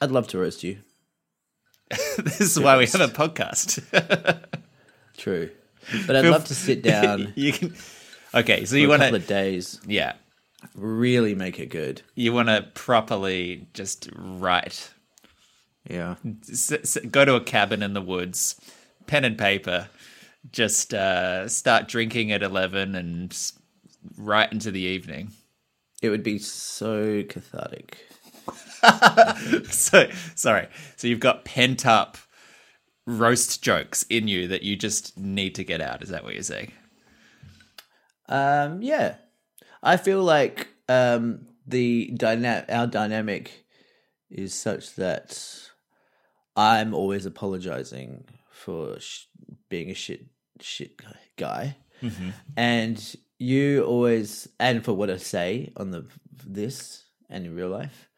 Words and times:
I'd 0.00 0.10
love 0.10 0.28
to 0.28 0.38
roast 0.38 0.62
you. 0.64 0.78
this 2.18 2.40
is 2.40 2.58
why 2.60 2.76
we 2.78 2.86
have 2.86 3.00
a 3.00 3.08
podcast. 3.08 3.82
True, 5.16 5.50
but 6.06 6.16
I'd 6.16 6.24
love 6.26 6.44
to 6.46 6.54
sit 6.54 6.82
down 6.84 7.32
you 7.36 7.52
can. 7.52 7.74
Okay, 8.34 8.64
so 8.64 8.76
you 8.76 8.86
a 8.86 8.88
want 8.90 9.02
couple 9.02 9.16
of 9.16 9.26
days, 9.26 9.80
yeah, 9.86 10.12
really 10.74 11.34
make 11.34 11.58
it 11.58 11.66
good. 11.66 12.02
you 12.14 12.32
want 12.32 12.48
to 12.48 12.62
properly 12.74 13.66
just 13.74 14.08
write. 14.14 14.90
Yeah, 15.88 16.14
S- 16.48 16.70
s- 16.72 16.98
go 17.10 17.24
to 17.24 17.34
a 17.34 17.40
cabin 17.40 17.82
in 17.82 17.94
the 17.94 18.00
woods, 18.02 18.54
pen 19.06 19.24
and 19.24 19.36
paper, 19.36 19.88
just 20.52 20.94
uh, 20.94 21.48
start 21.48 21.88
drinking 21.88 22.30
at 22.30 22.42
eleven 22.42 22.94
and 22.94 23.36
right 24.16 24.50
into 24.52 24.70
the 24.70 24.80
evening. 24.80 25.32
it 26.02 26.08
would 26.10 26.22
be 26.22 26.38
so 26.38 27.22
cathartic. 27.24 28.06
So 29.70 30.08
sorry. 30.34 30.68
So 30.96 31.06
you've 31.08 31.20
got 31.20 31.44
pent 31.44 31.86
up 31.86 32.18
roast 33.06 33.62
jokes 33.62 34.04
in 34.04 34.28
you 34.28 34.48
that 34.48 34.62
you 34.62 34.76
just 34.76 35.18
need 35.18 35.54
to 35.56 35.64
get 35.64 35.80
out. 35.80 36.02
Is 36.02 36.10
that 36.10 36.24
what 36.24 36.34
you're 36.34 36.42
saying? 36.42 36.72
Um, 38.28 38.80
yeah, 38.82 39.16
I 39.82 39.96
feel 39.96 40.22
like 40.22 40.68
um, 40.88 41.48
the 41.66 42.12
dyna- 42.16 42.64
our 42.68 42.86
dynamic 42.86 43.64
is 44.30 44.54
such 44.54 44.94
that 44.94 45.68
I'm 46.56 46.94
always 46.94 47.26
apologizing 47.26 48.24
for 48.50 49.00
sh- 49.00 49.24
being 49.68 49.90
a 49.90 49.94
shit 49.94 50.26
shit 50.60 51.00
guy, 51.36 51.76
and 52.56 53.16
you 53.38 53.82
always 53.84 54.48
and 54.60 54.84
for 54.84 54.92
what 54.92 55.10
I 55.10 55.16
say 55.16 55.72
on 55.76 55.90
the 55.90 56.06
this 56.46 57.04
and 57.28 57.46
in 57.46 57.54
real 57.54 57.68
life, 57.70 58.09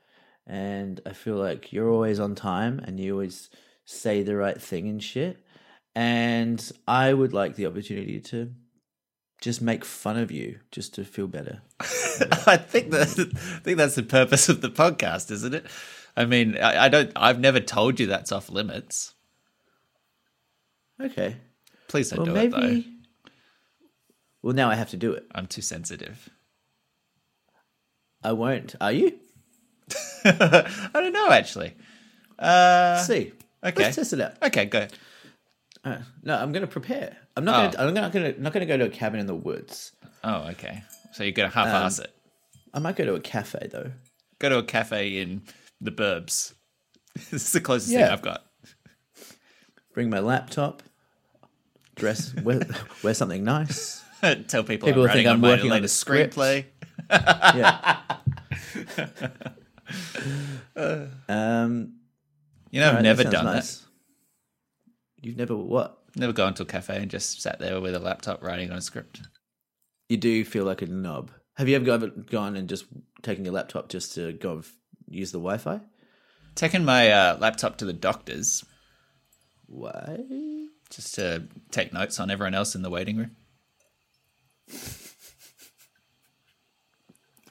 and 0.46 1.00
I 1.06 1.12
feel 1.12 1.36
like 1.36 1.72
you're 1.72 1.90
always 1.90 2.20
on 2.20 2.34
time 2.34 2.80
and 2.84 2.98
you 2.98 3.12
always 3.12 3.50
say 3.84 4.22
the 4.22 4.36
right 4.36 4.60
thing 4.60 4.88
and 4.88 5.02
shit, 5.02 5.44
and 5.94 6.70
I 6.86 7.12
would 7.12 7.32
like 7.32 7.56
the 7.56 7.66
opportunity 7.66 8.20
to 8.20 8.52
just 9.40 9.60
make 9.60 9.84
fun 9.84 10.16
of 10.16 10.30
you 10.30 10.60
just 10.70 10.94
to 10.94 11.04
feel 11.04 11.26
better. 11.26 11.62
I 11.80 12.56
think 12.56 12.90
that 12.92 13.08
I 13.08 13.58
think 13.60 13.76
that's 13.78 13.96
the 13.96 14.02
purpose 14.02 14.48
of 14.48 14.60
the 14.60 14.70
podcast, 14.70 15.30
isn't 15.30 15.54
it? 15.54 15.66
I 16.16 16.26
mean, 16.26 16.56
I, 16.58 16.84
I 16.84 16.88
don't. 16.88 17.10
I've 17.16 17.40
never 17.40 17.58
told 17.60 17.98
you 17.98 18.06
that's 18.06 18.32
off 18.32 18.50
limits. 18.50 19.14
Okay. 21.00 21.36
Please 21.88 22.10
don't 22.10 22.18
Well, 22.18 22.26
do 22.26 22.32
maybe. 22.32 22.56
it 22.56 22.84
though. 22.84 23.30
Well, 24.42 24.54
now 24.54 24.70
I 24.70 24.74
have 24.74 24.90
to 24.90 24.96
do 24.96 25.12
it. 25.12 25.24
I'm 25.34 25.46
too 25.46 25.62
sensitive. 25.62 26.28
I 28.22 28.32
won't. 28.32 28.74
Are 28.80 28.92
you? 28.92 29.18
I 30.24 30.90
don't 30.94 31.12
know 31.12 31.30
actually. 31.30 31.74
Uh, 32.38 32.94
Let's 32.96 33.06
see. 33.06 33.32
okay. 33.64 33.82
Let's 33.84 33.96
test 33.96 34.12
it 34.12 34.20
out. 34.20 34.34
okay, 34.42 34.64
go. 34.66 34.86
Uh, 35.84 35.98
no, 36.22 36.36
I'm 36.36 36.52
going 36.52 36.62
to 36.62 36.66
prepare. 36.70 37.16
I'm 37.36 37.44
not. 37.44 37.74
Oh. 37.74 37.76
Gonna, 37.76 37.88
I'm 37.88 37.94
not 37.94 38.12
going 38.12 38.34
to. 38.34 38.40
Not 38.42 38.52
going 38.52 38.66
to 38.66 38.72
go 38.72 38.76
to 38.76 38.84
a 38.84 38.88
cabin 38.90 39.20
in 39.20 39.26
the 39.26 39.34
woods. 39.34 39.92
Oh, 40.24 40.48
okay. 40.50 40.82
So 41.12 41.24
you're 41.24 41.32
gonna 41.32 41.48
half-ass 41.50 41.98
Um, 41.98 42.04
it. 42.04 42.14
I 42.72 42.78
might 42.78 42.96
go 42.96 43.04
to 43.04 43.14
a 43.14 43.20
cafe 43.20 43.68
though. 43.70 43.90
Go 44.38 44.48
to 44.48 44.58
a 44.58 44.62
cafe 44.62 45.18
in 45.20 45.42
the 45.80 45.90
burbs. 45.90 46.54
this 47.30 47.32
is 47.46 47.52
the 47.52 47.60
closest 47.60 47.92
thing 47.92 48.02
I've 48.04 48.22
got. 48.22 48.44
Bring 49.92 50.08
my 50.08 50.20
laptop. 50.20 50.82
Dress. 51.96 52.32
wear, 52.42 52.60
wear 53.02 53.12
something 53.14 53.44
nice. 53.44 54.02
Tell 54.48 54.62
people, 54.64 54.86
People 54.88 55.02
I'm 55.02 55.10
think 55.10 55.28
I'm 55.28 55.42
working 55.42 55.66
on 55.70 55.76
latest 55.78 55.96
script. 55.98 56.34
screenplay. 56.36 56.64
Yeah. 57.10 57.98
Um. 61.28 61.94
You 62.70 62.80
know, 62.80 62.86
I've 62.86 62.90
alright, 62.92 63.02
never 63.02 63.22
sounds 63.24 63.34
done 63.34 63.44
nice. 63.44 63.76
that. 63.78 63.86
You've 65.20 65.36
never 65.36 65.54
what? 65.54 65.98
Never 66.16 66.32
gone 66.32 66.54
to 66.54 66.62
a 66.62 66.66
cafe 66.66 66.96
and 66.96 67.10
just 67.10 67.42
sat 67.42 67.58
there 67.58 67.80
with 67.80 67.94
a 67.94 67.98
laptop 67.98 68.42
writing 68.42 68.70
on 68.70 68.78
a 68.78 68.82
script. 68.82 69.20
You 70.08 70.16
do 70.16 70.44
feel 70.44 70.64
like 70.64 70.82
a 70.82 70.86
knob. 70.86 71.30
Have 71.56 71.68
you 71.68 71.76
ever 71.76 72.08
gone, 72.08 72.56
and 72.56 72.68
just 72.68 72.86
taken 73.22 73.44
your 73.44 73.54
laptop 73.54 73.88
just 73.88 74.14
to 74.14 74.32
go 74.32 74.52
and 74.52 74.60
f- 74.60 74.72
use 75.08 75.32
the 75.32 75.38
Wi-Fi? 75.38 75.80
Taking 76.54 76.84
my 76.84 77.10
uh, 77.10 77.36
laptop 77.38 77.76
to 77.78 77.84
the 77.84 77.92
doctors 77.92 78.64
Why? 79.66 80.18
just 80.90 81.14
to 81.14 81.44
take 81.70 81.92
notes 81.92 82.18
on 82.20 82.30
everyone 82.30 82.54
else 82.54 82.74
in 82.74 82.82
the 82.82 82.90
waiting 82.90 83.16
room. 83.16 83.36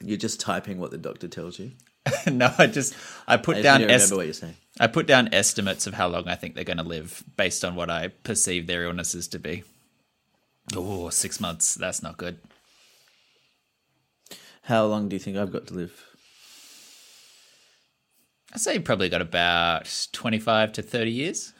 You're 0.04 0.18
just 0.18 0.40
typing 0.40 0.80
what 0.80 0.92
the 0.92 0.98
doctor 0.98 1.28
tells 1.28 1.60
you. 1.60 1.72
no, 2.32 2.54
I 2.58 2.68
just 2.68 2.96
I 3.28 3.38
put 3.38 3.58
I 3.58 3.62
down 3.62 3.82
need 3.82 3.88
to 3.88 3.94
es- 3.94 4.02
remember 4.04 4.16
what 4.18 4.26
you're 4.26 4.34
saying. 4.34 4.56
I 4.80 4.88
put 4.88 5.06
down 5.06 5.30
estimates 5.34 5.86
of 5.86 5.94
how 5.94 6.08
long 6.08 6.28
I 6.28 6.36
think 6.36 6.56
they're 6.56 6.64
going 6.64 6.78
to 6.78 6.84
live 6.84 7.24
based 7.38 7.64
on 7.64 7.76
what 7.76 7.90
I 7.90 8.08
perceive 8.08 8.68
their 8.68 8.86
illnesses 8.86 9.28
to 9.30 9.40
be. 9.40 9.64
Oh, 10.76 11.10
six 11.10 11.40
months. 11.40 11.76
That's 11.76 12.02
not 12.02 12.18
good. 12.18 12.40
How 14.64 14.86
long 14.86 15.10
do 15.10 15.16
you 15.16 15.20
think 15.20 15.38
I've 15.38 15.52
got 15.52 15.68
to 15.68 15.74
live? 15.74 16.06
I'd 18.54 18.62
say 18.62 18.76
you 18.76 18.82
probably 18.82 19.10
got 19.10 19.22
about 19.22 20.08
25 20.12 20.74
to 20.74 20.82
30 20.82 21.12
years. 21.12 21.54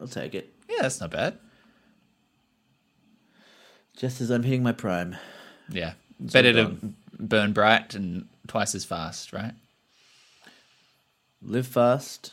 I'll 0.00 0.08
take 0.08 0.34
it. 0.34 0.52
Yeah, 0.68 0.78
that's 0.82 1.00
not 1.00 1.10
bad. 1.10 1.38
Just 3.96 4.20
as 4.20 4.30
I'm 4.30 4.42
hitting 4.42 4.62
my 4.62 4.72
prime. 4.72 5.16
Yeah. 5.68 5.94
Better 6.18 6.52
to 6.52 6.76
burn 7.18 7.52
bright 7.52 7.94
and 7.94 8.28
twice 8.46 8.74
as 8.74 8.84
fast, 8.84 9.32
right? 9.32 9.54
Live 11.42 11.66
fast 11.66 12.32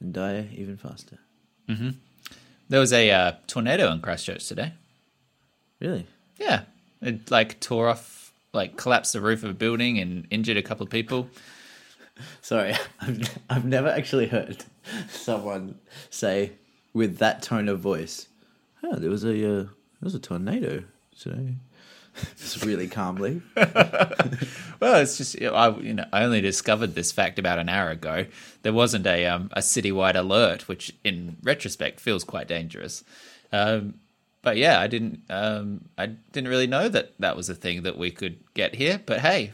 and 0.00 0.12
die 0.12 0.48
even 0.54 0.76
faster. 0.76 1.18
There 2.68 2.80
was 2.80 2.92
a 2.92 3.10
uh, 3.10 3.32
tornado 3.46 3.90
in 3.92 4.00
Christchurch 4.00 4.46
today. 4.46 4.72
Really? 5.80 6.06
Yeah. 6.38 6.62
It 7.02 7.30
like 7.30 7.60
tore 7.60 7.88
off, 7.88 8.32
like 8.52 8.76
collapsed 8.76 9.12
the 9.12 9.20
roof 9.20 9.42
of 9.42 9.50
a 9.50 9.54
building 9.54 9.98
and 9.98 10.26
injured 10.30 10.56
a 10.56 10.62
couple 10.62 10.84
of 10.84 10.90
people. 10.90 11.28
Sorry, 12.42 12.74
I've, 13.00 13.38
I've 13.48 13.64
never 13.64 13.88
actually 13.88 14.26
heard 14.26 14.64
someone 15.08 15.78
say 16.10 16.52
with 16.92 17.18
that 17.18 17.42
tone 17.42 17.68
of 17.68 17.80
voice, 17.80 18.28
"Oh, 18.82 18.96
there 18.96 19.10
was 19.10 19.24
a 19.24 19.30
uh, 19.30 19.62
there 19.62 20.02
was 20.02 20.14
a 20.14 20.18
tornado 20.18 20.84
today." 21.18 21.54
Just 22.38 22.64
really 22.64 22.88
calmly. 22.88 23.42
Well, 24.80 24.96
it's 25.02 25.18
just 25.18 25.34
you 25.38 25.48
know, 25.48 25.54
I 25.54 25.76
you 25.78 25.92
know 25.92 26.06
I 26.10 26.22
only 26.24 26.40
discovered 26.40 26.94
this 26.94 27.12
fact 27.12 27.38
about 27.38 27.58
an 27.58 27.68
hour 27.68 27.90
ago. 27.90 28.24
There 28.62 28.72
wasn't 28.72 29.06
a 29.06 29.26
um, 29.26 29.50
a 29.52 29.60
citywide 29.60 30.14
alert, 30.16 30.68
which 30.68 30.90
in 31.04 31.36
retrospect 31.42 32.00
feels 32.00 32.24
quite 32.24 32.48
dangerous. 32.48 33.04
Um, 33.52 33.96
but 34.40 34.56
yeah, 34.56 34.80
I 34.80 34.86
didn't 34.86 35.20
um, 35.28 35.84
I 35.98 36.06
didn't 36.06 36.48
really 36.48 36.66
know 36.66 36.88
that 36.88 37.12
that 37.18 37.36
was 37.36 37.50
a 37.50 37.54
thing 37.54 37.82
that 37.82 37.98
we 37.98 38.10
could 38.10 38.38
get 38.54 38.74
here. 38.74 38.98
But 39.04 39.20
hey, 39.20 39.52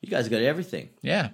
You 0.00 0.10
guys 0.10 0.28
got 0.28 0.42
everything. 0.42 0.88
yeah, 1.02 1.28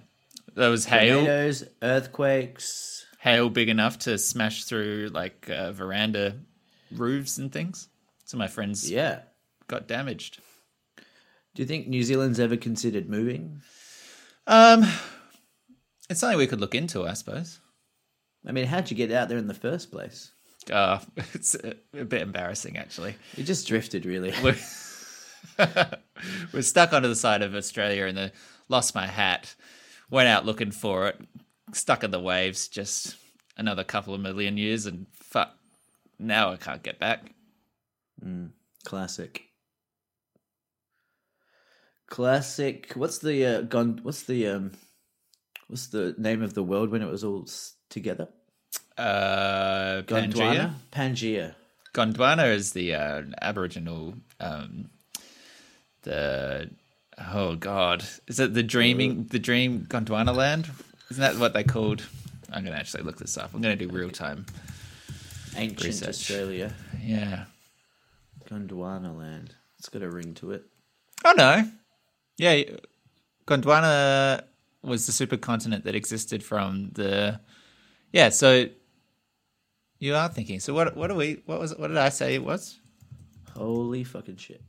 there 0.55 0.69
was 0.71 0.85
hail 0.85 1.21
Tornadoes, 1.25 1.65
earthquakes. 1.83 3.07
hail 3.21 3.49
big 3.49 3.71
enough 3.71 3.99
to 4.01 4.19
smash 4.19 4.65
through 4.65 5.09
like 5.13 5.49
uh, 5.49 5.73
veranda 5.73 6.37
roofs 6.93 7.39
and 7.39 7.51
things. 7.51 7.89
So 8.27 8.37
my 8.37 8.47
friends 8.49 8.91
Yeah. 8.91 9.21
Got 9.69 9.89
damaged. 9.89 10.41
Do 11.55 11.63
you 11.63 11.67
think 11.67 11.87
New 11.87 12.03
Zealand's 12.03 12.41
ever 12.41 12.57
considered 12.57 13.09
moving? 13.09 13.61
Um, 14.47 14.85
it's 16.11 16.21
something 16.21 16.39
we 16.39 16.47
could 16.47 16.61
look 16.61 16.75
into, 16.75 17.07
I 17.07 17.15
suppose. 17.15 17.61
I 18.47 18.53
mean, 18.53 18.67
how'd 18.67 18.91
you 18.91 18.97
get 18.97 19.13
out 19.13 19.29
there 19.29 19.39
in 19.39 19.47
the 19.47 19.55
first 19.55 19.91
place? 19.91 20.33
Uh, 20.71 20.99
it's 21.35 21.55
a, 21.55 21.75
a 21.97 22.05
bit 22.05 22.23
embarrassing, 22.23 22.77
actually. 22.77 23.15
You 23.37 23.45
just 23.45 23.67
drifted, 23.67 24.05
really. 24.05 24.33
We're, 24.43 24.57
we're 26.53 26.63
stuck 26.63 26.93
onto 26.93 27.09
the 27.09 27.15
side 27.15 27.43
of 27.43 27.55
Australia 27.55 28.07
and 28.07 28.17
then 28.17 28.33
lost 28.69 28.95
my 28.95 29.07
hat. 29.07 29.55
Went 30.11 30.29
out 30.29 30.47
looking 30.47 30.71
for 30.71 31.07
it, 31.09 31.21
stuck 31.73 32.03
in 32.03 32.11
the 32.11 32.21
waves, 32.21 32.69
just 32.69 33.17
another 33.57 33.85
couple 33.85 34.15
of 34.15 34.21
million 34.21 34.57
years, 34.57 34.87
and 34.87 35.07
fuck, 35.13 35.55
now 36.19 36.53
I 36.53 36.57
can't 36.57 36.83
get 36.83 36.99
back. 36.99 37.33
Classic. 38.85 39.45
Classic. 42.15 42.93
What's 42.95 43.19
the 43.19 43.45
uh, 43.45 43.61
gon- 43.63 43.99
What's 44.05 44.23
the 44.23 44.47
um? 44.47 44.71
What's 45.67 45.89
the 45.89 46.15
name 46.17 46.43
of 46.45 46.55
the 46.55 46.63
world 46.63 46.91
when 46.91 47.03
it 47.03 47.11
was 47.11 47.25
all 47.25 47.49
together? 47.91 48.29
Uh, 48.97 50.03
Pangea. 50.07 50.33
Gondwana. 50.33 50.75
Pangea. 50.93 51.55
Gondwana 51.93 52.55
is 52.55 52.73
the 52.73 52.95
uh, 52.95 53.23
Aboriginal. 53.43 54.15
Um, 54.39 54.91
the 56.03 56.71
oh 57.35 57.57
god, 57.57 58.05
is 58.29 58.39
it 58.39 58.55
the 58.55 58.63
dreaming 58.63 59.25
the 59.25 59.41
dream 59.41 59.85
Gondwana 59.89 60.33
land? 60.33 60.71
Isn't 61.11 61.21
that 61.21 61.41
what 61.41 61.53
they 61.53 61.65
called? 61.65 62.07
I'm 62.53 62.63
gonna 62.63 62.77
actually 62.77 63.03
look 63.03 63.19
this 63.19 63.37
up. 63.37 63.53
I'm 63.53 63.61
gonna 63.61 63.75
do 63.75 63.89
real 63.89 64.11
time. 64.11 64.47
Ancient 65.57 65.83
Research. 65.83 66.09
Australia. 66.11 66.75
Yeah. 67.03 67.47
Gondwana 68.49 69.19
land. 69.19 69.57
It's 69.81 69.89
got 69.89 70.03
a 70.03 70.09
ring 70.09 70.35
to 70.35 70.53
it. 70.53 70.63
Oh 71.25 71.35
no. 71.37 71.69
Yeah, 72.37 72.63
Gondwana 73.47 74.43
was 74.83 75.07
the 75.07 75.13
supercontinent 75.13 75.85
that 75.85 75.95
existed 75.95 76.43
from 76.43 76.91
the. 76.93 77.41
Yeah, 78.13 78.29
so 78.29 78.67
you 79.99 80.15
are 80.15 80.29
thinking. 80.29 80.61
So 80.61 80.75
what? 80.75 80.97
What 80.97 81.11
are 81.11 81.15
we? 81.15 81.43
What 81.47 81.61
was? 81.61 81.77
What 81.77 81.89
did 81.89 81.97
I 81.97 82.09
say 82.09 82.35
it 82.35 82.45
was? 82.45 82.79
Holy 83.55 84.05
fucking 84.05 84.37
shit. 84.37 84.63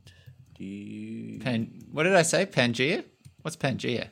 Do 0.56 0.64
you. 0.64 1.40
Pan. 1.40 1.82
What 1.92 2.04
did 2.04 2.14
I 2.14 2.22
say? 2.22 2.46
Pangea. 2.46 3.04
What's 3.42 3.56
Pangea? 3.56 4.08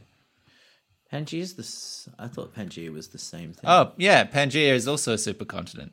Pangea 1.12 1.40
is 1.40 1.54
the. 1.54 2.12
I 2.22 2.28
thought 2.28 2.54
Pangea 2.54 2.92
was 2.92 3.08
the 3.08 3.18
same 3.18 3.52
thing. 3.52 3.64
Oh 3.64 3.92
yeah, 3.96 4.24
Pangea 4.24 4.74
is 4.74 4.88
also 4.88 5.12
a 5.12 5.16
supercontinent. 5.16 5.90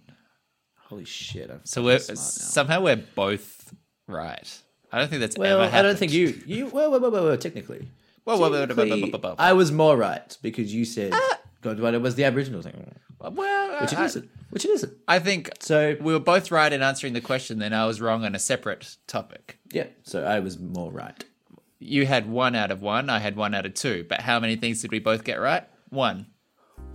Holy 0.88 1.06
shit. 1.06 1.50
I'm 1.50 1.62
So 1.63 1.84
we're 1.84 2.00
somehow 2.00 2.81
we're 2.81 2.98
both 3.16 3.74
right. 4.08 4.62
I 4.91 4.99
don't 4.99 5.09
think 5.09 5.21
that's 5.21 5.38
Well, 5.38 5.61
I 5.61 5.81
don't 5.81 5.97
think 5.97 6.11
you. 6.11 6.41
you 6.45 6.67
well, 6.67 6.91
well, 6.91 6.99
well, 6.99 7.11
well, 7.11 7.25
well, 7.25 7.38
technically. 7.38 7.88
Whoa, 8.23 8.38
whoa, 8.38 8.49
whoa, 8.49 8.49
whoa, 8.49 8.51
whoa, 8.51 8.65
whoa, 8.65 8.67
Technically, 8.67 9.11
whoa, 9.11 9.19
whoa, 9.19 9.29
whoa. 9.29 9.35
I 9.39 9.53
was 9.53 9.71
more 9.71 9.95
right 9.97 10.38
because 10.41 10.73
you 10.73 10.85
said. 10.85 11.13
Uh, 11.13 11.19
God, 11.61 11.79
but 11.79 11.93
it 11.93 12.01
was 12.01 12.15
the 12.15 12.23
Aboriginal 12.23 12.61
thing. 12.61 12.95
Well, 13.19 13.81
Which 13.81 13.93
it 13.93 13.99
isn't. 13.99 14.29
Which 14.49 14.65
it 14.65 14.69
isn't. 14.71 14.93
I 15.07 15.19
think 15.19 15.51
So, 15.59 15.95
we 16.01 16.11
were 16.11 16.19
both 16.19 16.49
right 16.51 16.71
in 16.73 16.81
answering 16.81 17.13
the 17.13 17.21
question. 17.21 17.59
Then 17.59 17.71
I 17.73 17.85
was 17.85 18.01
wrong 18.01 18.25
on 18.25 18.33
a 18.35 18.39
separate 18.39 18.95
topic. 19.07 19.59
yeah. 19.71 19.85
So 20.03 20.23
I 20.23 20.39
was 20.39 20.59
more 20.59 20.91
right. 20.91 21.23
You 21.79 22.05
had 22.05 22.27
one 22.29 22.55
out 22.55 22.71
of 22.71 22.81
one. 22.81 23.09
I 23.09 23.19
had 23.19 23.35
one 23.35 23.53
out 23.55 23.65
of 23.65 23.73
two. 23.75 24.05
But 24.09 24.21
how 24.21 24.39
many 24.39 24.55
things 24.55 24.81
did 24.81 24.91
we 24.91 24.99
both 24.99 25.23
get 25.23 25.39
right? 25.39 25.63
One. 25.89 26.27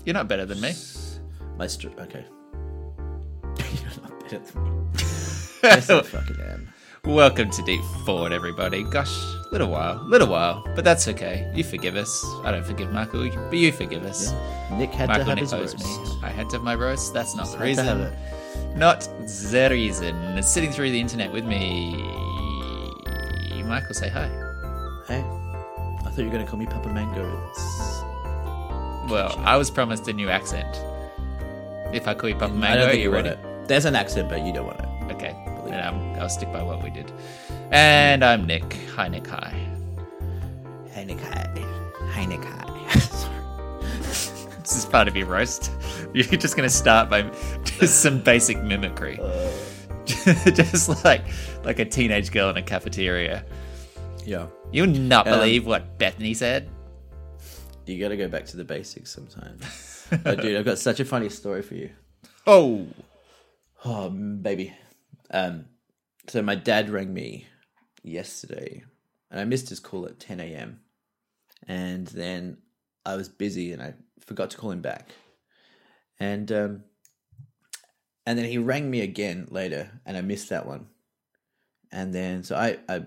You're 0.04 0.14
not 0.14 0.28
better 0.28 0.46
than 0.46 0.60
me. 0.60 0.72
My 1.58 1.66
str- 1.68 1.88
okay. 1.98 2.24
You're 3.58 4.02
not 4.02 4.20
better 4.20 4.38
than 4.38 4.64
me. 4.64 4.90
yes, 5.62 5.90
I 5.90 6.02
fucking 6.02 6.40
am. 6.40 6.72
Welcome 7.06 7.50
to 7.50 7.62
Deep 7.62 7.84
Forward, 8.04 8.32
everybody. 8.32 8.82
Gosh, 8.82 9.16
little 9.52 9.68
while, 9.70 10.02
little 10.06 10.26
while, 10.26 10.64
but 10.74 10.84
that's 10.84 11.06
okay. 11.06 11.48
You 11.54 11.62
forgive 11.62 11.94
us. 11.94 12.24
I 12.42 12.50
don't 12.50 12.64
forgive 12.66 12.90
Michael, 12.92 13.30
but 13.48 13.56
you 13.56 13.70
forgive 13.70 14.02
us. 14.04 14.32
Nick 14.72 14.90
had 14.90 15.06
to 15.06 15.12
Michael 15.12 15.26
have 15.26 15.34
Nick 15.36 15.44
his 15.44 15.52
roast. 15.52 15.78
me. 15.78 16.18
I 16.24 16.30
had 16.30 16.50
to 16.50 16.56
have 16.56 16.64
my 16.64 16.74
roast. 16.74 17.14
That's 17.14 17.36
not 17.36 17.46
the 17.46 17.52
to 17.52 17.58
have 17.58 17.64
reason. 18.00 18.12
Not 18.76 19.02
the 19.26 19.68
reason. 19.70 20.42
Sitting 20.42 20.72
through 20.72 20.90
the 20.90 21.00
internet 21.00 21.30
with 21.32 21.44
me, 21.44 21.92
Michael. 23.64 23.94
Say 23.94 24.08
hi. 24.08 24.26
Hey, 25.06 25.20
I 25.20 26.10
thought 26.10 26.18
you 26.18 26.24
were 26.24 26.30
going 26.32 26.44
to 26.44 26.50
call 26.50 26.58
me 26.58 26.66
Papa 26.66 26.88
Mango. 26.92 27.40
It's... 27.50 28.02
Well, 29.12 29.32
I 29.44 29.56
was 29.56 29.70
promised 29.70 30.08
a 30.08 30.12
new 30.12 30.28
accent. 30.28 30.76
If 31.94 32.08
I 32.08 32.14
call 32.14 32.30
you 32.30 32.34
Papa 32.34 32.52
I 32.52 32.56
Mango, 32.56 32.78
don't 32.80 32.90
think 32.90 32.98
you 32.98 33.10
you 33.10 33.12
want 33.12 33.26
ready? 33.28 33.40
it. 33.40 33.68
There's 33.68 33.84
an 33.84 33.94
accent, 33.94 34.28
but 34.28 34.44
you 34.44 34.52
don't 34.52 34.66
want 34.66 34.80
it. 34.80 34.86
Okay, 35.14 35.36
then 35.68 35.86
um, 35.86 36.14
I'll 36.20 36.28
stick 36.28 36.52
by 36.52 36.62
what 36.62 36.82
we 36.82 36.90
did. 36.90 37.10
And 37.70 38.24
I'm 38.24 38.46
Nick. 38.46 38.72
Hi, 38.94 39.08
Nick. 39.08 39.26
Hi. 39.28 39.52
Hey, 40.90 41.04
Nick, 41.04 41.20
hi. 41.20 41.46
Hey, 42.12 42.26
Nick, 42.26 42.42
hi. 42.44 42.98
Sorry. 42.98 43.34
This 44.66 44.76
is 44.78 44.84
part 44.86 45.06
of 45.06 45.16
your 45.16 45.26
roast. 45.26 45.70
You're 46.12 46.24
just 46.24 46.56
going 46.56 46.68
to 46.68 46.74
start 46.74 47.08
by 47.08 47.22
just 47.64 48.00
some 48.02 48.20
basic 48.20 48.60
mimicry, 48.62 49.16
just 50.06 51.04
like 51.04 51.22
like 51.64 51.78
a 51.78 51.84
teenage 51.84 52.32
girl 52.32 52.50
in 52.50 52.56
a 52.56 52.62
cafeteria. 52.62 53.44
yeah. 54.24 54.46
You'll 54.72 54.88
not 54.88 55.28
Um, 55.28 55.38
believe 55.38 55.64
what 55.66 55.98
Bethany 55.98 56.34
said. 56.34 56.68
You 57.86 58.00
got 58.00 58.08
to 58.08 58.16
go 58.16 58.26
back 58.26 58.44
to 58.46 58.56
the 58.56 58.64
basics 58.64 59.12
sometimes. 59.14 60.04
oh, 60.26 60.34
dude, 60.34 60.56
I've 60.56 60.64
got 60.64 60.78
such 60.78 60.98
a 60.98 61.04
funny 61.04 61.28
story 61.28 61.62
for 61.62 61.74
you. 61.74 61.90
Oh, 62.48 62.86
Oh, 63.84 64.08
baby. 64.10 64.72
Um, 65.30 65.66
so 66.28 66.42
my 66.42 66.54
dad 66.54 66.90
rang 66.90 67.12
me 67.12 67.46
yesterday, 68.02 68.84
and 69.30 69.40
I 69.40 69.44
missed 69.44 69.68
his 69.68 69.80
call 69.80 70.06
at 70.06 70.20
10 70.20 70.40
a.m. 70.40 70.80
And 71.68 72.06
then 72.08 72.58
I 73.04 73.16
was 73.16 73.28
busy, 73.28 73.72
and 73.72 73.82
I 73.82 73.94
forgot 74.20 74.50
to 74.50 74.56
call 74.56 74.70
him 74.70 74.82
back. 74.82 75.10
And 76.18 76.50
um, 76.50 76.84
and 78.24 78.38
then 78.38 78.46
he 78.46 78.58
rang 78.58 78.90
me 78.90 79.00
again 79.02 79.46
later, 79.50 79.90
and 80.04 80.16
I 80.16 80.20
missed 80.20 80.48
that 80.48 80.66
one. 80.66 80.86
And 81.92 82.14
then 82.14 82.42
so 82.42 82.56
I 82.56 82.78
I 82.88 83.04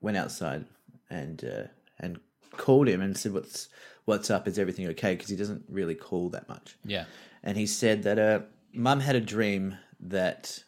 went 0.00 0.16
outside 0.16 0.66
and 1.10 1.44
uh, 1.44 1.68
and 1.98 2.18
called 2.52 2.88
him 2.88 3.00
and 3.00 3.16
said, 3.16 3.32
"What's 3.32 3.68
what's 4.04 4.30
up? 4.30 4.46
Is 4.46 4.58
everything 4.58 4.86
okay?" 4.88 5.14
Because 5.14 5.30
he 5.30 5.36
doesn't 5.36 5.64
really 5.68 5.94
call 5.94 6.28
that 6.30 6.48
much 6.48 6.76
yeah. 6.84 7.04
and 7.42 7.56
he 7.56 7.66
said 7.66 8.02
that 8.02 8.18
uh, 8.18 8.40
mum 8.72 9.00
had 9.00 9.16
a 9.16 9.20
dream 9.20 9.76
that 10.00 10.62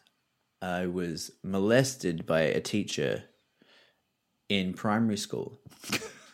I 0.61 0.85
was 0.85 1.31
molested 1.43 2.25
by 2.25 2.41
a 2.41 2.61
teacher 2.61 3.23
in 4.47 4.73
primary 4.73 5.17
school, 5.17 5.59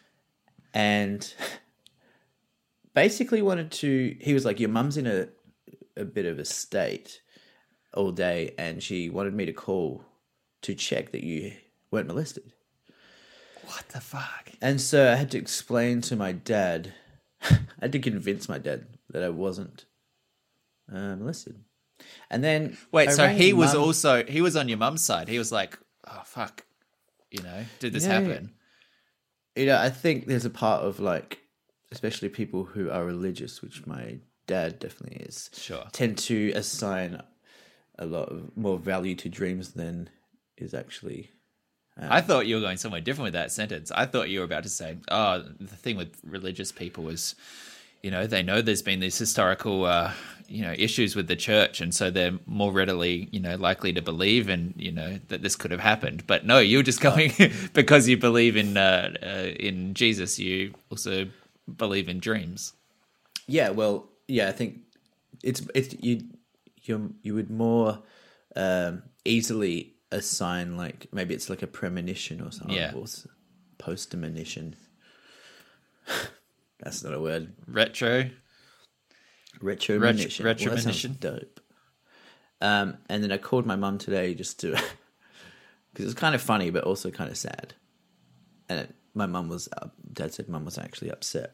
and 0.73 1.33
basically 2.93 3.41
wanted 3.41 3.71
to. 3.71 4.17
He 4.19 4.33
was 4.33 4.45
like, 4.45 4.59
"Your 4.59 4.69
mum's 4.69 4.97
in 4.97 5.07
a 5.07 5.29
a 5.95 6.05
bit 6.05 6.25
of 6.25 6.39
a 6.39 6.45
state 6.45 7.21
all 7.93 8.11
day, 8.11 8.53
and 8.57 8.83
she 8.83 9.09
wanted 9.09 9.33
me 9.33 9.45
to 9.45 9.53
call 9.53 10.03
to 10.63 10.75
check 10.75 11.11
that 11.11 11.23
you 11.23 11.53
weren't 11.91 12.07
molested." 12.07 12.51
What 13.67 13.89
the 13.89 13.99
fuck? 13.99 14.51
And 14.61 14.79
so 14.79 15.11
I 15.11 15.15
had 15.15 15.31
to 15.31 15.37
explain 15.37 15.99
to 16.01 16.15
my 16.15 16.31
dad, 16.31 16.93
I 17.41 17.59
had 17.81 17.91
to 17.91 17.99
convince 17.99 18.47
my 18.47 18.57
dad 18.57 18.87
that 19.09 19.23
I 19.23 19.29
wasn't 19.29 19.85
uh, 20.91 21.17
molested. 21.17 21.59
And 22.29 22.43
then 22.43 22.77
Wait, 22.91 23.11
so 23.11 23.27
he 23.27 23.53
was 23.53 23.73
mum- 23.73 23.83
also 23.83 24.23
he 24.25 24.41
was 24.41 24.55
on 24.55 24.67
your 24.69 24.77
mum's 24.77 25.03
side. 25.03 25.27
He 25.27 25.37
was 25.39 25.51
like, 25.51 25.77
"Oh 26.07 26.21
fuck," 26.25 26.65
you 27.31 27.41
know, 27.43 27.65
did 27.79 27.93
this 27.93 28.05
Yeah, 28.05 28.19
yeah. 28.19 28.27
happen? 28.27 28.53
You 29.55 29.65
know, 29.67 29.77
I 29.77 29.89
think 29.89 30.27
there's 30.27 30.45
a 30.45 30.49
part 30.51 30.83
of 30.83 30.99
like, 30.99 31.39
especially 31.91 32.29
people 32.29 32.63
who 32.65 32.91
are 32.91 33.03
religious, 33.05 33.61
which 33.61 33.85
my 33.87 34.17
dad 34.45 34.79
definitely 34.79 35.17
is, 35.25 35.49
Sure. 35.53 35.85
tend 35.91 36.17
to 36.19 36.51
assign 36.55 37.21
a 37.97 38.05
lot 38.05 38.29
of 38.29 38.55
more 38.55 38.77
value 38.77 39.15
to 39.15 39.29
dreams 39.29 39.71
than 39.73 40.09
is 40.57 40.73
actually. 40.73 41.31
Um, 41.99 42.11
I 42.11 42.21
thought 42.21 42.45
you 42.45 42.55
were 42.55 42.61
going 42.61 42.77
somewhere 42.77 43.01
different 43.01 43.25
with 43.25 43.33
that 43.33 43.51
sentence. 43.51 43.91
I 43.91 44.05
thought 44.05 44.29
you 44.29 44.39
were 44.39 44.45
about 44.45 44.63
to 44.63 44.69
say, 44.69 44.97
"Oh, 45.09 45.43
the 45.59 45.75
thing 45.75 45.97
with 45.97 46.19
religious 46.23 46.71
people 46.71 47.09
is, 47.09 47.33
you 48.03 48.11
know, 48.11 48.27
they 48.27 48.43
know 48.43 48.61
there's 48.61 48.81
been 48.81 48.99
these 48.99 49.17
historical, 49.17 49.85
uh, 49.85 50.13
you 50.47 50.61
know, 50.61 50.73
issues 50.77 51.15
with 51.15 51.27
the 51.27 51.35
church, 51.35 51.81
and 51.81 51.93
so 51.93 52.09
they're 52.09 52.37
more 52.45 52.71
readily, 52.71 53.27
you 53.31 53.39
know, 53.39 53.55
likely 53.55 53.91
to 53.93 54.01
believe, 54.01 54.47
and 54.49 54.73
you 54.77 54.91
know 54.91 55.19
that 55.27 55.41
this 55.41 55.55
could 55.55 55.71
have 55.71 55.79
happened." 55.81 56.25
But 56.27 56.45
no, 56.45 56.59
you're 56.59 56.83
just 56.83 57.01
going 57.01 57.33
because 57.73 58.07
you 58.07 58.17
believe 58.17 58.55
in 58.55 58.77
uh, 58.77 59.13
uh, 59.21 59.49
in 59.59 59.93
Jesus. 59.93 60.39
You 60.39 60.73
also 60.89 61.27
believe 61.75 62.07
in 62.07 62.19
dreams. 62.19 62.73
Yeah, 63.47 63.69
well, 63.71 64.07
yeah, 64.27 64.47
I 64.47 64.51
think 64.53 64.79
it's 65.43 65.61
it's 65.75 65.95
you 66.01 66.23
you 66.83 67.13
you 67.23 67.33
would 67.35 67.49
more 67.51 67.99
um, 68.55 69.03
easily 69.25 69.93
assign 70.11 70.77
like 70.77 71.07
maybe 71.11 71.33
it's 71.33 71.49
like 71.49 71.61
a 71.61 71.67
premonition 71.67 72.39
or 72.41 72.51
something, 72.51 72.75
Yeah. 72.77 72.93
or 72.95 73.05
post 73.77 74.09
premonition. 74.11 74.75
That's 76.79 77.03
not 77.03 77.13
a 77.13 77.19
word. 77.19 77.53
Retro. 77.67 78.29
Retromonition. 79.61 80.45
Ret- 80.45 80.59
Well, 80.61 80.75
that 80.75 80.81
sounds 80.81 81.17
dope. 81.19 81.59
Um, 82.61 82.97
and 83.09 83.23
then 83.23 83.31
I 83.31 83.37
called 83.37 83.65
my 83.65 83.75
mum 83.75 83.97
today 83.97 84.33
just 84.33 84.59
to 84.61 84.71
because 85.93 86.05
it's 86.11 86.19
kind 86.19 86.35
of 86.35 86.41
funny 86.41 86.69
but 86.69 86.83
also 86.83 87.09
kind 87.11 87.29
of 87.29 87.37
sad. 87.37 87.73
And 88.69 88.79
it, 88.81 88.95
my 89.13 89.25
mum 89.25 89.47
was, 89.49 89.67
up, 89.77 89.93
dad 90.13 90.33
said 90.33 90.49
mum 90.49 90.65
was 90.65 90.77
actually 90.77 91.11
upset. 91.11 91.53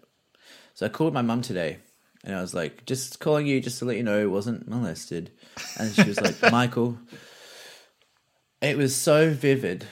So 0.73 0.85
I 0.85 0.89
called 0.89 1.13
my 1.13 1.21
mum 1.21 1.41
today 1.41 1.77
and 2.23 2.35
I 2.35 2.41
was 2.41 2.53
like, 2.53 2.85
just 2.85 3.19
calling 3.19 3.47
you 3.47 3.59
just 3.61 3.79
to 3.79 3.85
let 3.85 3.97
you 3.97 4.03
know 4.03 4.19
it 4.21 4.29
wasn't 4.31 4.67
molested. 4.67 5.31
And 5.79 5.93
she 5.93 6.03
was 6.03 6.19
like, 6.19 6.41
Michael, 6.51 6.97
it 8.61 8.77
was 8.77 8.95
so 8.95 9.29
vivid. 9.29 9.85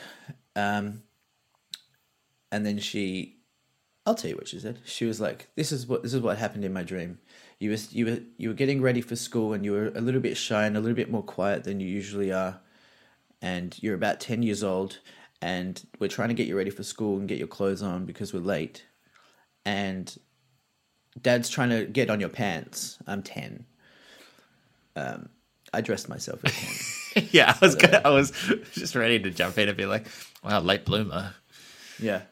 Um, 0.56 1.04
and 2.52 2.66
then 2.66 2.80
she, 2.80 3.38
I'll 4.06 4.16
tell 4.16 4.32
you 4.32 4.36
what 4.36 4.48
she 4.48 4.60
said. 4.60 4.80
She 4.84 5.06
was 5.06 5.22
like, 5.22 5.50
"This 5.56 5.72
is 5.72 5.86
what 5.86 6.02
this 6.02 6.14
is 6.14 6.22
what 6.22 6.38
happened 6.38 6.66
in 6.66 6.74
my 6.74 6.84
dream. 6.84 7.20
You 7.60 7.72
were 7.72 7.78
you 7.92 8.06
were 8.06 8.20
you 8.38 8.50
were 8.50 8.56
getting 8.56 8.82
ready 8.82 9.02
for 9.02 9.16
school 9.16 9.54
and 9.54 9.64
you 9.64 9.74
were 9.74 9.88
a 9.90 10.02
little 10.02 10.22
bit 10.22 10.38
shy 10.38 10.66
and 10.66 10.76
a 10.76 10.80
little 10.80 10.96
bit 10.96 11.12
more 11.12 11.22
quiet 11.22 11.64
than 11.64 11.80
you 11.80 11.88
usually 11.88 12.32
are, 12.32 12.60
and 13.42 13.78
you're 13.82 13.96
about 13.96 14.20
ten 14.20 14.42
years 14.42 14.64
old, 14.64 15.00
and 15.42 15.86
we're 16.00 16.08
trying 16.08 16.30
to 16.30 16.34
get 16.34 16.48
you 16.48 16.58
ready 16.58 16.72
for 16.72 16.82
school 16.84 17.20
and 17.20 17.28
get 17.28 17.38
your 17.38 17.48
clothes 17.48 17.84
on 17.84 18.06
because 18.06 18.34
we're 18.34 18.40
late, 18.40 18.86
and 19.66 20.18
Dad's 21.22 21.50
trying 21.50 21.70
to 21.70 21.86
get 21.86 22.10
on 22.10 22.20
your 22.20 22.30
pants. 22.30 22.98
I'm 23.06 23.22
ten. 23.22 23.66
Um, 24.96 25.30
I 25.74 25.82
dressed 25.82 26.10
myself 26.10 26.44
at 26.44 26.54
ten. 26.54 27.28
yeah, 27.32 27.56
I 27.62 27.66
was 27.66 27.76
gonna, 27.76 28.02
I 28.04 28.10
was 28.10 28.32
just 28.72 28.96
ready 28.96 29.20
to 29.20 29.30
jump 29.30 29.60
in 29.60 29.70
and 29.70 29.78
be 29.78 29.86
like, 29.86 30.08
"Wow, 30.44 30.62
late 30.62 30.86
bloomer." 30.86 31.36
Yeah. 32.00 32.24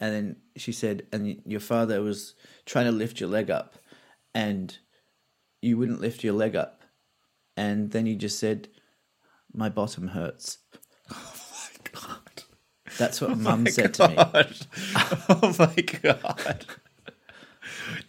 And 0.00 0.14
then 0.14 0.36
she 0.56 0.72
said, 0.72 1.06
and 1.12 1.40
your 1.44 1.60
father 1.60 2.00
was 2.02 2.34
trying 2.66 2.86
to 2.86 2.92
lift 2.92 3.20
your 3.20 3.28
leg 3.28 3.50
up, 3.50 3.74
and 4.34 4.76
you 5.60 5.76
wouldn't 5.76 6.00
lift 6.00 6.22
your 6.22 6.34
leg 6.34 6.54
up. 6.54 6.82
And 7.56 7.90
then 7.90 8.06
you 8.06 8.14
just 8.14 8.38
said, 8.38 8.68
my 9.52 9.68
bottom 9.68 10.08
hurts. 10.08 10.58
Oh, 11.10 11.14
oh 11.96 11.96
my 11.96 12.00
God. 12.00 12.42
That's 12.98 13.20
what 13.22 13.38
mum 13.38 13.66
said 13.66 13.94
to 13.94 14.08
me. 14.08 14.14
Oh 15.30 15.54
my 15.58 15.74
god. 16.02 16.66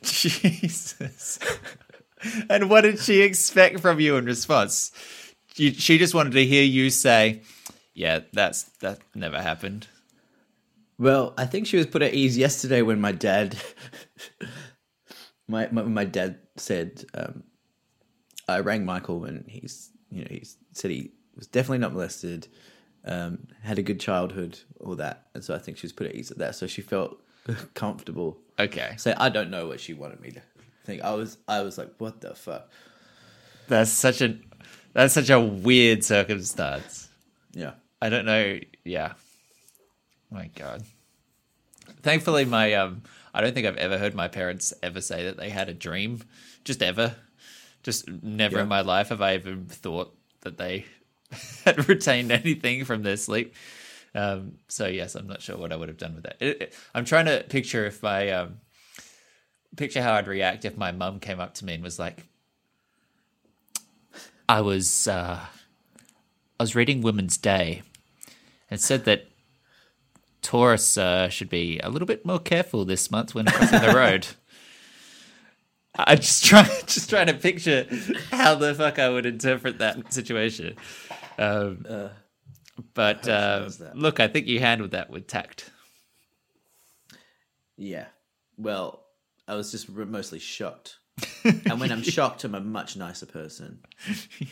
Jesus. 0.01 1.39
and 2.49 2.69
what 2.69 2.81
did 2.81 2.99
she 2.99 3.21
expect 3.21 3.79
from 3.79 3.99
you 3.99 4.17
in 4.17 4.25
response? 4.25 4.91
You, 5.55 5.73
she 5.73 5.97
just 5.97 6.13
wanted 6.13 6.33
to 6.33 6.45
hear 6.45 6.63
you 6.63 6.89
say, 6.89 7.41
"Yeah, 7.93 8.19
that's 8.33 8.63
that 8.79 8.99
never 9.15 9.41
happened." 9.41 9.87
Well, 10.99 11.33
I 11.37 11.45
think 11.45 11.65
she 11.65 11.77
was 11.77 11.87
put 11.87 12.01
at 12.01 12.13
ease 12.13 12.37
yesterday 12.37 12.81
when 12.81 12.99
my 12.99 13.13
dad, 13.13 13.55
my, 15.47 15.67
my 15.71 15.83
my 15.83 16.05
dad 16.05 16.39
said, 16.57 17.05
um, 17.13 17.43
I 18.47 18.59
rang 18.59 18.85
Michael 18.85 19.23
and 19.25 19.45
he's 19.47 19.91
you 20.11 20.21
know 20.21 20.27
he 20.29 20.43
said 20.73 20.91
he 20.91 21.11
was 21.35 21.47
definitely 21.47 21.77
not 21.79 21.93
molested, 21.93 22.47
um, 23.05 23.47
had 23.63 23.79
a 23.79 23.81
good 23.81 23.99
childhood, 23.99 24.59
all 24.81 24.95
that, 24.95 25.27
and 25.33 25.43
so 25.43 25.55
I 25.55 25.57
think 25.59 25.77
she 25.77 25.85
was 25.87 25.93
put 25.93 26.07
at 26.07 26.15
ease 26.15 26.31
at 26.31 26.37
that. 26.39 26.55
So 26.55 26.67
she 26.67 26.81
felt 26.81 27.21
comfortable. 27.73 28.37
Okay, 28.59 28.95
So 28.97 29.13
I 29.15 29.29
don't 29.29 29.49
know 29.49 29.67
what 29.67 29.79
she 29.79 29.93
wanted 29.93 30.19
me 30.19 30.31
to 30.31 30.41
think. 30.83 31.01
I 31.01 31.13
was 31.13 31.37
I 31.47 31.61
was 31.61 31.77
like, 31.77 31.93
what 31.97 32.19
the 32.21 32.35
fuck? 32.35 32.69
that's 33.69 33.91
such 33.91 34.21
a 34.21 34.37
that's 34.93 35.13
such 35.13 35.29
a 35.29 35.39
weird 35.39 36.03
circumstance. 36.03 37.07
Yeah. 37.53 37.73
I 38.01 38.09
don't 38.09 38.25
know. 38.25 38.59
Yeah. 38.83 39.13
My 40.31 40.49
God. 40.55 40.83
Thankfully, 42.01 42.45
my 42.45 42.73
um, 42.73 43.03
I 43.33 43.41
don't 43.41 43.53
think 43.53 43.65
I've 43.67 43.77
ever 43.77 43.97
heard 43.97 44.13
my 44.15 44.27
parents 44.27 44.73
ever 44.83 45.01
say 45.01 45.25
that 45.25 45.37
they 45.37 45.49
had 45.49 45.69
a 45.69 45.73
dream. 45.73 46.21
Just 46.63 46.81
ever. 46.83 47.15
Just 47.83 48.07
never 48.09 48.57
Yeah. 48.57 48.63
in 48.63 48.69
my 48.69 48.81
life 48.81 49.09
have 49.09 49.21
I 49.21 49.35
even 49.35 49.65
thought 49.65 50.15
that 50.41 50.57
they 50.57 50.85
had 51.65 51.87
retained 51.89 52.31
anything 52.31 52.85
from 52.85 53.03
their 53.03 53.17
sleep. 53.17 53.55
Um, 54.15 54.57
so 54.67 54.87
yes, 54.87 55.15
I'm 55.15 55.27
not 55.27 55.41
sure 55.41 55.57
what 55.57 55.71
I 55.71 55.75
would 55.75 55.87
have 55.89 55.97
done 55.97 56.15
with 56.15 56.23
that. 56.23 56.37
It, 56.39 56.61
it- 56.61 56.73
I'm 56.93 57.05
trying 57.05 57.25
to 57.25 57.43
picture 57.47 57.85
if 57.85 58.01
my 58.03 58.29
um, 58.31 58.59
picture 59.77 60.01
how 60.01 60.13
I'd 60.13 60.27
react 60.27 60.65
if 60.65 60.77
my 60.77 60.91
mum 60.91 61.19
came 61.19 61.39
up 61.39 61.53
to 61.55 61.65
me 61.65 61.73
and 61.75 61.83
was 61.83 61.99
like, 61.99 62.23
"I 64.47 64.61
was 64.61 65.07
uh, 65.07 65.39
I 66.59 66.63
was 66.63 66.75
reading 66.75 67.01
Women's 67.01 67.37
Day 67.37 67.83
and 68.69 68.79
said 68.81 69.05
that 69.05 69.28
Taurus 70.41 70.97
uh, 70.97 71.29
should 71.29 71.49
be 71.49 71.79
a 71.83 71.89
little 71.89 72.05
bit 72.05 72.25
more 72.25 72.39
careful 72.39 72.85
this 72.85 73.11
month 73.11 73.35
when 73.35 73.45
crossing 73.45 73.81
the 73.81 73.93
road." 73.93 74.27
I 75.95 76.15
just 76.15 76.45
try, 76.45 76.63
just 76.85 77.09
trying 77.09 77.27
to 77.27 77.33
picture 77.33 77.85
how 78.31 78.55
the 78.55 78.73
fuck 78.73 78.99
I 78.99 79.09
would 79.09 79.25
interpret 79.25 79.79
that 79.79 80.13
situation. 80.13 80.77
Um, 81.37 81.85
but 82.93 83.27
uh, 83.27 83.69
look, 83.93 84.19
I 84.19 84.27
think 84.27 84.47
you 84.47 84.59
handled 84.59 84.91
that 84.91 85.09
with 85.09 85.27
tact. 85.27 85.71
Yeah. 87.75 88.05
Well, 88.57 89.05
I 89.47 89.55
was 89.55 89.71
just 89.71 89.89
mostly 89.89 90.39
shocked. 90.39 90.97
and 91.43 91.79
when 91.79 91.91
I'm 91.91 92.03
shocked, 92.03 92.43
I'm 92.43 92.55
a 92.55 92.61
much 92.61 92.95
nicer 92.95 93.25
person, 93.25 93.79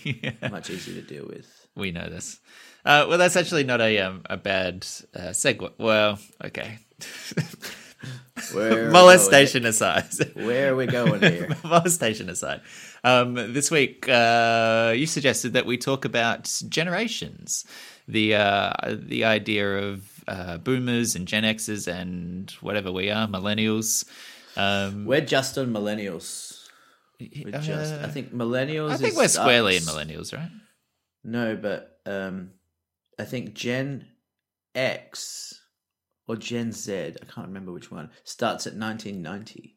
yeah. 0.03 0.31
much 0.49 0.69
easier 0.69 1.01
to 1.01 1.07
deal 1.07 1.25
with. 1.25 1.67
We 1.75 1.91
know 1.91 2.09
this. 2.09 2.39
Uh, 2.87 3.05
well, 3.09 3.17
that's 3.17 3.35
actually 3.35 3.65
not 3.65 3.81
a 3.81 3.99
um, 3.99 4.21
a 4.29 4.37
bad 4.37 4.87
uh, 5.13 5.31
segue. 5.31 5.73
Well, 5.77 6.19
okay. 6.41 6.79
Molestation 8.55 9.65
aside. 9.65 10.05
Where 10.35 10.71
are 10.71 10.75
we 10.77 10.85
going 10.85 11.21
here? 11.21 11.49
Molestation 11.65 12.29
aside. 12.29 12.61
Um, 13.03 13.33
this 13.33 13.69
week, 13.69 14.07
uh, 14.07 14.93
you 14.95 15.05
suggested 15.05 15.51
that 15.51 15.65
we 15.65 15.77
talk 15.77 16.05
about 16.05 16.49
generations, 16.69 17.65
the 18.07 18.35
uh, 18.35 18.71
the 18.93 19.25
idea 19.25 19.79
of 19.79 20.23
uh, 20.29 20.57
boomers 20.57 21.13
and 21.13 21.27
Gen 21.27 21.43
Xers 21.43 21.89
and 21.93 22.49
whatever 22.61 22.89
we 22.89 23.11
are, 23.11 23.27
millennials. 23.27 24.05
Um, 24.55 25.05
We're 25.05 25.19
just 25.19 25.57
on 25.57 25.73
millennials. 25.73 26.65
We're 27.19 27.51
just. 27.51 27.93
I 27.95 28.07
think 28.07 28.33
millennials. 28.33 28.91
I 28.91 28.97
think 28.97 29.17
we're 29.17 29.27
squarely 29.27 29.75
in 29.75 29.83
millennials, 29.83 30.33
right? 30.33 30.51
No, 31.25 31.57
but 31.57 31.99
um, 32.05 32.51
I 33.19 33.25
think 33.25 33.53
Gen 33.53 34.07
X 34.75 35.59
or 36.27 36.35
Gen 36.35 36.71
Z, 36.71 36.93
I 36.93 37.25
can't 37.25 37.47
remember 37.47 37.71
which 37.71 37.91
one, 37.91 38.09
starts 38.23 38.67
at 38.67 38.73
1990. 38.75 39.75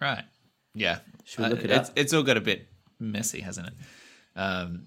Right. 0.00 0.24
Yeah. 0.74 0.98
Should 1.24 1.44
we 1.44 1.50
look 1.50 1.64
it 1.64 1.70
it's, 1.70 1.88
up? 1.88 1.98
it's 1.98 2.12
all 2.12 2.22
got 2.22 2.36
a 2.36 2.40
bit 2.40 2.68
messy, 3.00 3.40
hasn't 3.40 3.68
it? 3.68 3.74
Um, 4.38 4.86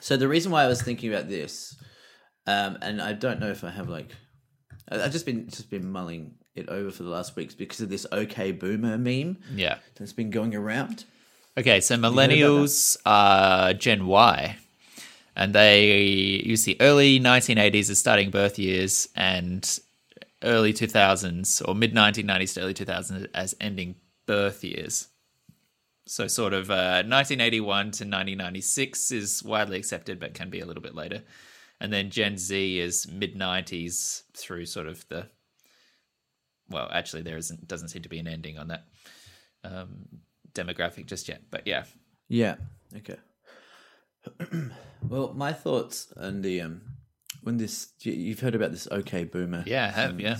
So 0.00 0.16
the 0.16 0.28
reason 0.28 0.52
why 0.52 0.64
I 0.64 0.68
was 0.68 0.82
thinking 0.82 1.12
about 1.12 1.28
this, 1.28 1.76
um, 2.46 2.78
and 2.82 3.00
I 3.00 3.12
don't 3.12 3.40
know 3.40 3.50
if 3.50 3.64
I 3.64 3.70
have 3.70 3.88
like, 3.88 4.14
I've 4.90 5.12
just 5.12 5.26
been 5.26 5.48
just 5.48 5.70
been 5.70 5.90
mulling 5.90 6.34
it 6.54 6.68
over 6.68 6.90
for 6.90 7.02
the 7.02 7.10
last 7.10 7.36
weeks 7.36 7.54
because 7.54 7.80
of 7.80 7.88
this 7.88 8.06
OK 8.10 8.52
Boomer 8.52 8.98
meme 8.98 9.38
yeah. 9.54 9.78
that's 9.96 10.12
been 10.12 10.30
going 10.30 10.54
around. 10.54 11.04
Okay, 11.56 11.80
so 11.80 11.96
millennials 11.96 12.96
are 13.04 13.74
Gen 13.74 14.06
Y, 14.06 14.56
and 15.38 15.54
they 15.54 16.42
use 16.44 16.64
the 16.64 16.76
early 16.80 17.20
1980s 17.20 17.88
as 17.90 17.98
starting 17.98 18.30
birth 18.30 18.58
years 18.58 19.08
and 19.14 19.78
early 20.42 20.72
2000s 20.72 21.66
or 21.66 21.74
mid 21.76 21.94
1990s 21.94 22.54
to 22.54 22.60
early 22.60 22.74
2000s 22.74 23.28
as 23.34 23.54
ending 23.60 23.94
birth 24.26 24.64
years. 24.64 25.08
So, 26.06 26.26
sort 26.26 26.54
of 26.54 26.70
uh, 26.70 27.04
1981 27.06 27.68
to 27.68 27.84
1996 28.04 29.12
is 29.12 29.42
widely 29.44 29.78
accepted, 29.78 30.18
but 30.18 30.34
can 30.34 30.50
be 30.50 30.60
a 30.60 30.66
little 30.66 30.82
bit 30.82 30.94
later. 30.94 31.22
And 31.80 31.92
then 31.92 32.10
Gen 32.10 32.36
Z 32.36 32.80
is 32.80 33.06
mid 33.06 33.36
90s 33.36 34.22
through 34.36 34.66
sort 34.66 34.88
of 34.88 35.06
the. 35.08 35.28
Well, 36.68 36.88
actually, 36.92 37.22
there 37.22 37.36
isn't 37.36 37.68
doesn't 37.68 37.88
seem 37.88 38.02
to 38.02 38.08
be 38.08 38.18
an 38.18 38.26
ending 38.26 38.58
on 38.58 38.68
that 38.68 38.84
um, 39.62 40.08
demographic 40.52 41.06
just 41.06 41.28
yet, 41.28 41.42
but 41.50 41.66
yeah, 41.66 41.84
Yeah. 42.28 42.56
Okay. 42.96 43.16
Well, 45.08 45.32
my 45.34 45.52
thoughts 45.52 46.12
on 46.16 46.42
the 46.42 46.60
um, 46.60 46.82
when 47.42 47.56
this 47.58 47.88
you- 48.00 48.12
you've 48.12 48.40
heard 48.40 48.54
about 48.54 48.70
this 48.70 48.88
OK 48.90 49.24
Boomer. 49.24 49.62
Yeah, 49.66 49.86
I 49.86 50.00
have, 50.00 50.20
yeah. 50.20 50.38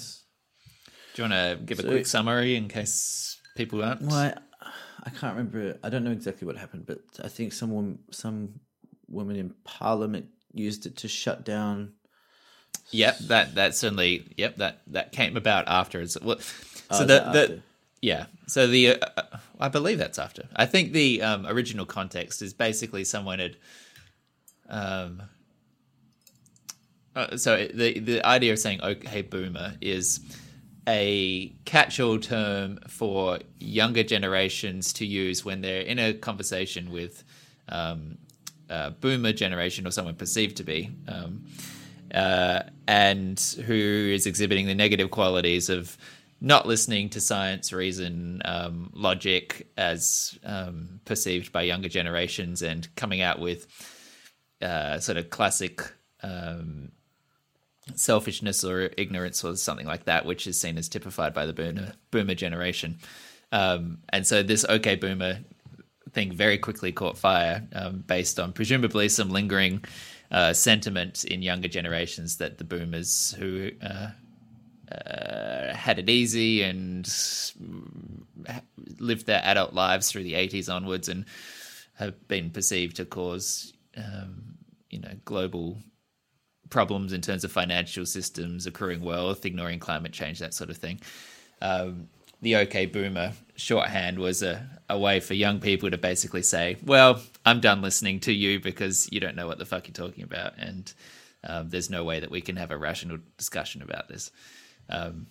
Do 1.14 1.22
you 1.22 1.28
want 1.28 1.32
to 1.58 1.64
give 1.64 1.78
a 1.78 1.82
So- 1.82 1.88
quick 1.88 2.06
summary 2.06 2.54
in 2.56 2.68
case 2.68 3.40
people 3.56 3.82
aren't? 3.82 4.02
Well, 4.02 4.14
I, 4.14 4.34
I 5.04 5.10
can't 5.10 5.36
remember. 5.36 5.78
I 5.82 5.88
don't 5.88 6.04
know 6.04 6.12
exactly 6.12 6.46
what 6.46 6.56
happened, 6.56 6.86
but 6.86 6.98
I 7.22 7.28
think 7.28 7.52
someone, 7.52 8.00
some 8.10 8.60
woman 9.08 9.36
in 9.36 9.54
Parliament 9.64 10.26
used 10.52 10.86
it 10.86 10.96
to 10.98 11.08
shut 11.08 11.44
down. 11.44 11.94
Yep, 12.90 13.18
that 13.28 13.54
that 13.56 13.74
certainly. 13.74 14.32
Yep, 14.36 14.56
that 14.56 14.82
that 14.88 15.12
came 15.12 15.36
about 15.36 15.66
after. 15.68 16.00
It's, 16.00 16.18
well, 16.20 16.38
so 16.40 16.54
Oh, 16.90 16.98
the 17.00 17.06
that 17.06 17.32
the? 17.32 17.62
Yeah. 18.02 18.26
So 18.46 18.66
the 18.66 18.90
uh, 18.90 19.06
uh, 19.16 19.22
I 19.60 19.68
believe 19.68 19.98
that's 19.98 20.18
after. 20.18 20.48
I 20.56 20.66
think 20.66 20.92
the 20.92 21.22
um, 21.22 21.46
original 21.46 21.86
context 21.86 22.42
is 22.42 22.54
basically 22.54 23.04
someone 23.04 23.38
had. 23.38 23.56
Um. 24.68 25.22
uh, 27.16 27.36
so 27.36 27.66
the 27.72 27.98
the 27.98 28.24
idea 28.26 28.52
of 28.52 28.58
saying 28.58 28.82
"okay, 28.82 29.22
boomer" 29.22 29.74
is 29.80 30.20
a 30.86 31.52
catch-all 31.66 32.18
term 32.18 32.78
for 32.88 33.38
younger 33.58 34.02
generations 34.02 34.92
to 34.94 35.04
use 35.06 35.44
when 35.44 35.60
they're 35.60 35.82
in 35.82 35.98
a 35.98 36.14
conversation 36.14 36.90
with 36.90 37.24
um, 37.68 38.16
boomer 39.00 39.32
generation 39.32 39.86
or 39.86 39.90
someone 39.90 40.14
perceived 40.14 40.56
to 40.56 40.64
be, 40.64 40.90
um, 41.06 41.44
uh, 42.14 42.62
and 42.86 43.38
who 43.66 43.74
is 43.74 44.26
exhibiting 44.26 44.66
the 44.66 44.74
negative 44.74 45.10
qualities 45.10 45.68
of 45.68 45.98
not 46.40 46.66
listening 46.66 47.08
to 47.10 47.20
science, 47.20 47.72
reason, 47.72 48.42
um, 48.44 48.90
logic 48.94 49.68
as 49.76 50.38
um, 50.44 51.00
perceived 51.04 51.52
by 51.52 51.62
younger 51.62 51.88
generations, 51.88 52.62
and 52.62 52.94
coming 52.94 53.20
out 53.20 53.40
with 53.40 53.66
uh, 54.62 54.98
sort 55.00 55.18
of 55.18 55.30
classic 55.30 55.82
um, 56.22 56.92
selfishness 57.94 58.64
or 58.64 58.90
ignorance 58.96 59.42
or 59.44 59.56
something 59.56 59.86
like 59.86 60.04
that, 60.04 60.26
which 60.26 60.46
is 60.46 60.60
seen 60.60 60.78
as 60.78 60.88
typified 60.88 61.34
by 61.34 61.46
the 61.46 61.52
boomer, 61.52 61.92
boomer 62.10 62.34
generation. 62.34 62.98
Um, 63.50 63.98
and 64.10 64.26
so 64.26 64.42
this 64.42 64.64
OK 64.68 64.96
Boomer 64.96 65.38
thing 66.12 66.32
very 66.32 66.58
quickly 66.58 66.92
caught 66.92 67.18
fire 67.18 67.66
um, 67.72 68.04
based 68.06 68.38
on 68.38 68.52
presumably 68.52 69.08
some 69.08 69.30
lingering 69.30 69.84
uh, 70.30 70.52
sentiment 70.52 71.24
in 71.24 71.42
younger 71.42 71.68
generations 71.68 72.36
that 72.38 72.58
the 72.58 72.64
boomers 72.64 73.34
who 73.38 73.70
uh, 73.82 74.08
uh, 74.90 75.74
had 75.74 75.98
it 75.98 76.08
easy 76.08 76.62
and 76.62 77.06
lived 78.98 79.26
their 79.26 79.42
adult 79.44 79.74
lives 79.74 80.10
through 80.10 80.22
the 80.22 80.34
80s 80.34 80.72
onwards 80.72 81.08
and 81.08 81.24
have 81.94 82.28
been 82.28 82.50
perceived 82.50 82.96
to 82.96 83.04
cause, 83.04 83.72
um, 83.96 84.56
you 84.90 85.00
know, 85.00 85.12
global 85.24 85.78
problems 86.70 87.12
in 87.12 87.20
terms 87.20 87.44
of 87.44 87.52
financial 87.52 88.06
systems, 88.06 88.66
accruing 88.66 89.00
wealth, 89.00 89.44
ignoring 89.44 89.78
climate 89.78 90.12
change, 90.12 90.38
that 90.38 90.54
sort 90.54 90.70
of 90.70 90.76
thing. 90.76 91.00
Um, 91.60 92.08
the 92.40 92.56
OK 92.56 92.86
Boomer 92.86 93.32
shorthand 93.56 94.18
was 94.18 94.42
a, 94.42 94.64
a 94.88 94.98
way 94.98 95.18
for 95.20 95.34
young 95.34 95.58
people 95.58 95.90
to 95.90 95.98
basically 95.98 96.42
say, 96.42 96.76
well, 96.84 97.20
I'm 97.44 97.60
done 97.60 97.82
listening 97.82 98.20
to 98.20 98.32
you 98.32 98.60
because 98.60 99.08
you 99.10 99.18
don't 99.18 99.34
know 99.34 99.46
what 99.46 99.58
the 99.58 99.64
fuck 99.64 99.88
you're 99.88 99.92
talking 99.92 100.24
about. 100.24 100.52
And 100.56 100.92
um, 101.44 101.68
there's 101.68 101.90
no 101.90 102.04
way 102.04 102.20
that 102.20 102.30
we 102.30 102.40
can 102.40 102.56
have 102.56 102.70
a 102.70 102.78
rational 102.78 103.18
discussion 103.36 103.82
about 103.82 104.08
this. 104.08 104.30
Um, 104.88 105.26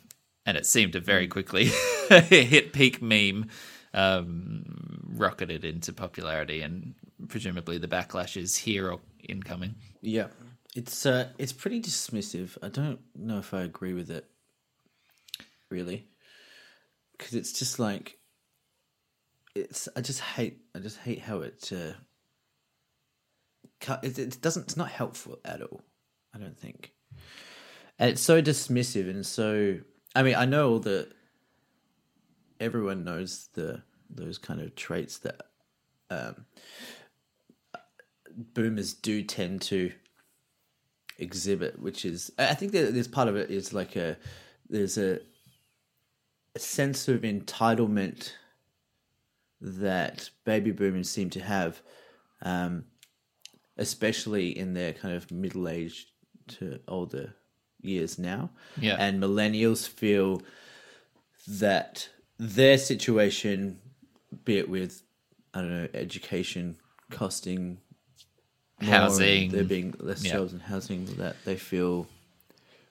and 0.45 0.55
it 0.55 0.65
seemed 0.65 0.93
to 0.93 0.99
very 0.99 1.27
quickly 1.27 1.65
hit 2.09 2.71
peak 2.71 3.01
meme, 3.01 3.49
um, 3.93 5.03
rocketed 5.15 5.65
into 5.65 5.91
popularity, 5.91 6.61
and 6.61 6.95
presumably 7.27 7.77
the 7.77 7.87
backlash 7.87 8.37
is 8.37 8.55
here 8.55 8.89
or 8.89 8.99
incoming. 9.27 9.75
Yeah, 10.01 10.27
it's 10.75 11.05
uh, 11.05 11.29
it's 11.37 11.53
pretty 11.53 11.81
dismissive. 11.81 12.57
I 12.63 12.69
don't 12.69 12.99
know 13.15 13.39
if 13.39 13.53
I 13.53 13.61
agree 13.61 13.93
with 13.93 14.09
it, 14.09 14.25
really, 15.69 16.07
because 17.17 17.33
it's 17.33 17.51
just 17.51 17.77
like 17.77 18.17
it's. 19.53 19.89
I 19.97 20.01
just 20.01 20.21
hate. 20.21 20.59
I 20.73 20.79
just 20.79 20.99
hate 20.99 21.19
how 21.19 21.41
it. 21.41 21.71
Uh, 21.73 21.93
cut- 23.81 24.03
it, 24.03 24.17
it 24.17 24.41
doesn't. 24.41 24.63
It's 24.63 24.77
not 24.77 24.89
helpful 24.89 25.39
at 25.43 25.61
all. 25.61 25.81
I 26.33 26.37
don't 26.37 26.57
think. 26.57 26.93
And 27.99 28.11
it's 28.11 28.21
so 28.21 28.41
dismissive 28.41 29.09
and 29.09 29.25
so. 29.25 29.79
I 30.15 30.23
mean, 30.23 30.35
I 30.35 30.45
know 30.45 30.71
all 30.71 30.79
the. 30.79 31.09
Everyone 32.59 33.03
knows 33.03 33.49
the 33.53 33.83
those 34.09 34.37
kind 34.37 34.61
of 34.61 34.75
traits 34.75 35.19
that 35.19 35.41
um, 36.09 36.45
boomers 38.35 38.93
do 38.93 39.23
tend 39.23 39.61
to 39.63 39.91
exhibit, 41.17 41.79
which 41.79 42.05
is 42.05 42.31
I 42.37 42.53
think 42.53 42.71
that 42.73 42.93
there's 42.93 43.07
part 43.07 43.27
of 43.27 43.35
it 43.35 43.49
is 43.49 43.73
like 43.73 43.95
a 43.95 44.17
there's 44.69 44.97
a, 44.97 45.19
a 46.55 46.59
sense 46.59 47.07
of 47.07 47.21
entitlement 47.21 48.33
that 49.59 50.29
baby 50.45 50.71
boomers 50.71 51.09
seem 51.09 51.29
to 51.31 51.39
have, 51.39 51.81
um, 52.41 52.85
especially 53.77 54.57
in 54.57 54.73
their 54.73 54.93
kind 54.93 55.15
of 55.15 55.31
middle 55.31 55.67
aged 55.67 56.09
to 56.47 56.79
older 56.87 57.33
years 57.87 58.17
now. 58.19 58.49
Yeah. 58.79 58.95
And 58.99 59.21
millennials 59.21 59.87
feel 59.87 60.41
that 61.47 62.09
their 62.37 62.77
situation, 62.77 63.79
be 64.45 64.57
it 64.57 64.69
with 64.69 65.03
I 65.53 65.61
don't 65.61 65.69
know, 65.71 65.87
education 65.93 66.77
costing 67.09 67.79
more 68.79 68.91
Housing. 68.91 69.49
there 69.51 69.63
being 69.63 69.95
less 69.99 70.23
Yeah. 70.23 70.33
jobs 70.33 70.53
and 70.53 70.61
housing 70.61 71.05
that 71.17 71.35
they 71.45 71.55
feel 71.57 72.07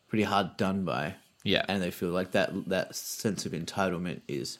pretty 0.09 0.25
hard 0.25 0.57
done 0.57 0.85
by. 0.85 1.15
Yeah. 1.45 1.65
and 1.69 1.81
they 1.81 1.93
feel 1.93 2.11
like 2.11 2.33
that 2.33 2.51
that 2.69 2.97
sense 2.97 3.47
of 3.47 3.53
entitlement 3.53 4.23
is 4.27 4.59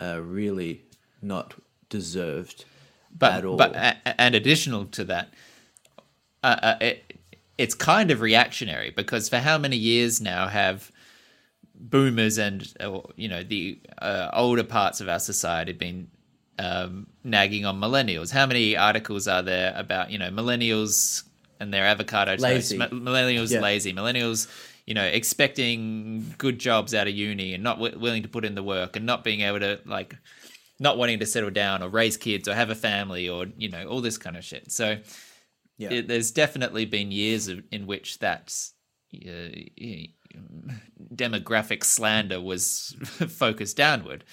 uh, 0.00 0.20
really 0.22 0.82
not 1.20 1.54
deserved 1.88 2.64
but 3.12 3.32
at 3.32 3.44
all. 3.44 3.56
but 3.56 3.74
and 4.04 4.36
additional 4.36 4.84
to 4.86 5.02
that, 5.04 5.34
uh, 6.44 6.56
uh, 6.62 6.76
it, 6.80 7.09
it's 7.60 7.74
kind 7.74 8.10
of 8.10 8.20
reactionary 8.22 8.90
because 8.90 9.28
for 9.28 9.38
how 9.38 9.58
many 9.58 9.76
years 9.76 10.20
now 10.20 10.48
have 10.48 10.90
boomers 11.74 12.38
and 12.38 12.72
you 13.16 13.28
know 13.28 13.42
the 13.42 13.78
uh, 14.00 14.30
older 14.32 14.64
parts 14.64 15.00
of 15.02 15.08
our 15.08 15.18
society 15.18 15.72
been 15.72 16.08
um, 16.58 17.06
nagging 17.22 17.64
on 17.66 17.78
millennials? 17.80 18.30
How 18.30 18.46
many 18.46 18.76
articles 18.76 19.28
are 19.28 19.42
there 19.42 19.72
about 19.76 20.10
you 20.10 20.18
know 20.18 20.30
millennials 20.30 21.24
and 21.60 21.72
their 21.72 21.84
avocado 21.84 22.32
toast? 22.32 22.42
Lazy. 22.42 22.78
Mi- 22.78 22.86
millennials 22.86 23.50
Yeah. 23.50 23.60
lazy, 23.60 23.92
millennials 23.92 24.48
you 24.86 24.94
know 24.94 25.04
expecting 25.04 26.34
good 26.38 26.58
jobs 26.58 26.94
out 26.94 27.06
of 27.06 27.14
uni 27.14 27.52
and 27.54 27.62
not 27.62 27.76
w- 27.76 27.98
willing 27.98 28.22
to 28.22 28.28
put 28.28 28.44
in 28.44 28.54
the 28.54 28.62
work 28.62 28.96
and 28.96 29.04
not 29.04 29.22
being 29.22 29.42
able 29.42 29.60
to 29.60 29.78
like 29.84 30.16
not 30.78 30.96
wanting 30.96 31.18
to 31.18 31.26
settle 31.26 31.50
down 31.50 31.82
or 31.82 31.88
raise 31.90 32.16
kids 32.16 32.48
or 32.48 32.54
have 32.54 32.70
a 32.70 32.74
family 32.74 33.28
or 33.28 33.46
you 33.58 33.68
know 33.68 33.84
all 33.86 34.00
this 34.00 34.16
kind 34.18 34.36
of 34.36 34.44
shit. 34.44 34.72
So 34.72 34.96
yeah, 35.80 35.90
it, 35.90 36.08
there's 36.08 36.30
definitely 36.30 36.84
been 36.84 37.10
years 37.10 37.48
of, 37.48 37.62
in 37.72 37.86
which 37.86 38.18
that 38.18 38.54
uh, 39.14 39.48
demographic 41.14 41.84
slander 41.84 42.38
was 42.38 42.94
focused 43.28 43.78
downward. 43.78 44.24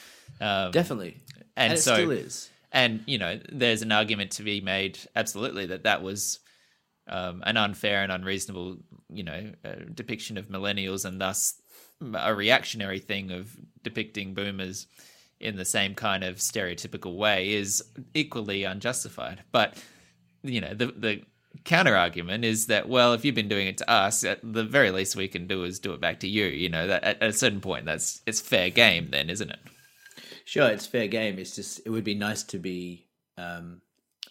Um, 0.41 0.71
definitely, 0.71 1.21
and, 1.55 1.71
and, 1.71 1.73
it 1.73 1.81
so 1.81 1.95
still 1.95 2.11
is. 2.11 2.49
and 2.73 3.01
you 3.07 3.17
know 3.17 3.39
there's 3.49 3.81
an 3.81 3.93
argument 3.93 4.31
to 4.31 4.43
be 4.43 4.59
made 4.59 4.99
absolutely 5.15 5.67
that 5.67 5.83
that 5.83 6.03
was 6.03 6.39
um, 7.07 7.41
an 7.45 7.55
unfair 7.55 8.03
and 8.03 8.12
unreasonable 8.12 8.77
you 9.10 9.23
know 9.23 9.53
uh, 9.63 9.75
depiction 9.93 10.38
of 10.38 10.49
millennials 10.49 11.05
and 11.05 11.21
thus 11.21 11.62
a 12.13 12.36
reactionary 12.36 12.99
thing 12.99 13.31
of 13.31 13.55
depicting 13.83 14.33
boomers 14.33 14.86
in 15.39 15.55
the 15.55 15.65
same 15.65 15.95
kind 15.95 16.25
of 16.25 16.36
stereotypical 16.36 17.15
way 17.15 17.53
is 17.53 17.81
equally 18.13 18.63
unjustified 18.65 19.43
but 19.51 19.81
you 20.43 20.62
know 20.62 20.73
the 20.73 20.88
the 20.88 21.21
counter 21.63 21.96
argument 21.96 22.43
is 22.46 22.67
that 22.67 22.88
well 22.89 23.13
if 23.13 23.24
you've 23.26 23.36
been 23.36 23.48
doing 23.48 23.67
it 23.67 23.78
to 23.78 23.89
us 23.89 24.24
at 24.24 24.39
the 24.43 24.63
very 24.63 24.91
least 24.91 25.15
we 25.15 25.28
can 25.28 25.48
do 25.48 25.63
is 25.63 25.80
do 25.80 25.93
it 25.93 26.02
back 26.02 26.20
to 26.20 26.28
you 26.28 26.46
you 26.46 26.70
know 26.70 26.88
that 26.88 27.04
at 27.04 27.24
a 27.24 27.34
certain 27.34 27.62
point 27.62 27.86
that's 27.86 28.22
it's 28.26 28.41
fair 28.41 28.70
game 28.70 29.10
then 29.12 29.30
isn't 29.30 29.50
it 29.50 29.60
Sure, 30.48 30.70
it's 30.70 30.88
fair 30.88 31.10
game. 31.10 31.39
It's 31.39 31.58
just 31.58 31.82
it 31.86 31.89
would 31.89 32.06
be 32.06 32.15
nice 32.15 32.41
to 32.43 32.58
be 32.58 33.10
um, 33.38 33.82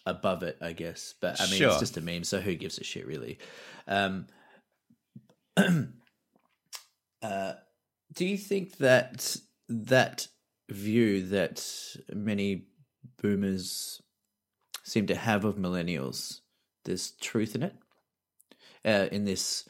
above 0.07 0.41
it, 0.41 0.57
I 0.61 0.73
guess. 0.73 1.13
But 1.21 1.39
I 1.39 1.45
mean, 1.45 1.59
Sure. 1.59 1.69
it's 1.69 1.79
just 1.79 1.95
a 1.95 2.01
meme, 2.01 2.23
so 2.23 2.41
who 2.41 2.55
gives 2.55 2.79
a 2.79 2.83
shit, 2.83 3.05
really? 3.05 3.37
Um, 3.87 4.25
uh, 5.57 7.53
do 8.15 8.25
you 8.25 8.35
think 8.35 8.77
that 8.77 9.35
that 9.69 10.27
view 10.71 11.27
that 11.27 11.63
many 12.11 12.65
boomers 13.21 14.01
seem 14.83 15.05
to 15.05 15.15
have 15.15 15.45
of 15.45 15.55
millennials, 15.57 16.39
there's 16.87 17.11
truth 17.11 17.55
in 17.55 17.63
it? 17.63 17.75
Uh, 18.83 19.07
in 19.11 19.25
this, 19.25 19.67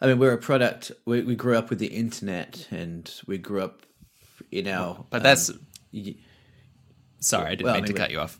I 0.00 0.06
mean, 0.06 0.18
we're 0.18 0.32
a 0.32 0.38
product. 0.38 0.92
We, 1.04 1.22
we 1.22 1.34
grew 1.34 1.56
up 1.56 1.70
with 1.70 1.78
the 1.78 1.86
internet, 1.88 2.68
and 2.70 3.10
we 3.26 3.38
grew 3.38 3.62
up 3.62 3.82
in 4.52 4.68
our. 4.68 5.04
but 5.10 5.22
that's 5.22 5.50
um, 5.50 5.66
y- 5.92 6.14
sorry 7.20 7.46
i 7.46 7.50
didn't 7.50 7.64
well, 7.66 7.74
I 7.74 7.78
mean 7.78 7.86
to 7.86 7.92
cut 7.92 8.10
you 8.10 8.20
off 8.20 8.38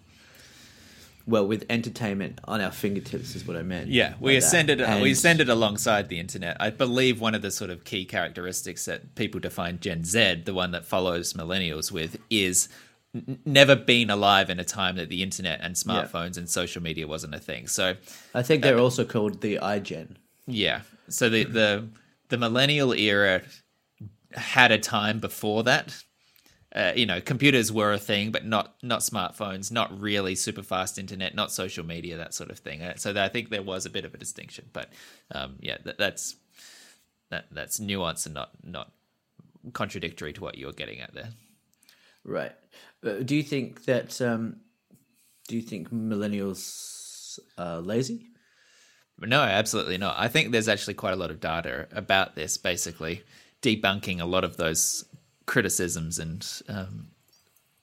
well, 1.29 1.47
with 1.47 1.67
entertainment 1.69 2.41
on 2.45 2.63
our 2.63 2.71
fingertips 2.71 3.37
is 3.37 3.47
what 3.47 3.55
I 3.55 3.63
meant. 3.63 3.89
Yeah, 3.89 4.15
we 4.19 4.37
ascended. 4.37 4.81
And- 4.81 5.03
We 5.03 5.11
ascended 5.11 5.51
alongside 5.51 6.09
the 6.09 6.19
internet. 6.19 6.57
I 6.59 6.71
believe 6.71 7.21
one 7.21 7.35
of 7.35 7.43
the 7.43 7.51
sort 7.51 7.69
of 7.71 7.85
key 7.85 8.07
characteristics 8.07 8.87
that 8.87 9.15
people 9.15 9.39
define 9.39 9.79
Gen 9.79 10.05
Z, 10.05 10.43
the 10.47 10.55
one 10.55 10.71
that 10.71 10.87
follows 10.87 11.35
millennials 11.35 11.93
with, 11.93 12.19
is 12.31 12.71
n- 13.15 13.39
never 13.45 13.75
been 13.77 14.11
alive 14.11 14.51
in 14.51 14.59
a 14.61 14.65
time 14.65 14.97
that 14.97 15.09
the 15.09 15.23
internet 15.23 15.61
and 15.63 15.75
smartphones 15.75 16.37
and 16.37 16.49
social 16.49 16.83
media 16.83 17.07
wasn't 17.07 17.35
a 17.35 17.39
thing. 17.41 17.67
So 17.67 17.97
I 18.35 18.43
think 18.43 18.63
they're 18.63 18.79
also 18.79 19.05
called 19.05 19.41
the 19.41 19.59
iGen. 19.63 20.17
yeah, 20.47 20.83
so 21.09 21.29
the 21.29 21.45
the 21.45 21.89
the 22.29 22.37
millennial 22.39 22.93
era 22.93 23.43
had 24.35 24.71
a 24.73 24.79
time 24.79 25.21
before 25.21 25.63
that. 25.65 26.03
Uh, 26.77 26.93
you 26.95 27.07
know, 27.07 27.19
computers 27.19 27.73
were 27.73 27.95
a 27.95 27.99
thing, 27.99 28.31
but 28.31 28.45
not 28.45 28.75
not 28.83 29.01
smartphones, 29.01 29.73
not 29.73 29.99
really 29.99 30.35
super 30.35 30.63
fast 30.63 30.99
internet, 30.99 31.35
not 31.35 31.51
social 31.51 31.85
media, 31.85 32.19
that 32.19 32.35
sort 32.35 32.51
of 32.51 32.59
thing. 32.59 32.83
Uh, 32.83 32.95
So 32.97 33.15
I 33.17 33.29
think 33.29 33.49
there 33.49 33.63
was 33.63 33.87
a 33.87 33.91
bit 33.91 34.05
of 34.05 34.13
a 34.15 34.19
distinction, 34.19 34.67
but 34.75 34.91
um, 35.35 35.57
yeah, 35.61 35.79
that, 35.85 35.97
that's 35.97 36.37
that 37.31 37.47
that's 37.51 37.81
nuance 37.81 38.27
and 38.27 38.35
not 38.35 38.51
not 38.63 38.93
contradictory 39.73 40.33
to 40.35 40.43
what 40.43 40.59
you're 40.59 40.73
getting 40.73 41.01
at 41.01 41.15
there. 41.15 41.31
Right. 42.23 42.53
Do 43.03 43.37
you 43.37 43.43
think 43.43 43.85
that? 43.85 44.21
Um, 44.21 44.57
do 45.49 45.57
you 45.57 45.63
think 45.63 45.91
millennials 45.91 47.39
are 47.57 47.81
lazy? 47.81 48.27
No, 49.21 49.41
absolutely 49.41 49.99
not. 49.99 50.15
I 50.19 50.29
think 50.29 50.53
there's 50.53 50.69
actually 50.69 50.95
quite 50.95 51.15
a 51.15 51.17
lot 51.17 51.31
of 51.31 51.41
data 51.41 51.89
about 51.93 52.37
this, 52.37 52.57
basically 52.57 53.23
debunking 53.63 54.21
a 54.21 54.25
lot 54.27 54.45
of 54.45 54.57
those 54.57 55.05
criticisms 55.47 56.19
and 56.19 56.47
um, 56.69 57.09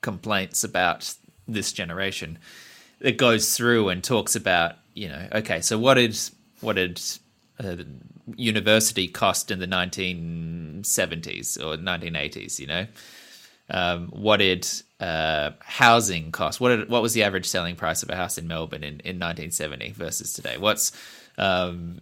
complaints 0.00 0.64
about 0.64 1.14
this 1.46 1.72
generation. 1.72 2.38
It 3.00 3.18
goes 3.18 3.54
through 3.56 3.90
and 3.90 4.02
talks 4.02 4.34
about, 4.34 4.76
you 4.94 5.08
know, 5.08 5.28
okay, 5.32 5.60
so 5.60 5.78
what 5.78 5.94
did 5.94 6.18
what 6.60 6.76
did 6.76 7.02
uh, 7.62 7.76
university 8.36 9.08
cost 9.08 9.50
in 9.50 9.58
the 9.58 9.66
1970s 9.66 11.58
or 11.58 11.76
1980s? 11.76 12.58
You 12.58 12.66
know, 12.66 12.86
um, 13.68 14.08
what 14.08 14.38
did 14.38 14.66
uh, 15.00 15.50
housing 15.60 16.32
costs. 16.32 16.60
What 16.60 16.70
did, 16.70 16.88
what 16.88 17.02
was 17.02 17.12
the 17.12 17.22
average 17.22 17.46
selling 17.46 17.76
price 17.76 18.02
of 18.02 18.10
a 18.10 18.16
house 18.16 18.38
in 18.38 18.48
Melbourne 18.48 18.82
in, 18.82 19.00
in 19.00 19.18
1970 19.18 19.92
versus 19.92 20.32
today? 20.32 20.56
What's 20.58 20.92
um, 21.38 22.00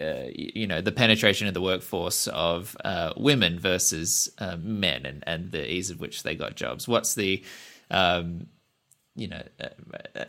uh, 0.00 0.24
you 0.34 0.66
know 0.66 0.80
the 0.80 0.92
penetration 0.92 1.46
of 1.46 1.54
the 1.54 1.62
workforce 1.62 2.26
of 2.28 2.76
uh, 2.84 3.12
women 3.16 3.58
versus 3.58 4.28
uh, 4.38 4.56
men 4.56 5.06
and, 5.06 5.24
and 5.26 5.52
the 5.52 5.70
ease 5.72 5.90
of 5.90 6.00
which 6.00 6.22
they 6.22 6.34
got 6.34 6.56
jobs? 6.56 6.88
What's 6.88 7.14
the 7.14 7.44
um, 7.90 8.46
you 9.16 9.28
know, 9.28 9.42
uh, 9.60 10.24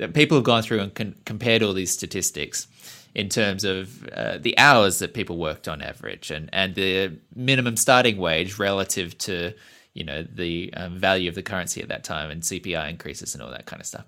uh, 0.00 0.06
people 0.08 0.36
have 0.36 0.44
gone 0.44 0.62
through 0.62 0.80
and 0.80 0.94
con- 0.94 1.16
compared 1.24 1.62
all 1.62 1.72
these 1.72 1.92
statistics 1.92 2.68
in 3.14 3.28
terms 3.28 3.64
of 3.64 4.06
uh, 4.08 4.38
the 4.38 4.56
hours 4.58 4.98
that 4.98 5.14
people 5.14 5.38
worked 5.38 5.68
on 5.68 5.80
average 5.80 6.30
and, 6.30 6.50
and 6.52 6.74
the 6.74 7.18
minimum 7.34 7.76
starting 7.76 8.18
wage 8.18 8.58
relative 8.58 9.16
to, 9.18 9.52
you 9.96 10.04
know, 10.04 10.22
the 10.22 10.72
um, 10.74 10.98
value 10.98 11.28
of 11.28 11.34
the 11.34 11.42
currency 11.42 11.80
at 11.80 11.88
that 11.88 12.04
time 12.04 12.30
and 12.30 12.42
CPI 12.42 12.90
increases 12.90 13.34
and 13.34 13.42
all 13.42 13.50
that 13.50 13.64
kind 13.64 13.80
of 13.80 13.86
stuff. 13.86 14.04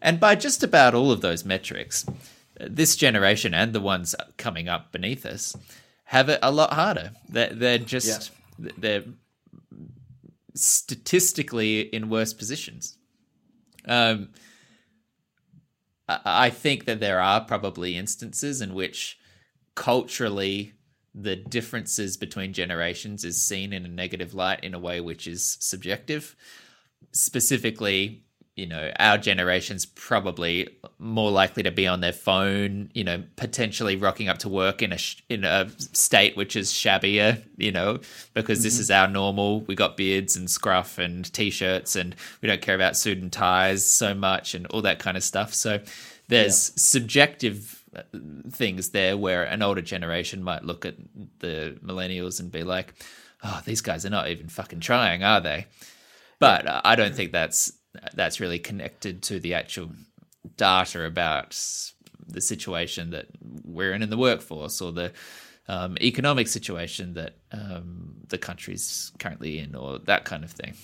And 0.00 0.20
by 0.20 0.36
just 0.36 0.62
about 0.62 0.94
all 0.94 1.10
of 1.10 1.22
those 1.22 1.44
metrics, 1.44 2.06
this 2.60 2.94
generation 2.94 3.52
and 3.52 3.72
the 3.72 3.80
ones 3.80 4.14
coming 4.36 4.68
up 4.68 4.92
beneath 4.92 5.26
us 5.26 5.56
have 6.04 6.28
it 6.28 6.38
a 6.42 6.52
lot 6.52 6.72
harder. 6.72 7.10
They're, 7.28 7.52
they're 7.52 7.78
just 7.78 8.30
they're 8.58 9.04
statistically 10.54 11.80
in 11.80 12.08
worse 12.08 12.32
positions. 12.32 12.96
Um, 13.86 14.28
I 16.08 16.50
think 16.50 16.84
that 16.84 17.00
there 17.00 17.20
are 17.20 17.40
probably 17.40 17.96
instances 17.96 18.60
in 18.60 18.74
which 18.74 19.18
culturally 19.74 20.74
the 21.14 21.36
differences 21.36 22.16
between 22.16 22.52
generations 22.52 23.24
is 23.24 23.40
seen 23.40 23.72
in 23.72 23.84
a 23.84 23.88
negative 23.88 24.34
light 24.34 24.64
in 24.64 24.74
a 24.74 24.78
way 24.78 25.00
which 25.00 25.26
is 25.26 25.56
subjective. 25.60 26.34
Specifically, 27.12 28.24
you 28.56 28.66
know, 28.66 28.92
our 29.00 29.18
generation's 29.18 29.84
probably 29.84 30.68
more 30.98 31.30
likely 31.30 31.64
to 31.64 31.72
be 31.72 31.88
on 31.88 32.00
their 32.00 32.12
phone, 32.12 32.88
you 32.94 33.02
know, 33.02 33.22
potentially 33.34 33.96
rocking 33.96 34.28
up 34.28 34.38
to 34.38 34.48
work 34.48 34.80
in 34.80 34.92
a 34.92 34.98
sh- 34.98 35.22
in 35.28 35.44
a 35.44 35.68
state 35.78 36.36
which 36.36 36.54
is 36.54 36.72
shabbier, 36.72 37.42
you 37.56 37.72
know, 37.72 37.98
because 38.32 38.62
this 38.62 38.78
is 38.78 38.92
our 38.92 39.08
normal. 39.08 39.62
We 39.62 39.74
got 39.74 39.96
beards 39.96 40.36
and 40.36 40.48
scruff 40.48 40.98
and 40.98 41.32
t-shirts 41.32 41.96
and 41.96 42.14
we 42.42 42.48
don't 42.48 42.62
care 42.62 42.76
about 42.76 42.96
suit 42.96 43.18
and 43.18 43.32
ties 43.32 43.84
so 43.84 44.14
much 44.14 44.54
and 44.54 44.66
all 44.66 44.82
that 44.82 45.00
kind 45.00 45.16
of 45.16 45.24
stuff. 45.24 45.52
So 45.52 45.80
there's 46.28 46.72
subjective 46.80 47.73
uh, 47.73 47.73
things 48.50 48.90
there 48.90 49.16
where 49.16 49.44
an 49.44 49.62
older 49.62 49.82
generation 49.82 50.42
might 50.42 50.64
look 50.64 50.84
at 50.84 50.96
the 51.38 51.78
millennials 51.84 52.40
and 52.40 52.50
be 52.50 52.62
like, 52.62 52.94
"Oh, 53.42 53.62
these 53.64 53.80
guys 53.80 54.04
are 54.04 54.10
not 54.10 54.28
even 54.28 54.48
fucking 54.48 54.80
trying, 54.80 55.22
are 55.22 55.40
they?" 55.40 55.66
But 56.38 56.66
uh, 56.66 56.80
I 56.84 56.96
don't 56.96 57.14
think 57.14 57.32
that's 57.32 57.72
that's 58.14 58.40
really 58.40 58.58
connected 58.58 59.22
to 59.24 59.38
the 59.38 59.54
actual 59.54 59.90
data 60.56 61.04
about 61.04 61.58
the 62.26 62.40
situation 62.40 63.10
that 63.10 63.26
we're 63.64 63.92
in 63.92 64.02
in 64.02 64.10
the 64.10 64.16
workforce 64.16 64.80
or 64.80 64.92
the 64.92 65.12
um, 65.68 65.96
economic 66.00 66.48
situation 66.48 67.14
that 67.14 67.36
um, 67.52 68.16
the 68.28 68.38
country's 68.38 69.12
currently 69.18 69.58
in 69.58 69.74
or 69.74 69.98
that 70.00 70.24
kind 70.24 70.44
of 70.44 70.50
thing. 70.50 70.74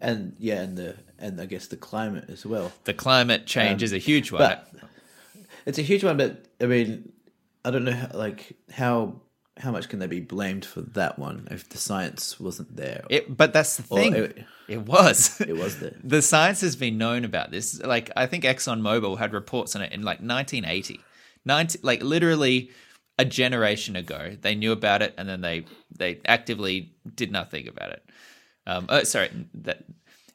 and 0.00 0.36
yeah, 0.38 0.60
and 0.62 0.76
the 0.76 0.96
and 1.18 1.40
I 1.40 1.46
guess 1.46 1.68
the 1.68 1.76
climate 1.76 2.26
as 2.28 2.44
well. 2.44 2.72
The 2.84 2.94
climate 2.94 3.46
change 3.46 3.82
is 3.82 3.92
a 3.92 3.98
huge 3.98 4.32
one. 4.32 4.40
But 4.40 4.68
it's 5.66 5.78
a 5.78 5.82
huge 5.82 6.04
one. 6.04 6.16
But 6.16 6.46
I 6.60 6.66
mean, 6.66 7.12
I 7.64 7.70
don't 7.70 7.84
know, 7.84 7.92
how, 7.92 8.08
like 8.14 8.56
how 8.72 9.20
how 9.56 9.70
much 9.70 9.88
can 9.88 10.00
they 10.00 10.08
be 10.08 10.20
blamed 10.20 10.64
for 10.64 10.80
that 10.80 11.16
one 11.18 11.46
if 11.50 11.68
the 11.68 11.78
science 11.78 12.40
wasn't 12.40 12.74
there? 12.74 13.04
It, 13.08 13.36
but 13.36 13.52
that's 13.52 13.76
the 13.76 13.84
Or 13.90 13.98
thing. 13.98 14.14
it- 14.14 14.44
It, 14.66 14.82
was. 14.82 15.40
It 15.46 15.56
was 15.56 15.78
there. 15.78 15.94
the 16.02 16.22
science 16.22 16.60
has 16.62 16.74
been 16.74 16.98
known 16.98 17.24
about 17.24 17.50
this. 17.50 17.80
Like 17.80 18.10
I 18.16 18.26
think 18.26 18.44
ExxonMobil 18.44 19.18
had 19.18 19.32
reports 19.32 19.76
on 19.76 19.82
it 19.82 19.92
in 19.92 20.00
like 20.02 20.18
1980, 20.20 21.00
90, 21.44 21.78
like 21.82 22.02
literally 22.02 22.70
a 23.18 23.24
generation 23.24 23.94
ago. 23.94 24.36
They 24.40 24.54
knew 24.56 24.72
about 24.72 25.02
it, 25.02 25.14
and 25.18 25.28
then 25.28 25.40
they 25.40 25.66
they 25.96 26.20
actively 26.26 26.94
did 27.14 27.30
nothing 27.30 27.68
about 27.68 27.90
it. 27.90 28.02
Um, 28.66 28.86
oh, 28.88 29.04
sorry, 29.04 29.30
that 29.54 29.84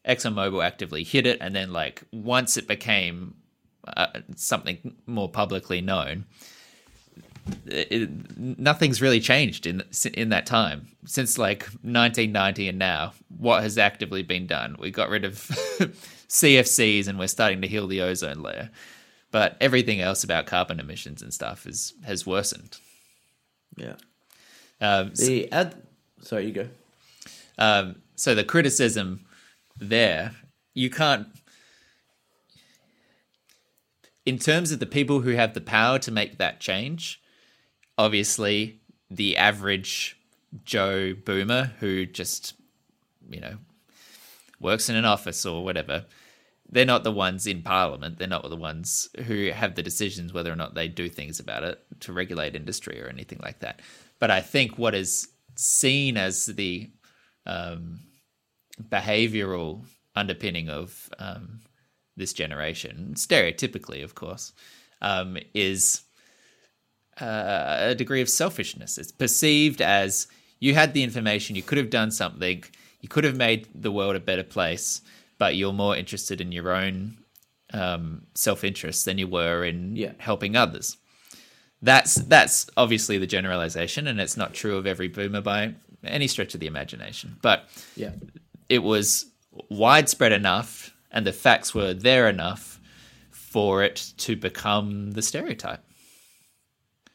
ExxonMobil 0.08 0.63
actively 0.63 1.04
hid 1.04 1.28
it, 1.28 1.39
and 1.42 1.54
then 1.56 1.74
like 1.74 2.04
once 2.13 2.56
it 2.56 2.68
became 2.70 3.34
uh, 3.88 4.08
something 4.36 4.96
more 5.06 5.30
publicly 5.30 5.82
known, 5.82 6.26
it, 7.65 8.10
nothing's 8.38 9.02
really 9.02 9.20
changed 9.20 9.65
in 9.65 9.84
in 10.13 10.30
that 10.30 10.46
time 10.46 10.88
since 11.06 11.38
like 11.38 11.63
1990 11.63 12.70
and 12.70 12.80
now. 12.80 13.13
What 13.38 13.63
has 13.63 13.78
actively 13.78 14.24
been 14.24 14.48
done? 14.48 14.76
We 14.80 14.92
got 14.92 15.10
rid 15.10 15.26
of 15.26 15.34
CFCs 16.30 17.08
and 17.08 17.18
we're 17.18 17.28
starting 17.28 17.62
to 17.62 17.68
heal 17.68 17.88
the 17.88 18.02
ozone 18.02 18.42
layer, 18.42 18.70
but 19.32 19.58
everything 19.62 20.02
else 20.02 20.24
about 20.24 20.46
carbon 20.46 20.80
emissions 20.80 21.22
and 21.22 21.34
stuff 21.34 21.65
is 21.65 21.94
has 22.06 22.26
worsened. 22.26 22.78
Yeah. 23.78 23.96
Um, 24.82 25.12
The 25.15 25.52
ad. 25.52 25.82
Sorry, 26.22 26.48
you 26.48 26.52
go. 26.52 26.70
Um, 27.58 27.96
so 28.15 28.36
the 28.36 28.44
criticism 28.44 29.26
there, 29.78 30.34
you 30.74 30.89
can't. 30.89 31.28
In 34.30 34.38
terms 34.38 34.72
of 34.72 34.80
the 34.80 34.86
people 34.86 35.22
who 35.22 35.32
have 35.32 35.56
the 35.56 35.60
power 35.60 35.98
to 35.98 36.12
make 36.12 36.38
that 36.38 36.60
change, 36.60 37.20
obviously 37.98 38.80
the 39.10 39.36
average 39.36 40.20
Joe 40.63 41.15
boomer 41.15 41.72
who 41.80 42.06
just, 42.06 42.54
you 43.28 43.42
know, 43.42 43.58
works 44.60 44.88
in 44.88 44.96
an 44.96 45.04
office 45.04 45.48
or 45.48 45.63
whatever, 45.63 46.06
they're 46.70 46.86
not 46.86 47.04
the 47.04 47.12
ones 47.12 47.48
in 47.48 47.63
parliament. 47.63 48.20
They're 48.20 48.28
not 48.28 48.48
the 48.48 48.56
ones 48.56 49.10
who 49.26 49.50
have 49.50 49.74
the 49.74 49.82
decisions 49.82 50.32
whether 50.32 50.54
or 50.54 50.56
not 50.56 50.76
they 50.76 50.88
do 50.88 51.10
things 51.10 51.39
about 51.39 51.63
it 51.63 51.80
to 52.02 52.13
regulate 52.13 52.56
industry 52.56 53.02
or 53.02 53.08
anything 53.08 53.39
like 53.42 53.62
that. 53.62 53.82
But 54.20 54.30
I 54.30 54.42
think 54.42 54.78
what 54.78 54.94
is 54.94 55.28
seen 55.56 56.18
as 56.18 56.46
the 56.46 56.92
um, 57.48 58.02
behavioral 58.80 59.86
underpinning 60.15 60.70
of 60.70 61.10
um, 61.18 61.62
this 62.19 62.34
generation, 62.34 63.13
stereotypically, 63.15 64.03
of 64.03 64.13
course, 64.13 64.53
um, 65.01 65.38
is 65.53 66.01
uh, 67.19 67.77
a 67.79 67.95
degree 67.95 68.21
of 68.21 68.29
selfishness. 68.29 68.97
It's 68.97 69.12
perceived 69.12 69.82
as 69.82 70.27
you 70.60 70.73
had 70.75 70.93
the 70.93 71.03
information, 71.03 71.55
you 71.55 71.63
could 71.63 71.77
have 71.77 71.89
done 71.89 72.12
something, 72.12 72.63
you 73.01 73.10
could 73.10 73.23
have 73.23 73.36
made 73.36 73.67
the 73.73 73.91
world 73.91 74.15
a 74.15 74.19
better 74.19 74.43
place, 74.43 75.01
but 75.38 75.55
you're 75.55 75.73
more 75.73 75.95
interested 75.95 76.41
in 76.41 76.51
your 76.51 76.71
own 76.75 77.17
um, 77.73 78.23
self 78.36 78.63
interest 78.63 79.05
than 79.05 79.17
you 79.17 79.27
were 79.27 79.63
in 79.63 79.95
Yeah. 79.95 80.13
helping 80.17 80.55
others. 80.55 80.97
That's 81.82 82.15
that's 82.15 82.67
obviously 82.75 83.17
the 83.19 83.27
generalization, 83.27 84.08
and 84.08 84.19
it's 84.19 84.36
not 84.36 84.53
true 84.53 84.75
of 84.77 84.86
every 84.86 85.08
boomer 85.08 85.39
by 85.41 85.75
any 86.03 86.27
stretch 86.27 86.53
of 86.53 86.60
the 86.60 86.67
imagination. 86.67 87.38
But 87.41 87.69
Yeah. 87.95 88.12
it 88.69 88.79
was 88.84 89.25
widespread 89.69 90.32
enough 90.34 90.93
and 91.12 91.26
the 91.26 91.34
facts 91.34 91.74
were 91.74 91.93
there 91.93 92.28
enough 92.28 92.80
for 93.32 93.84
it 93.84 94.13
to 94.17 94.36
become 94.36 95.12
the 95.12 95.22
stereotype. 95.22 95.84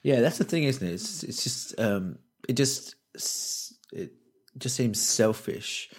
Yeah, 0.03 0.21
that's 0.21 0.39
the 0.39 0.45
thing, 0.45 0.65
isn't 0.65 0.87
it? 0.87 0.93
It's, 0.93 1.23
it's 1.23 1.43
just 1.43 1.81
um, 1.81 2.19
it 2.49 2.55
just 2.55 2.95
it 3.15 4.13
just 4.59 4.77
seems 4.77 5.01
selfish. 5.01 5.91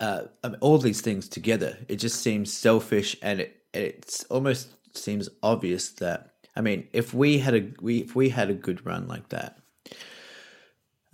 Uh, 0.00 0.24
I 0.42 0.48
mean, 0.48 0.58
all 0.60 0.78
these 0.78 1.00
things 1.00 1.28
together, 1.28 1.78
it 1.88 1.96
just 1.96 2.20
seems 2.20 2.52
selfish, 2.52 3.16
and 3.22 3.40
it 3.40 3.62
it's 3.72 4.24
almost 4.24 4.68
seems 4.96 5.28
obvious 5.42 5.90
that 5.90 6.32
I 6.56 6.60
mean, 6.60 6.88
if 6.92 7.14
we 7.14 7.38
had 7.38 7.54
a 7.54 7.70
we 7.80 7.98
if 7.98 8.14
we 8.14 8.28
had 8.28 8.50
a 8.50 8.54
good 8.54 8.84
run 8.84 9.08
like 9.08 9.28
that, 9.30 9.58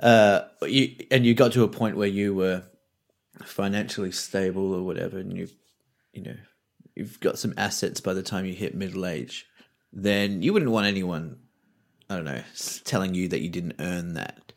uh, 0.00 0.42
you 0.62 0.96
and 1.10 1.24
you 1.24 1.34
got 1.34 1.52
to 1.52 1.62
a 1.62 1.68
point 1.68 1.96
where 1.96 2.08
you 2.08 2.34
were 2.34 2.62
financially 3.44 4.12
stable 4.12 4.74
or 4.74 4.82
whatever, 4.82 5.18
and 5.18 5.36
you 5.36 5.48
you 6.12 6.22
know 6.22 6.36
you've 6.94 7.20
got 7.20 7.38
some 7.38 7.54
assets 7.56 8.00
by 8.00 8.14
the 8.14 8.22
time 8.22 8.44
you 8.44 8.54
hit 8.54 8.74
middle 8.74 9.06
age, 9.06 9.46
then 9.92 10.42
you 10.42 10.52
wouldn't 10.52 10.72
want 10.72 10.86
anyone 10.86 11.38
I 12.10 12.16
don't 12.16 12.24
know, 12.24 12.42
telling 12.84 13.14
you 13.14 13.28
that 13.28 13.40
you 13.40 13.50
didn't 13.50 13.76
earn 13.78 14.14
that. 14.14 14.52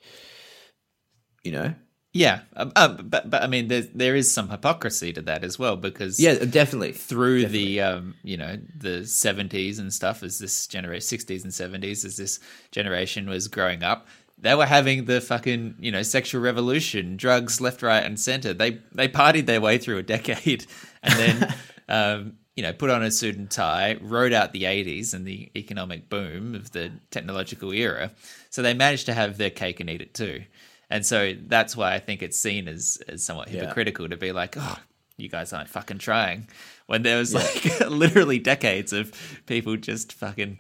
You 1.44 1.52
know? 1.52 1.74
Yeah, 2.14 2.42
um, 2.58 2.74
um, 2.76 3.08
but 3.10 3.30
but 3.30 3.42
I 3.42 3.48
mean, 3.48 3.70
there 3.70 3.84
there 3.94 4.16
is 4.18 4.30
some 4.30 4.50
hypocrisy 4.50 5.14
to 5.14 5.22
that 5.24 5.46
as 5.46 5.58
well 5.58 5.78
because 5.78 6.20
Yeah, 6.20 6.44
definitely. 6.44 6.92
through 6.92 7.46
the 7.46 7.80
um, 7.80 8.16
you 8.22 8.36
know 8.36 8.58
the 8.76 9.06
seventies 9.06 9.80
and 9.80 9.94
stuff 9.94 10.22
as 10.22 10.38
this 10.38 10.68
generation 10.68 11.08
sixties 11.08 11.46
and 11.46 11.54
seventies 11.54 12.04
as 12.04 12.18
this 12.18 12.42
generation 12.72 13.30
was 13.30 13.48
growing 13.48 13.82
up, 13.82 14.08
they 14.42 14.56
were 14.56 14.66
having 14.66 15.06
the 15.06 15.22
fucking 15.22 15.76
you 15.80 15.92
know 15.92 16.04
sexual 16.04 16.42
revolution, 16.42 17.16
drugs 17.18 17.62
left, 17.62 17.82
right, 17.82 18.04
and 18.04 18.20
center. 18.20 18.54
They 18.54 18.80
they 18.92 19.08
partied 19.08 19.46
their 19.46 19.62
way 19.62 19.78
through 19.78 19.98
a 20.00 20.04
decade, 20.04 20.66
and 21.04 21.14
then 21.20 21.56
um, 21.90 22.34
you 22.56 22.64
know 22.64 22.74
put 22.74 22.90
on 22.90 23.04
a 23.04 23.12
suit 23.12 23.38
and 23.38 23.50
tie, 23.50 23.98
rode 24.02 24.34
out 24.34 24.52
the 24.52 24.66
eighties 24.66 25.14
and 25.14 25.26
the 25.26 25.52
economic 25.56 26.10
boom 26.10 26.56
of 26.56 26.72
the 26.72 26.92
technological 27.12 27.72
era. 27.72 28.12
So 28.50 28.62
they 28.62 28.74
managed 28.74 29.06
to 29.06 29.14
have 29.14 29.38
their 29.38 29.50
cake 29.52 29.80
and 29.80 29.90
eat 29.90 30.02
it 30.02 30.14
too. 30.14 30.44
And 30.90 31.06
so 31.06 31.34
that's 31.48 31.78
why 31.78 31.94
I 31.94 32.00
think 32.00 32.22
it's 32.22 32.38
seen 32.38 32.68
as, 32.68 33.02
as 33.08 33.24
somewhat 33.24 33.50
Yeah. 33.50 33.62
hypocritical 33.62 34.10
to 34.10 34.18
be 34.18 34.34
like, 34.34 34.56
oh, 34.58 34.78
you 35.16 35.30
guys 35.30 35.54
aren't 35.54 35.70
fucking 35.70 36.00
trying. 36.00 36.50
When 36.88 37.04
there 37.04 37.18
was 37.18 37.34
like 37.34 37.80
literally 37.90 38.40
decades 38.40 38.92
of 38.92 39.14
people 39.46 39.78
just 39.78 40.12
fucking 40.12 40.58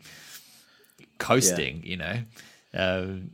coasting, 1.17 1.83
you 1.85 1.97
know? 1.97 2.19
Um, 2.73 3.31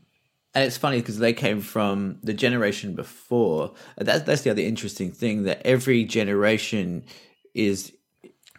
And 0.58 0.66
it's 0.66 0.76
funny 0.78 0.98
because 1.00 1.20
they 1.20 1.34
came 1.34 1.62
from 1.62 2.18
the 2.24 2.34
generation 2.34 2.96
before. 2.96 3.74
That's 3.96 4.24
that's 4.24 4.42
the 4.42 4.50
other 4.50 4.64
interesting 4.64 5.12
thing 5.12 5.44
that 5.44 5.62
every 5.64 6.04
generation 6.04 7.06
is 7.54 7.94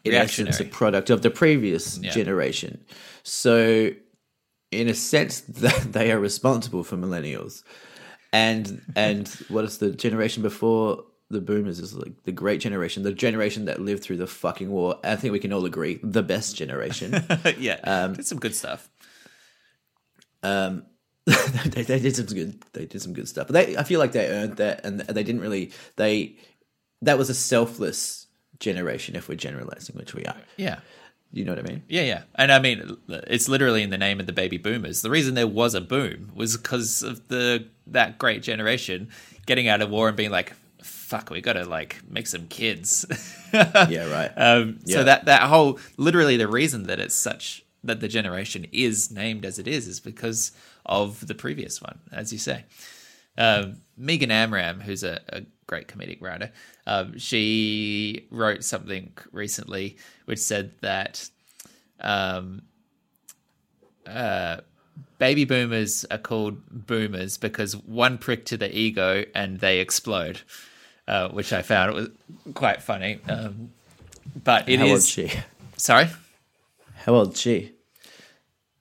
in 0.04 0.14
essence 0.14 0.60
a 0.60 0.64
product 0.64 1.10
of 1.10 1.22
the 1.22 1.30
previous 1.30 1.98
Yeah. 1.98 2.12
generation. 2.12 2.84
So, 3.24 3.90
in 4.70 4.86
a 4.88 4.94
sense, 4.94 5.40
that 5.64 5.92
they 5.92 6.12
are 6.12 6.20
responsible 6.20 6.84
for 6.84 6.96
millennials. 6.96 7.64
And 8.32 8.80
and 8.94 9.28
what 9.48 9.64
is 9.64 9.78
the 9.78 9.90
generation 9.90 10.40
before 10.44 11.02
the 11.30 11.40
boomers 11.40 11.80
is 11.80 11.94
like 11.94 12.22
the 12.22 12.30
great 12.30 12.60
generation, 12.60 13.02
the 13.02 13.12
generation 13.12 13.64
that 13.64 13.80
lived 13.80 14.04
through 14.04 14.18
the 14.18 14.28
fucking 14.28 14.70
war. 14.70 15.00
I 15.02 15.16
think 15.16 15.32
we 15.32 15.40
can 15.40 15.52
all 15.52 15.64
agree, 15.64 15.98
the 16.04 16.22
best 16.22 16.54
generation. 16.54 17.12
yeah, 17.58 17.80
Um, 17.82 18.14
it's 18.14 18.28
some 18.28 18.38
good 18.38 18.54
stuff. 18.54 18.88
they, 21.66 21.82
they 21.82 21.98
did 21.98 22.16
some 22.16 22.26
good. 22.26 22.62
They 22.72 22.86
did 22.86 23.02
some 23.02 23.12
good 23.12 23.28
stuff, 23.28 23.46
but 23.48 23.54
they, 23.54 23.76
I 23.76 23.82
feel 23.82 24.00
like 24.00 24.12
they 24.12 24.28
earned 24.28 24.56
that, 24.56 24.84
and 24.84 25.00
they 25.00 25.22
didn't 25.22 25.40
really. 25.40 25.72
They 25.96 26.36
that 27.02 27.18
was 27.18 27.30
a 27.30 27.34
selfless 27.34 28.26
generation, 28.60 29.14
if 29.16 29.28
we're 29.28 29.36
generalizing, 29.36 29.96
which 29.96 30.14
we 30.14 30.24
are. 30.24 30.36
Yeah. 30.56 30.80
You 31.30 31.44
know 31.44 31.52
what 31.52 31.58
I 31.58 31.68
mean? 31.68 31.82
Yeah, 31.88 32.02
yeah. 32.02 32.22
And 32.36 32.50
I 32.50 32.58
mean, 32.58 32.96
it's 33.08 33.48
literally 33.48 33.82
in 33.82 33.90
the 33.90 33.98
name 33.98 34.18
of 34.18 34.26
the 34.26 34.32
baby 34.32 34.56
boomers. 34.56 35.02
The 35.02 35.10
reason 35.10 35.34
there 35.34 35.46
was 35.46 35.74
a 35.74 35.80
boom 35.80 36.32
was 36.34 36.56
because 36.56 37.02
of 37.02 37.28
the 37.28 37.66
that 37.88 38.18
great 38.18 38.42
generation 38.42 39.10
getting 39.46 39.68
out 39.68 39.82
of 39.82 39.90
war 39.90 40.08
and 40.08 40.16
being 40.16 40.30
like, 40.30 40.54
fuck, 40.82 41.30
we 41.30 41.42
got 41.42 41.52
to 41.54 41.64
like 41.64 42.00
make 42.08 42.26
some 42.26 42.46
kids. 42.48 43.04
yeah, 43.52 44.10
right. 44.10 44.32
Um, 44.36 44.78
Yeah. 44.84 44.96
So 44.96 45.04
that 45.04 45.26
that 45.26 45.42
whole 45.42 45.78
literally 45.98 46.38
the 46.38 46.48
reason 46.48 46.84
that 46.84 46.98
it's 46.98 47.14
such 47.14 47.62
that 47.84 48.00
the 48.00 48.08
generation 48.08 48.66
is 48.72 49.10
named 49.10 49.44
as 49.44 49.58
it 49.58 49.68
is 49.68 49.86
is 49.86 50.00
because 50.00 50.52
of 50.88 51.26
the 51.26 51.34
previous 51.34 51.80
one, 51.82 51.98
as 52.12 52.32
you 52.32 52.38
say. 52.38 52.64
Um, 53.36 53.76
Megan 53.96 54.30
Amram, 54.30 54.80
who's 54.80 55.04
a, 55.04 55.20
a 55.28 55.42
great 55.66 55.86
comedic 55.86 56.20
writer, 56.20 56.50
um, 56.86 57.18
she 57.18 58.26
wrote 58.30 58.64
something 58.64 59.12
recently 59.30 59.96
which 60.24 60.38
said 60.40 60.72
that 60.80 61.28
um, 62.00 62.62
uh, 64.06 64.58
baby 65.18 65.44
boomers 65.44 66.04
are 66.10 66.18
called 66.18 66.58
boomers 66.86 67.36
because 67.36 67.76
one 67.76 68.18
prick 68.18 68.44
to 68.46 68.56
the 68.56 68.76
ego 68.76 69.24
and 69.34 69.60
they 69.60 69.78
explode, 69.80 70.40
uh, 71.06 71.28
which 71.28 71.52
I 71.52 71.62
found 71.62 71.94
was 71.94 72.08
quite 72.54 72.82
funny. 72.82 73.20
Um, 73.28 73.70
but 74.42 74.68
it 74.68 74.80
is 74.80 74.86
How 74.86 74.92
old's 74.92 75.08
she? 75.08 75.32
sorry, 75.76 76.08
How 76.96 77.14
old's 77.14 77.40
she? 77.40 77.72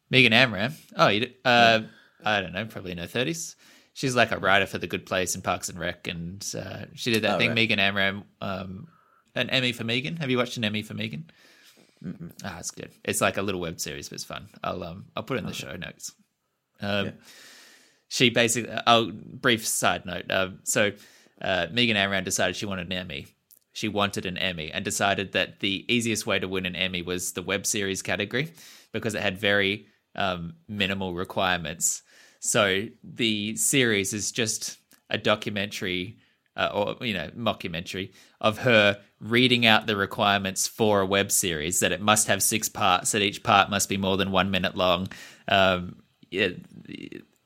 Megan 0.10 0.34
Amram. 0.34 0.74
Oh, 0.96 1.10
you, 1.10 1.30
uh, 1.44 1.82
I 2.28 2.42
don't 2.42 2.54
know, 2.54 2.66
probably 2.66 2.92
in 2.92 2.98
her 2.98 3.08
thirties. 3.08 3.56
She's 3.94 4.16
like 4.16 4.32
a 4.32 4.38
writer 4.38 4.68
for 4.68 4.78
The 4.78 4.86
Good 4.88 5.06
Place 5.08 5.34
and 5.34 5.44
Parks 5.44 5.70
and 5.70 5.80
Rec, 5.80 6.08
and 6.08 6.46
uh, 6.56 6.86
she 6.94 7.12
did 7.12 7.24
that 7.24 7.36
Oh, 7.36 7.38
thing. 7.40 7.50
right. 7.50 7.56
Megan 7.56 7.80
Amram, 7.80 8.26
um, 8.42 8.88
an 9.34 9.50
Emmy 9.50 9.72
for 9.72 9.84
Megan. 9.84 10.18
Have 10.18 10.30
you 10.30 10.38
watched 10.38 10.58
an 10.58 10.64
Emmy 10.66 10.84
for 10.84 10.94
Megan? 10.94 11.30
Ah, 12.44 12.60
it's 12.60 12.70
good. 12.72 12.92
It's 13.04 13.22
like 13.22 13.38
a 13.38 13.42
little 13.42 13.60
web 13.62 13.80
series, 13.80 14.10
but 14.10 14.16
it's 14.16 14.24
fun. 14.24 14.50
I'll 14.64 14.84
um, 14.84 15.06
I'll 15.16 15.24
put 15.24 15.38
it 15.38 15.40
in 15.42 15.48
the 15.48 15.54
show 15.54 15.76
notes. 15.76 16.14
Um, 16.80 17.06
Yeah. 17.06 17.12
She 18.10 18.30
basically. 18.30 18.72
Oh, 18.86 19.12
brief 19.12 19.66
side 19.68 20.06
note. 20.06 20.26
Um, 20.30 20.60
so 20.64 20.92
uh, 21.42 21.68
Megan 21.72 21.98
Amram 21.98 22.24
decided 22.24 22.56
she 22.56 22.66
wanted 22.68 22.86
an 22.88 22.94
Emmy. 22.94 23.28
She 23.74 23.90
wanted 23.90 24.26
an 24.26 24.38
Emmy 24.38 24.72
and 24.72 24.86
decided 24.86 25.34
that 25.34 25.60
the 25.60 25.86
easiest 25.94 26.26
way 26.26 26.40
to 26.40 26.48
win 26.48 26.66
an 26.66 26.76
Emmy 26.76 27.02
was 27.02 27.34
the 27.34 27.42
web 27.42 27.66
series 27.66 28.02
category 28.02 28.54
because 28.94 29.14
it 29.14 29.22
had 29.22 29.38
very 29.38 29.88
um, 30.16 30.54
minimal 30.68 31.14
requirements. 31.14 32.02
So 32.40 32.88
the 33.04 33.56
series 33.56 34.14
is 34.14 34.32
just 34.32 34.78
a 35.10 35.18
documentary 35.18 36.18
uh, 36.56 36.70
or 36.74 37.06
you 37.06 37.14
know 37.14 37.30
mockumentary 37.38 38.12
of 38.42 38.60
her 38.60 39.00
reading 39.20 39.66
out 39.66 39.88
the 39.88 39.96
requirements 39.96 40.68
for 40.68 41.02
a 41.02 41.06
web 41.06 41.32
series 41.32 41.80
that 41.80 41.92
it 41.92 42.02
must 42.02 42.28
have 42.28 42.42
six 42.42 42.68
parts 42.68 43.12
that 43.12 43.22
each 43.22 43.44
part 43.44 43.70
must 43.70 43.88
be 43.88 43.98
more 43.98 44.18
than 44.18 44.32
one 44.32 44.50
minute 44.52 44.76
long 44.76 45.08
um, 45.48 46.02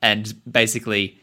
and 0.00 0.34
basically 0.50 1.18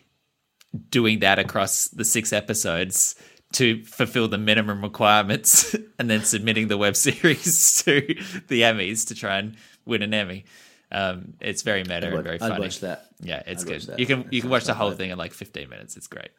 doing 0.92 1.20
that 1.20 1.40
across 1.40 1.88
the 1.88 2.06
six 2.06 2.32
episodes 2.32 3.16
to 3.52 3.84
fulfill 3.86 4.28
the 4.28 4.38
minimum 4.38 4.82
requirements 4.84 5.76
and 6.00 6.10
then 6.10 6.24
submitting 6.24 6.68
the 6.68 6.78
web 6.78 6.96
series 6.96 7.84
to 7.84 8.02
the 8.48 8.62
Emmys 8.62 9.08
to 9.08 9.16
try 9.16 9.40
and 9.40 9.56
win 9.86 10.04
an 10.04 10.14
Emmy. 10.14 10.46
Um, 10.92 11.34
it's 11.40 11.64
very 11.64 11.84
meta 11.84 12.08
and 12.08 12.18
I'd, 12.18 12.24
very 12.24 12.36
I'd 12.36 12.50
funny. 12.50 12.62
watch 12.62 12.80
that. 12.82 13.09
Yeah, 13.22 13.44
it's 13.46 13.64
I'd 13.64 13.68
good. 13.88 14.00
You 14.00 14.06
can 14.06 14.24
That 14.24 14.34
you 14.34 14.42
can 14.42 14.50
watch 14.50 14.66
the 14.66 14.74
whole 14.74 14.90
bad. 14.90 14.98
thing 14.98 15.10
in 15.12 15.18
like 15.18 15.34
15 15.34 15.70
minutes. 15.70 15.98
It's 15.98 16.08
great. 16.08 16.30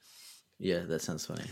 Yeah, 0.59 0.81
that 0.81 1.03
sounds 1.03 1.27
funny. 1.27 1.45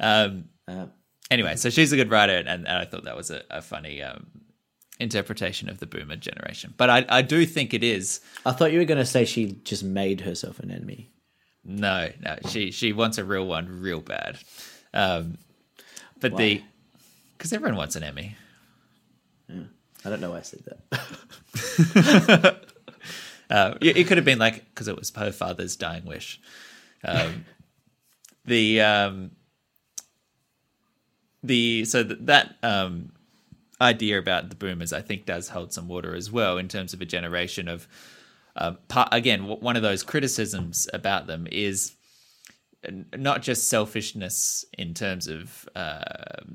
Um, 0.00 0.44
Uh, 0.68 0.86
anyway, 1.30 1.56
so 1.56 1.70
she's 1.70 1.92
a 1.92 1.96
good 1.96 2.10
writer, 2.10 2.36
and, 2.36 2.48
and 2.48 2.68
I 2.68 2.84
thought 2.84 3.04
that 3.04 3.16
was 3.16 3.30
a, 3.30 3.42
a 3.50 3.62
funny 3.62 4.02
um, 4.02 4.26
interpretation 4.98 5.68
of 5.68 5.78
the 5.78 5.86
boomer 5.86 6.16
generation. 6.16 6.74
But 6.76 6.90
I, 6.90 7.04
I 7.08 7.22
do 7.22 7.46
think 7.46 7.72
it 7.74 7.84
is. 7.84 8.20
I 8.44 8.52
thought 8.52 8.72
you 8.72 8.78
were 8.78 8.84
going 8.84 8.98
to 8.98 9.06
say 9.06 9.24
she 9.24 9.52
just 9.64 9.84
made 9.84 10.20
herself 10.22 10.58
an 10.60 10.70
enemy. 10.70 11.10
No, 11.64 12.10
no, 12.20 12.36
she 12.48 12.70
she 12.70 12.92
wants 12.92 13.18
a 13.18 13.24
real 13.24 13.46
one, 13.46 13.80
real 13.80 14.00
bad. 14.00 14.38
Um, 14.94 15.36
but 16.20 16.36
the 16.36 16.62
because 17.36 17.52
everyone 17.52 17.76
wants 17.76 17.96
an 17.96 18.02
Emmy. 18.04 18.36
I 20.04 20.08
don't 20.10 20.20
know 20.20 20.30
why 20.30 20.38
I 20.38 20.42
said 20.42 20.62
that. 20.64 22.60
Uh, 23.48 23.74
it, 23.80 24.06
could 24.06 24.18
have 24.18 24.24
been 24.24 24.38
like 24.38 24.64
because 24.70 24.88
it 24.88 24.96
was 24.96 25.10
her 25.16 25.32
father's 25.32 25.76
dying 25.76 26.04
wish. 26.04 26.40
Um, 27.04 27.44
the 28.44 28.80
um, 28.80 29.30
the 31.42 31.84
so 31.84 32.02
th- 32.02 32.18
that 32.22 32.56
um, 32.62 33.12
idea 33.80 34.18
about 34.18 34.48
the 34.48 34.56
boomers, 34.56 34.92
I 34.92 35.00
think, 35.02 35.26
does 35.26 35.48
hold 35.48 35.72
some 35.72 35.88
water 35.88 36.14
as 36.14 36.30
well 36.30 36.58
in 36.58 36.68
terms 36.68 36.92
of 36.92 37.00
a 37.00 37.06
generation 37.06 37.68
of. 37.68 37.86
Um, 38.58 38.78
part, 38.88 39.10
again, 39.12 39.40
w- 39.40 39.60
one 39.60 39.76
of 39.76 39.82
those 39.82 40.02
criticisms 40.02 40.88
about 40.94 41.26
them 41.26 41.46
is 41.52 41.92
not 43.16 43.42
just 43.42 43.68
selfishness 43.68 44.64
in 44.76 44.94
terms 44.94 45.28
of 45.28 45.68
uh, 45.74 46.00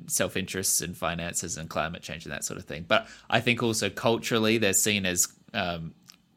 self 0.08 0.38
interests 0.38 0.82
and 0.82 0.95
finances 0.95 1.58
and 1.58 1.69
climate 1.69 2.01
change 2.01 2.25
and 2.25 2.34
that 2.34 2.43
sort 2.43 2.58
of 2.60 2.65
thing, 2.65 2.86
but 2.88 3.08
I 3.30 3.39
think 3.39 3.62
also 3.62 3.89
culturally 3.89 4.58
they're 4.58 4.73
seen 4.73 5.06
as 5.06 5.27
um, 5.54 5.93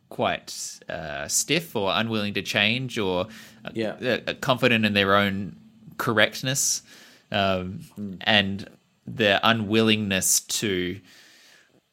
quite 0.09 0.81
uh, 0.89 1.27
stiff 1.29 1.75
or 1.75 1.91
unwilling 1.95 2.35
to 2.35 2.43
change 2.43 2.99
or 2.99 3.27
uh, 3.65 3.71
Yeah. 3.75 4.19
uh, 4.27 4.35
confident 4.41 4.85
in 4.85 4.93
their 4.93 5.15
own 5.15 5.57
correctness 5.99 6.83
um, 7.33 7.81
and 8.23 8.69
their 9.07 9.41
unwillingness 9.43 10.41
to 10.41 11.01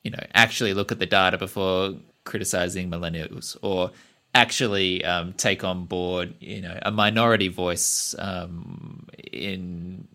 you 0.04 0.12
know 0.12 0.24
actually 0.34 0.74
look 0.74 0.92
at 0.92 1.00
the 1.00 1.06
data 1.06 1.38
before 1.38 1.94
criticizing 2.24 2.90
millennials 2.90 3.58
or 3.62 3.92
actually 4.34 5.04
um, 5.06 5.34
take 5.34 5.64
on 5.64 5.86
board 5.86 6.34
you 6.40 6.62
know 6.62 6.78
a 6.84 6.92
minority 6.92 7.48
voice 7.48 8.16
um, 8.20 9.08
in 9.32 10.08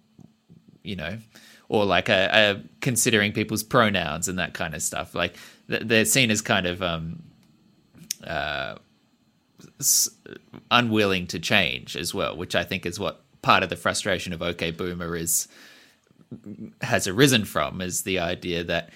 you 0.82 0.96
know 0.96 1.18
or 1.68 1.84
like 1.84 2.08
a, 2.08 2.30
a 2.32 2.62
considering 2.80 3.32
people's 3.32 3.62
pronouns 3.62 4.28
and 4.28 4.38
that 4.38 4.54
kind 4.54 4.74
of 4.74 4.82
stuff 4.82 5.14
like 5.14 5.36
th- 5.68 5.82
they're 5.84 6.04
seen 6.04 6.30
as 6.30 6.40
kind 6.40 6.66
of 6.66 6.80
um, 6.82 7.22
uh, 8.26 8.76
s- 9.80 10.08
unwilling 10.70 11.26
to 11.26 11.38
change 11.38 11.96
as 11.96 12.14
well 12.14 12.36
which 12.36 12.54
i 12.54 12.64
think 12.64 12.84
is 12.86 12.98
what 12.98 13.22
part 13.42 13.62
of 13.62 13.68
the 13.68 13.76
frustration 13.76 14.32
of 14.32 14.42
okay 14.42 14.70
boomer 14.70 15.16
is 15.16 15.48
has 16.82 17.06
arisen 17.06 17.44
from 17.44 17.80
is 17.80 18.02
the 18.02 18.18
idea 18.18 18.64
that 18.64 18.90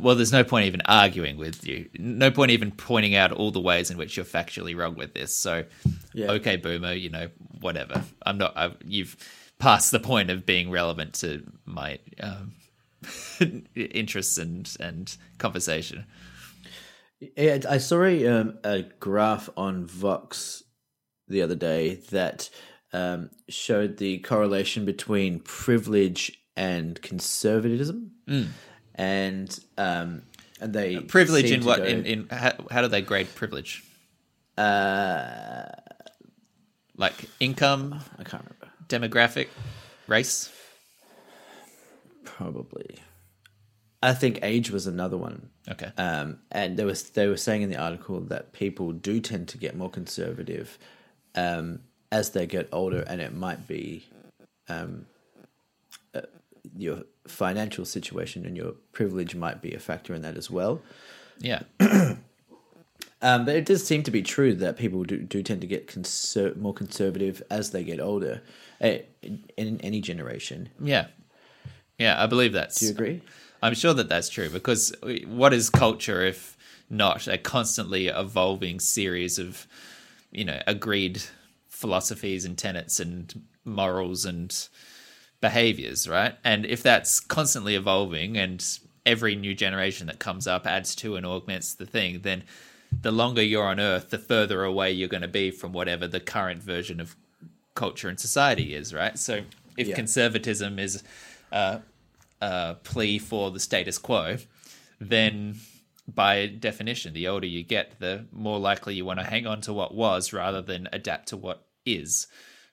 well 0.00 0.16
there's 0.16 0.32
no 0.32 0.42
point 0.42 0.66
even 0.66 0.80
arguing 0.86 1.36
with 1.36 1.64
you 1.66 1.88
no 1.98 2.30
point 2.30 2.50
even 2.50 2.70
pointing 2.72 3.14
out 3.14 3.30
all 3.30 3.50
the 3.50 3.60
ways 3.60 3.90
in 3.90 3.96
which 3.98 4.16
you're 4.16 4.24
factually 4.26 4.76
wrong 4.76 4.96
with 4.96 5.12
this. 5.14 5.36
So 5.36 5.64
Yeah. 6.14 6.30
okay 6.32 6.56
boomer 6.56 6.92
you 6.92 7.10
know 7.10 7.28
whatever. 7.60 8.02
I'm 8.26 8.38
not 8.38 8.56
I, 8.56 8.72
you've 8.84 9.16
passed 9.58 9.90
the 9.92 10.00
point 10.00 10.30
of 10.30 10.44
being 10.46 10.70
relevant 10.70 11.14
to 11.16 11.44
my 11.66 11.98
um, 12.20 12.54
interests 13.76 14.38
and 14.38 14.74
and 14.80 15.16
conversation 15.38 16.04
Yeah, 17.36 17.58
I 17.68 17.78
saw 17.78 18.02
a, 18.04 18.26
um, 18.26 18.58
a 18.64 18.82
graph 18.98 19.50
on 19.56 19.84
Vox 19.84 20.62
the 21.28 21.42
other 21.42 21.54
day 21.54 21.96
that 22.10 22.48
um, 22.92 23.30
showed 23.48 23.98
the 23.98 24.18
correlation 24.18 24.84
between 24.84 25.40
privilege 25.40 26.38
and 26.56 27.00
conservatism, 27.02 28.12
and 28.94 29.60
um, 29.78 30.22
and 30.60 30.72
they 30.72 30.98
privilege 31.00 31.50
in 31.50 31.64
what 31.64 31.78
go- 31.78 31.84
in, 31.84 32.04
in 32.04 32.28
how, 32.30 32.52
how 32.70 32.82
do 32.82 32.88
they 32.88 33.02
grade 33.02 33.34
privilege? 33.34 33.84
Uh, 34.58 35.66
like 36.96 37.14
income 37.38 38.00
I 38.18 38.24
can't 38.24 38.44
remember. 38.44 38.68
demographic 38.88 39.48
race? 40.06 40.50
Probably, 42.24 42.96
I 44.02 44.14
think 44.14 44.38
age 44.42 44.70
was 44.70 44.86
another 44.86 45.16
one. 45.18 45.50
okay 45.68 45.92
Um, 45.98 46.38
and 46.50 46.76
there 46.78 46.86
was 46.86 47.02
they 47.10 47.26
were 47.26 47.36
saying 47.36 47.62
in 47.62 47.70
the 47.70 47.76
article 47.76 48.20
that 48.20 48.52
people 48.52 48.92
do 48.92 49.20
tend 49.20 49.48
to 49.48 49.58
get 49.58 49.76
more 49.76 49.90
conservative 49.90 50.78
um, 51.34 51.80
as 52.10 52.30
they 52.30 52.46
get 52.46 52.68
older, 52.72 53.02
and 53.06 53.20
it 53.20 53.34
might 53.34 53.68
be 53.68 54.06
um, 54.68 55.06
uh, 56.14 56.22
your 56.76 57.02
financial 57.26 57.84
situation 57.84 58.44
and 58.46 58.56
your 58.56 58.72
privilege 58.92 59.34
might 59.36 59.60
be 59.62 59.72
a 59.74 59.78
factor 59.78 60.14
in 60.14 60.22
that 60.22 60.36
as 60.36 60.50
well. 60.50 60.80
yeah 61.38 61.62
Um, 63.22 63.44
but 63.44 63.54
it 63.54 63.66
does 63.66 63.86
seem 63.86 64.02
to 64.04 64.10
be 64.10 64.22
true 64.22 64.54
that 64.54 64.78
people 64.78 65.04
do, 65.04 65.18
do 65.18 65.42
tend 65.42 65.60
to 65.60 65.66
get 65.66 65.86
conser- 65.86 66.56
more 66.56 66.72
conservative 66.72 67.42
as 67.50 67.70
they 67.70 67.84
get 67.84 68.00
older, 68.00 68.40
uh, 68.80 68.96
in, 69.20 69.44
in 69.58 69.78
any 69.82 70.00
generation. 70.00 70.70
yeah 70.80 71.08
yeah 71.98 72.22
i 72.22 72.26
believe 72.26 72.54
that's 72.54 72.80
Do 72.80 72.86
you 72.86 72.92
agree? 72.92 73.20
I'm 73.62 73.74
sure 73.74 73.94
that 73.94 74.08
that's 74.08 74.28
true 74.28 74.48
because 74.48 74.94
what 75.26 75.52
is 75.52 75.70
culture 75.70 76.22
if 76.24 76.56
not 76.88 77.26
a 77.28 77.38
constantly 77.38 78.08
evolving 78.08 78.80
series 78.80 79.38
of 79.38 79.66
you 80.32 80.44
know 80.44 80.60
agreed 80.66 81.22
philosophies 81.68 82.44
and 82.44 82.58
tenets 82.58 83.00
and 83.00 83.42
morals 83.64 84.24
and 84.24 84.68
behaviors, 85.40 86.08
right? 86.08 86.34
And 86.44 86.66
if 86.66 86.82
that's 86.82 87.20
constantly 87.20 87.74
evolving 87.74 88.36
and 88.36 88.64
every 89.06 89.34
new 89.34 89.54
generation 89.54 90.06
that 90.08 90.18
comes 90.18 90.46
up 90.46 90.66
adds 90.66 90.94
to 90.96 91.16
and 91.16 91.24
augments 91.24 91.74
the 91.74 91.86
thing, 91.86 92.20
then 92.22 92.44
the 93.02 93.10
longer 93.10 93.42
you're 93.42 93.64
on 93.64 93.80
Earth, 93.80 94.10
the 94.10 94.18
further 94.18 94.62
away 94.64 94.92
you're 94.92 95.08
going 95.08 95.22
to 95.22 95.28
be 95.28 95.50
from 95.50 95.72
whatever 95.72 96.06
the 96.06 96.20
current 96.20 96.62
version 96.62 97.00
of 97.00 97.16
culture 97.74 98.08
and 98.08 98.20
society 98.20 98.74
is, 98.74 98.92
right? 98.92 99.18
So 99.18 99.42
if 99.76 99.88
Yeah. 99.88 99.94
conservatism 99.94 100.78
is 100.78 101.02
uh, 101.52 101.78
a 102.40 102.76
plea 102.82 103.18
for 103.18 103.50
the 103.50 103.60
status 103.60 103.98
quo, 103.98 104.36
then 105.00 105.56
by 106.06 106.46
definition, 106.46 107.12
the 107.12 107.28
older 107.28 107.46
you 107.46 107.62
get, 107.62 107.98
the 108.00 108.26
more 108.32 108.58
likely 108.58 108.94
you 108.94 109.04
want 109.04 109.20
to 109.20 109.24
hang 109.26 109.46
on 109.46 109.60
to 109.62 109.72
what 109.72 109.94
was 109.94 110.32
rather 110.32 110.60
than 110.62 110.88
adapt 110.92 111.28
to 111.28 111.36
what 111.36 111.66
is. 111.86 112.26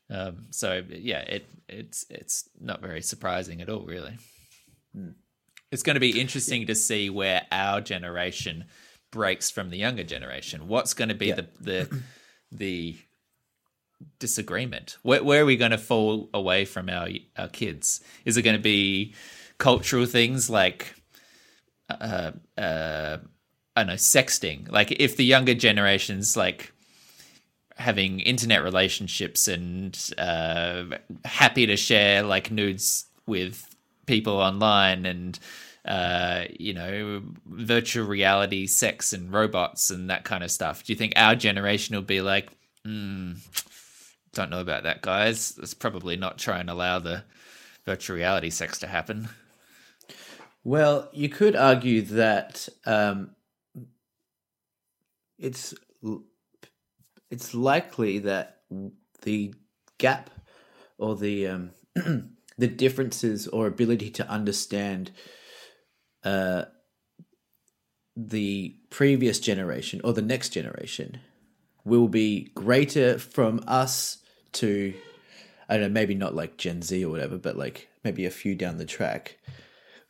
Um, 0.10 0.48
so 0.52 0.82
yeah, 0.90 1.20
it 1.20 1.46
it's 1.70 2.06
it's 2.10 2.50
not 2.60 2.82
very 2.82 3.02
surprising 3.02 3.62
at 3.62 3.70
all, 3.70 3.86
really. 3.86 4.18
It's 5.72 5.84
going 5.84 5.96
to 5.96 6.00
be 6.00 6.20
interesting 6.20 6.68
to 6.68 6.76
see 6.76 7.10
where 7.10 7.46
our 7.52 7.82
generation 7.82 8.66
breaks 9.12 9.52
from 9.52 9.70
the 9.70 9.78
younger 9.78 10.04
generation. 10.04 10.68
What's 10.68 10.94
going 10.94 11.10
to 11.10 11.16
be 11.16 11.28
Yeah. 11.28 11.36
the 11.36 11.48
the 11.60 12.02
the 12.52 12.96
disagreement? 14.20 14.98
Where, 15.04 15.24
where 15.24 15.42
are 15.42 15.46
we 15.46 15.58
going 15.58 15.72
to 15.72 15.78
fall 15.78 16.30
away 16.34 16.66
from 16.66 16.90
our 16.90 17.10
our 17.38 17.50
kids? 17.50 18.02
Is 18.26 18.38
it 18.38 18.44
going 18.44 18.56
to 18.56 18.62
be 18.62 19.14
cultural 19.58 20.06
things 20.06 20.50
like 20.50 20.94
uh, 21.90 22.32
uh, 22.58 23.18
I 23.76 23.82
don't 23.82 23.88
know, 23.88 23.94
sexting? 23.94 24.72
Like 24.72 24.92
if 24.92 25.18
the 25.18 25.26
younger 25.26 25.54
generations 25.54 26.36
like 26.36 26.74
having 27.78 28.20
internet 28.22 28.64
relationships 28.64 29.48
and 29.48 30.12
uh, 30.18 30.86
happy 31.26 31.68
to 31.68 31.78
share 31.78 32.24
like 32.24 32.50
nudes 32.52 33.06
with 33.28 33.76
people 34.08 34.34
online 34.34 35.06
and 35.06 35.38
uh, 35.86 36.46
you 36.60 36.74
know 36.74 37.22
virtual 37.46 38.08
reality 38.08 38.66
sex 38.66 39.14
and 39.14 39.32
robots 39.32 39.90
and 39.90 40.10
that 40.10 40.24
kind 40.24 40.44
of 40.44 40.52
stuff 40.52 40.84
do 40.84 40.92
you 40.92 40.98
think 40.98 41.14
our 41.16 41.36
generation 41.36 41.96
will 41.96 42.02
be 42.02 42.22
like 42.22 42.50
hmm, 42.84 43.34
don't 44.34 44.50
know 44.50 44.60
about 44.60 44.84
that 44.84 45.02
guys 45.02 45.56
let's 45.60 45.74
probably 45.74 46.18
not 46.18 46.38
try 46.38 46.60
and 46.60 46.70
allow 46.70 47.00
the 47.00 47.24
virtual 47.86 48.18
reality 48.18 48.50
sex 48.50 48.80
to 48.80 48.88
happen 48.88 49.30
Well, 50.68 51.08
you 51.14 51.30
could 51.30 51.56
argue 51.56 52.02
that 52.02 52.68
um, 52.86 53.30
it's 55.40 55.74
it's 57.32 57.54
likely 57.54 58.20
that 58.20 58.64
the 59.22 59.54
gap 59.98 60.30
or 60.98 61.16
the 61.16 61.48
um, 61.48 61.72
the 62.58 62.68
differences 62.68 63.48
or 63.48 63.66
ability 63.66 64.10
to 64.10 64.30
understand 64.30 65.12
uh, 66.26 66.66
the 68.18 68.76
previous 68.90 69.40
generation 69.40 70.02
or 70.04 70.12
the 70.12 70.22
next 70.22 70.50
generation 70.50 71.22
will 71.86 72.10
be 72.10 72.52
greater 72.56 73.18
from 73.18 73.64
us 73.68 74.18
to 74.52 74.94
I 75.70 75.78
don't 75.78 75.84
know, 75.84 75.90
maybe 75.94 76.14
not 76.14 76.36
like 76.36 76.58
Gen 76.58 76.82
Z 76.82 77.06
or 77.06 77.10
whatever, 77.10 77.38
but 77.38 77.56
like 77.56 77.88
maybe 78.04 78.26
a 78.26 78.30
few 78.30 78.54
down 78.54 78.80
the 78.80 78.86
track 78.86 79.38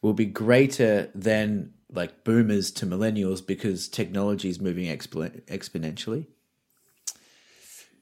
will 0.02 0.14
be 0.14 0.26
greater 0.26 1.10
than 1.16 1.74
like 1.92 2.24
boomers 2.24 2.72
to 2.72 2.86
millennials 2.86 3.46
because 3.46 3.88
technology 3.88 4.50
is 4.50 4.60
moving 4.60 4.86
expo- 4.86 5.42
exponentially. 5.46 6.28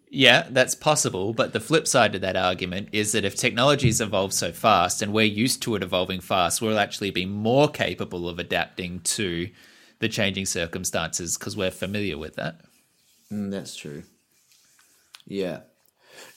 Yeah, 0.09 0.47
that's 0.49 0.75
possible. 0.75 1.33
But 1.33 1.53
the 1.53 1.59
flip 1.59 1.87
side 1.87 2.13
to 2.13 2.19
that 2.19 2.35
argument 2.37 2.89
is 2.91 3.11
that 3.11 3.25
if 3.25 3.35
technologies 3.35 3.99
evolve 3.99 4.33
so 4.33 4.51
fast 4.51 5.01
and 5.01 5.11
we're 5.13 5.25
used 5.25 5.61
to 5.63 5.75
it 5.75 5.83
evolving 5.83 6.21
fast, 6.21 6.61
we'll 6.61 6.79
actually 6.79 7.11
be 7.11 7.25
more 7.25 7.67
capable 7.67 8.29
of 8.29 8.39
adapting 8.39 9.01
to 9.01 9.49
the 9.99 10.07
changing 10.09 10.45
circumstances 10.45 11.37
because 11.37 11.57
we're 11.57 11.71
familiar 11.71 12.17
with 12.17 12.35
that. 12.35 12.61
Mm, 13.31 13.51
that's 13.51 13.75
true. 13.75 14.03
Yeah. 15.25 15.61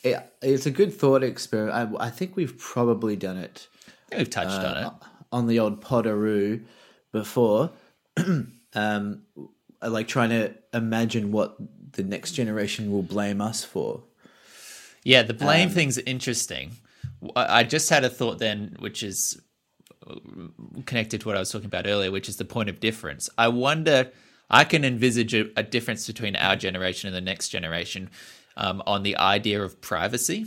It, 0.03 0.19
it's 0.43 0.67
a 0.67 0.71
good 0.71 0.93
thought 0.93 1.23
experiment. 1.23 1.97
I, 2.01 2.07
I 2.07 2.11
think 2.11 2.37
we've 2.37 2.59
probably 2.59 3.17
done 3.17 3.37
it 3.37 3.69
We've 4.17 4.29
touched 4.31 4.51
on 4.51 4.77
Uh, 4.77 4.91
it. 5.01 5.09
On 5.33 5.47
the 5.47 5.59
old 5.59 5.83
Potteroo 5.83 6.65
before. 7.13 7.71
um, 8.75 9.23
like 9.83 10.09
trying 10.09 10.31
to 10.31 10.55
imagine 10.73 11.33
what 11.33 11.57
the 11.93 12.03
next 12.03 12.33
generation 12.33 12.91
will 12.91 13.03
blame 13.03 13.41
us 13.41 13.65
for. 13.65 14.03
Yeah, 15.05 15.23
the 15.23 15.35
um, 15.35 15.39
blame 15.39 15.71
thing's 15.71 15.99
interesting. 15.99 16.73
I 17.37 17.61
I 17.61 17.63
just 17.65 17.89
had 17.91 18.05
a 18.05 18.11
thought 18.11 18.39
then, 18.39 18.77
which 18.79 19.03
is 19.03 19.41
uh, 20.07 20.17
connected 20.87 21.21
to 21.21 21.29
what 21.29 21.37
I 21.37 21.41
was 21.41 21.51
talking 21.51 21.67
about 21.67 21.87
earlier, 21.87 22.11
which 22.11 22.29
is 22.29 22.37
the 22.37 22.45
point 22.45 22.69
of 22.69 22.81
difference. 22.81 23.31
I 23.39 23.49
wonder, 23.49 24.11
I 24.51 24.65
can 24.65 24.85
envisage 24.85 25.35
a, 25.35 25.51
a 25.57 25.63
difference 25.63 26.07
between 26.07 26.37
our 26.37 26.57
generation 26.57 27.09
and 27.09 27.17
the 27.17 27.21
next 27.21 27.49
generation 27.49 28.11
um, 28.57 28.83
on 28.87 29.03
the 29.03 29.17
idea 29.17 29.63
of 29.63 29.81
privacy. 29.81 30.47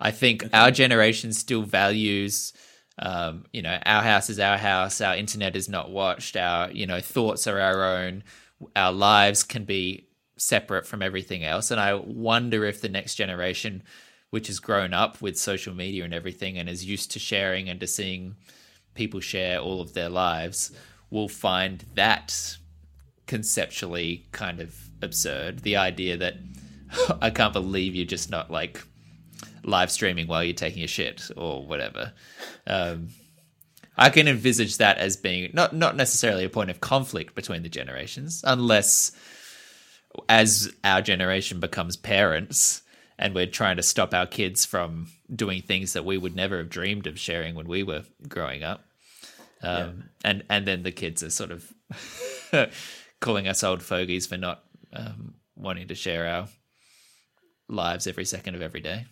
I 0.00 0.10
think 0.10 0.44
our 0.52 0.70
generation 0.70 1.32
still 1.32 1.62
values, 1.62 2.52
um, 2.98 3.44
you 3.52 3.62
know, 3.62 3.78
our 3.86 4.02
house 4.02 4.28
is 4.28 4.38
our 4.38 4.58
house, 4.58 5.00
our 5.00 5.16
internet 5.16 5.56
is 5.56 5.68
not 5.68 5.90
watched, 5.90 6.36
our, 6.36 6.70
you 6.70 6.86
know, 6.86 7.00
thoughts 7.00 7.46
are 7.46 7.58
our 7.58 7.84
own, 7.84 8.22
our 8.76 8.92
lives 8.92 9.42
can 9.42 9.64
be 9.64 10.08
separate 10.36 10.86
from 10.86 11.02
everything 11.02 11.44
else. 11.44 11.70
And 11.70 11.80
I 11.80 11.94
wonder 11.94 12.64
if 12.64 12.80
the 12.80 12.88
next 12.88 13.14
generation, 13.14 13.82
which 14.30 14.48
has 14.48 14.60
grown 14.60 14.92
up 14.92 15.22
with 15.22 15.38
social 15.38 15.74
media 15.74 16.04
and 16.04 16.14
everything 16.14 16.58
and 16.58 16.68
is 16.68 16.84
used 16.84 17.10
to 17.12 17.18
sharing 17.18 17.68
and 17.68 17.80
to 17.80 17.86
seeing 17.86 18.36
people 18.94 19.20
share 19.20 19.58
all 19.58 19.80
of 19.80 19.94
their 19.94 20.08
lives, 20.08 20.72
will 21.10 21.28
find 21.28 21.84
that 21.94 22.56
conceptually 23.26 24.26
kind 24.32 24.60
of 24.60 24.76
absurd. 25.00 25.60
The 25.60 25.76
idea 25.76 26.16
that 26.18 26.34
I 27.20 27.30
can't 27.30 27.52
believe 27.52 27.94
you're 27.94 28.04
just 28.04 28.30
not 28.30 28.50
like 28.50 28.84
live 29.64 29.90
streaming 29.90 30.26
while 30.26 30.42
you're 30.42 30.54
taking 30.54 30.82
a 30.82 30.88
shit 30.88 31.30
or 31.36 31.66
whatever. 31.66 32.12
Um, 32.66 33.08
I 33.96 34.10
can 34.10 34.26
envisage 34.26 34.78
that 34.78 34.98
as 34.98 35.16
being 35.16 35.50
not 35.52 35.74
not 35.74 35.96
necessarily 35.96 36.44
a 36.44 36.50
point 36.50 36.70
of 36.70 36.80
conflict 36.80 37.34
between 37.34 37.62
the 37.62 37.68
generations, 37.68 38.42
unless 38.46 39.12
as 40.28 40.72
our 40.84 41.02
generation 41.02 41.60
becomes 41.60 41.96
parents 41.96 42.82
and 43.18 43.34
we're 43.34 43.46
trying 43.46 43.76
to 43.76 43.82
stop 43.82 44.12
our 44.14 44.26
kids 44.26 44.64
from 44.64 45.08
doing 45.34 45.62
things 45.62 45.92
that 45.92 46.04
we 46.04 46.18
would 46.18 46.34
never 46.34 46.58
have 46.58 46.68
dreamed 46.68 47.06
of 47.06 47.18
sharing 47.18 47.54
when 47.54 47.68
we 47.68 47.82
were 47.82 48.02
growing 48.28 48.62
up. 48.62 48.84
Um, 49.62 50.10
and 50.24 50.42
and 50.50 50.66
then 50.66 50.82
the 50.82 50.90
kids 50.90 51.22
are 51.22 51.30
sort 51.30 51.52
of 51.52 51.72
calling 53.20 53.46
us 53.46 53.62
old 53.62 53.82
fogies 53.82 54.26
for 54.26 54.36
not 54.36 54.64
um, 54.92 55.34
wanting 55.54 55.88
to 55.88 55.94
share 55.94 56.26
our 56.26 56.48
lives 57.68 58.06
every 58.06 58.24
second 58.24 58.56
of 58.56 58.62
every 58.62 58.80
day. 58.80 59.06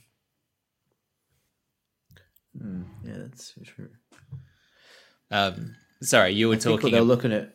Yeah, 3.04 3.14
that's 3.18 3.54
true. 3.64 3.90
Um, 5.30 5.76
sorry, 6.02 6.32
you 6.32 6.48
were 6.48 6.56
I 6.56 6.58
talking. 6.58 6.92
they're 6.92 7.02
looking 7.02 7.32
at. 7.32 7.54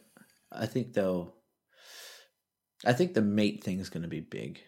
I 0.52 0.66
think 0.66 0.94
they'll. 0.94 1.34
I 2.86 2.94
think 2.94 3.14
the 3.14 3.22
meat 3.22 3.64
thing 3.64 3.80
is 3.80 3.90
going 3.90 4.04
to 4.04 4.10
be 4.10 4.22
big. 4.22 4.60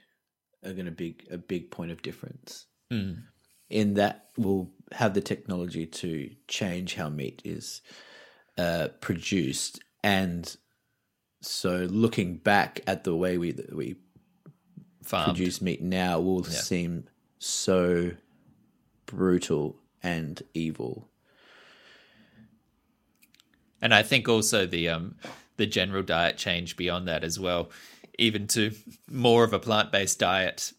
Are 0.65 0.73
going 0.73 0.85
to 0.85 0.91
be 0.91 1.17
a 1.31 1.37
big 1.37 1.71
point 1.71 1.91
of 1.91 2.01
difference. 2.01 2.65
Mm. 2.91 3.23
In 3.69 3.95
that 3.95 4.29
we'll 4.37 4.71
have 4.93 5.13
the 5.13 5.21
technology 5.21 5.85
to 5.85 6.29
change 6.47 6.95
how 6.95 7.09
meat 7.09 7.41
is 7.43 7.81
uh, 8.57 8.89
produced, 9.01 9.79
and 10.03 10.55
so 11.41 11.87
looking 11.89 12.37
back 12.37 12.81
at 12.87 13.03
the 13.03 13.15
way 13.15 13.37
we 13.37 13.55
we 13.71 13.95
farmed. 15.03 15.35
produce 15.35 15.61
meat 15.61 15.81
now 15.81 16.19
will 16.19 16.43
seem 16.43 17.07
so 17.39 18.11
brutal 19.05 19.79
and 20.03 20.41
evil. 20.53 21.07
and 23.81 23.93
I 23.93 24.03
think 24.03 24.27
also 24.27 24.65
the 24.65 24.89
um 24.89 25.15
the 25.57 25.65
general 25.65 26.03
diet 26.03 26.37
change 26.37 26.77
beyond 26.77 27.07
that 27.07 27.23
as 27.23 27.39
well, 27.39 27.71
even 28.19 28.47
to 28.47 28.71
more 29.09 29.43
of 29.43 29.53
a 29.53 29.59
plant 29.59 29.91
based 29.91 30.19
diet, 30.19 30.73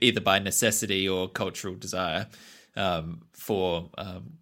either 0.00 0.20
by 0.20 0.38
necessity 0.38 1.06
or 1.06 1.28
cultural 1.28 1.74
desire, 1.74 2.26
um, 2.76 3.22
for 3.32 3.90
um, 3.98 4.38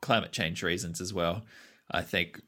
climate 0.00 0.32
change 0.32 0.62
reasons 0.62 1.00
as 1.00 1.12
well. 1.12 1.42
I 1.90 2.00
think 2.02 2.40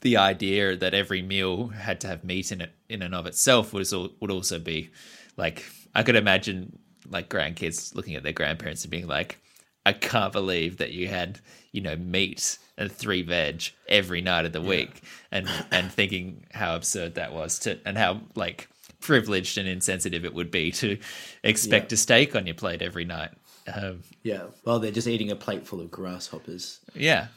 the 0.00 0.16
idea 0.16 0.76
that 0.76 0.92
every 0.92 1.22
meal 1.22 1.68
had 1.68 2.00
to 2.00 2.08
have 2.08 2.24
meat 2.24 2.50
in 2.50 2.60
it 2.60 2.72
in 2.88 3.02
and 3.02 3.14
of 3.14 3.26
itself 3.26 3.72
was 3.72 3.94
would 3.94 4.30
also 4.30 4.58
be 4.58 4.90
like 5.36 5.64
I 5.94 6.02
could 6.02 6.16
imagine 6.16 6.78
like 7.08 7.28
grandkids 7.28 7.94
looking 7.94 8.14
at 8.14 8.22
their 8.22 8.32
grandparents 8.32 8.82
and 8.82 8.90
being 8.90 9.06
like, 9.06 9.38
I 9.86 9.92
can't 9.92 10.32
believe 10.32 10.78
that 10.78 10.92
you 10.92 11.08
had, 11.08 11.40
you 11.72 11.80
know, 11.82 11.96
meat 11.96 12.58
and 12.78 12.90
three 12.90 13.22
veg 13.22 13.64
every 13.88 14.20
night 14.20 14.46
of 14.46 14.52
the 14.52 14.60
week 14.62 15.02
and 15.30 15.48
and 15.70 15.92
thinking 15.92 16.44
how 16.52 16.74
absurd 16.76 17.14
that 17.16 17.32
was 17.32 17.58
to 17.60 17.78
and 17.86 17.96
how 17.98 18.20
like 18.34 18.68
privileged 19.00 19.58
and 19.58 19.68
insensitive 19.68 20.24
it 20.24 20.32
would 20.34 20.50
be 20.50 20.70
to 20.72 20.98
expect 21.42 21.92
Yeah. 21.92 21.96
a 21.96 21.98
steak 21.98 22.34
on 22.34 22.46
your 22.46 22.54
plate 22.54 22.80
every 22.82 23.04
night. 23.04 23.30
Um, 23.72 24.00
Yeah. 24.22 24.44
Well, 24.64 24.78
they're 24.78 24.90
just 24.90 25.06
eating 25.08 25.30
a 25.30 25.36
plate 25.36 25.66
full 25.66 25.80
of 25.80 25.90
grasshoppers. 25.90 26.80
yeah, 26.94 27.28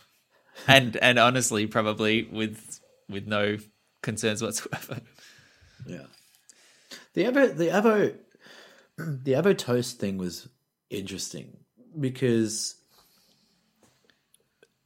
and 0.68 0.96
and 0.98 1.20
honestly, 1.20 1.68
probably 1.68 2.24
with 2.24 2.80
with 3.10 3.28
no 3.28 3.58
concerns 4.02 4.42
whatsoever. 4.42 5.02
Yeah. 5.86 6.06
The 7.14 7.24
Avo 7.26 7.56
the 7.56 7.66
Avo 7.68 8.16
the 8.98 9.34
Avo 9.34 9.58
toast 9.58 10.00
thing 10.00 10.18
was 10.18 10.48
interesting 10.90 11.58
because 12.00 12.76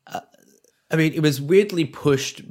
uh, 0.08 0.22
I 0.90 0.96
mean 0.96 1.14
it 1.14 1.22
was 1.22 1.40
weirdly 1.42 1.86
pushed 1.86 2.42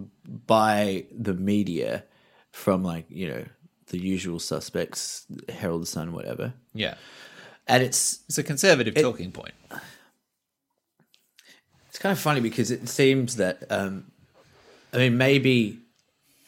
by 0.47 1.07
the 1.17 1.35
media 1.35 2.05
from 2.53 2.83
like, 2.83 3.07
you 3.09 3.29
know, 3.29 3.45
the 3.89 3.99
usual 3.99 4.39
suspects, 4.39 5.27
Herald 5.49 5.87
Sun, 5.89 6.13
whatever. 6.13 6.53
Yeah, 6.75 6.95
And 7.67 7.83
it's 7.83 8.21
it's 8.29 8.39
a 8.39 8.43
conservative 8.43 8.95
talking 8.95 9.33
point. 9.33 9.55
it's 11.89 11.99
kind 11.99 12.13
of 12.13 12.19
funny 12.19 12.41
because 12.41 12.71
it 12.71 12.89
seems 12.89 13.37
that 13.37 13.65
um 13.71 14.11
I 14.93 14.99
mean 14.99 15.17
maybe 15.19 15.79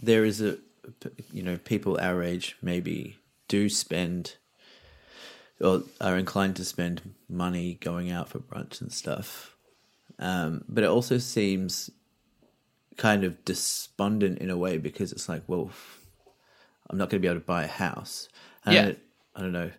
there 0.01 0.25
is 0.25 0.41
a 0.41 0.59
you 1.33 1.43
know 1.43 1.59
people 1.59 1.99
our 2.01 2.23
age 2.23 2.57
maybe 2.63 3.17
do 3.49 3.69
spend 3.69 4.37
or 5.63 5.83
are 6.01 6.19
inclined 6.19 6.57
to 6.57 6.65
spend 6.65 7.15
money 7.29 7.79
going 7.81 8.11
out 8.11 8.29
for 8.29 8.39
brunch 8.39 8.81
and 8.81 8.93
stuff 8.93 9.55
um 10.19 10.65
but 10.69 10.85
it 10.85 10.91
also 10.91 11.19
seems 11.19 11.91
kind 12.97 13.25
of 13.25 13.45
despondent 13.45 14.39
in 14.39 14.51
a 14.51 14.57
way 14.57 14.79
because 14.79 15.13
it's 15.13 15.29
like 15.29 15.43
well 15.47 15.71
I'm 16.91 16.99
not 16.99 17.09
going 17.09 17.23
to 17.23 17.27
be 17.27 17.31
able 17.31 17.41
to 17.41 17.47
buy 17.47 17.65
a 17.65 17.69
house 17.69 18.29
and 18.65 18.75
Yeah. 18.75 18.93
I 19.35 19.41
don't 19.41 19.53
know 19.53 19.71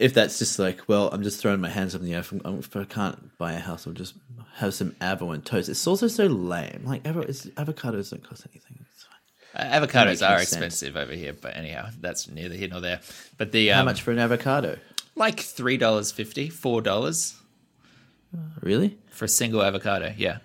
if 0.00 0.14
that's 0.14 0.38
just 0.38 0.58
like, 0.58 0.88
well, 0.88 1.10
I'm 1.12 1.22
just 1.22 1.40
throwing 1.40 1.60
my 1.60 1.68
hands 1.68 1.94
up 1.94 2.00
in 2.00 2.06
the 2.06 2.14
air. 2.14 2.20
If, 2.20 2.32
if 2.32 2.74
I 2.74 2.84
can't 2.84 3.36
buy 3.36 3.52
a 3.52 3.58
house, 3.58 3.86
I'll 3.86 3.92
just 3.92 4.14
have 4.54 4.72
some 4.72 4.92
avo 4.92 5.34
and 5.34 5.44
toast. 5.44 5.68
It's 5.68 5.86
also 5.86 6.08
so 6.08 6.24
lame. 6.24 6.84
Like, 6.86 7.02
avocados 7.02 8.10
don't 8.10 8.24
cost 8.24 8.46
anything. 8.50 8.80
Uh, 9.54 9.64
avocados 9.64 10.26
are 10.26 10.38
sense. 10.38 10.52
expensive 10.52 10.96
over 10.96 11.12
here, 11.12 11.32
but 11.32 11.56
anyhow, 11.56 11.88
that's 12.00 12.28
neither 12.28 12.54
here 12.54 12.68
nor 12.68 12.80
there. 12.80 13.00
But 13.36 13.50
the 13.50 13.72
um, 13.72 13.78
How 13.78 13.84
much 13.84 14.02
for 14.02 14.12
an 14.12 14.18
avocado? 14.20 14.78
Like 15.14 15.40
three 15.40 15.76
dollars 15.76 16.12
fifty, 16.12 16.48
four 16.48 16.80
dollars 16.82 17.34
Really? 18.60 18.98
for 19.10 19.24
a 19.24 19.28
single 19.28 19.62
avocado. 19.62 20.14
Yeah, 20.16 20.38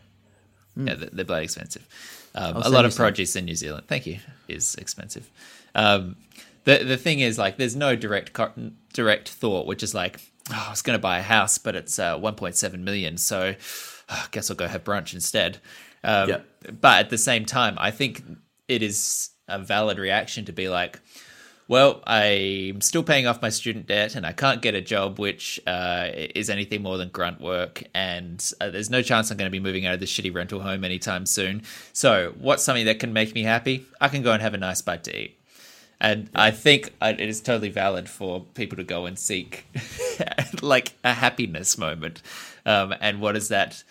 yeah, 0.75 0.95
they're, 0.95 1.09
they're 1.11 1.25
bloody 1.25 1.45
expensive. 1.45 1.87
Um, 2.33 2.57
a 2.57 2.69
lot 2.69 2.83
of 2.85 2.91
some. 2.93 3.05
produce 3.05 3.35
in 3.35 3.45
New 3.45 3.55
Zealand, 3.55 3.85
thank 3.87 4.05
you, 4.05 4.19
is 4.47 4.75
expensive. 4.75 5.29
Um, 5.75 6.17
the 6.65 6.83
the 6.83 6.97
thing 6.97 7.19
is, 7.19 7.37
like, 7.37 7.57
there's 7.57 7.75
no 7.75 7.95
direct 7.95 8.33
co- 8.33 8.51
direct 8.93 9.29
thought, 9.29 9.67
which 9.67 9.83
is 9.83 9.93
like, 9.93 10.19
oh, 10.51 10.65
I 10.67 10.69
was 10.71 10.81
going 10.81 10.97
to 10.97 11.01
buy 11.01 11.19
a 11.19 11.21
house, 11.21 11.57
but 11.57 11.75
it's 11.75 11.97
uh, 11.99 12.17
1.7 12.17 12.79
million, 12.79 13.17
so 13.17 13.55
I 14.09 14.25
guess 14.31 14.49
I'll 14.49 14.57
go 14.57 14.67
have 14.67 14.83
brunch 14.83 15.13
instead. 15.13 15.59
Um, 16.03 16.29
Yeah. 16.29 16.39
But 16.81 16.99
at 17.05 17.09
the 17.11 17.17
same 17.17 17.45
time, 17.45 17.75
I 17.77 17.91
think 17.91 18.23
it 18.67 18.81
is 18.81 19.29
a 19.47 19.59
valid 19.59 19.99
reaction 19.99 20.43
to 20.45 20.51
be 20.51 20.67
like, 20.69 20.99
well, 21.67 22.03
I'm 22.05 22.81
still 22.81 23.01
paying 23.01 23.25
off 23.25 23.41
my 23.41 23.49
student 23.49 23.87
debt 23.87 24.15
and 24.15 24.25
I 24.25 24.33
can't 24.33 24.61
get 24.61 24.75
a 24.75 24.81
job 24.81 25.17
which 25.17 25.59
uh, 25.65 26.09
is 26.13 26.49
anything 26.49 26.83
more 26.83 26.97
than 26.97 27.09
grunt 27.09 27.41
work. 27.41 27.83
And 27.93 28.43
uh, 28.61 28.69
there's 28.69 28.91
no 28.91 29.01
chance 29.01 29.31
I'm 29.31 29.37
going 29.37 29.49
to 29.49 29.51
be 29.51 29.59
moving 29.59 29.85
out 29.85 29.95
of 29.95 29.99
this 29.99 30.11
shitty 30.11 30.33
rental 30.33 30.59
home 30.59 30.83
anytime 30.83 31.25
soon. 31.25 31.63
So, 31.91 32.33
what's 32.37 32.63
something 32.63 32.85
that 32.85 32.99
can 32.99 33.13
make 33.13 33.33
me 33.33 33.43
happy? 33.43 33.85
I 33.99 34.09
can 34.09 34.21
go 34.21 34.31
and 34.31 34.41
have 34.41 34.53
a 34.53 34.57
nice 34.57 34.81
bite 34.81 35.03
to 35.05 35.19
eat. 35.19 35.39
And 35.99 36.29
I 36.35 36.51
think 36.51 36.93
uh, 37.01 37.13
it 37.17 37.27
is 37.27 37.41
totally 37.41 37.69
valid 37.69 38.09
for 38.09 38.41
people 38.53 38.77
to 38.77 38.83
go 38.83 39.05
and 39.05 39.17
seek 39.17 39.65
like 40.61 40.93
a 41.03 41.13
happiness 41.13 41.77
moment. 41.77 42.21
Um, 42.65 42.93
and 42.99 43.21
what 43.21 43.35
is 43.35 43.47
that? 43.47 43.83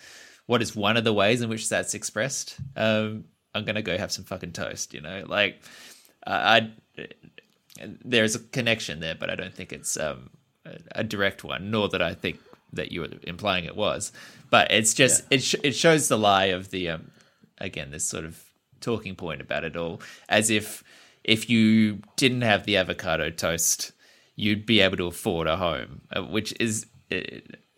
What 0.45 0.61
is 0.61 0.75
one 0.75 0.95
of 0.95 1.03
the 1.03 1.13
ways 1.13 1.41
in 1.41 1.49
which 1.49 1.67
that's 1.67 1.93
expressed? 1.93 2.55
Um, 2.77 3.25
I'm 3.53 3.65
going 3.65 3.75
to 3.75 3.81
go 3.81 3.97
have 3.97 4.11
some 4.11 4.23
fucking 4.23 4.51
toast, 4.51 4.93
you 4.93 5.01
know? 5.01 5.23
Like, 5.27 5.61
I, 6.25 6.71
I 6.97 7.07
there's 8.03 8.35
a 8.35 8.39
connection 8.39 8.99
there, 8.99 9.15
but 9.15 9.29
I 9.29 9.35
don't 9.35 9.53
think 9.53 9.73
it's 9.73 9.97
um, 9.97 10.29
a, 10.91 11.03
direct 11.03 11.43
one, 11.43 11.71
nor 11.71 11.89
that 11.89 12.01
I 12.01 12.13
think 12.13 12.39
that 12.73 12.91
you 12.91 13.01
were 13.01 13.09
implying 13.23 13.65
it 13.65 13.75
was. 13.75 14.11
But 14.49 14.71
it's 14.71 14.93
just 14.93 15.23
it 15.29 15.43
sh- 15.43 15.55
it 15.63 15.75
shows 15.75 16.07
the 16.07 16.17
lie 16.17 16.45
of 16.45 16.71
the 16.71 16.89
um, 16.89 17.11
again 17.57 17.91
this 17.91 18.05
sort 18.05 18.25
of 18.25 18.43
talking 18.81 19.15
point 19.15 19.41
about 19.41 19.63
it 19.63 19.75
all, 19.75 20.01
as 20.29 20.49
if 20.49 20.83
if 21.23 21.49
you 21.49 21.99
didn't 22.15 22.41
have 22.41 22.65
the 22.65 22.77
avocado 22.77 23.29
toast, 23.29 23.91
you'd 24.35 24.65
be 24.65 24.79
able 24.79 24.97
to 24.97 25.07
afford 25.07 25.47
a 25.47 25.57
home, 25.57 26.01
uh, 26.15 26.23
which 26.23 26.53
is. 26.59 26.85
uh 27.11 27.21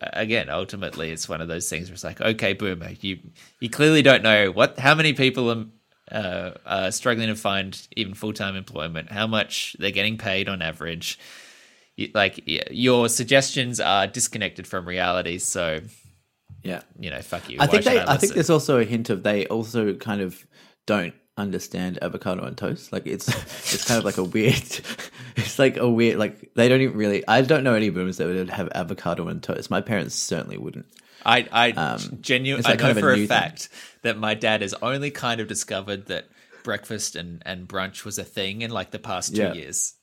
Again, 0.00 0.48
ultimately, 0.48 1.10
it's 1.10 1.28
one 1.28 1.40
of 1.40 1.48
those 1.48 1.68
things 1.68 1.88
where 1.88 1.94
it's 1.94 2.04
like, 2.04 2.20
okay, 2.20 2.52
boomer, 2.52 2.90
you 3.00 3.18
you 3.58 3.68
clearly 3.68 4.00
don't 4.00 4.22
know 4.22 4.52
what 4.52 4.78
how 4.78 4.94
many 4.94 5.12
people 5.12 5.50
are 5.50 5.66
uh, 6.10 6.52
are 6.66 6.90
struggling 6.92 7.28
to 7.28 7.34
find 7.36 7.86
even 7.96 8.14
full 8.14 8.32
time 8.32 8.56
employment, 8.56 9.10
how 9.12 9.26
much 9.26 9.76
they're 9.78 9.90
getting 9.90 10.18
paid 10.18 10.48
on 10.48 10.62
average. 10.62 11.18
Like 12.14 12.42
your 12.46 13.08
suggestions 13.08 13.80
are 13.80 14.06
disconnected 14.06 14.66
from 14.66 14.86
reality, 14.86 15.38
so 15.38 15.80
Yeah. 16.62 16.82
you 16.98 17.10
know, 17.10 17.20
fuck 17.22 17.48
you. 17.50 17.58
I 17.58 17.66
Why 17.66 17.70
think 17.72 17.84
they. 17.84 18.00
I, 18.00 18.16
think 18.16 18.34
there's 18.34 18.50
also 18.50 18.78
a 18.78 18.84
hint 18.84 19.10
of 19.10 19.22
they 19.24 19.46
also 19.46 19.94
kind 19.94 20.20
of 20.20 20.46
don't 20.86 21.14
understand 21.36 21.98
avocado 22.02 22.44
on 22.44 22.54
toast. 22.54 22.92
Like 22.92 23.06
it's 23.06 23.28
it's 23.74 23.84
kind 23.84 23.98
of 23.98 24.04
like 24.04 24.18
a 24.18 24.24
weird. 24.24 24.80
It's 25.36 25.56
like 25.56 25.76
a 25.76 25.88
weird 25.88 26.18
like 26.18 26.52
they 26.54 26.68
don't 26.68 26.80
even 26.80 26.96
really. 26.96 27.22
I 27.28 27.42
don't 27.42 27.62
know 27.62 27.74
any 27.74 27.90
boomers 27.90 28.16
that 28.16 28.26
would 28.26 28.50
have 28.50 28.68
avocado 28.74 29.28
on 29.28 29.40
toast. 29.40 29.70
My 29.70 29.80
parents 29.80 30.16
certainly 30.16 30.58
wouldn't. 30.58 30.86
I, 31.24 31.48
I 31.52 31.76
Um, 31.76 32.18
genuinely, 32.20 32.60
it's 32.60 32.68
I 32.68 32.74
like 32.74 32.80
know 32.80 32.92
of 32.92 32.96
a 32.96 33.02
for 33.02 33.10
a, 33.12 33.16
new 33.16 33.26
thing. 33.26 33.54
fact 33.56 33.68
that 34.02 34.16
my 34.18 34.34
dad 34.34 34.62
has 34.62 34.74
only 34.82 35.10
kind 35.10 35.40
of 35.40 35.48
discovered 35.48 36.06
that 36.06 36.28
breakfast 36.64 37.16
and, 37.16 37.42
and 37.46 37.68
brunch 37.68 38.04
was 38.04 38.18
a 38.18 38.24
thing 38.24 38.62
in 38.62 38.70
like 38.70 38.90
the 38.90 38.98
past 38.98 39.36
two 39.36 39.44
Yeah. 39.44 39.46
years. 39.46 39.94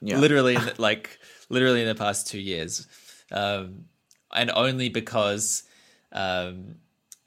Yeah. 0.00 0.20
Literally, 0.20 0.56
in 0.56 0.64
the, 0.66 0.74
like 0.78 1.18
literally 1.48 1.82
in 1.82 1.88
the 1.88 1.94
past 1.94 2.28
two 2.28 2.40
years, 2.40 2.86
um, 3.32 3.86
and 4.34 4.50
only 4.50 4.88
because 4.88 5.64
um, 6.12 6.76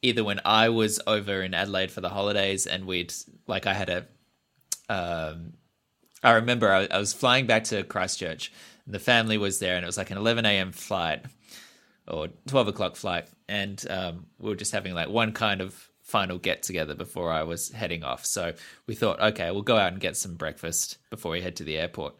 either 0.01 0.23
when 0.23 0.39
I 0.45 0.69
was 0.69 0.99
over 1.07 1.41
in 1.41 1.53
Adelaide 1.53 1.91
for 1.91 2.01
the 2.01 2.09
holidays 2.09 2.67
and 2.67 2.85
we'd 2.85 3.13
like 3.47 3.67
I 3.67 3.73
had 3.73 3.89
a 3.89 4.07
um, 4.89 5.53
I 6.23 6.33
remember 6.33 6.71
I, 6.71 6.87
I 6.91 6.97
was 6.99 7.13
flying 7.13 7.45
back 7.47 7.65
to 7.65 7.83
Christchurch 7.83 8.51
and 8.85 8.93
the 8.95 8.99
family 8.99 9.37
was 9.37 9.59
there 9.59 9.75
and 9.75 9.83
it 9.83 9.87
was 9.87 9.97
like 9.97 10.11
an 10.11 10.17
11 10.17 10.45
a.m. 10.45 10.71
flight 10.71 11.25
or 12.07 12.27
12 12.47 12.69
o'clock 12.69 12.95
flight 12.95 13.27
and 13.49 13.85
um, 13.89 14.25
we 14.39 14.49
were 14.49 14.55
just 14.55 14.71
having 14.71 14.93
like 14.93 15.09
one 15.09 15.31
kind 15.33 15.61
of 15.61 15.89
final 16.01 16.37
get 16.37 16.63
together 16.63 16.95
before 16.95 17.31
I 17.31 17.43
was 17.43 17.69
heading 17.71 18.03
off. 18.03 18.25
So 18.25 18.53
we 18.87 18.95
thought, 18.95 19.19
okay, 19.19 19.51
we'll 19.51 19.61
go 19.61 19.75
out 19.77 19.91
and 19.91 20.01
get 20.01 20.15
some 20.15 20.35
breakfast 20.35 20.97
before 21.09 21.31
we 21.31 21.41
head 21.41 21.55
to 21.57 21.63
the 21.65 21.77
airport. 21.77 22.15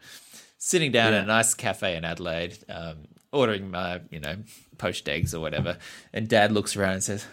Sitting 0.58 0.92
down 0.92 1.12
Yeah. 1.12 1.18
at 1.20 1.24
a 1.24 1.26
nice 1.26 1.54
cafe 1.54 1.96
in 1.96 2.04
Adelaide, 2.04 2.58
um, 2.68 3.04
ordering 3.32 3.70
my, 3.70 4.00
you 4.10 4.20
know, 4.20 4.36
poached 4.76 5.08
eggs 5.08 5.34
or 5.34 5.40
whatever. 5.40 5.78
And 6.12 6.28
dad 6.28 6.52
looks 6.52 6.76
around 6.76 6.94
and 6.94 7.02
says, 7.04 7.24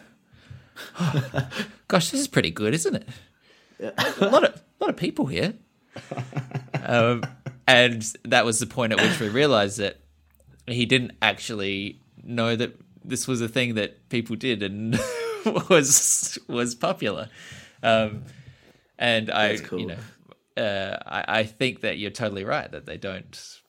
"Oh, 1.00 1.50
gosh, 1.88 2.12
this 2.12 2.22
is 2.22 2.28
pretty 2.28 2.52
good, 2.52 2.74
isn't 2.74 2.96
it? 2.96 3.10
a 3.80 4.30
lot 4.30 4.44
of, 4.46 4.54
a 4.56 4.84
lot 4.84 4.90
of 4.90 4.96
people 4.98 5.26
here. 5.26 5.54
um, 6.84 7.24
and 7.68 8.02
that 8.24 8.46
was 8.46 8.60
the 8.60 8.66
point 8.66 8.94
at 8.94 9.02
which 9.02 9.20
we 9.20 9.30
realized 9.30 9.78
that 9.80 10.00
he 10.68 10.86
didn't 10.86 11.14
actually 11.22 12.00
know 12.26 12.56
that 12.56 12.80
this 13.04 13.28
was 13.28 13.42
a 13.42 13.48
thing 13.48 13.76
that 13.76 14.10
people 14.10 14.36
did 14.36 14.64
and 14.64 15.00
was 15.70 16.38
was 16.48 16.76
popular. 16.76 17.30
Um, 17.84 18.24
and 18.98 19.30
I, 19.30 19.58
cool. 19.58 19.80
you 19.80 19.88
know, 19.88 20.62
uh, 20.62 20.98
I, 21.06 21.40
I 21.40 21.44
think 21.44 21.82
that 21.82 21.98
you're 21.98 22.12
totally 22.12 22.44
right 22.44 22.72
that 22.72 22.86
they 22.86 22.98
don't. 22.98 23.60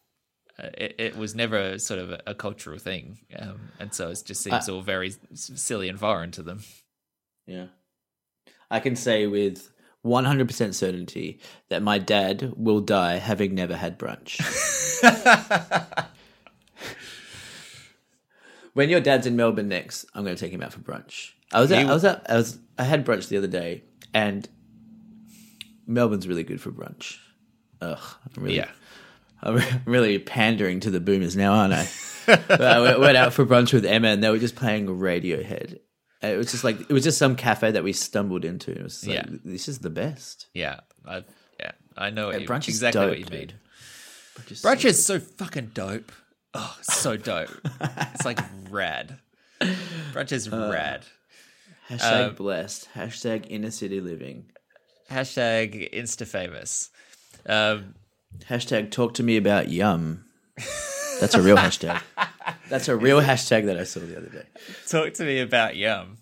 Uh, 0.59 0.69
it, 0.79 0.95
it 0.99 1.17
was 1.17 1.35
never 1.35 1.59
a, 1.59 1.79
sort 1.79 2.01
of 2.01 2.13
a, 2.13 2.23
a 2.29 2.35
cultural 2.35 2.79
thing, 2.79 3.19
um, 3.39 3.73
and 3.79 3.93
so 3.93 4.09
it 4.09 4.23
just 4.25 4.43
seems 4.43 4.69
all 4.71 4.81
very 4.81 5.13
silly 5.35 5.89
and 5.89 6.01
foreign 6.01 6.31
to 6.31 6.43
them. 6.43 6.61
Yeah. 7.47 7.67
I 8.71 8.81
can 8.81 8.97
say 8.97 9.27
with 9.27 9.71
100% 10.05 10.75
certainty 10.75 11.41
that 11.69 11.83
my 11.83 11.99
dad 11.99 12.55
will 12.57 12.81
die 12.81 13.17
having 13.17 13.55
never 13.55 13.77
had 13.77 13.99
brunch. 13.99 14.41
when 18.77 18.91
your 18.91 19.01
dad's 19.01 19.27
in 19.27 19.37
Melbourne 19.37 19.69
next, 19.69 20.05
I'm 20.15 20.23
going 20.25 20.37
to 20.37 20.41
take 20.41 20.53
him 20.53 20.63
out 20.63 20.73
for 20.73 20.81
brunch. 20.81 21.31
I 21.51 21.61
was 21.61 21.73
at, 21.73 21.87
I 21.87 21.95
was 21.95 22.05
at, 22.05 22.31
I 22.31 22.35
was 22.37 22.59
I 22.79 22.85
had 22.85 23.07
brunch 23.07 23.29
the 23.29 23.39
other 23.39 23.47
day 23.47 23.85
and 24.13 24.47
Melbourne's 25.87 26.29
really 26.29 26.43
good 26.45 26.61
for 26.61 26.71
brunch. 26.71 27.17
Ugh, 27.81 27.99
I'm 28.37 28.43
really 28.43 28.57
Yeah. 28.57 28.69
I'm 29.43 29.63
really 29.85 30.19
pandering 30.19 30.81
to 30.81 30.91
the 30.91 31.01
boomers 31.01 31.37
now, 31.37 31.53
aren't 31.53 31.73
I? 31.75 31.89
I 32.29 32.97
went- 32.99 33.17
out 33.17 33.33
for 33.33 33.47
brunch 33.47 33.73
with 33.73 33.85
Emma, 33.85 34.09
and 34.09 34.23
they 34.23 34.31
were 34.31 34.39
just 34.39 34.57
playing 34.57 34.87
Radiohead. 34.87 35.79
It 36.23 36.37
was 36.37 36.51
just 36.51 36.65
like 36.65 36.81
it 36.81 36.91
was 36.93 37.05
just 37.05 37.19
some 37.19 37.37
cafe 37.37 37.71
that 37.73 37.85
we 37.85 37.93
stumbled 37.93 38.45
into. 38.45 38.73
It 38.73 38.83
was 38.83 39.07
like, 39.07 39.17
Yeah. 39.17 39.25
this 39.45 39.69
is 39.69 39.79
the 39.81 39.91
best. 39.91 40.47
Yeah, 40.55 40.81
I, 41.07 41.23
yeah, 41.61 41.73
I 41.97 42.11
know 42.11 42.31
Yeah, 42.33 42.39
brunch 42.47 42.63
is 42.69 42.77
exactly 42.77 43.07
what 43.07 43.19
you 43.19 43.27
mean. 43.27 43.41
dude. 43.49 43.55
Brunch 44.37 44.85
is 44.85 45.05
so 45.05 45.21
fucking 45.21 45.71
dope. 45.75 46.11
Oh, 46.59 46.77
so 46.83 47.17
dope. 47.17 47.51
it's 48.15 48.25
like 48.25 48.39
rad. 48.71 49.19
Brunch 49.61 50.33
is 50.33 50.49
rad. 50.51 51.05
Hashtag 51.91 52.29
Um, 52.31 52.35
blessed. 52.35 52.89
Hashtag 52.95 53.47
inner 53.51 53.71
city 53.71 54.01
living. 54.01 54.47
Hashtag 55.11 55.93
insta 55.95 56.27
famous. 56.27 56.91
Um, 57.47 57.95
Hashtag 58.49 58.91
talk 58.91 59.15
to 59.15 59.23
me 59.23 59.37
about 59.37 59.69
yum. 59.69 60.25
That's 61.21 61.35
a 61.35 61.41
real 61.43 61.57
hashtag. 61.57 62.01
That's 62.69 62.89
a 62.89 62.97
real 62.97 63.21
hashtag 63.21 63.67
that 63.67 63.79
I 63.79 63.85
saw 63.85 64.01
the 64.01 64.17
other 64.17 64.29
day. 64.29 64.45
talk 64.89 65.15
to 65.15 65.25
me 65.25 65.41
about 65.41 65.77
yum. 65.77 66.19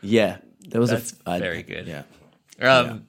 Yeah, 0.00 0.38
that 0.68 0.78
was 0.80 0.90
That's 0.90 1.12
a 1.26 1.30
I- 1.30 1.38
very 1.38 1.62
good. 1.62 1.86
Yeah, 1.86 2.02
Um, 2.60 3.06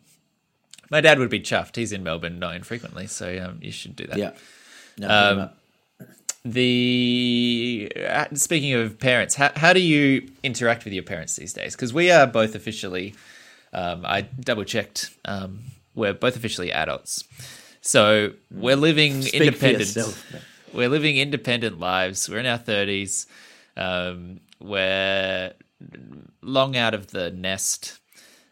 My 0.92 1.02
dad 1.02 1.18
would 1.20 1.30
be 1.30 1.40
chuffed. 1.40 1.76
He's 1.76 1.92
in 1.92 2.04
Melbourne 2.04 2.38
not 2.38 2.56
infrequently, 2.56 3.08
so 3.08 3.44
um, 3.44 3.60
you 3.62 3.72
should 3.72 3.96
do 3.96 4.06
that. 4.08 4.18
yeah. 4.18 4.32
No, 5.00 5.08
Um. 5.10 5.50
The 6.46 7.92
uh, 8.08 8.26
speaking 8.34 8.74
of 8.74 9.00
parents, 9.00 9.36
how, 9.36 9.52
how 9.56 9.74
do 9.74 9.80
you 9.80 10.30
interact 10.44 10.84
with 10.84 10.94
your 10.94 11.04
parents 11.04 11.36
these 11.36 11.54
days? 11.54 11.76
Because 11.76 11.94
we 11.94 12.12
are 12.12 12.28
both 12.28 12.56
officially, 12.56 13.16
um, 13.72 14.06
I 14.06 14.22
double 14.22 14.66
checked, 14.66 15.12
um, 15.26 15.62
we're 15.96 16.14
both 16.14 16.36
officially 16.36 16.72
adults, 16.72 17.24
so 17.82 18.34
we're 18.52 18.76
living 18.76 19.22
Speak 19.22 19.42
independent. 19.42 20.24
we're 20.74 20.90
living 20.90 21.18
independent 21.18 21.80
lives. 21.80 22.28
We're 22.30 22.40
in 22.40 22.46
our 22.46 22.58
thirties. 22.58 23.26
Um, 23.78 24.42
we're 24.60 25.54
long 26.42 26.76
out 26.76 26.94
of 26.94 27.08
the 27.12 27.32
nest. 27.32 28.00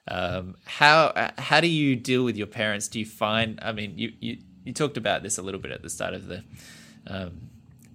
Um, 0.08 0.56
how 0.66 1.32
how 1.38 1.62
do 1.62 1.68
you 1.68 1.96
deal 1.96 2.24
with 2.24 2.38
your 2.38 2.48
parents? 2.48 2.88
Do 2.88 3.00
you 3.00 3.06
find? 3.06 3.60
I 3.62 3.72
mean, 3.72 3.98
you 3.98 4.14
you, 4.20 4.38
you 4.64 4.74
talked 4.74 4.98
about 4.98 5.24
this 5.24 5.38
a 5.38 5.42
little 5.42 5.60
bit 5.60 5.72
at 5.72 5.82
the 5.82 5.90
start 5.90 6.14
of 6.14 6.28
the 6.28 6.44
um, 7.08 7.51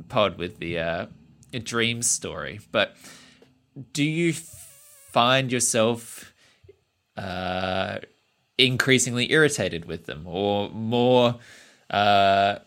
pod 0.09 0.39
with 0.39 0.59
the 0.59 0.79
uh, 0.79 1.07
dream 1.63 2.03
story, 2.03 2.61
but 2.73 2.97
do 3.93 4.05
you 4.05 4.33
find 4.33 5.53
yourself 5.53 6.33
uh, 7.17 7.99
increasingly 8.59 9.31
irritated 9.33 9.85
with 9.85 10.07
them, 10.07 10.27
or 10.27 10.71
more 10.71 11.37
uh, 11.91 12.59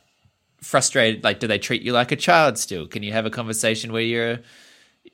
frustrated? 0.62 1.24
Like, 1.24 1.40
do 1.40 1.48
they 1.48 1.60
treat 1.60 1.82
you 1.82 1.94
like 1.94 2.12
a 2.12 2.16
child 2.16 2.58
still? 2.58 2.88
Can 2.88 3.04
you 3.04 3.12
have 3.12 3.26
a 3.26 3.30
conversation 3.30 3.92
where 3.92 4.02
you're 4.02 4.40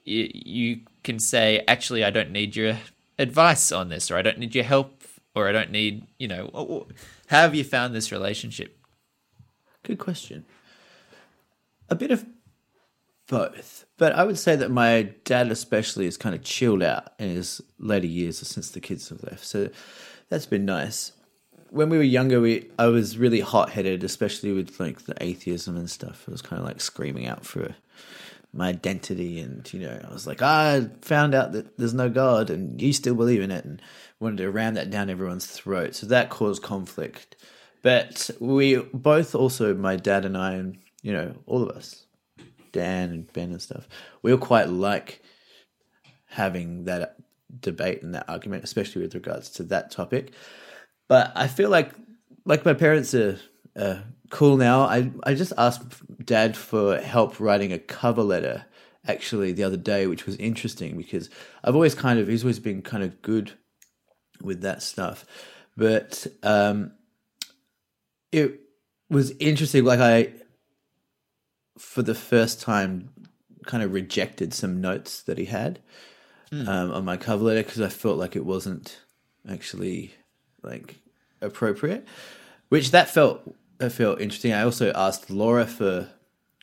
you, 0.03 0.29
you 0.33 0.79
can 1.03 1.19
say, 1.19 1.63
actually, 1.67 2.03
I 2.03 2.09
don't 2.09 2.31
need 2.31 2.55
your 2.55 2.77
advice 3.17 3.71
on 3.71 3.89
this, 3.89 4.11
or 4.11 4.17
I 4.17 4.21
don't 4.21 4.37
need 4.37 4.55
your 4.55 4.63
help, 4.63 5.03
or 5.33 5.47
I 5.47 5.51
don't 5.51 5.71
need, 5.71 6.05
you 6.17 6.27
know, 6.27 6.87
how 7.27 7.41
have 7.41 7.55
you 7.55 7.63
found 7.63 7.93
this 7.93 8.11
relationship? 8.11 8.77
Good 9.83 9.99
question. 9.99 10.45
A 11.89 11.95
bit 11.95 12.11
of 12.11 12.25
both, 13.27 13.85
but 13.97 14.13
I 14.13 14.23
would 14.23 14.37
say 14.37 14.55
that 14.55 14.69
my 14.69 15.09
dad, 15.23 15.51
especially, 15.51 16.05
is 16.05 16.17
kind 16.17 16.35
of 16.35 16.43
chilled 16.43 16.83
out 16.83 17.13
in 17.17 17.29
his 17.29 17.61
later 17.79 18.07
years 18.07 18.37
since 18.37 18.69
the 18.69 18.79
kids 18.79 19.09
have 19.09 19.23
left. 19.23 19.45
So 19.45 19.69
that's 20.29 20.45
been 20.45 20.65
nice. 20.65 21.11
When 21.69 21.89
we 21.89 21.97
were 21.97 22.03
younger, 22.03 22.39
we 22.39 22.69
I 22.77 22.87
was 22.87 23.17
really 23.17 23.39
hot 23.39 23.71
headed, 23.71 24.03
especially 24.03 24.51
with 24.51 24.79
like 24.79 25.05
the 25.05 25.15
atheism 25.21 25.75
and 25.75 25.89
stuff. 25.89 26.25
I 26.27 26.31
was 26.31 26.41
kind 26.41 26.59
of 26.59 26.67
like 26.67 26.81
screaming 26.81 27.27
out 27.27 27.45
for 27.45 27.75
my 28.53 28.69
identity, 28.69 29.39
and 29.39 29.71
you 29.73 29.79
know, 29.79 29.99
I 30.07 30.13
was 30.13 30.27
like, 30.27 30.41
I 30.41 30.89
found 31.01 31.35
out 31.35 31.51
that 31.53 31.77
there's 31.77 31.93
no 31.93 32.09
God, 32.09 32.49
and 32.49 32.81
you 32.81 32.93
still 32.93 33.15
believe 33.15 33.41
in 33.41 33.51
it, 33.51 33.65
and 33.65 33.81
wanted 34.19 34.37
to 34.37 34.51
ram 34.51 34.75
that 34.75 34.89
down 34.89 35.09
everyone's 35.09 35.47
throat. 35.47 35.95
So 35.95 36.07
that 36.07 36.29
caused 36.29 36.61
conflict. 36.63 37.35
But 37.81 38.29
we 38.39 38.77
both 38.77 39.35
also, 39.35 39.73
my 39.73 39.95
dad 39.95 40.25
and 40.25 40.37
I, 40.37 40.63
you 41.05 41.13
know, 41.13 41.35
all 41.45 41.61
of 41.61 41.69
us, 41.69 42.07
Dan 42.71 43.11
and 43.11 43.31
Ben 43.31 43.51
and 43.51 43.61
stuff, 43.61 43.87
we 44.23 44.31
all 44.31 44.39
quite 44.39 44.69
like 44.69 45.21
having 46.25 46.85
that 46.85 47.17
debate 47.59 48.01
and 48.01 48.15
that 48.15 48.27
argument, 48.27 48.63
especially 48.63 49.03
with 49.03 49.13
regards 49.13 49.51
to 49.51 49.63
that 49.65 49.91
topic. 49.91 50.33
But 51.07 51.31
I 51.35 51.47
feel 51.47 51.69
like, 51.69 51.91
like 52.43 52.65
my 52.65 52.73
parents 52.73 53.13
are 53.13 53.37
uh, 53.75 53.97
cool 54.31 54.57
now. 54.57 54.81
I 54.81 55.11
I 55.21 55.35
just 55.35 55.53
asked 55.59 55.83
Dad 56.25 56.57
for 56.57 56.99
help 56.99 57.39
writing 57.39 57.71
a 57.71 57.77
cover 57.77 58.23
letter 58.23 58.65
actually 59.07 59.51
the 59.51 59.63
other 59.63 59.77
day, 59.77 60.07
which 60.07 60.25
was 60.25 60.35
interesting 60.37 60.97
because 60.97 61.29
I've 61.63 61.75
always 61.75 61.93
kind 61.93 62.17
of 62.17 62.27
he's 62.27 62.43
always 62.43 62.57
been 62.59 62.81
kind 62.81 63.03
of 63.03 63.21
good 63.21 63.51
with 64.41 64.61
that 64.61 64.81
stuff, 64.81 65.23
but 65.77 66.25
um, 66.41 66.93
it 68.31 68.59
was 69.07 69.29
interesting. 69.39 69.85
Like 69.85 69.99
I, 69.99 70.33
for 71.77 72.01
the 72.01 72.15
first 72.15 72.61
time, 72.61 73.09
kind 73.65 73.83
of 73.83 73.93
rejected 73.93 74.53
some 74.53 74.79
notes 74.79 75.21
that 75.23 75.37
he 75.37 75.45
had 75.45 75.79
um, 76.51 76.91
on 76.91 77.03
my 77.03 77.17
cover 77.17 77.43
letter 77.43 77.63
because 77.63 77.81
I 77.81 77.89
felt 77.89 78.17
like 78.17 78.35
it 78.35 78.45
wasn't 78.45 79.01
actually 79.49 80.13
like 80.61 80.95
appropriate. 81.41 82.05
Which 82.69 82.91
that 82.91 83.09
felt 83.09 83.55
that 83.77 83.91
felt 83.91 84.21
interesting. 84.21 84.53
I 84.53 84.63
also 84.63 84.91
asked 84.93 85.29
Laura 85.29 85.65
for 85.65 86.09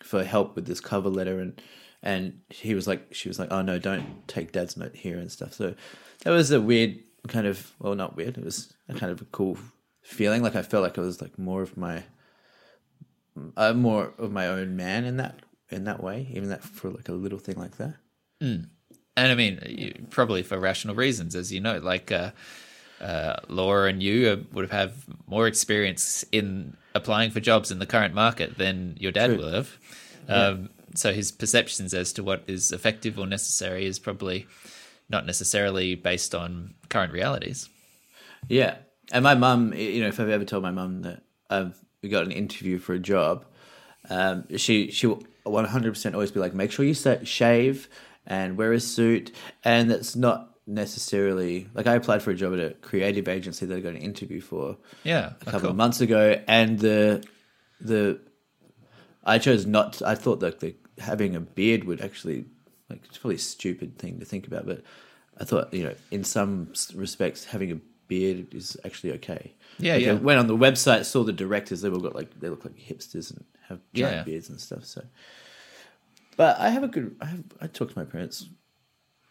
for 0.03 0.25
help 0.25 0.57
with 0.57 0.67
this 0.67 0.81
cover 0.81 1.09
letter 1.09 1.39
and 1.39 1.61
and 2.03 2.41
he 2.49 2.75
was 2.75 2.87
like 2.87 3.15
she 3.15 3.29
was 3.29 3.39
like 3.39 3.53
oh 3.53 3.63
no 3.63 3.79
don't 3.79 4.27
take 4.27 4.53
dad's 4.53 4.77
note 4.77 4.95
here 4.95 5.17
and 5.19 5.31
stuff 5.31 5.53
so 5.53 5.75
that 6.25 6.31
was 6.31 6.51
a 6.51 6.61
weird 6.61 6.99
kind 7.29 7.47
of 7.47 7.73
well 7.79 7.95
not 7.95 8.17
weird 8.17 8.37
it 8.37 8.45
was 8.45 8.75
a 8.89 8.95
kind 8.95 9.13
of 9.13 9.21
a 9.21 9.25
cool 9.27 9.57
feeling 10.03 10.43
like 10.43 10.57
i 10.57 10.63
felt 10.63 10.83
like 10.83 10.99
it 10.99 11.01
was 11.01 11.23
like 11.23 11.39
more 11.39 11.63
of 11.63 11.77
my 11.77 12.03
uh, 13.57 13.73
more 13.73 14.13
of 14.19 14.31
my 14.33 14.47
own 14.47 14.77
man 14.77 15.05
in 15.05 15.17
that 15.17 15.41
in 15.71 15.85
that 15.85 16.03
way 16.03 16.29
even 16.33 16.49
that 16.49 16.63
for 16.63 16.91
like 16.91 17.09
a 17.09 17.13
little 17.13 17.39
thing 17.39 17.57
like 17.57 17.77
that 17.77 17.95
And 19.17 19.31
I 19.31 19.35
mean, 19.35 19.61
you, 19.67 20.07
probably 20.11 20.43
for 20.43 20.59
rational 20.59 20.95
reasons, 20.95 21.35
as 21.35 21.53
you 21.53 21.61
know, 21.61 21.79
like 21.79 22.11
uh, 22.11 22.31
uh, 23.01 23.37
Laura 23.49 23.89
and 23.89 24.03
you 24.03 24.29
uh, 24.29 24.37
would 24.53 24.71
have 24.71 24.73
have 24.73 25.05
more 25.27 25.47
experience 25.47 26.25
in 26.33 26.77
applying 26.95 27.31
for 27.31 27.41
jobs 27.41 27.71
in 27.71 27.79
the 27.79 27.87
current 27.87 28.15
market 28.15 28.59
than 28.59 28.97
your 28.99 29.13
dad 29.13 29.29
True. 29.29 29.37
will 29.37 29.53
have. 29.53 29.79
Um, 30.29 30.71
So 30.95 31.13
his 31.13 31.33
perceptions 31.33 31.95
as 31.95 32.13
to 32.15 32.23
what 32.23 32.43
is 32.47 32.71
effective 32.73 33.19
or 33.19 33.27
necessary 33.27 33.87
is 33.87 33.99
probably 33.99 34.47
not 35.09 35.25
necessarily 35.27 35.95
based 35.95 36.35
on 36.35 36.75
current 36.89 37.13
realities. 37.13 37.69
Yeah, 38.49 38.77
and 39.11 39.25
my 39.25 39.35
mum, 39.35 39.73
you 39.75 40.01
know, 40.03 40.09
if 40.09 40.21
I've 40.21 40.29
ever 40.29 40.45
told 40.45 40.63
my 40.63 40.71
mum 40.71 41.03
that 41.03 41.23
I've 41.49 41.82
got 42.09 42.25
an 42.25 42.33
interview 42.33 42.79
for 42.79 42.95
a 42.95 42.99
job, 42.99 43.45
um, 44.11 44.45
she 44.57 44.91
she 44.91 45.07
will 45.07 45.23
one 45.45 45.65
hundred 45.65 45.93
percent 45.93 46.15
always 46.15 46.31
be 46.31 46.41
like, 46.41 46.55
make 46.55 46.73
sure 46.73 46.85
you 46.85 46.95
shave 46.95 47.89
and 48.27 48.57
wear 48.57 48.73
a 48.73 48.81
suit, 48.81 49.33
and 49.65 49.91
that's 49.91 50.15
not 50.17 50.51
necessarily 50.67 51.69
like 51.75 51.87
I 51.87 51.95
applied 51.95 52.23
for 52.23 52.31
a 52.31 52.35
job 52.35 52.53
at 52.55 52.61
a 52.61 52.71
creative 52.75 53.29
agency 53.29 53.67
that 53.67 53.77
I 53.77 53.81
got 53.81 53.91
an 53.91 53.97
interview 53.97 54.41
for 54.41 54.77
Yeah, 55.05 55.33
a 55.47 55.51
couple 55.51 55.71
of 55.71 55.77
months 55.77 56.01
ago, 56.01 56.41
and 56.47 56.79
the 56.79 57.25
the 57.81 58.21
I 59.25 59.39
chose 59.39 59.67
not. 59.67 59.95
To, 59.95 60.09
I 60.09 60.15
thought 60.15 60.41
that 60.41 60.61
the 60.61 60.75
having 60.99 61.35
a 61.35 61.41
beard 61.41 61.85
would 61.85 62.01
actually 62.01 62.45
like 62.89 63.03
it's 63.07 63.19
probably 63.19 63.37
a 63.37 63.41
stupid 63.41 63.99
thing 63.99 64.21
to 64.21 64.25
think 64.25 64.47
about, 64.47 64.67
but 64.67 64.83
I 65.39 65.45
thought 65.45 65.73
you 65.75 65.85
know 65.85 65.95
in 66.11 66.25
some 66.25 66.73
respects 66.95 67.45
having 67.45 67.73
a 67.73 67.81
beard 68.09 68.55
is 68.55 68.77
actually 68.85 69.13
okay. 69.13 69.55
Yeah, 69.79 69.95
Like, 69.95 70.03
yeah. 70.05 70.11
I 70.13 70.15
went 70.15 70.39
on 70.39 70.47
the 70.47 70.57
website, 70.57 71.05
saw 71.05 71.23
the 71.25 71.33
directors. 71.33 71.81
They 71.83 71.89
all 71.89 71.99
got 71.99 72.15
like 72.15 72.39
they 72.41 72.49
look 72.49 72.65
like 72.65 72.77
hipsters 72.77 73.31
and 73.31 73.45
have 73.69 73.81
giant 73.95 74.17
Yeah. 74.19 74.23
beards 74.25 74.49
and 74.49 74.61
stuff. 74.61 74.85
So, 74.85 75.05
but 76.37 76.59
I 76.59 76.71
have 76.71 76.83
a 76.83 76.89
good. 76.89 77.17
I 77.21 77.27
have. 77.27 77.45
I 77.61 77.67
talk 77.67 77.91
to 77.93 77.99
my 77.99 78.05
parents, 78.05 78.47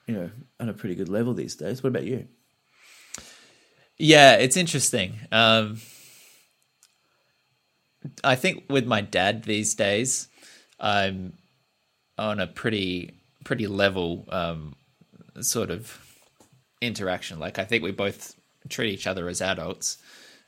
you 0.07 0.15
know, 0.15 0.29
on 0.59 0.69
a 0.69 0.73
pretty 0.73 0.95
good 0.95 1.09
level 1.09 1.33
these 1.33 1.55
days. 1.55 1.83
What 1.83 1.89
about 1.89 2.05
you? 2.05 2.27
Yeah, 3.97 4.35
it's 4.35 4.57
interesting. 4.57 5.19
Um, 5.31 5.79
I 8.23 8.35
think 8.35 8.65
with 8.69 8.87
my 8.87 9.01
dad 9.01 9.43
these 9.43 9.75
days, 9.75 10.27
I'm 10.79 11.33
on 12.17 12.39
a 12.39 12.47
pretty 12.47 13.11
pretty 13.43 13.67
level 13.67 14.25
um, 14.29 14.75
sort 15.41 15.69
of 15.69 15.99
interaction. 16.81 17.39
Like 17.39 17.59
I 17.59 17.63
think 17.65 17.83
we 17.83 17.91
both 17.91 18.35
treat 18.71 18.93
each 18.93 19.07
other 19.07 19.27
as 19.27 19.41
adults, 19.41 19.97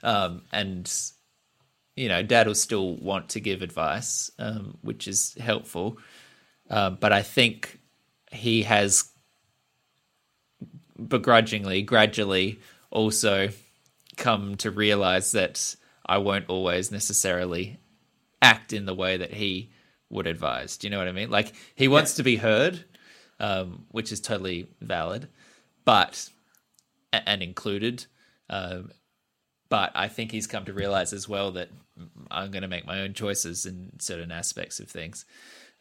um, 0.02 0.44
and 0.52 0.92
you 1.96 2.08
know, 2.08 2.24
dad 2.24 2.48
will 2.48 2.56
still 2.56 2.96
want 2.98 3.30
to 3.30 3.40
give 3.40 3.62
advice, 3.62 4.32
um, 4.40 4.78
which 4.82 5.08
is 5.08 5.36
helpful. 5.40 5.98
Um, 6.70 6.98
but 7.00 7.12
I 7.14 7.22
think 7.22 7.80
he 8.32 8.64
has 8.64 9.12
begrudgingly, 11.08 11.84
gradually, 11.84 12.60
also 12.90 13.50
come 14.18 14.56
to 14.58 14.72
realize 14.72 15.32
that 15.34 15.76
I 16.06 16.18
won't 16.18 16.50
always 16.50 16.92
necessarily 16.92 17.80
act 18.42 18.74
in 18.74 18.86
the 18.86 18.94
way 18.96 19.18
that 19.18 19.34
he 19.34 19.72
would 20.10 20.28
advise. 20.28 20.78
Do 20.78 20.88
you 20.88 20.92
know 20.92 21.00
what 21.00 21.08
I 21.08 21.12
mean? 21.12 21.30
Like 21.30 21.54
he 21.76 21.88
wants 21.88 22.16
to 22.16 22.24
be 22.24 22.36
heard, 22.36 22.84
um, 23.40 23.86
which 23.90 24.12
is 24.12 24.20
totally 24.20 24.68
valid, 24.82 25.28
but 25.86 26.30
and 27.12 27.44
included. 27.44 28.06
Um, 28.50 28.92
but 29.70 29.92
I 29.96 30.08
think 30.08 30.32
he's 30.32 30.48
come 30.48 30.66
to 30.66 30.74
realize 30.74 31.14
as 31.14 31.28
well 31.28 31.52
that 31.54 31.70
I'm 32.30 32.52
going 32.52 32.62
to 32.62 32.68
make 32.68 32.86
my 32.86 33.02
own 33.02 33.14
choices 33.14 33.66
in 33.66 34.00
certain 34.00 34.32
aspects 34.32 34.80
of 34.80 34.90
things, 34.90 35.26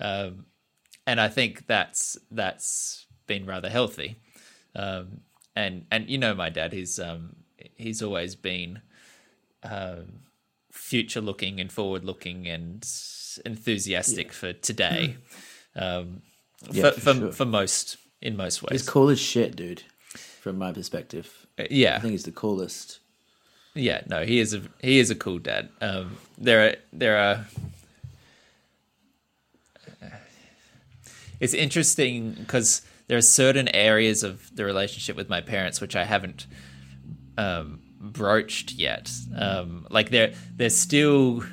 um, 0.00 0.46
and 1.06 1.20
I 1.20 1.28
think 1.28 1.66
that's 1.66 2.16
that's 2.30 3.06
been 3.26 3.44
rather 3.44 3.68
healthy. 3.68 4.16
Um, 4.74 5.20
and 5.54 5.84
and 5.90 6.08
you 6.08 6.18
know 6.18 6.34
my 6.34 6.48
dad, 6.48 6.72
he's 6.72 6.98
um, 6.98 7.36
he's 7.76 8.02
always 8.02 8.34
been 8.34 8.80
um, 9.62 10.20
future 10.70 11.20
looking 11.20 11.60
and 11.60 11.70
forward 11.70 12.04
looking 12.04 12.48
and 12.48 12.86
enthusiastic 13.44 14.28
yeah. 14.28 14.32
for 14.32 14.52
today. 14.52 15.16
Um, 15.76 16.22
yeah, 16.70 16.90
for, 16.90 17.00
for, 17.00 17.14
sure. 17.14 17.32
for, 17.32 17.44
most 17.44 17.96
in 18.20 18.36
most 18.36 18.62
ways. 18.62 18.82
He's 18.82 18.88
cool 18.88 19.08
as 19.08 19.20
shit, 19.20 19.56
dude. 19.56 19.82
From 20.40 20.58
my 20.58 20.72
perspective, 20.72 21.41
yeah, 21.70 21.96
I 21.96 22.00
think 22.00 22.12
he's 22.12 22.24
the 22.24 22.32
coolest. 22.32 23.00
Yeah, 23.74 24.02
no, 24.06 24.24
he 24.24 24.38
is 24.38 24.54
a 24.54 24.62
he 24.80 24.98
is 24.98 25.10
a 25.10 25.14
cool 25.14 25.38
dad. 25.38 25.68
Um, 25.80 26.16
there 26.38 26.68
are 26.68 26.76
there 26.92 27.16
are. 27.16 27.46
It's 31.40 31.54
interesting 31.54 32.32
because 32.32 32.82
there 33.08 33.18
are 33.18 33.22
certain 33.22 33.68
areas 33.68 34.22
of 34.22 34.54
the 34.54 34.64
relationship 34.64 35.16
with 35.16 35.28
my 35.28 35.40
parents 35.40 35.80
which 35.80 35.96
I 35.96 36.04
haven't 36.04 36.46
um, 37.36 37.80
broached 38.00 38.72
yet. 38.72 39.10
Um, 39.36 39.86
like 39.90 40.10
they're 40.10 40.34
they're 40.54 40.70
still 40.70 41.44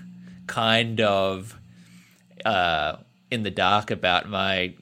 kind 0.48 1.00
of 1.02 1.58
uh, 2.46 2.98
in 3.32 3.44
the 3.44 3.52
dark 3.52 3.92
about 3.92 4.30
my 4.30 4.76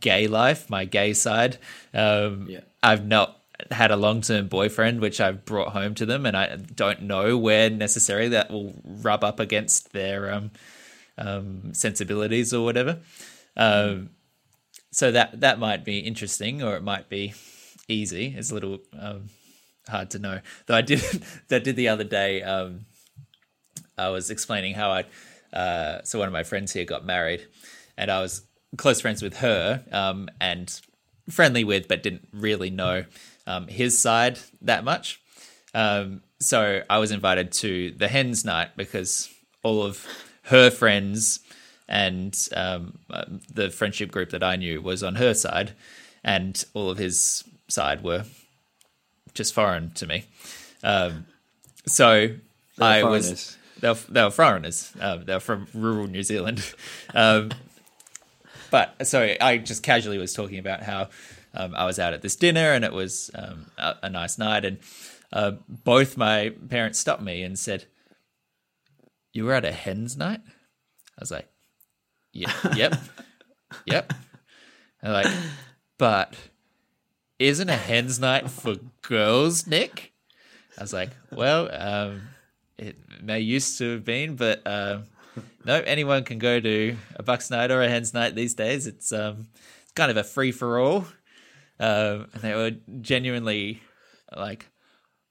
gay 0.00 0.26
life, 0.26 0.68
my 0.68 0.84
gay 0.84 1.12
side. 1.12 1.58
Um, 1.94 2.46
yeah. 2.48 2.60
I've 2.82 3.06
not 3.06 3.40
had 3.70 3.90
a 3.90 3.96
long 3.96 4.20
term 4.20 4.48
boyfriend, 4.48 5.00
which 5.00 5.20
I've 5.20 5.44
brought 5.44 5.72
home 5.72 5.94
to 5.96 6.06
them, 6.06 6.26
and 6.26 6.36
I 6.36 6.56
don't 6.56 7.02
know 7.02 7.36
where 7.38 7.70
necessarily 7.70 8.28
that 8.28 8.50
will 8.50 8.74
rub 8.84 9.24
up 9.24 9.40
against 9.40 9.92
their 9.92 10.32
um, 10.32 10.50
um, 11.18 11.74
sensibilities 11.74 12.52
or 12.52 12.64
whatever. 12.64 13.00
Um, 13.56 14.10
so 14.90 15.10
that 15.12 15.40
that 15.40 15.58
might 15.58 15.84
be 15.84 15.98
interesting, 15.98 16.62
or 16.62 16.76
it 16.76 16.82
might 16.82 17.08
be 17.08 17.34
easy. 17.88 18.34
It's 18.36 18.50
a 18.50 18.54
little 18.54 18.78
um, 18.98 19.30
hard 19.88 20.10
to 20.10 20.18
know. 20.18 20.40
Though 20.66 20.76
I 20.76 20.82
did 20.82 21.00
that 21.48 21.64
did 21.64 21.76
the 21.76 21.88
other 21.88 22.04
day. 22.04 22.42
Um, 22.42 22.86
I 23.98 24.10
was 24.10 24.30
explaining 24.30 24.74
how 24.74 24.90
I. 24.90 25.04
Uh, 25.52 26.02
so 26.02 26.18
one 26.18 26.28
of 26.28 26.32
my 26.32 26.42
friends 26.42 26.72
here 26.72 26.84
got 26.84 27.06
married, 27.06 27.46
and 27.96 28.10
I 28.10 28.20
was 28.20 28.42
close 28.76 29.00
friends 29.00 29.22
with 29.22 29.38
her 29.38 29.84
um, 29.90 30.28
and 30.40 30.80
friendly 31.30 31.64
with, 31.64 31.88
but 31.88 32.02
didn't 32.02 32.28
really 32.32 32.68
know 32.68 33.04
um, 33.46 33.68
his 33.68 33.98
side 33.98 34.38
that 34.62 34.84
much. 34.84 35.20
Um, 35.74 36.22
so 36.40 36.82
I 36.88 36.98
was 36.98 37.10
invited 37.10 37.52
to 37.52 37.92
the 37.92 38.08
hens 38.08 38.44
night 38.44 38.76
because 38.76 39.28
all 39.62 39.82
of 39.82 40.06
her 40.44 40.70
friends 40.70 41.40
and 41.88 42.36
um, 42.54 42.98
the 43.52 43.70
friendship 43.70 44.10
group 44.10 44.30
that 44.30 44.42
I 44.42 44.56
knew 44.56 44.82
was 44.82 45.02
on 45.02 45.16
her 45.16 45.34
side, 45.34 45.72
and 46.24 46.62
all 46.74 46.90
of 46.90 46.98
his 46.98 47.44
side 47.68 48.02
were 48.02 48.24
just 49.34 49.54
foreign 49.54 49.90
to 49.92 50.06
me. 50.06 50.24
Um, 50.82 51.26
so 51.86 52.30
I 52.80 53.00
foreigners. 53.00 53.30
was 53.30 53.56
they 53.80 53.88
were, 53.88 53.98
they 54.08 54.24
were 54.24 54.30
foreigners. 54.30 54.92
Um, 55.00 55.24
they 55.24 55.34
were 55.34 55.40
from 55.40 55.68
rural 55.74 56.06
New 56.06 56.22
Zealand. 56.22 56.64
Um, 57.14 57.50
but 58.70 59.06
so 59.06 59.34
I 59.40 59.58
just 59.58 59.82
casually 59.82 60.18
was 60.18 60.34
talking 60.34 60.58
about 60.58 60.82
how 60.82 61.08
um, 61.56 61.74
I 61.74 61.84
was 61.84 61.98
out 61.98 62.12
at 62.12 62.22
this 62.22 62.36
dinner 62.36 62.72
and 62.72 62.84
it 62.84 62.92
was 62.92 63.30
um, 63.34 63.66
a, 63.78 63.94
a, 64.04 64.10
nice 64.10 64.38
night, 64.38 64.64
and 64.64 64.78
uh, 65.32 65.52
both 65.68 66.16
my 66.16 66.52
parents 66.68 66.98
stopped 66.98 67.22
me 67.22 67.42
and 67.42 67.58
said, 67.58 67.86
"You 69.32 69.44
were 69.44 69.54
at 69.54 69.64
a 69.64 69.72
hens 69.72 70.16
night." 70.16 70.40
I 70.46 71.20
was 71.20 71.30
like, 71.30 71.48
"Yep, 72.32 72.50
yep, 72.76 72.94
yep." 73.86 74.12
And 75.02 75.12
like, 75.12 75.32
but 75.98 76.34
isn't 77.38 77.68
a 77.68 77.76
hens 77.76 78.18
night 78.18 78.50
for 78.50 78.76
girls, 79.02 79.66
Nick? 79.66 80.12
I 80.78 80.82
was 80.82 80.92
like, 80.92 81.10
well, 81.32 81.70
um, 81.72 82.22
it 82.78 82.96
may 83.22 83.40
used 83.40 83.78
to 83.78 83.92
have 83.92 84.04
been, 84.04 84.36
but 84.36 84.66
uh, 84.66 85.00
no, 85.64 85.80
anyone 85.80 86.24
can 86.24 86.38
go 86.38 86.60
to 86.60 86.96
a 87.14 87.22
Bucks 87.22 87.50
night 87.50 87.70
or 87.70 87.82
a 87.82 87.88
hens 87.88 88.12
night 88.12 88.34
these 88.34 88.54
days. 88.54 88.86
It's 88.86 89.12
um, 89.12 89.48
it's 89.82 89.92
kind 89.92 90.10
of 90.10 90.16
a 90.16 90.24
free 90.24 90.52
for 90.52 90.78
all. 90.78 91.06
Um, 91.78 92.28
and 92.32 92.42
they 92.42 92.54
were 92.54 92.72
genuinely 93.00 93.82
like, 94.34 94.66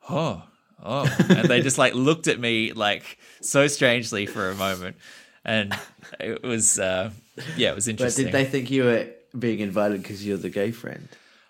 oh, 0.09 0.43
oh, 0.83 1.17
and 1.29 1.47
they 1.47 1.61
just 1.61 1.77
like 1.77 1.93
looked 1.95 2.27
at 2.27 2.39
me 2.39 2.73
like 2.73 3.17
so 3.41 3.67
strangely 3.67 4.25
for 4.25 4.49
a 4.49 4.55
moment, 4.55 4.97
and 5.43 5.75
it 6.19 6.43
was 6.43 6.79
uh, 6.79 7.11
yeah, 7.57 7.71
it 7.71 7.75
was 7.75 7.87
interesting. 7.87 8.25
But 8.25 8.31
did 8.31 8.37
they 8.37 8.49
think 8.49 8.69
you 8.69 8.83
were 8.83 9.07
being 9.37 9.59
invited 9.59 10.01
because 10.01 10.25
you're 10.25 10.37
the 10.37 10.49
gay 10.49 10.71
friend? 10.71 11.07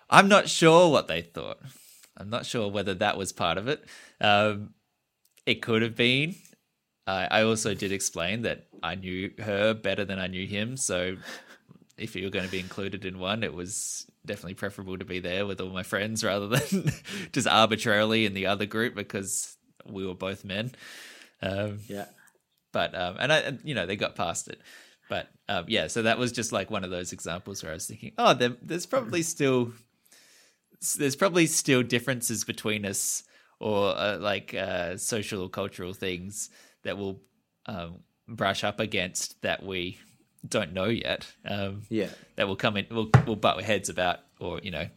I'm 0.08 0.28
not 0.28 0.48
sure 0.48 0.90
what 0.90 1.08
they 1.08 1.22
thought. 1.22 1.58
I'm 2.16 2.30
not 2.30 2.46
sure 2.46 2.68
whether 2.68 2.94
that 2.94 3.18
was 3.18 3.32
part 3.32 3.58
of 3.58 3.68
it. 3.68 3.84
Um, 4.20 4.70
it 5.44 5.62
could 5.62 5.82
have 5.82 5.96
been. 5.96 6.36
Uh, 7.06 7.28
I 7.30 7.42
also 7.42 7.74
did 7.74 7.92
explain 7.92 8.42
that 8.42 8.66
I 8.82 8.94
knew 8.94 9.30
her 9.38 9.74
better 9.74 10.04
than 10.04 10.18
I 10.18 10.26
knew 10.26 10.46
him. 10.46 10.76
So 10.76 11.16
if 11.98 12.14
you 12.14 12.24
were 12.24 12.30
going 12.30 12.44
to 12.44 12.50
be 12.50 12.60
included 12.60 13.04
in 13.04 13.18
one, 13.18 13.42
it 13.42 13.54
was 13.54 14.06
definitely 14.24 14.54
preferable 14.54 14.98
to 14.98 15.04
be 15.04 15.20
there 15.20 15.46
with 15.46 15.60
all 15.60 15.70
my 15.70 15.82
friends 15.82 16.22
rather 16.24 16.48
than 16.48 16.92
just 17.32 17.48
arbitrarily 17.48 18.26
in 18.26 18.34
the 18.34 18.46
other 18.46 18.66
group 18.66 18.94
because 18.94 19.56
we 19.86 20.06
were 20.06 20.14
both 20.14 20.44
men. 20.44 20.72
Um, 21.42 21.80
yeah. 21.88 22.06
But, 22.72 22.94
um, 22.94 23.16
and 23.18 23.32
I, 23.32 23.58
you 23.64 23.74
know, 23.74 23.86
they 23.86 23.96
got 23.96 24.16
past 24.16 24.48
it. 24.48 24.60
But 25.08 25.28
um, 25.48 25.66
yeah, 25.68 25.86
so 25.86 26.02
that 26.02 26.18
was 26.18 26.32
just 26.32 26.52
like 26.52 26.70
one 26.70 26.84
of 26.84 26.90
those 26.90 27.12
examples 27.12 27.62
where 27.62 27.70
I 27.70 27.74
was 27.74 27.86
thinking, 27.86 28.12
oh, 28.18 28.34
there, 28.34 28.56
there's 28.60 28.86
probably 28.86 29.22
still 29.22 29.72
there's 30.98 31.16
probably 31.16 31.46
still 31.46 31.82
differences 31.82 32.44
between 32.44 32.84
us 32.84 33.22
or 33.60 33.96
uh, 33.96 34.18
like 34.18 34.54
uh, 34.54 34.96
social 34.96 35.42
or 35.42 35.48
cultural 35.48 35.94
things 35.94 36.50
that 36.84 36.98
we'll 36.98 37.20
um, 37.66 38.00
brush 38.28 38.62
up 38.64 38.80
against 38.80 39.40
that 39.42 39.62
we 39.62 39.98
don't 40.48 40.72
know 40.72 40.86
yet. 40.86 41.26
Um, 41.44 41.82
yeah, 41.88 42.08
that 42.36 42.48
will 42.48 42.56
come 42.56 42.76
in. 42.76 42.86
We'll 42.90 43.10
we'll 43.26 43.36
butt 43.36 43.62
heads 43.62 43.88
about, 43.88 44.20
or 44.38 44.60
you 44.62 44.70
know, 44.70 44.88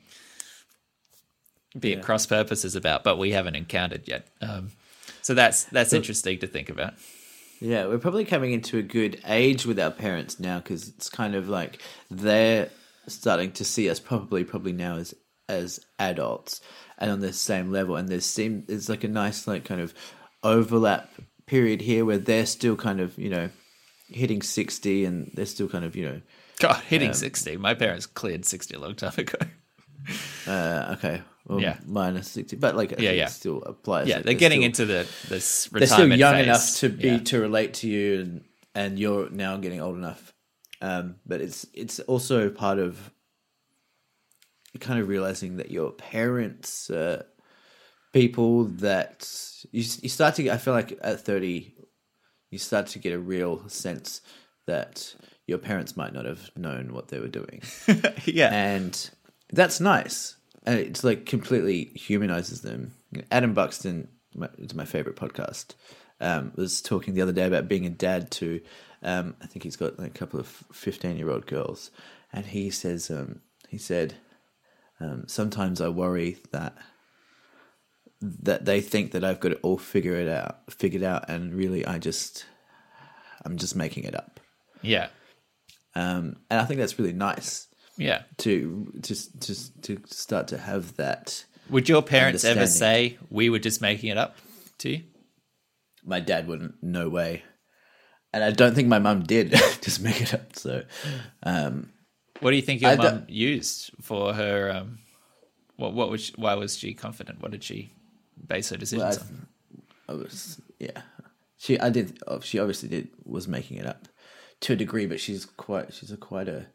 be 1.77 1.91
yeah. 1.91 2.01
cross 2.01 2.25
purposes 2.25 2.75
about, 2.75 3.03
but 3.03 3.17
we 3.17 3.31
haven't 3.31 3.55
encountered 3.55 4.07
yet. 4.07 4.27
Um, 4.41 4.71
so 5.21 5.33
that's 5.33 5.65
that's 5.65 5.91
so, 5.91 5.97
interesting 5.97 6.39
to 6.39 6.47
think 6.47 6.69
about. 6.69 6.93
Yeah, 7.59 7.87
we're 7.87 7.99
probably 7.99 8.25
coming 8.25 8.53
into 8.53 8.77
a 8.77 8.81
good 8.81 9.21
age 9.25 9.65
with 9.65 9.79
our 9.79 9.91
parents 9.91 10.39
now 10.39 10.59
because 10.59 10.87
it's 10.89 11.09
kind 11.09 11.35
of 11.35 11.49
like 11.49 11.81
they're 12.09 12.69
starting 13.07 13.51
to 13.53 13.65
see 13.65 13.89
us 13.89 13.99
probably 13.99 14.43
probably 14.43 14.71
now 14.71 14.95
as 14.95 15.13
as 15.47 15.79
adults 15.97 16.61
and 16.97 17.11
on 17.11 17.19
the 17.19 17.33
same 17.33 17.71
level. 17.71 17.95
And 17.95 18.07
there's 18.07 18.25
seem 18.25 18.63
there's 18.67 18.89
like 18.89 19.03
a 19.03 19.09
nice 19.09 19.47
like 19.47 19.65
kind 19.65 19.81
of 19.81 19.93
overlap 20.43 21.11
period 21.45 21.81
here 21.81 22.05
where 22.05 22.17
they're 22.17 22.45
still 22.45 22.75
kind 22.75 23.01
of 23.01 23.17
you 23.17 23.29
know 23.29 23.49
hitting 24.09 24.41
sixty 24.41 25.05
and 25.05 25.31
they're 25.33 25.45
still 25.45 25.69
kind 25.69 25.85
of 25.85 25.95
you 25.95 26.05
know 26.05 26.21
God 26.59 26.81
hitting 26.87 27.09
um, 27.09 27.13
sixty. 27.13 27.57
My 27.57 27.73
parents 27.73 28.05
cleared 28.05 28.45
sixty 28.45 28.75
a 28.75 28.79
long 28.79 28.95
time 28.95 29.13
ago. 29.17 29.37
uh, 30.47 30.95
okay. 30.97 31.21
Well, 31.45 31.61
yeah, 31.61 31.77
minus 31.85 32.29
sixty, 32.29 32.57
but 32.57 32.75
like 32.75 32.99
yeah, 32.99 33.11
yeah, 33.11 33.25
still 33.25 33.63
applies. 33.63 34.07
Yeah, 34.07 34.15
they're, 34.15 34.23
they're 34.23 34.33
getting 34.35 34.59
still, 34.59 34.65
into 34.65 34.85
the 34.85 35.07
this. 35.29 35.65
They're 35.71 35.87
still 35.87 36.13
young 36.13 36.35
phase. 36.35 36.43
enough 36.45 36.75
to 36.77 36.89
be 36.89 37.07
yeah. 37.07 37.17
to 37.17 37.39
relate 37.39 37.73
to 37.75 37.87
you, 37.87 38.19
and 38.19 38.43
and 38.75 38.99
you're 38.99 39.29
now 39.31 39.57
getting 39.57 39.81
old 39.81 39.97
enough. 39.97 40.33
Um, 40.81 41.15
but 41.25 41.41
it's 41.41 41.65
it's 41.73 41.99
also 42.01 42.49
part 42.49 42.77
of 42.77 43.11
kind 44.79 44.99
of 44.99 45.07
realizing 45.07 45.57
that 45.57 45.71
your 45.71 45.91
parents, 45.91 46.89
uh, 46.91 47.23
people 48.13 48.65
that 48.65 49.27
you 49.71 49.83
you 50.01 50.09
start 50.09 50.35
to 50.35 50.43
get. 50.43 50.53
I 50.53 50.57
feel 50.57 50.73
like 50.73 50.99
at 51.01 51.21
thirty, 51.21 51.73
you 52.49 52.57
start 52.57 52.87
to 52.87 52.99
get 52.99 53.13
a 53.13 53.19
real 53.19 53.67
sense 53.69 54.21
that 54.65 55.15
your 55.47 55.57
parents 55.57 55.97
might 55.97 56.13
not 56.13 56.25
have 56.25 56.51
known 56.55 56.93
what 56.93 57.07
they 57.07 57.19
were 57.19 57.27
doing. 57.27 57.61
yeah, 58.25 58.53
and 58.53 59.09
that's 59.51 59.79
nice. 59.79 60.35
And 60.63 60.79
it's 60.79 61.03
like 61.03 61.25
completely 61.25 61.85
humanizes 61.95 62.61
them. 62.61 62.93
Adam 63.31 63.53
Buxton, 63.53 64.09
it's 64.57 64.75
my 64.75 64.85
favorite 64.85 65.15
podcast. 65.15 65.73
Um, 66.21 66.51
was 66.55 66.81
talking 66.81 67.13
the 67.13 67.21
other 67.21 67.31
day 67.31 67.45
about 67.45 67.69
being 67.69 67.85
a 67.85 67.89
dad 67.89 68.29
to, 68.31 68.59
um, 69.03 69.35
I 69.41 69.47
think 69.47 69.63
he's 69.63 69.77
got 69.77 69.97
like 69.97 70.09
a 70.09 70.19
couple 70.19 70.39
of 70.39 70.47
fifteen-year-old 70.73 71.47
girls, 71.47 71.91
and 72.33 72.45
he 72.45 72.69
says, 72.69 73.09
um, 73.09 73.39
he 73.69 73.77
said, 73.77 74.15
um, 74.99 75.23
sometimes 75.27 75.79
I 75.79 75.87
worry 75.87 76.37
that 76.51 76.75
that 78.21 78.65
they 78.65 78.81
think 78.81 79.11
that 79.11 79.23
I've 79.23 79.39
got 79.39 79.53
it 79.53 79.59
all 79.63 79.77
figured 79.77 80.27
out, 80.27 80.71
figured 80.71 81.03
out, 81.03 81.29
and 81.29 81.53
really 81.53 81.85
I 81.85 81.97
just 81.97 82.45
I'm 83.45 83.57
just 83.57 83.75
making 83.75 84.03
it 84.03 84.15
up. 84.15 84.39
Yeah. 84.81 85.07
Um, 85.95 86.37
and 86.49 86.59
I 86.59 86.65
think 86.65 86.79
that's 86.79 86.99
really 86.99 87.13
nice. 87.13 87.67
Yeah. 87.97 88.23
To 88.39 88.91
just 89.01 89.41
to 89.41 89.81
to 89.83 90.01
start 90.07 90.47
to 90.49 90.57
have 90.57 90.95
that. 90.97 91.45
Would 91.69 91.87
your 91.87 92.01
parents 92.01 92.43
ever 92.43 92.65
say 92.65 93.17
we 93.29 93.49
were 93.49 93.59
just 93.59 93.81
making 93.81 94.09
it 94.09 94.17
up? 94.17 94.37
to 94.79 94.89
you? 94.89 95.03
My 96.03 96.19
dad 96.19 96.47
wouldn't. 96.47 96.81
No 96.81 97.09
way. 97.09 97.43
And 98.33 98.43
I 98.43 98.51
don't 98.51 98.73
think 98.73 98.87
my 98.87 98.99
mum 98.99 99.23
did 99.23 99.51
just 99.81 100.01
make 100.01 100.21
it 100.21 100.33
up. 100.33 100.55
So, 100.55 100.83
um, 101.43 101.91
What 102.39 102.51
do 102.51 102.55
you 102.55 102.61
think 102.61 102.81
your 102.81 102.95
mum 102.95 103.25
used 103.27 103.91
for 104.01 104.33
her? 104.33 104.71
Um, 104.71 104.99
what 105.75 105.93
what 105.93 106.09
was 106.09 106.21
she, 106.21 106.33
why 106.35 106.55
was 106.55 106.77
she 106.77 106.93
confident? 106.93 107.41
What 107.41 107.51
did 107.51 107.63
she 107.63 107.91
base 108.47 108.69
her 108.69 108.77
decisions 108.77 109.17
Well, 109.17 109.27
on? 109.27 109.47
I 110.07 110.13
was 110.13 110.61
yeah. 110.79 111.01
She 111.57 111.79
I 111.79 111.89
did 111.89 112.19
oh, 112.27 112.39
she 112.39 112.59
obviously 112.59 112.89
did 112.89 113.09
was 113.25 113.47
making 113.47 113.77
it 113.77 113.85
up 113.85 114.07
to 114.61 114.73
a 114.73 114.75
degree, 114.75 115.05
but 115.05 115.19
she's 115.19 115.45
quite 115.45 115.93
she's 115.93 116.11
a 116.11 116.17
quite 116.17 116.47
a 116.47 116.67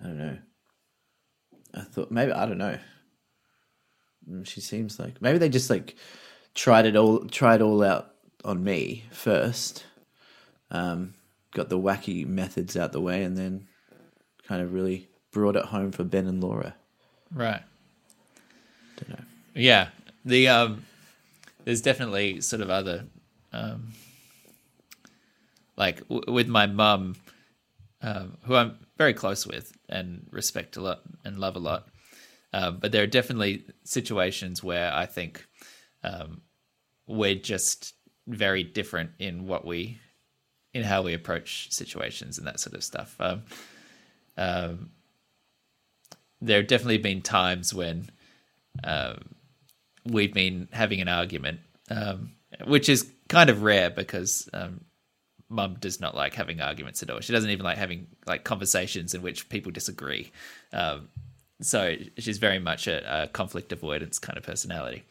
I 0.00 0.04
don't 0.04 0.18
know. 0.18 0.38
I 1.74 1.80
thought 1.82 2.10
maybe 2.10 2.32
I 2.32 2.46
don't 2.46 2.58
know. 2.58 2.78
Mm, 4.28 4.46
She 4.46 4.60
seems 4.60 4.98
like 4.98 5.20
maybe 5.22 5.38
they 5.38 5.48
just 5.48 5.70
like 5.70 5.96
tried 6.54 6.86
it 6.86 6.96
all 6.96 7.20
tried 7.26 7.62
all 7.62 7.82
out 7.82 8.14
on 8.44 8.62
me 8.62 9.04
first. 9.10 9.84
Um, 10.70 11.14
got 11.52 11.68
the 11.68 11.78
wacky 11.78 12.26
methods 12.26 12.76
out 12.76 12.92
the 12.92 13.00
way, 13.00 13.22
and 13.22 13.36
then 13.36 13.68
kind 14.48 14.62
of 14.62 14.72
really 14.72 15.08
brought 15.32 15.56
it 15.56 15.66
home 15.66 15.92
for 15.92 16.02
Ben 16.04 16.26
and 16.26 16.42
Laura. 16.42 16.74
Right. 17.32 17.62
Don't 18.96 19.10
know. 19.10 19.24
Yeah. 19.54 19.88
The 20.24 20.48
um 20.48 20.84
there's 21.64 21.80
definitely 21.80 22.40
sort 22.40 22.62
of 22.62 22.70
other 22.70 23.04
um 23.52 23.92
like 25.76 26.06
w- 26.08 26.32
with 26.32 26.48
my 26.48 26.66
mum 26.66 27.16
um, 28.02 28.36
who 28.44 28.56
I'm 28.56 28.78
very 28.98 29.14
close 29.14 29.46
with 29.46 29.76
and 29.88 30.26
respect 30.30 30.76
a 30.76 30.80
lot 30.80 31.02
and 31.24 31.38
love 31.38 31.56
a 31.56 31.60
lot. 31.60 31.88
Um, 32.52 32.78
but 32.78 32.92
there 32.92 33.02
are 33.02 33.06
definitely 33.08 33.64
situations 33.84 34.62
where 34.62 34.92
I 34.92 35.06
think 35.06 35.46
um, 36.02 36.42
we're 37.06 37.36
just 37.36 37.94
very 38.26 38.62
different 38.62 39.10
in 39.18 39.46
what 39.46 39.64
we 39.64 39.98
in 40.74 40.82
how 40.82 41.02
we 41.02 41.12
approach 41.12 41.70
situations 41.70 42.38
and 42.38 42.46
that 42.46 42.58
sort 42.58 42.74
of 42.74 42.82
stuff. 42.82 43.14
Um, 43.20 43.42
um, 44.38 44.90
there 46.40 46.58
have 46.58 46.66
definitely 46.66 46.98
been 46.98 47.20
times 47.20 47.74
when 47.74 48.08
um, 48.82 49.18
we've 50.04 50.32
been 50.32 50.68
having 50.72 51.00
an 51.00 51.08
argument, 51.08 51.60
um, 51.90 52.32
which 52.64 52.88
is 52.88 53.10
kind 53.28 53.50
of 53.50 53.62
rare 53.62 53.90
because 53.90 54.48
um, 54.52 54.84
mum 55.48 55.76
does 55.80 56.00
not 56.00 56.14
like 56.14 56.34
having 56.34 56.60
arguments 56.60 57.02
at 57.02 57.10
all. 57.10 57.20
She 57.20 57.32
doesn't 57.32 57.50
even 57.50 57.64
like 57.64 57.78
having 57.78 58.06
like 58.26 58.44
conversations 58.44 59.14
in 59.14 59.22
which 59.22 59.48
people 59.48 59.72
disagree. 59.72 60.32
Um, 60.72 61.08
so 61.60 61.94
she's 62.18 62.38
very 62.38 62.58
much 62.58 62.86
a, 62.88 63.24
a 63.24 63.28
conflict 63.28 63.72
avoidance 63.72 64.18
kind 64.18 64.36
of 64.36 64.44
personality. 64.44 65.04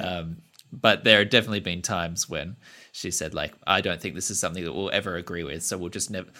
Um, 0.00 0.38
but 0.72 1.04
there 1.04 1.18
have 1.18 1.28
definitely 1.28 1.60
been 1.60 1.82
times 1.82 2.28
when 2.28 2.56
she 2.92 3.10
said, 3.10 3.34
like, 3.34 3.52
I 3.66 3.82
don't 3.82 4.00
think 4.00 4.14
this 4.14 4.30
is 4.30 4.40
something 4.40 4.64
that 4.64 4.72
we'll 4.72 4.90
ever 4.90 5.16
agree 5.16 5.44
with, 5.44 5.62
so 5.62 5.76
we'll 5.76 5.90
just 5.90 6.10
never 6.10 6.30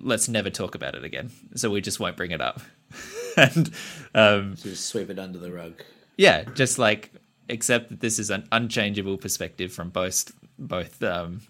let's 0.00 0.28
never 0.28 0.50
talk 0.50 0.74
about 0.74 0.94
it 0.94 1.02
again. 1.02 1.30
So 1.54 1.70
we 1.70 1.80
just 1.80 1.98
won't 1.98 2.16
bring 2.16 2.30
it 2.30 2.42
up. 2.42 2.60
and 3.38 3.70
um, 4.14 4.54
So 4.56 4.68
just 4.68 4.86
sweep 4.86 5.08
it 5.08 5.18
under 5.18 5.38
the 5.38 5.50
rug. 5.50 5.82
Yeah, 6.18 6.42
just 6.42 6.78
like 6.78 7.12
accept 7.48 7.88
that 7.88 8.00
this 8.00 8.18
is 8.18 8.28
an 8.28 8.46
unchangeable 8.52 9.16
perspective 9.16 9.72
from 9.72 9.88
both 9.88 10.30
both 10.58 11.02
um, 11.02 11.40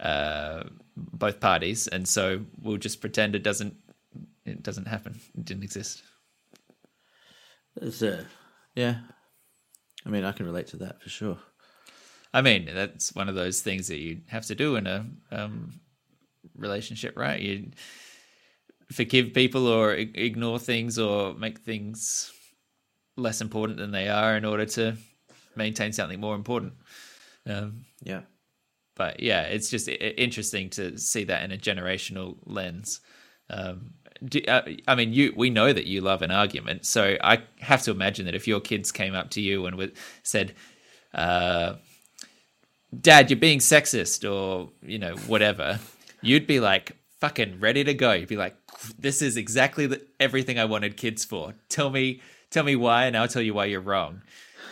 uh, 0.00 0.62
both 0.96 1.40
parties, 1.40 1.88
and 1.88 2.08
so 2.08 2.40
we'll 2.62 2.78
just 2.78 3.00
pretend 3.00 3.34
it 3.34 3.42
doesn't 3.42 3.74
it 4.46 4.62
doesn't 4.62 4.86
happen. 4.86 5.20
It 5.36 5.44
didn't 5.44 5.64
exist. 5.64 6.02
It's, 7.82 8.02
uh, 8.02 8.24
yeah. 8.74 8.98
I 10.06 10.08
mean, 10.08 10.24
I 10.24 10.32
can 10.32 10.46
relate 10.46 10.68
to 10.68 10.78
that 10.78 11.02
for 11.02 11.08
sure. 11.08 11.38
I 12.32 12.42
mean, 12.42 12.70
that's 12.72 13.14
one 13.14 13.28
of 13.28 13.34
those 13.34 13.60
things 13.60 13.88
that 13.88 13.98
you 13.98 14.20
have 14.28 14.46
to 14.46 14.54
do 14.54 14.76
in 14.76 14.86
a 14.86 15.06
um, 15.32 15.80
relationship, 16.56 17.16
right? 17.16 17.40
You 17.40 17.70
forgive 18.92 19.34
people 19.34 19.66
or 19.66 19.94
ignore 19.94 20.58
things 20.58 20.98
or 20.98 21.34
make 21.34 21.58
things 21.58 22.32
less 23.18 23.40
important 23.40 23.78
than 23.78 23.90
they 23.90 24.08
are 24.08 24.36
in 24.36 24.44
order 24.44 24.64
to 24.66 24.96
maintain 25.56 25.92
something 25.92 26.20
more 26.20 26.34
important. 26.34 26.74
Um, 27.46 27.84
Yeah. 28.02 28.22
but 28.94 29.20
yeah, 29.20 29.42
it's 29.42 29.70
just 29.70 29.88
interesting 29.88 30.70
to 30.70 30.98
see 30.98 31.24
that 31.24 31.42
in 31.42 31.52
a 31.52 31.56
generational 31.56 32.36
lens. 32.44 33.00
Um, 33.50 33.94
do, 34.24 34.40
uh, 34.48 34.62
I 34.86 34.94
mean, 34.96 35.12
you 35.12 35.32
we 35.36 35.48
know 35.50 35.72
that 35.72 35.86
you 35.86 36.00
love 36.00 36.22
an 36.22 36.30
argument, 36.32 36.84
so 36.86 37.16
I 37.22 37.42
have 37.60 37.82
to 37.84 37.90
imagine 37.92 38.26
that 38.26 38.34
if 38.34 38.48
your 38.48 38.60
kids 38.60 38.90
came 38.92 39.14
up 39.14 39.30
to 39.30 39.40
you 39.40 39.66
and 39.66 39.76
with, 39.76 39.92
said, 40.24 40.54
uh, 41.14 41.74
"Dad, 43.00 43.30
you're 43.30 43.38
being 43.38 43.60
sexist," 43.60 44.28
or 44.28 44.70
you 44.82 44.98
know 44.98 45.14
whatever, 45.28 45.78
you'd 46.20 46.46
be 46.46 46.58
like 46.60 46.96
fucking 47.20 47.60
ready 47.60 47.84
to 47.84 47.94
go. 47.94 48.12
You'd 48.12 48.28
be 48.28 48.36
like, 48.36 48.56
"This 48.98 49.22
is 49.22 49.36
exactly 49.36 49.86
the, 49.86 50.04
everything 50.18 50.58
I 50.58 50.64
wanted 50.64 50.96
kids 50.96 51.24
for. 51.24 51.54
Tell 51.68 51.90
me, 51.90 52.20
tell 52.50 52.64
me 52.64 52.76
why, 52.76 53.06
and 53.06 53.16
I'll 53.16 53.28
tell 53.28 53.42
you 53.42 53.54
why 53.54 53.66
you're 53.66 53.80
wrong." 53.80 54.22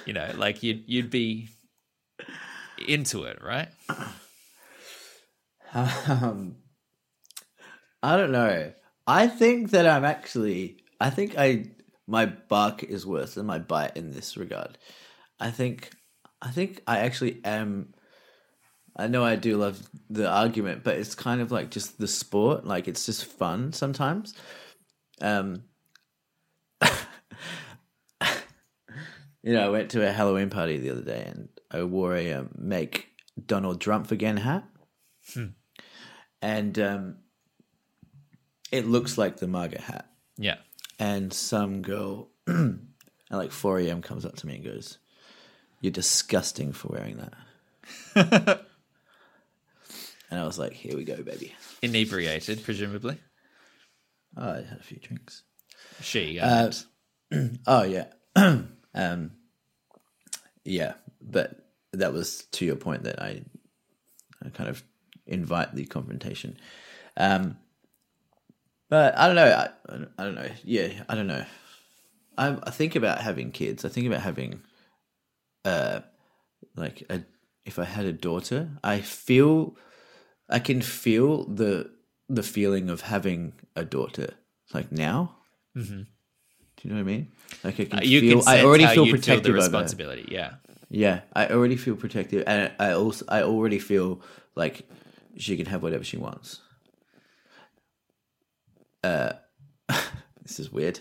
You 0.05 0.13
know, 0.13 0.31
like 0.37 0.63
you'd 0.63 0.85
you'd 0.87 1.11
be 1.11 1.49
into 2.87 3.25
it, 3.25 3.43
right? 3.43 3.69
Um, 5.75 6.57
I 8.03 8.17
don't 8.17 8.33
know. 8.33 8.73
I 9.07 9.27
think 9.29 9.71
that 9.71 9.87
I'm 9.87 10.05
actually. 10.05 10.79
I 11.01 11.11
think 11.11 11.37
I 11.37 11.67
my 12.07 12.27
bark 12.27 12.83
is 12.83 13.07
worse 13.07 13.35
than 13.35 13.47
my 13.47 13.59
bite 13.59 13.97
in 13.97 14.13
this 14.13 14.37
regard. 14.37 14.79
I 15.39 15.51
think. 15.51 15.91
I 16.41 16.51
think 16.51 16.83
I 16.87 16.99
actually 16.99 17.41
am. 17.45 17.95
I 18.95 19.09
know 19.09 19.25
I 19.25 19.37
do 19.37 19.57
love 19.57 19.83
the 20.09 20.29
argument, 20.29 20.85
but 20.85 20.97
it's 20.97 21.15
kind 21.15 21.41
of 21.41 21.51
like 21.51 21.71
just 21.71 21.99
the 21.99 22.09
sport. 22.09 22.65
Like 22.65 22.89
it's 22.89 23.05
just 23.05 23.25
fun 23.27 23.73
sometimes. 23.73 24.35
Um. 25.21 25.65
You 29.47 29.55
know, 29.55 29.65
I 29.65 29.71
went 29.71 29.91
to 29.93 30.07
a 30.07 30.13
Halloween 30.13 30.51
party 30.51 30.77
the 30.77 30.91
other 30.91 31.03
day, 31.03 31.25
and 31.27 31.49
I 31.71 31.83
wore 31.85 32.15
a 32.15 32.33
um, 32.33 32.51
"Make 32.59 33.09
Donald 33.47 33.81
Trump 33.81 34.11
Again" 34.11 34.37
hat 34.37 34.65
and 36.43 36.79
um, 36.79 37.17
it 38.71 38.87
looks 38.87 39.19
like 39.19 39.39
the 39.39 39.49
MAGA 39.49 39.81
hat. 39.81 40.07
Yeah. 40.37 40.57
And 40.99 41.33
some 41.33 41.83
girl 41.83 42.29
at 42.49 42.57
like 43.31 43.53
4 43.53 43.81
a.m. 43.81 44.03
comes 44.03 44.25
up 44.25 44.37
to 44.37 44.47
me 44.47 44.57
and 44.57 44.65
goes, 44.65 44.99
You're 45.81 45.93
disgusting 45.93 46.73
for 46.73 46.89
wearing 46.89 47.17
that. 47.17 47.35
and 50.31 50.41
I 50.41 50.45
was 50.45 50.59
like, 50.59 50.73
Here 50.73 50.97
we 50.97 51.05
go, 51.05 51.23
baby. 51.23 51.55
inebriated, 51.83 52.63
presumably. 52.65 53.19
Oh, 54.37 54.53
I 54.53 54.57
had 54.63 54.79
a 54.79 54.83
few 54.83 54.99
drinks. 54.99 55.43
She. 56.01 56.39
Uh, 56.39 56.71
Oh, 57.67 57.83
yeah. 57.83 58.07
um, 58.97 59.31
yeah, 60.65 60.95
but 61.21 61.69
that 61.93 62.13
was 62.13 62.45
to 62.53 62.65
your 62.65 62.77
point 62.77 63.05
that 63.05 63.23
I, 63.23 63.43
I 64.45 64.49
kind 64.51 64.69
of 64.69 64.83
invite 65.27 65.75
the 65.75 65.87
confrontation. 65.87 66.57
Um, 67.17 67.59
but 68.89 69.17
I 69.17 69.27
don't 69.27 69.37
know. 69.37 69.47
I, 69.47 69.95
I 70.19 70.25
don't 70.25 70.35
know. 70.35 70.49
Yeah, 70.65 70.89
I 71.09 71.15
don't 71.15 71.27
know. 71.27 71.45
I, 72.39 72.57
I 72.63 72.71
think 72.71 72.97
about 72.97 73.21
having 73.21 73.53
kids. 73.53 73.85
I 73.85 73.89
think 73.89 74.07
about 74.07 74.23
having, 74.23 74.63
uh, 75.65 76.01
like 76.75 77.05
a, 77.09 77.23
if 77.65 77.79
I 77.79 77.85
had 77.85 78.07
a 78.07 78.13
daughter, 78.13 78.71
I 78.83 79.01
feel, 79.01 79.77
I 80.49 80.59
can 80.59 80.83
feel 80.83 81.45
the 81.45 81.91
the 82.29 82.43
feeling 82.43 82.91
of 82.91 83.03
having 83.03 83.53
a 83.77 83.85
daughter 83.85 84.35
like 84.75 84.91
now. 84.91 85.37
Mm-hmm. 85.77 86.03
You 86.87 86.93
know 86.93 87.03
what 87.03 87.11
I 87.11 87.15
mean? 87.17 87.33
Like 87.65 87.81
I 87.81 87.85
can 87.85 87.99
Uh, 87.99 88.03
you 88.03 88.21
feel. 88.21 88.43
can 88.43 88.49
I 88.49 88.63
already 88.63 88.87
feel 88.87 89.07
you'd 89.07 89.17
protective 89.17 89.43
the 89.43 89.53
responsibility. 89.53 90.29
Yeah. 90.31 90.55
Yeah, 90.89 91.23
I 91.35 91.49
already 91.49 91.75
feel 91.77 91.97
protective, 91.97 92.45
and 92.47 92.71
I 92.79 92.93
also 92.93 93.25
I 93.29 93.43
already 93.43 93.81
feel 93.81 94.21
like 94.55 94.89
she 95.37 95.57
can 95.57 95.67
have 95.67 95.83
whatever 95.83 96.05
she 96.05 96.17
wants. 96.17 96.61
Uh, 99.03 99.33
this 100.43 100.61
is 100.61 100.71
weird. 100.71 101.01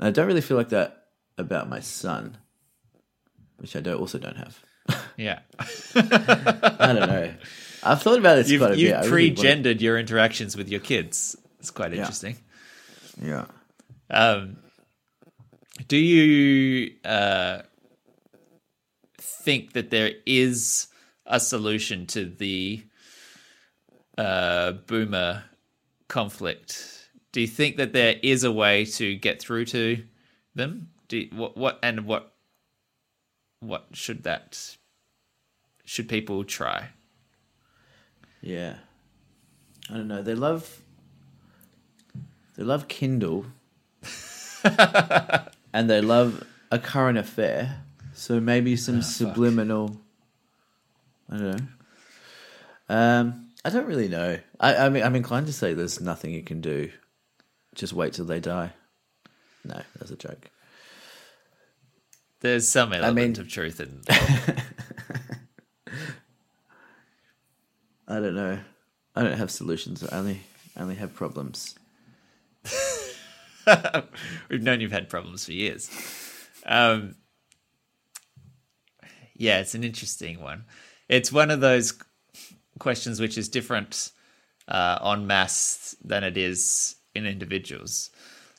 I 0.00 0.10
don't 0.10 0.26
really 0.26 0.40
feel 0.40 0.56
like 0.56 0.70
that 0.70 1.04
about 1.36 1.68
my 1.68 1.78
son, 1.78 2.38
which 3.58 3.76
I 3.76 3.80
don't 3.80 4.00
also 4.00 4.18
don't 4.18 4.36
have. 4.36 4.58
Yeah. 5.16 5.40
I 5.96 6.92
don't 6.92 7.08
know. 7.08 7.34
I've 7.82 8.00
thought 8.02 8.18
about 8.20 8.36
this 8.36 8.48
You've, 8.50 8.60
quite 8.60 8.72
a 8.74 8.78
you've 8.78 8.90
bit. 8.92 9.10
Really 9.10 9.30
pre-gendered 9.32 9.80
your 9.82 9.98
interactions 9.98 10.56
with 10.56 10.68
your 10.68 10.78
kids. 10.80 11.36
It's 11.58 11.72
quite 11.72 11.92
interesting. 11.92 12.36
wanna- 13.20 13.48
Um, 14.10 14.56
do 15.86 15.96
you 15.96 16.94
uh, 17.04 17.62
think 19.18 19.72
that 19.74 19.90
there 19.90 20.12
is 20.26 20.88
a 21.26 21.38
solution 21.38 22.06
to 22.06 22.24
the 22.24 22.82
uh, 24.16 24.72
boomer 24.72 25.44
conflict? 26.08 27.10
Do 27.32 27.40
you 27.40 27.46
think 27.46 27.76
that 27.76 27.92
there 27.92 28.16
is 28.22 28.42
a 28.44 28.50
way 28.50 28.84
to 28.86 29.14
get 29.16 29.40
through 29.40 29.66
to 29.66 30.02
them? 30.54 30.88
Do 31.08 31.18
you, 31.18 31.28
what, 31.32 31.56
what 31.56 31.78
and 31.82 32.04
what 32.04 32.34
what 33.60 33.86
should 33.92 34.22
that 34.24 34.76
should 35.84 36.08
people 36.08 36.44
try? 36.44 36.88
Yeah. 38.40 38.76
I 39.90 39.94
don't 39.94 40.08
know. 40.08 40.22
They 40.22 40.34
love 40.34 40.82
they 42.56 42.64
love 42.64 42.88
Kindle. 42.88 43.46
and 45.78 45.88
they 45.88 46.00
love 46.00 46.42
a 46.72 46.78
current 46.80 47.18
affair. 47.18 47.84
So 48.12 48.40
maybe 48.40 48.74
some 48.74 49.00
subliminal 49.00 49.96
I 51.30 51.36
don't 51.36 51.56
know. 51.56 51.66
Um 52.88 53.50
I 53.64 53.70
don't 53.70 53.86
really 53.86 54.08
know. 54.08 54.40
I, 54.58 54.74
I 54.74 54.88
mean 54.88 55.04
I'm 55.04 55.14
inclined 55.14 55.46
to 55.46 55.52
say 55.52 55.74
there's 55.74 56.00
nothing 56.00 56.32
you 56.32 56.42
can 56.42 56.60
do. 56.60 56.90
Just 57.76 57.92
wait 57.92 58.12
till 58.12 58.24
they 58.24 58.40
die. 58.40 58.72
No, 59.64 59.80
that's 59.96 60.10
a 60.10 60.16
joke. 60.16 60.50
There's 62.40 62.66
some 62.66 62.92
element 62.92 63.36
mean- 63.36 63.40
of 63.40 63.48
truth 63.48 63.80
in. 63.80 64.02
I 68.08 68.14
don't 68.14 68.34
know. 68.34 68.58
I 69.14 69.22
don't 69.22 69.38
have 69.38 69.52
solutions. 69.52 70.02
I 70.02 70.18
only 70.18 70.40
I 70.76 70.80
only 70.82 70.96
have 70.96 71.14
problems. 71.14 71.76
We've 74.48 74.62
known 74.62 74.80
you've 74.80 74.92
had 74.92 75.08
problems 75.08 75.44
for 75.44 75.52
years. 75.52 75.90
Um, 76.66 77.16
yeah, 79.34 79.60
it's 79.60 79.74
an 79.74 79.84
interesting 79.84 80.40
one. 80.40 80.64
It's 81.08 81.32
one 81.32 81.50
of 81.50 81.60
those 81.60 81.94
questions 82.78 83.20
which 83.20 83.38
is 83.38 83.48
different 83.48 84.10
uh, 84.66 84.98
en 85.04 85.26
masse 85.26 85.96
than 86.04 86.24
it 86.24 86.36
is 86.36 86.96
in 87.14 87.26
individuals. 87.26 88.10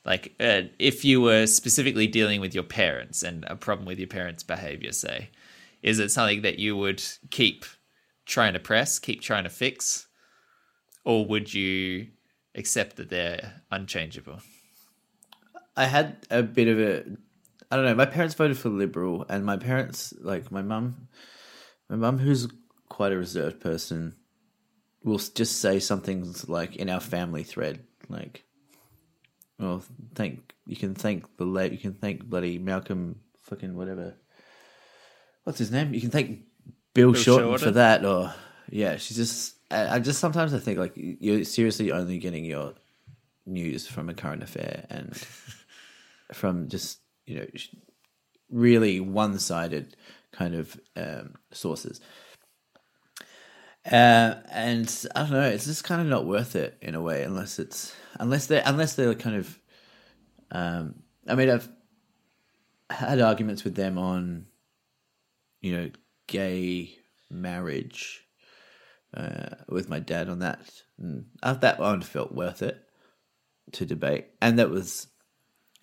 Like, 0.06 0.34
uh, 0.40 0.64
if 0.80 1.04
you 1.04 1.22
were 1.22 1.46
specifically 1.46 2.08
dealing 2.08 2.42
with 2.42 2.56
your 2.56 2.64
parents 2.64 3.22
and 3.22 3.44
a 3.48 3.56
problem 3.56 3.86
with 3.86 4.00
your 4.00 4.08
parents' 4.08 4.44
behavior, 4.44 4.92
say, 4.92 5.30
is 5.84 6.00
it 6.00 6.10
something 6.10 6.42
that 6.42 6.60
you 6.60 6.76
would 6.76 7.04
keep 7.30 7.66
trying 8.26 8.54
to 8.54 8.60
press, 8.60 9.00
keep 9.00 9.22
trying 9.22 9.44
to 9.44 9.50
fix, 9.50 10.08
or 11.04 11.26
would 11.26 11.54
you 11.54 12.08
accept 12.56 12.96
that 12.96 13.10
they're 13.10 13.62
unchangeable? 13.72 14.40
I 15.76 15.86
had 15.86 16.26
a 16.30 16.44
bit 16.44 16.68
of 16.68 16.80
a 16.80 17.04
I 17.72 17.76
don't 17.76 17.86
know, 17.86 17.96
my 17.96 18.06
parents 18.06 18.36
voted 18.36 18.58
for 18.58 18.70
liberal 18.70 19.26
and 19.30 19.46
my 19.46 19.58
parents 19.58 20.14
like 20.20 20.52
my 20.52 20.62
mum 20.62 21.08
my 21.90 21.96
mum 21.96 22.18
who's 22.18 22.48
quite 22.88 23.12
a 23.12 23.18
reserved 23.18 23.60
person 23.60 24.16
will 25.04 25.20
just 25.20 25.62
say 25.62 25.80
something 25.80 26.34
like 26.48 26.76
in 26.76 26.90
our 26.90 27.00
family 27.00 27.44
thread 27.44 27.84
like 28.10 28.44
well 29.60 29.84
thank 30.16 30.54
you 30.66 30.76
can 30.76 30.96
thank 30.96 31.38
the 31.38 31.46
late 31.46 31.72
you 31.72 31.78
can 31.78 31.94
thank 31.94 32.26
bloody 32.26 32.58
Malcolm 32.58 33.22
fucking 33.42 33.76
whatever 33.76 34.16
what's 35.44 35.60
his 35.60 35.72
name? 35.72 35.94
You 35.94 36.02
can 36.02 36.12
thank 36.12 36.42
Bill, 36.94 37.14
Shorten, 37.14 37.58
for 37.58 37.72
that 37.72 38.06
or 38.06 38.34
yeah 38.70 38.98
she's 38.98 39.18
just 39.18 39.56
I, 39.72 39.96
I 39.96 40.00
just 40.00 40.20
sometimes 40.20 40.54
I 40.54 40.60
think 40.60 40.80
like 40.80 40.94
you're 40.96 41.44
seriously 41.44 41.92
only 41.92 42.18
getting 42.18 42.46
your 42.46 42.74
news 43.46 43.88
from 43.88 44.10
a 44.10 44.14
current 44.14 44.44
affair 44.44 44.86
and 44.90 45.14
from 46.34 46.68
just 46.68 47.00
you 47.26 47.38
know 47.38 47.46
really 48.50 49.00
one-sided 49.00 49.96
kind 50.32 50.56
of 50.56 50.80
um, 50.96 51.36
sources. 51.52 52.00
Uh, 53.86 54.36
and 54.52 55.08
I 55.16 55.22
don't 55.22 55.32
know, 55.32 55.50
it's 55.50 55.66
just 55.66 55.84
kind 55.84 56.02
of 56.02 56.08
not 56.08 56.26
worth 56.26 56.56
it 56.56 56.78
in 56.82 56.96
a 56.96 57.02
way, 57.02 57.24
unless 57.24 57.60
it's 57.60 57.96
unless 58.20 58.48
they 58.48 58.62
unless 58.62 58.96
they're 58.96 59.16
kind 59.16 59.36
of. 59.38 59.60
Um, 60.52 61.04
I 61.28 61.36
mean, 61.36 61.50
I've 61.50 61.70
had 62.90 63.22
arguments 63.22 63.64
with 63.64 63.76
them 63.76 64.00
on, 64.00 64.48
you 65.62 65.78
know, 65.78 65.92
gay 66.28 66.98
marriage. 67.30 68.26
Uh, 69.12 69.56
with 69.68 69.90
my 69.90 69.98
dad 69.98 70.30
on 70.30 70.38
that, 70.38 70.60
and 71.00 71.26
that 71.42 71.80
one 71.80 72.00
felt 72.04 72.32
worth 72.32 72.62
it 72.62 72.80
to 73.72 73.84
debate, 73.84 74.28
and 74.40 74.60
that 74.60 74.70
was 74.70 75.08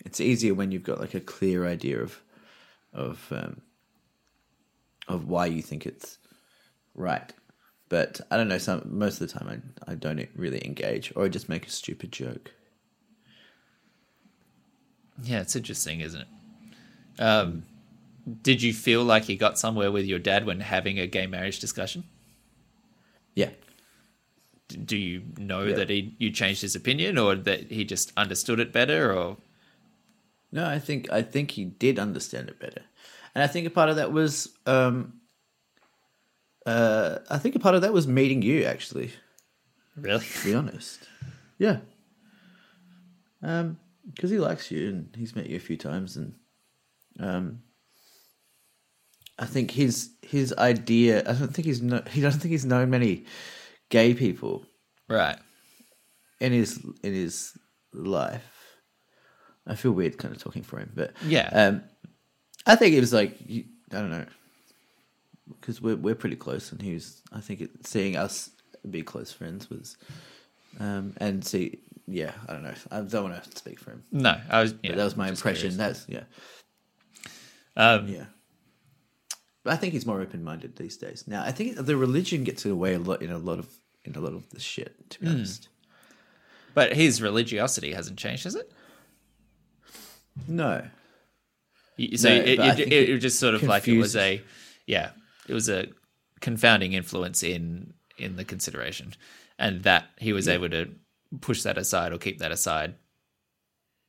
it's 0.05 0.19
easier 0.19 0.53
when 0.53 0.71
you've 0.71 0.83
got 0.83 0.99
like 0.99 1.13
a 1.13 1.19
clear 1.19 1.65
idea 1.65 2.01
of 2.01 2.21
of 2.93 3.27
um, 3.31 3.61
of 5.07 5.27
why 5.27 5.45
you 5.45 5.61
think 5.61 5.85
it's 5.85 6.17
right. 6.95 7.31
But 7.89 8.19
I 8.29 8.37
don't 8.37 8.47
know. 8.49 8.57
Some 8.57 8.81
most 8.85 9.21
of 9.21 9.27
the 9.31 9.39
time, 9.39 9.63
I 9.87 9.91
I 9.91 9.95
don't 9.95 10.27
really 10.35 10.63
engage, 10.65 11.13
or 11.15 11.25
I 11.25 11.29
just 11.29 11.49
make 11.49 11.65
a 11.65 11.69
stupid 11.69 12.11
joke. 12.11 12.51
Yeah, 15.23 15.41
it's 15.41 15.55
interesting, 15.55 16.01
isn't 16.01 16.21
it? 16.21 17.21
Um, 17.21 17.63
did 18.43 18.61
you 18.61 18.73
feel 18.73 19.03
like 19.03 19.29
you 19.29 19.37
got 19.37 19.57
somewhere 19.57 19.91
with 19.91 20.05
your 20.05 20.19
dad 20.19 20.45
when 20.45 20.59
having 20.59 20.99
a 20.99 21.07
gay 21.07 21.27
marriage 21.27 21.59
discussion? 21.59 22.03
Yeah, 23.35 23.51
D- 24.67 24.77
Do 24.77 24.97
you 24.97 25.23
know 25.37 25.63
Yeah. 25.63 25.75
that 25.75 25.89
he 25.89 26.15
you 26.19 26.29
changed 26.31 26.61
his 26.61 26.75
opinion, 26.75 27.17
or 27.17 27.35
that 27.35 27.71
he 27.71 27.85
just 27.85 28.11
understood 28.17 28.59
it 28.59 28.73
better, 28.73 29.13
or 29.17 29.37
no, 30.51 30.65
I 30.65 30.79
think 30.79 31.11
I 31.11 31.21
think 31.21 31.51
he 31.51 31.65
did 31.65 31.99
understand 31.99 32.49
it 32.49 32.59
better, 32.59 32.81
and 33.35 33.43
I 33.43 33.47
think 33.47 33.67
a 33.67 33.71
part 33.71 33.89
of 33.89 33.97
that 33.97 34.11
was 34.11 34.55
um, 34.65 35.13
uh, 36.65 37.19
I 37.29 37.37
think 37.37 37.55
a 37.55 37.59
part 37.59 37.75
of 37.75 37.81
that 37.81 37.93
was 37.93 38.07
meeting 38.07 38.41
you 38.41 38.65
actually. 38.65 39.11
really? 39.95 40.25
to 40.25 40.45
be 40.45 40.53
honest. 40.53 41.07
Yeah. 41.57 41.77
Um, 43.41 43.77
because 44.13 44.29
he 44.29 44.37
likes 44.37 44.69
you 44.71 44.89
and 44.89 45.09
he's 45.15 45.35
met 45.35 45.47
you 45.47 45.55
a 45.55 45.59
few 45.59 45.77
times, 45.77 46.17
and 46.17 46.33
um, 47.19 47.61
I 49.39 49.45
think 49.45 49.71
his 49.71 50.11
his 50.21 50.53
idea. 50.57 51.21
I 51.21 51.33
don't 51.33 51.53
think 51.53 51.65
he's 51.65 51.81
no, 51.81 52.01
he 52.09 52.21
doesn't 52.21 52.39
think 52.39 52.51
he's 52.51 52.65
known 52.65 52.89
many 52.89 53.25
gay 53.89 54.13
people 54.13 54.65
right. 55.07 55.37
in 56.39 56.51
his 56.51 56.83
in 57.03 57.13
his 57.13 57.57
life. 57.93 58.56
I 59.67 59.75
feel 59.75 59.91
weird, 59.91 60.17
kind 60.17 60.35
of 60.35 60.41
talking 60.41 60.63
for 60.63 60.79
him, 60.79 60.91
but 60.95 61.13
Yeah. 61.25 61.49
um, 61.51 61.83
I 62.65 62.75
think 62.75 62.95
it 62.95 62.99
was 62.99 63.13
like 63.13 63.37
I 63.49 63.63
don't 63.91 64.09
know 64.09 64.25
because 65.59 65.81
we're 65.81 65.95
we're 65.95 66.15
pretty 66.15 66.35
close, 66.35 66.71
and 66.71 66.81
he 66.81 66.93
was. 66.93 67.21
I 67.31 67.39
think 67.41 67.61
it, 67.61 67.85
seeing 67.85 68.15
us 68.17 68.49
be 68.89 69.01
close 69.03 69.31
friends 69.31 69.69
was, 69.69 69.97
um, 70.79 71.13
and 71.17 71.43
see, 71.45 71.79
yeah, 72.07 72.31
I 72.47 72.53
don't 72.53 72.63
know. 72.63 72.73
I 72.91 73.01
don't 73.01 73.29
want 73.29 73.43
to 73.43 73.57
speak 73.57 73.79
for 73.79 73.91
him. 73.91 74.03
No, 74.11 74.39
I 74.49 74.61
was. 74.61 74.73
Yeah, 74.83 74.91
But 74.91 74.97
that 74.97 75.03
was 75.05 75.15
my 75.17 75.29
impression. 75.29 75.71
curious. 75.71 75.77
That's 75.77 76.05
yeah, 76.09 76.23
Um, 77.75 78.07
yeah. 78.07 78.25
But 79.63 79.73
I 79.73 79.75
think 79.77 79.93
he's 79.93 80.05
more 80.05 80.21
open 80.21 80.43
minded 80.43 80.75
these 80.77 80.95
days. 80.97 81.25
Now, 81.27 81.43
I 81.43 81.51
think 81.51 81.75
the 81.77 81.97
religion 81.97 82.43
gets 82.43 82.63
in 82.65 82.71
the 82.71 82.77
way 82.77 82.93
a 82.93 82.99
lot 82.99 83.21
in 83.21 83.31
a 83.31 83.37
lot 83.37 83.59
of 83.59 83.67
in 84.05 84.15
a 84.15 84.19
lot 84.19 84.33
of 84.33 84.49
the 84.51 84.59
shit. 84.59 85.09
To 85.11 85.19
be 85.19 85.27
honest, 85.27 85.67
But 86.73 86.93
his 86.93 87.21
religiosity 87.21 87.93
hasn't 87.93 88.17
changed, 88.19 88.43
has 88.45 88.55
it? 88.55 88.71
No. 90.47 90.87
So 92.15 92.29
No, 92.29 92.35
it, 92.35 92.59
it, 92.59 92.79
it, 92.79 93.09
it 93.09 93.13
was 93.13 93.21
just 93.21 93.39
sort 93.39 93.55
of 93.55 93.63
like 93.63 93.87
it 93.87 93.97
was 93.97 94.15
a, 94.15 94.41
yeah, 94.85 95.11
it 95.47 95.53
was 95.53 95.67
a 95.69 95.87
confounding 96.41 96.93
influence 96.93 97.43
in 97.43 97.93
in 98.17 98.35
the 98.35 98.45
consideration, 98.45 99.13
and 99.57 99.83
that 99.83 100.05
he 100.17 100.33
was 100.33 100.47
able 100.47 100.69
to 100.69 100.89
push 101.41 101.63
that 101.63 101.77
aside 101.77 102.11
or 102.11 102.17
keep 102.17 102.39
that 102.39 102.51
aside 102.51 102.95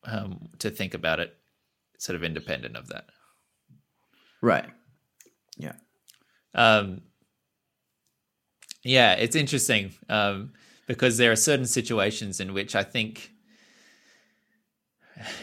um, 0.05 0.49
to 0.59 0.70
think 0.70 0.95
about 0.95 1.20
it, 1.20 1.37
sort 1.99 2.16
of 2.16 2.22
independent 2.22 2.76
of 2.76 2.89
that. 2.89 3.07
Right. 4.41 4.66
Yeah. 5.57 5.72
Um, 6.55 7.03
yeah, 8.83 9.14
it's 9.14 9.37
interesting 9.37 9.95
um, 10.09 10.53
because 10.87 11.18
there 11.18 11.33
are 11.33 11.37
certain 11.37 11.66
situations 11.66 12.41
in 12.41 12.55
which 12.55 12.74
I 12.76 12.85
think, 12.85 13.33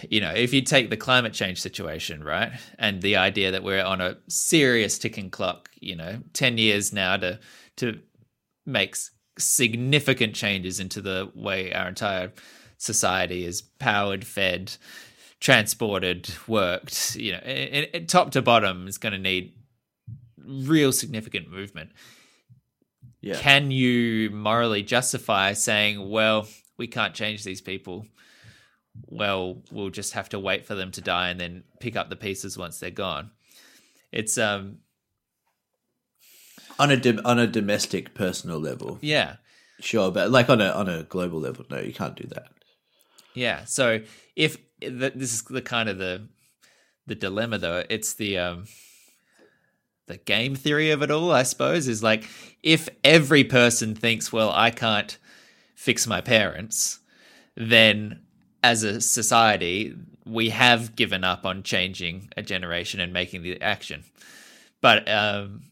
you 0.09 0.21
know, 0.21 0.31
if 0.31 0.53
you 0.53 0.61
take 0.61 0.89
the 0.89 0.97
climate 0.97 1.33
change 1.33 1.61
situation, 1.61 2.23
right, 2.23 2.51
and 2.77 3.01
the 3.01 3.17
idea 3.17 3.51
that 3.51 3.63
we're 3.63 3.83
on 3.83 4.01
a 4.01 4.17
serious 4.27 4.97
ticking 4.97 5.29
clock, 5.29 5.69
you 5.79 5.95
know, 5.95 6.19
ten 6.33 6.57
years 6.57 6.93
now 6.93 7.17
to 7.17 7.39
to 7.77 7.99
make 8.65 8.95
significant 9.37 10.33
changes 10.33 10.79
into 10.79 11.01
the 11.01 11.31
way 11.35 11.73
our 11.73 11.87
entire 11.87 12.31
society 12.77 13.45
is 13.45 13.61
powered, 13.61 14.25
fed, 14.25 14.75
transported, 15.39 16.29
worked, 16.47 17.15
you 17.15 17.31
know, 17.31 17.39
and, 17.39 17.87
and 17.93 18.09
top 18.09 18.31
to 18.31 18.41
bottom 18.41 18.87
is 18.87 18.97
going 18.97 19.13
to 19.13 19.19
need 19.19 19.53
real 20.45 20.91
significant 20.91 21.49
movement. 21.49 21.91
Yeah. 23.21 23.35
Can 23.39 23.71
you 23.71 24.29
morally 24.29 24.83
justify 24.83 25.53
saying, 25.53 26.09
well, 26.09 26.47
we 26.77 26.87
can't 26.87 27.13
change 27.13 27.43
these 27.43 27.61
people? 27.61 28.05
Well, 29.07 29.61
we'll 29.71 29.89
just 29.89 30.13
have 30.13 30.29
to 30.29 30.39
wait 30.39 30.65
for 30.65 30.75
them 30.75 30.91
to 30.91 31.01
die 31.01 31.29
and 31.29 31.39
then 31.39 31.63
pick 31.79 31.95
up 31.95 32.09
the 32.09 32.15
pieces 32.15 32.57
once 32.57 32.79
they're 32.79 32.91
gone. 32.91 33.31
It's 34.11 34.37
um 34.37 34.79
on 36.79 36.91
a 36.91 36.97
dom- 36.97 37.21
on 37.25 37.39
a 37.39 37.47
domestic 37.47 38.13
personal 38.13 38.59
level, 38.59 38.97
yeah. 39.01 39.37
sure, 39.79 40.11
but 40.11 40.31
like 40.31 40.49
on 40.49 40.61
a 40.61 40.69
on 40.69 40.89
a 40.89 41.03
global 41.03 41.39
level, 41.39 41.65
no, 41.69 41.79
you 41.79 41.93
can't 41.93 42.15
do 42.15 42.27
that. 42.29 42.47
Yeah. 43.33 43.65
So 43.65 44.01
if 44.35 44.57
this 44.79 45.33
is 45.33 45.43
the 45.43 45.61
kind 45.61 45.89
of 45.89 45.97
the 45.97 46.27
the 47.07 47.15
dilemma 47.15 47.57
though, 47.57 47.83
it's 47.89 48.13
the 48.13 48.37
um 48.37 48.65
the 50.07 50.17
game 50.17 50.55
theory 50.55 50.91
of 50.91 51.01
it 51.01 51.11
all, 51.11 51.31
I 51.31 51.43
suppose, 51.43 51.87
is 51.87 52.03
like 52.03 52.25
if 52.63 52.89
every 53.03 53.43
person 53.43 53.95
thinks, 53.95 54.31
well, 54.31 54.51
I 54.51 54.69
can't 54.69 55.17
fix 55.75 56.07
my 56.07 56.21
parents, 56.21 56.99
then 57.55 58.21
as 58.65 58.81
a 58.81 58.99
society, 58.99 59.95
we 60.25 60.49
have 60.49 60.95
given 60.95 61.23
up 61.23 61.45
on 61.45 61.61
changing 61.61 62.31
a 62.35 62.41
generation 62.41 62.99
and 62.99 63.13
making 63.13 63.43
the 63.43 63.61
action. 63.61 64.03
But 64.81 65.07
um, 65.07 65.65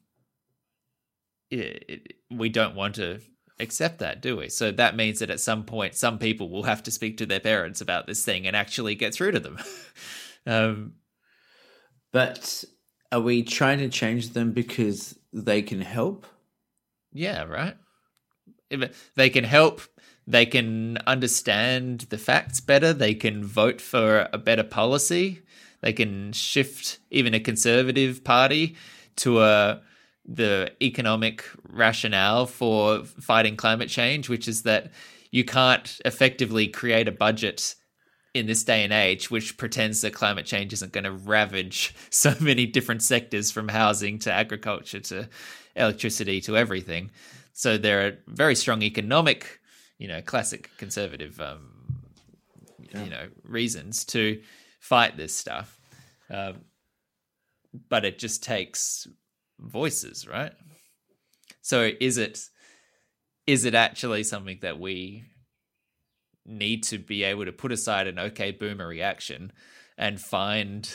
it, 1.49 1.85
it, 1.89 2.13
we 2.29 2.49
don't 2.49 2.75
want 2.75 2.95
to 2.95 3.19
accept 3.59 3.97
that, 3.99 4.21
do 4.21 4.37
we? 4.37 4.49
So 4.49 4.69
that 4.69 4.95
means 4.95 5.19
that 5.19 5.31
at 5.31 5.39
some 5.39 5.63
point, 5.63 5.95
some 5.95 6.19
people 6.19 6.49
will 6.49 6.63
have 6.63 6.83
to 6.83 6.91
speak 6.91 7.17
to 7.17 7.25
their 7.25 7.39
parents 7.39 7.81
about 7.81 8.05
this 8.05 8.23
thing 8.23 8.45
and 8.45 8.55
actually 8.55 8.93
get 8.93 9.15
through 9.15 9.31
to 9.31 9.39
them. 9.39 9.57
um, 10.45 10.93
but 12.11 12.63
are 13.11 13.21
we 13.21 13.41
trying 13.41 13.79
to 13.79 13.89
change 13.89 14.33
them 14.33 14.51
because 14.51 15.17
they 15.33 15.63
can 15.63 15.81
help? 15.81 16.27
Yeah, 17.11 17.45
right. 17.45 17.75
They 19.15 19.31
can 19.31 19.45
help. 19.45 19.81
They 20.25 20.45
can 20.45 20.97
understand 21.05 22.01
the 22.09 22.17
facts 22.17 22.59
better. 22.59 22.93
They 22.93 23.13
can 23.13 23.43
vote 23.43 23.81
for 23.81 24.29
a 24.31 24.37
better 24.37 24.63
policy. 24.63 25.41
They 25.81 25.93
can 25.93 26.31
shift 26.31 26.99
even 27.11 27.33
a 27.33 27.39
conservative 27.39 28.23
party 28.23 28.75
to 29.17 29.41
a 29.41 29.81
the 30.25 30.71
economic 30.81 31.43
rationale 31.67 32.45
for 32.45 33.03
fighting 33.03 33.57
climate 33.57 33.89
change, 33.89 34.29
which 34.29 34.47
is 34.47 34.63
that 34.63 34.89
you 35.31 35.43
can't 35.43 35.99
effectively 36.05 36.67
create 36.67 37.09
a 37.09 37.11
budget 37.11 37.75
in 38.33 38.47
this 38.47 38.63
day 38.63 38.83
and 38.83 38.91
age 38.91 39.29
which 39.29 39.57
pretends 39.57 40.01
that 40.01 40.13
climate 40.13 40.45
change 40.45 40.73
isn't 40.73 40.91
going 40.91 41.03
to 41.03 41.11
ravage 41.11 41.93
so 42.09 42.33
many 42.39 42.65
different 42.65 43.03
sectors 43.03 43.51
from 43.51 43.67
housing 43.67 44.17
to 44.19 44.31
agriculture 44.31 44.99
to 44.99 45.27
electricity 45.75 46.41
to 46.41 46.57
everything. 46.57 47.11
So 47.53 47.77
there 47.77 48.07
are 48.07 48.17
very 48.27 48.55
strong 48.55 48.81
economic, 48.81 49.59
you 49.97 50.07
know, 50.07 50.21
classic 50.21 50.69
conservative, 50.77 51.39
um, 51.39 51.69
yeah. 52.79 53.03
you 53.03 53.09
know, 53.09 53.27
reasons 53.43 54.05
to 54.05 54.41
fight 54.79 55.17
this 55.17 55.35
stuff. 55.35 55.79
Um, 56.29 56.61
but 57.89 58.05
it 58.05 58.19
just 58.19 58.43
takes 58.43 59.07
voices, 59.59 60.27
right? 60.27 60.53
So 61.61 61.91
is 61.99 62.17
it 62.17 62.39
is 63.47 63.65
it 63.65 63.75
actually 63.75 64.23
something 64.23 64.59
that 64.61 64.79
we 64.79 65.23
need 66.45 66.83
to 66.83 66.97
be 66.97 67.23
able 67.23 67.45
to 67.45 67.51
put 67.51 67.71
aside 67.71 68.07
an 68.07 68.19
okay 68.19 68.51
boomer 68.51 68.87
reaction 68.87 69.51
and 69.97 70.19
find 70.19 70.89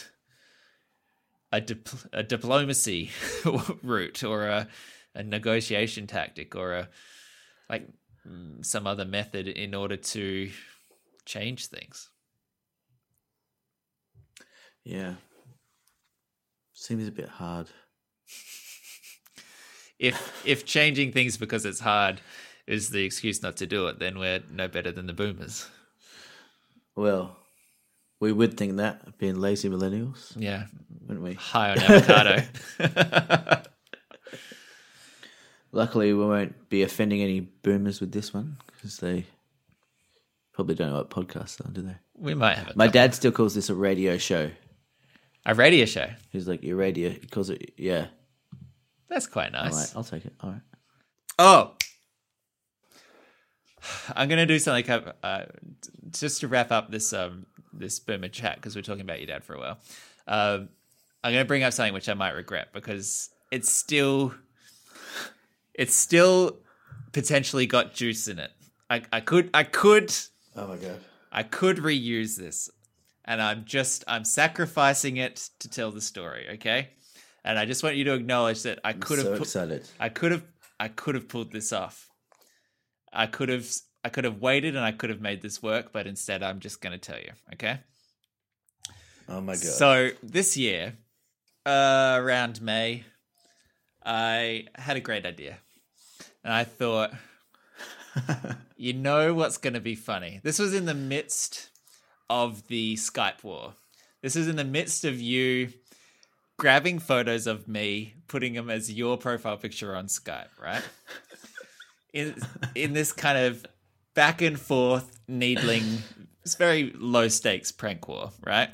a, 1.53 1.61
dip- 1.61 1.89
a 2.13 2.23
diplomacy 2.23 3.11
route 3.83 4.23
or 4.23 4.47
a, 4.47 4.69
a 5.15 5.23
negotiation 5.23 6.07
tactic 6.07 6.55
or 6.55 6.75
a 6.75 6.89
like 7.71 7.89
Mm, 8.29 8.65
some 8.65 8.87
other 8.87 9.05
method 9.05 9.49
in 9.49 9.75
order 9.75 9.97
to 9.97 10.51
change 11.25 11.67
things 11.67 12.11
yeah 14.85 15.15
seems 16.73 17.07
a 17.07 17.13
bit 17.13 17.29
hard 17.29 17.69
if 19.99 20.43
if 20.45 20.65
changing 20.65 21.13
things 21.13 21.37
because 21.37 21.65
it's 21.65 21.81
hard 21.81 22.21
is 22.69 22.91
the 22.91 23.03
excuse 23.03 23.43
not 23.43 23.57
to 23.57 23.67
do 23.67 23.89
it, 23.89 23.99
then 23.99 24.19
we're 24.19 24.43
no 24.53 24.69
better 24.69 24.93
than 24.93 25.07
the 25.07 25.13
boomers. 25.15 25.69
Well, 26.95 27.37
we 28.21 28.31
would 28.31 28.57
think 28.57 28.77
that 28.77 29.19
being 29.19 29.41
lazy 29.41 29.71
millennials. 29.71 30.35
Yeah, 30.37 30.67
wouldn't 31.07 31.25
we? 31.25 31.35
High 31.35 31.71
on 31.71 31.79
avocado. 31.79 32.43
Luckily, 35.73 36.13
we 36.13 36.25
won't 36.25 36.69
be 36.69 36.83
offending 36.83 37.23
any 37.23 37.41
boomers 37.41 38.01
with 38.01 38.13
this 38.13 38.33
one 38.33 38.57
because 38.67 38.99
they 38.99 39.27
probably 40.53 40.75
don't 40.75 40.91
know 40.91 40.97
what 40.97 41.11
podcasts 41.11 41.65
are, 41.65 41.71
do 41.71 41.83
they? 41.83 41.97
We 42.15 42.35
might 42.35 42.57
have. 42.57 42.75
My 42.75 42.89
dad 42.89 43.15
still 43.15 43.33
calls 43.33 43.55
this 43.55 43.69
a 43.69 43.75
radio 43.75 44.19
show. 44.19 44.51
A 45.47 45.55
radio 45.55 45.85
show. 45.85 46.09
He's 46.31 46.49
like 46.49 46.63
your 46.63 46.77
radio. 46.77 47.11
He 47.11 47.27
calls 47.27 47.51
it 47.51 47.73
yeah. 47.77 48.07
That's 49.09 49.27
quite 49.27 49.53
nice. 49.53 49.73
All 49.73 49.79
right, 49.79 49.93
I'll 49.97 50.05
take 50.05 50.27
it. 50.27 50.35
All 50.41 50.51
right. 50.51 50.61
Oh, 51.39 51.73
I'm 54.15 54.29
gonna 54.29 54.47
do 54.47 54.59
something 54.59 55.13
uh, 55.23 55.45
just 56.11 56.41
to 56.41 56.49
wrap 56.49 56.71
up 56.73 56.91
this 56.91 57.13
um 57.13 57.47
this 57.73 57.99
boomer 57.99 58.29
chat 58.29 58.57
because 58.57 58.75
we're 58.75 58.83
talking 58.83 59.03
about 59.03 59.19
your 59.19 59.27
dad 59.27 59.45
for 59.45 59.55
a 59.55 59.59
while. 59.59 59.79
Um, 60.27 60.69
I'm 61.23 61.33
gonna 61.33 61.45
bring 61.45 61.63
up 61.63 61.73
something 61.73 61.95
which 61.95 62.09
I 62.09 62.15
might 62.15 62.31
regret 62.31 62.69
because 62.73 63.31
it's 63.51 63.71
still 63.71 64.35
it's 65.79 65.95
still 65.95 66.59
potentially 67.13 67.67
got 67.67 67.95
juice 67.95 68.29
in 68.29 68.39
it. 68.39 68.51
I 68.91 69.03
I 69.11 69.21
could 69.21 69.49
I 69.55 69.65
could 69.65 70.15
oh 70.57 70.67
my 70.67 70.77
god 70.77 71.01
I 71.33 71.43
could 71.43 71.79
reuse 71.79 72.37
this, 72.37 72.71
and 73.25 73.41
I'm 73.41 73.65
just 73.65 74.05
I'm 74.07 74.25
sacrificing 74.25 75.17
it 75.17 75.49
to 75.61 75.71
tell 75.71 75.91
the 75.91 76.03
story. 76.03 76.47
Okay 76.55 76.91
and 77.45 77.59
I 77.59 77.65
just 77.65 77.83
want 77.83 77.97
you 77.97 78.05
to 78.05 78.15
acknowledge 78.15 78.63
that 78.65 78.79
I 78.85 78.93
could 78.93 79.19
have 79.19 79.29
so 79.29 79.35
excited. 79.35 79.89
I 79.99 80.11
could 80.11 80.33
have 80.33 80.45
I 80.79 80.89
could 80.89 81.15
have 81.15 81.29
pulled 81.29 81.51
this 81.51 81.73
off. 81.73 82.11
I 83.13 83.27
could 83.27 83.49
have 83.49 83.67
I 84.05 84.11
could 84.11 84.25
have 84.25 84.41
waited 84.41 84.77
and 84.77 84.85
I 84.85 84.93
could 84.93 85.11
have 85.11 85.21
made 85.21 85.41
this 85.41 85.63
work, 85.63 85.93
but 85.93 86.07
instead 86.07 86.43
I'm 86.43 86.61
just 86.61 86.81
going 86.81 86.93
to 86.93 86.99
tell 86.99 87.19
you, 87.19 87.33
okay? 87.55 87.81
Oh 89.29 89.41
my 89.41 89.55
god. 89.55 89.63
So, 89.63 90.11
this 90.23 90.57
year 90.57 90.95
uh, 91.67 92.17
around 92.21 92.63
May 92.63 93.05
I 94.05 94.67
had 94.75 94.97
a 94.97 95.01
great 95.01 95.27
idea. 95.27 95.59
And 96.49 96.55
I 96.55 96.65
thought 96.65 97.13
you 98.79 98.95
know 98.95 99.35
what's 99.35 99.59
going 99.59 99.75
to 99.75 99.81
be 99.81 99.95
funny. 99.95 100.41
This 100.43 100.59
was 100.59 100.73
in 100.73 100.87
the 100.87 100.95
midst 100.95 101.69
of 102.31 102.69
the 102.69 102.95
Skype 102.95 103.45
war. 103.45 103.75
This 104.23 104.35
is 104.35 104.49
in 104.49 104.57
the 104.57 104.65
midst 104.65 105.05
of 105.05 105.21
you 105.21 105.75
grabbing 106.57 107.01
photos 107.01 107.47
of 107.47 107.69
me, 107.69 108.15
putting 108.29 108.55
them 108.55 108.71
as 108.71 108.91
your 108.91 109.19
profile 109.19 109.59
picture 109.59 109.95
on 109.95 110.07
Skype, 110.07 110.49
right? 110.59 110.83
in 112.15 112.35
in 112.75 112.95
this 112.95 113.13
kind 113.13 113.37
of 113.37 113.67
back 114.15 114.41
and 114.41 114.59
forth 114.59 115.21
needling, 115.29 115.99
it's 116.45 116.55
very 116.55 116.95
low 116.97 117.29
stakes 117.29 117.73
prank 117.73 118.09
war, 118.09 118.31
right? 118.43 118.71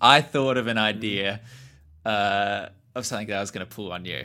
I 0.00 0.22
thought 0.22 0.56
of 0.56 0.66
an 0.66 0.78
idea 0.78 1.42
uh, 2.06 2.70
of 2.94 3.04
something 3.04 3.26
that 3.26 3.36
I 3.36 3.40
was 3.40 3.50
going 3.50 3.66
to 3.66 3.70
pull 3.70 3.92
on 3.92 4.06
you, 4.06 4.24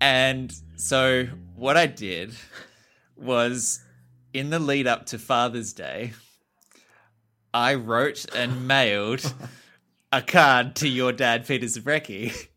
and 0.00 0.50
so 0.76 1.26
what 1.54 1.76
I 1.76 1.86
did 1.86 2.34
was 3.16 3.80
in 4.32 4.50
the 4.50 4.58
lead 4.58 4.86
up 4.86 5.06
to 5.06 5.18
Father's 5.18 5.72
Day, 5.72 6.12
I 7.52 7.74
wrote 7.74 8.26
and 8.34 8.68
mailed 8.68 9.32
a 10.12 10.22
card 10.22 10.76
to 10.76 10.88
your 10.88 11.12
dad, 11.12 11.46
Peter 11.46 11.66
Zabrecki, 11.66 12.48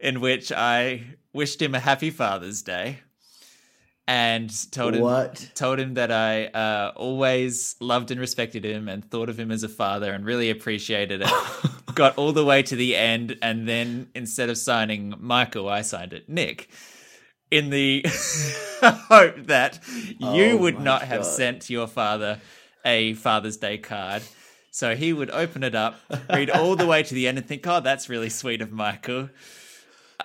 in 0.00 0.20
which 0.20 0.50
I 0.52 1.04
wished 1.32 1.62
him 1.62 1.74
a 1.74 1.80
happy 1.80 2.10
Father's 2.10 2.62
Day 2.62 2.98
and 4.06 4.50
told 4.72 4.94
him 4.94 5.02
what? 5.02 5.50
told 5.54 5.78
him 5.78 5.94
that 5.94 6.10
I 6.10 6.46
uh, 6.46 6.92
always 6.96 7.76
loved 7.80 8.10
and 8.10 8.20
respected 8.20 8.64
him 8.64 8.88
and 8.88 9.08
thought 9.08 9.28
of 9.28 9.38
him 9.38 9.50
as 9.50 9.62
a 9.62 9.68
father 9.68 10.12
and 10.12 10.24
really 10.24 10.50
appreciated 10.50 11.22
it. 11.22 11.30
Got 11.94 12.16
all 12.18 12.32
the 12.32 12.44
way 12.44 12.62
to 12.62 12.74
the 12.74 12.96
end, 12.96 13.36
and 13.42 13.68
then 13.68 14.08
instead 14.14 14.48
of 14.48 14.56
signing 14.56 15.14
Michael, 15.18 15.68
I 15.68 15.82
signed 15.82 16.12
it 16.12 16.28
Nick. 16.28 16.68
In 17.52 17.68
the 17.70 18.02
hope 18.80 19.46
that 19.46 19.78
you 20.18 20.52
Oh 20.52 20.56
would 20.56 20.80
not 20.80 21.02
have 21.02 21.20
God. 21.20 21.26
sent 21.28 21.70
your 21.70 21.86
father 21.86 22.40
a 22.84 23.12
Father's 23.12 23.58
Day 23.58 23.76
card. 23.78 24.22
So 24.70 24.96
he 24.96 25.12
would 25.12 25.30
open 25.30 25.62
it 25.62 25.74
up, 25.74 26.00
read 26.30 26.48
all 26.48 26.76
the 26.76 26.86
way 26.86 27.02
to 27.02 27.14
the 27.14 27.28
end, 27.28 27.36
and 27.36 27.46
think, 27.46 27.66
"Oh, 27.66 27.80
that's 27.80 28.08
really 28.08 28.30
sweet 28.30 28.62
of 28.62 28.72
Michael." 28.72 29.28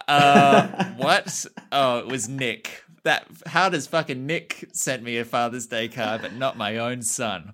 Uh, 0.07 0.85
what? 0.97 1.45
Oh, 1.71 1.97
it 1.99 2.07
was 2.07 2.29
Nick. 2.29 2.83
That 3.03 3.27
how 3.45 3.67
does 3.67 3.87
fucking 3.87 4.25
Nick 4.25 4.69
sent 4.71 5.03
me 5.03 5.17
a 5.17 5.25
Father's 5.25 5.67
Day 5.67 5.89
card, 5.89 6.21
but 6.21 6.33
not 6.33 6.57
my 6.57 6.77
own 6.77 7.01
son? 7.01 7.51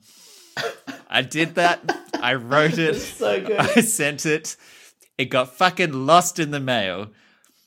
I 1.10 1.24
did 1.24 1.56
that. 1.56 1.80
I 2.22 2.36
wrote 2.36 2.78
it. 2.78 2.94
so 2.96 3.42
good. 3.42 3.58
I 3.60 3.82
sent 3.82 4.28
it. 4.28 4.56
It 5.18 5.26
got 5.26 5.56
fucking 5.56 6.06
lost 6.06 6.38
in 6.38 6.52
the 6.52 6.60
mail. 6.60 7.10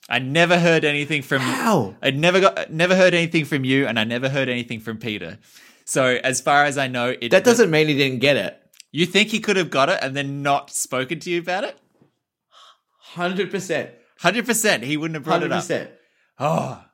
I 0.08 0.18
never 0.20 0.58
heard 0.58 0.84
anything 0.84 1.22
from 1.22 1.40
How? 1.42 1.96
I 2.00 2.10
never 2.10 2.40
got 2.40 2.70
never 2.72 2.94
heard 2.94 3.12
anything 3.14 3.44
from 3.44 3.64
you, 3.64 3.86
and 3.86 3.98
I 3.98 4.04
never 4.04 4.28
heard 4.28 4.48
anything 4.48 4.80
from 4.80 4.98
Peter. 4.98 5.38
So 5.84 6.18
as 6.22 6.40
far 6.40 6.64
as 6.64 6.78
I 6.78 6.86
know, 6.88 7.14
it 7.20 7.30
That 7.30 7.44
doesn't 7.44 7.70
mean 7.70 7.88
he 7.88 7.96
didn't 7.96 8.20
get 8.20 8.36
it. 8.36 8.60
You 8.92 9.06
think 9.06 9.28
he 9.28 9.40
could 9.40 9.56
have 9.56 9.70
got 9.70 9.88
it 9.88 9.98
and 10.02 10.16
then 10.16 10.42
not 10.42 10.70
spoken 10.70 11.20
to 11.20 11.30
you 11.30 11.40
about 11.40 11.64
it? 11.64 11.78
Hundred 13.14 13.50
percent. 13.50 13.90
Hundred 14.20 14.46
percent, 14.46 14.84
he 14.84 14.96
wouldn't 14.96 15.16
have 15.16 15.24
brought 15.24 15.42
Hundred 15.42 15.70
it 15.70 15.82
up. 15.82 15.90
Oh, 16.38 16.84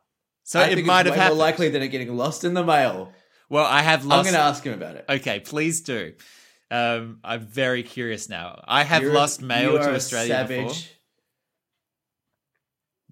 so 0.45 0.61
I 0.61 0.69
it 0.69 0.85
might 0.85 1.07
have 1.07 1.15
happened. 1.15 1.37
more 1.39 1.47
likely 1.47 1.69
than 1.69 1.83
it 1.83 1.89
getting 1.89 2.17
lost 2.17 2.45
in 2.45 2.55
the 2.55 2.65
mail. 2.65 3.13
well, 3.49 3.65
I 3.65 3.83
have 3.83 4.05
lost. 4.05 4.19
I'm 4.27 4.33
going 4.33 4.35
to 4.35 4.49
ask 4.49 4.65
him 4.65 4.73
about 4.73 4.97
it. 4.97 5.05
Okay, 5.09 5.41
please 5.41 5.81
do. 5.83 6.15
Um, 6.71 7.19
I'm 7.23 7.47
very 7.47 7.83
curious 7.83 8.29
now. 8.29 8.63
I 8.67 8.83
have 8.85 9.03
You're- 9.03 9.15
lost 9.15 9.43
mail 9.43 9.73
you 9.73 9.77
are 9.79 9.83
to 9.85 9.93
a 9.93 9.95
Australia 9.97 10.45
before. 10.49 10.73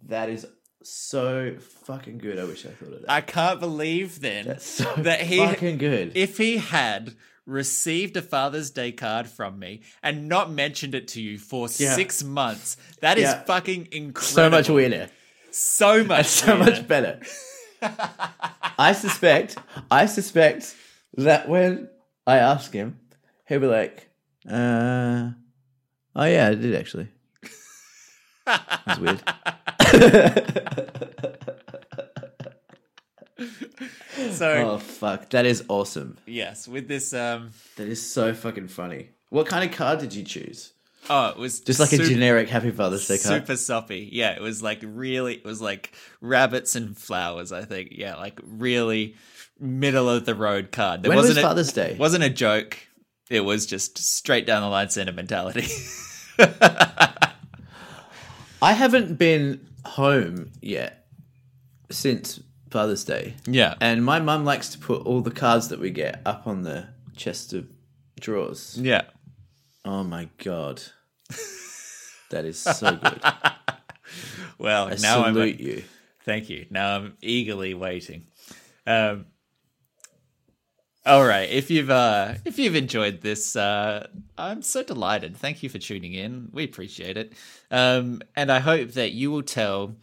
That 0.08 0.28
is 0.28 0.46
so 0.82 1.56
fucking 1.84 2.18
good. 2.18 2.38
I 2.38 2.44
wish 2.44 2.64
I 2.66 2.70
thought 2.70 2.92
of 2.94 3.00
that. 3.02 3.10
I 3.10 3.20
can't 3.20 3.60
believe 3.60 4.20
then 4.20 4.58
so 4.58 4.92
that 4.98 5.20
he 5.22 5.38
fucking 5.38 5.78
good. 5.78 6.12
if 6.16 6.38
he 6.38 6.56
had 6.58 7.14
received 7.46 8.16
a 8.16 8.22
Father's 8.22 8.70
Day 8.70 8.92
card 8.92 9.26
from 9.26 9.58
me 9.58 9.82
and 10.02 10.28
not 10.28 10.50
mentioned 10.50 10.94
it 10.94 11.08
to 11.08 11.20
you 11.22 11.38
for 11.38 11.68
Yeah. 11.76 11.94
six 11.94 12.22
months, 12.22 12.76
that 13.00 13.18
is 13.18 13.24
Yeah. 13.24 13.42
fucking 13.44 13.88
incredible. 13.92 14.34
so 14.34 14.50
much 14.50 14.68
weirder. 14.70 15.10
so 15.50 16.04
much, 16.04 16.26
so 16.26 16.56
weirder. 16.56 16.70
much 16.70 16.88
better. 16.88 17.20
I 18.78 18.92
suspect, 18.92 19.56
I 19.90 20.06
suspect 20.06 20.74
that 21.16 21.48
when 21.48 21.88
I 22.26 22.36
ask 22.38 22.72
him, 22.72 22.98
he'll 23.48 23.60
be 23.60 23.66
like, 23.66 24.08
uh, 24.48 25.30
"Oh 26.14 26.24
yeah, 26.24 26.48
I 26.48 26.54
did 26.54 26.74
actually." 26.74 27.08
That's 28.46 28.98
weird. 28.98 29.22
So 34.32 34.52
Oh 34.52 34.78
fuck, 34.78 35.30
that 35.30 35.46
is 35.46 35.64
awesome. 35.68 36.18
yes, 36.26 36.68
with 36.68 36.88
this, 36.88 37.12
um, 37.14 37.50
That 37.76 37.88
is 37.88 38.04
so 38.04 38.34
fucking 38.34 38.68
funny. 38.68 39.10
What 39.30 39.46
kind 39.46 39.68
of 39.68 39.74
card 39.76 40.00
did 40.00 40.14
you 40.14 40.24
choose? 40.24 40.72
oh, 41.08 41.28
it 41.28 41.36
was 41.38 41.60
Just 41.60 41.80
like 41.80 41.88
super, 41.88 42.02
a 42.04 42.06
generic 42.06 42.48
Happy 42.48 42.70
Father's 42.70 43.06
Day 43.08 43.16
card. 43.18 43.40
super 43.42 43.56
soppy. 43.56 44.08
Yeah, 44.12 44.32
it 44.32 44.42
was 44.42 44.62
like 44.62 44.80
really, 44.82 45.34
it 45.36 45.44
was 45.44 45.60
like 45.62 45.92
rabbits 46.20 46.76
and 46.76 46.96
flowers. 46.96 47.52
I 47.52 47.64
think. 47.64 47.90
Yeah, 47.92 48.16
like 48.16 48.38
really 48.44 49.16
middle 49.58 50.08
of 50.10 50.26
the 50.26 50.34
road 50.34 50.70
card. 50.72 51.02
There 51.02 51.08
When 51.10 51.16
was 51.18 51.28
wasn't 51.28 51.44
a- 51.44 51.48
Father's 51.48 51.72
Day? 51.72 51.96
Wasn't 51.98 52.22
a 52.24 52.30
joke. 52.30 52.78
It 53.30 53.40
was 53.40 53.64
just 53.66 53.96
straight 53.98 54.46
down 54.46 54.62
the 54.62 54.68
line 54.68 54.90
sentimentality. 54.90 55.66
I 58.62 58.72
haven't 58.74 59.18
been 59.18 59.66
home 59.84 60.50
yet 60.60 61.06
since 61.90 62.40
Father's 62.70 63.04
Day. 63.04 63.34
yeah. 63.46 63.74
And 63.80 64.04
my 64.04 64.20
mum 64.20 64.44
likes 64.44 64.68
to 64.70 64.78
put 64.78 65.02
all 65.06 65.20
the 65.20 65.30
cards 65.30 65.68
that 65.68 65.80
we 65.80 65.90
get 65.90 66.20
up 66.24 66.46
on 66.46 66.62
the 66.62 66.88
chest 67.16 67.52
of 67.52 67.66
drawers. 68.20 68.78
Yeah. 68.80 69.02
Oh 69.84 70.04
my 70.04 70.28
god. 70.38 70.82
That 72.30 72.44
is 72.44 72.60
so 72.60 72.94
good. 72.94 73.20
Well, 74.56 74.86
I 74.86 74.94
now 75.02 75.24
I'm 75.24 75.34
salute 75.34 75.58
you. 75.58 75.82
Thank 76.24 76.48
you. 76.48 76.66
Now 76.70 76.94
I'm 76.96 77.16
eagerly 77.20 77.74
waiting. 77.74 78.26
Um, 78.86 79.26
all 81.10 81.26
right. 81.26 81.50
If 81.50 81.72
you've 81.72 81.90
uh, 81.90 82.34
if 82.44 82.56
you've 82.56 82.76
enjoyed 82.76 83.20
this, 83.20 83.56
uh, 83.56 84.06
I'm 84.38 84.62
so 84.62 84.84
delighted. 84.84 85.36
Thank 85.36 85.62
you 85.62 85.68
for 85.68 85.78
tuning 85.78 86.14
in. 86.14 86.50
We 86.52 86.62
appreciate 86.62 87.16
it, 87.16 87.32
um, 87.72 88.22
and 88.36 88.50
I 88.50 88.60
hope 88.60 88.92
that 88.92 89.10
you 89.10 89.32
will 89.32 89.42
tell 89.42 89.96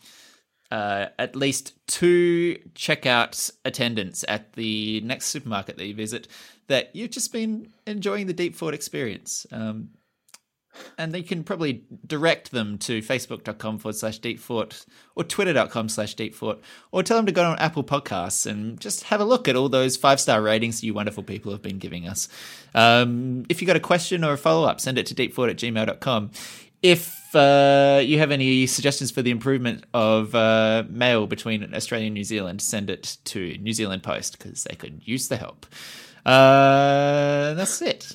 uh, 0.69 1.05
at 1.17 1.33
least 1.33 1.73
two 1.87 2.59
checkout 2.75 3.51
attendants 3.63 4.25
at 4.27 4.53
the 4.53 4.99
next 4.99 5.27
supermarket 5.27 5.77
that 5.77 5.85
you 5.85 5.95
visit 5.95 6.27
that 6.67 6.93
you've 6.93 7.11
just 7.11 7.31
been 7.31 7.71
enjoying 7.85 8.27
the 8.27 8.33
Deep 8.33 8.53
Thought 8.53 8.73
experience. 8.73 9.45
Um, 9.53 9.91
and 10.97 11.11
they 11.11 11.21
can 11.21 11.43
probably 11.43 11.83
direct 12.05 12.51
them 12.51 12.77
to 12.79 13.01
facebook.com 13.01 13.77
forward 13.79 13.95
slash 13.95 14.19
deep 14.19 14.39
thought 14.39 14.85
or 15.15 15.23
twitter.com 15.23 15.89
slash 15.89 16.13
deep 16.15 16.35
thought 16.35 16.61
or 16.91 17.03
tell 17.03 17.17
them 17.17 17.25
to 17.25 17.31
go 17.31 17.43
on 17.43 17.57
Apple 17.59 17.83
Podcasts 17.83 18.45
and 18.45 18.79
just 18.79 19.03
have 19.03 19.21
a 19.21 19.25
look 19.25 19.47
at 19.47 19.55
all 19.55 19.69
those 19.69 19.97
five 19.97 20.19
star 20.19 20.41
ratings 20.41 20.83
you 20.83 20.93
wonderful 20.93 21.23
people 21.23 21.51
have 21.51 21.61
been 21.61 21.79
giving 21.79 22.07
us. 22.07 22.27
Um, 22.73 23.45
if 23.49 23.61
you've 23.61 23.67
got 23.67 23.75
a 23.75 23.81
question 23.81 24.23
or 24.23 24.33
a 24.33 24.37
follow 24.37 24.67
up, 24.67 24.79
send 24.79 24.97
it 24.97 25.05
to 25.07 25.15
deepthought 25.15 25.49
at 25.49 25.57
gmail.com. 25.57 26.31
If 26.83 27.35
uh, 27.35 28.01
you 28.03 28.19
have 28.19 28.31
any 28.31 28.67
suggestions 28.67 29.11
for 29.11 29.21
the 29.21 29.31
improvement 29.31 29.85
of 29.93 30.35
uh, 30.35 30.83
mail 30.89 31.27
between 31.27 31.73
Australia 31.73 32.07
and 32.07 32.13
New 32.13 32.23
Zealand, 32.23 32.61
send 32.61 32.89
it 32.89 33.17
to 33.25 33.57
New 33.57 33.73
Zealand 33.73 34.03
Post 34.03 34.37
because 34.37 34.63
they 34.63 34.75
could 34.75 35.01
use 35.03 35.27
the 35.27 35.37
help. 35.37 35.65
Uh, 36.25 37.53
that's 37.53 37.81
it. 37.81 38.13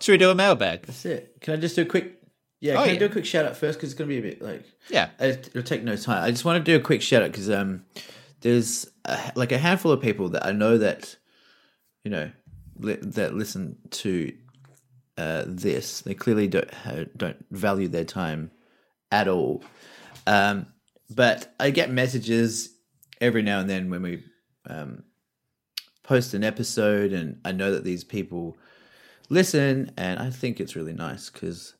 Should 0.00 0.12
we 0.12 0.18
do 0.18 0.30
a 0.30 0.34
mailbag? 0.34 0.82
That's 0.82 1.04
it. 1.04 1.36
Can 1.40 1.54
I 1.54 1.56
just 1.56 1.76
do 1.76 1.82
a 1.82 1.86
quick? 1.86 2.20
Yeah, 2.60 2.80
Oh, 2.80 2.84
can 2.84 2.94
I 2.96 2.98
do 2.98 3.06
a 3.06 3.10
quick 3.10 3.24
shout 3.26 3.44
out 3.44 3.56
first? 3.56 3.78
Because 3.78 3.90
it's 3.92 3.98
going 3.98 4.08
to 4.10 4.14
be 4.20 4.26
a 4.26 4.30
bit 4.30 4.42
like 4.42 4.64
Yeah. 4.88 5.10
it- 5.18 5.48
it'll 5.48 5.62
take 5.62 5.82
no 5.84 5.96
time. 5.96 6.24
I 6.24 6.30
just 6.30 6.44
want 6.44 6.64
to 6.64 6.70
do 6.72 6.76
a 6.76 6.80
quick 6.82 7.02
shout 7.02 7.22
out 7.22 7.30
because 7.30 7.50
um, 7.50 7.84
there's 8.40 8.88
a, 9.04 9.32
like 9.36 9.52
a 9.52 9.58
handful 9.58 9.92
of 9.92 10.00
people 10.00 10.30
that 10.30 10.44
I 10.46 10.52
know 10.52 10.78
that 10.78 11.16
you 12.04 12.10
know 12.10 12.30
li- 12.78 12.98
that 13.02 13.34
listen 13.34 13.76
to 13.90 14.32
uh, 15.18 15.44
this. 15.46 16.00
They 16.02 16.14
clearly 16.14 16.48
don't 16.48 16.72
ha- 16.72 17.04
don't 17.16 17.44
value 17.50 17.88
their 17.88 18.04
time 18.04 18.50
at 19.12 19.28
all. 19.28 19.62
Um, 20.26 20.66
but 21.10 21.54
I 21.60 21.70
get 21.70 21.90
messages 21.90 22.70
every 23.20 23.42
now 23.42 23.60
and 23.60 23.70
then 23.70 23.90
when 23.90 24.02
we 24.02 24.24
um, 24.68 25.04
post 26.02 26.34
an 26.34 26.42
episode, 26.42 27.12
and 27.12 27.38
I 27.44 27.52
know 27.52 27.72
that 27.72 27.84
these 27.84 28.02
people 28.02 28.56
listen, 29.28 29.92
and 29.96 30.18
I 30.18 30.30
think 30.30 30.60
it's 30.60 30.76
really 30.76 30.92
nice 30.92 31.30
because 31.30 31.74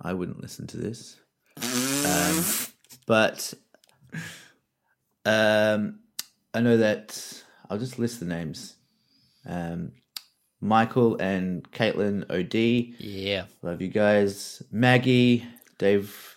I 0.00 0.12
wouldn't 0.12 0.40
listen 0.40 0.66
to 0.68 0.76
this. 0.76 1.16
Um, 2.06 2.44
but 3.06 3.52
um, 5.24 6.00
I 6.54 6.60
know 6.60 6.76
that 6.78 7.42
I'll 7.68 7.78
just 7.78 7.98
list 7.98 8.20
the 8.20 8.26
names. 8.26 8.76
Um, 9.46 9.92
Michael 10.60 11.16
and 11.20 11.70
Caitlin 11.70 12.28
O'D, 12.30 12.94
Yeah. 12.98 13.44
love 13.62 13.80
you 13.80 13.88
guys. 13.88 14.62
Maggie, 14.72 15.44
Dave 15.78 16.36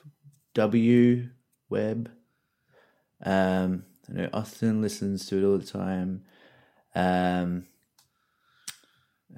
W. 0.53 1.30
Webb. 1.70 2.12
Um, 3.24 3.84
I 4.09 4.14
know 4.14 4.30
Austin 4.34 4.82
listens 4.82 5.26
to 5.28 5.38
it 5.38 5.45
all 5.45 5.57
the 5.57 5.66
time. 5.66 6.24
Um, 6.93 7.66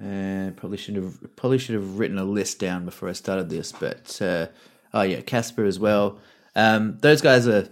and 0.00 0.56
probably 0.56 0.78
should 0.78 0.96
have 0.96 1.36
probably 1.36 1.58
should 1.58 1.74
have 1.74 1.98
written 1.98 2.18
a 2.18 2.24
list 2.24 2.58
down 2.58 2.84
before 2.84 3.08
I 3.08 3.12
started 3.12 3.48
this, 3.48 3.72
but 3.72 4.20
uh, 4.20 4.46
oh 4.92 5.02
yeah, 5.02 5.20
Casper 5.20 5.64
as 5.64 5.78
well. 5.78 6.18
Um, 6.56 6.98
those 7.00 7.20
guys 7.20 7.48
are 7.48 7.68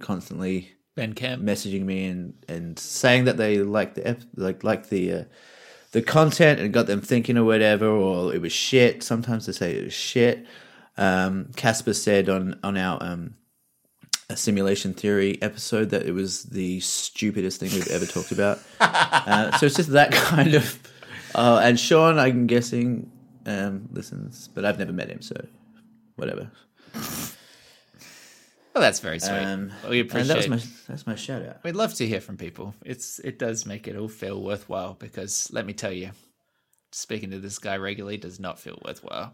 constantly 0.00 0.72
Ben 0.94 1.12
Camp 1.14 1.42
messaging 1.42 1.84
me 1.84 2.06
and, 2.06 2.34
and 2.48 2.78
saying 2.78 3.24
that 3.24 3.36
they 3.36 3.58
like 3.58 3.94
the 3.94 4.06
ep- 4.06 4.22
like 4.36 4.62
like 4.64 4.88
the 4.88 5.12
uh, 5.12 5.24
the 5.92 6.02
content 6.02 6.60
and 6.60 6.72
got 6.72 6.86
them 6.86 7.00
thinking 7.00 7.36
or 7.36 7.44
whatever, 7.44 7.86
or 7.86 8.34
it 8.34 8.40
was 8.40 8.52
shit. 8.52 9.02
Sometimes 9.02 9.46
they 9.46 9.52
say 9.52 9.76
it 9.76 9.84
was 9.84 9.92
shit. 9.92 10.46
Um, 10.96 11.50
Casper 11.56 11.94
said 11.94 12.28
on 12.28 12.58
on 12.62 12.76
our 12.76 13.02
um, 13.02 13.34
a 14.30 14.36
simulation 14.36 14.94
theory 14.94 15.38
episode 15.42 15.90
that 15.90 16.02
it 16.02 16.12
was 16.12 16.44
the 16.44 16.80
stupidest 16.80 17.60
thing 17.60 17.70
we've 17.72 17.88
ever 17.88 18.06
talked 18.06 18.32
about. 18.32 18.58
Uh, 19.26 19.56
so 19.56 19.64
it's 19.64 19.76
just 19.76 19.92
that 19.92 20.12
kind 20.12 20.54
of. 20.54 20.78
Uh, 21.34 21.60
and 21.62 21.78
Sean, 21.78 22.18
I'm 22.18 22.46
guessing, 22.46 23.10
um, 23.46 23.88
listens, 23.92 24.48
but 24.48 24.64
I've 24.64 24.78
never 24.78 24.92
met 24.92 25.08
him, 25.10 25.20
so 25.22 25.34
whatever. 26.16 26.50
Well, 28.74 28.82
that's 28.82 28.98
very 28.98 29.20
sweet. 29.20 29.36
Um, 29.36 29.72
we 29.88 30.00
and 30.00 30.10
that 30.10 30.36
was 30.36 30.48
my 30.48 30.60
that's 30.88 31.06
my 31.06 31.14
shout 31.14 31.42
out. 31.42 31.62
We'd 31.62 31.76
love 31.76 31.94
to 31.94 32.06
hear 32.06 32.20
from 32.20 32.36
people. 32.36 32.74
It's 32.84 33.20
it 33.20 33.38
does 33.38 33.66
make 33.66 33.86
it 33.86 33.96
all 33.96 34.08
feel 34.08 34.42
worthwhile 34.42 34.94
because 34.94 35.48
let 35.52 35.64
me 35.64 35.72
tell 35.72 35.92
you, 35.92 36.10
speaking 36.90 37.30
to 37.30 37.38
this 37.38 37.60
guy 37.60 37.76
regularly 37.76 38.16
does 38.16 38.40
not 38.40 38.58
feel 38.58 38.80
worthwhile. 38.84 39.32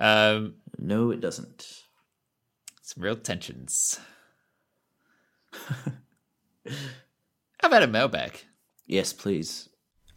Um, 0.00 0.54
No, 0.78 1.12
it 1.12 1.20
doesn't. 1.20 1.84
some 2.82 3.04
real 3.04 3.14
tensions. 3.16 4.00
How 6.66 7.68
about 7.68 7.82
a 7.84 7.86
mailbag? 7.86 8.40
Yes, 8.86 9.12
please. 9.12 9.69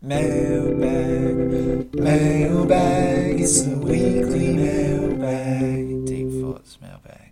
Mailbag, 0.03 1.95
mailbag, 1.95 3.39
it's 3.39 3.61
the 3.61 3.77
weekly 3.77 4.53
mailbag. 4.53 6.05
Deep 6.05 6.41
thoughts 6.41 6.77
mailbag. 6.81 7.31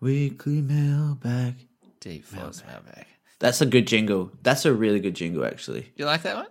Weekly 0.00 0.60
mailbag. 0.60 1.54
Deep 2.00 2.26
thoughts 2.26 2.62
mailbag. 2.66 3.06
That's 3.40 3.62
a 3.62 3.66
good 3.66 3.86
jingle. 3.86 4.30
That's 4.42 4.66
a 4.66 4.74
really 4.74 5.00
good 5.00 5.14
jingle, 5.14 5.46
actually. 5.46 5.92
You 5.96 6.04
like 6.04 6.22
that 6.22 6.36
one? 6.36 6.46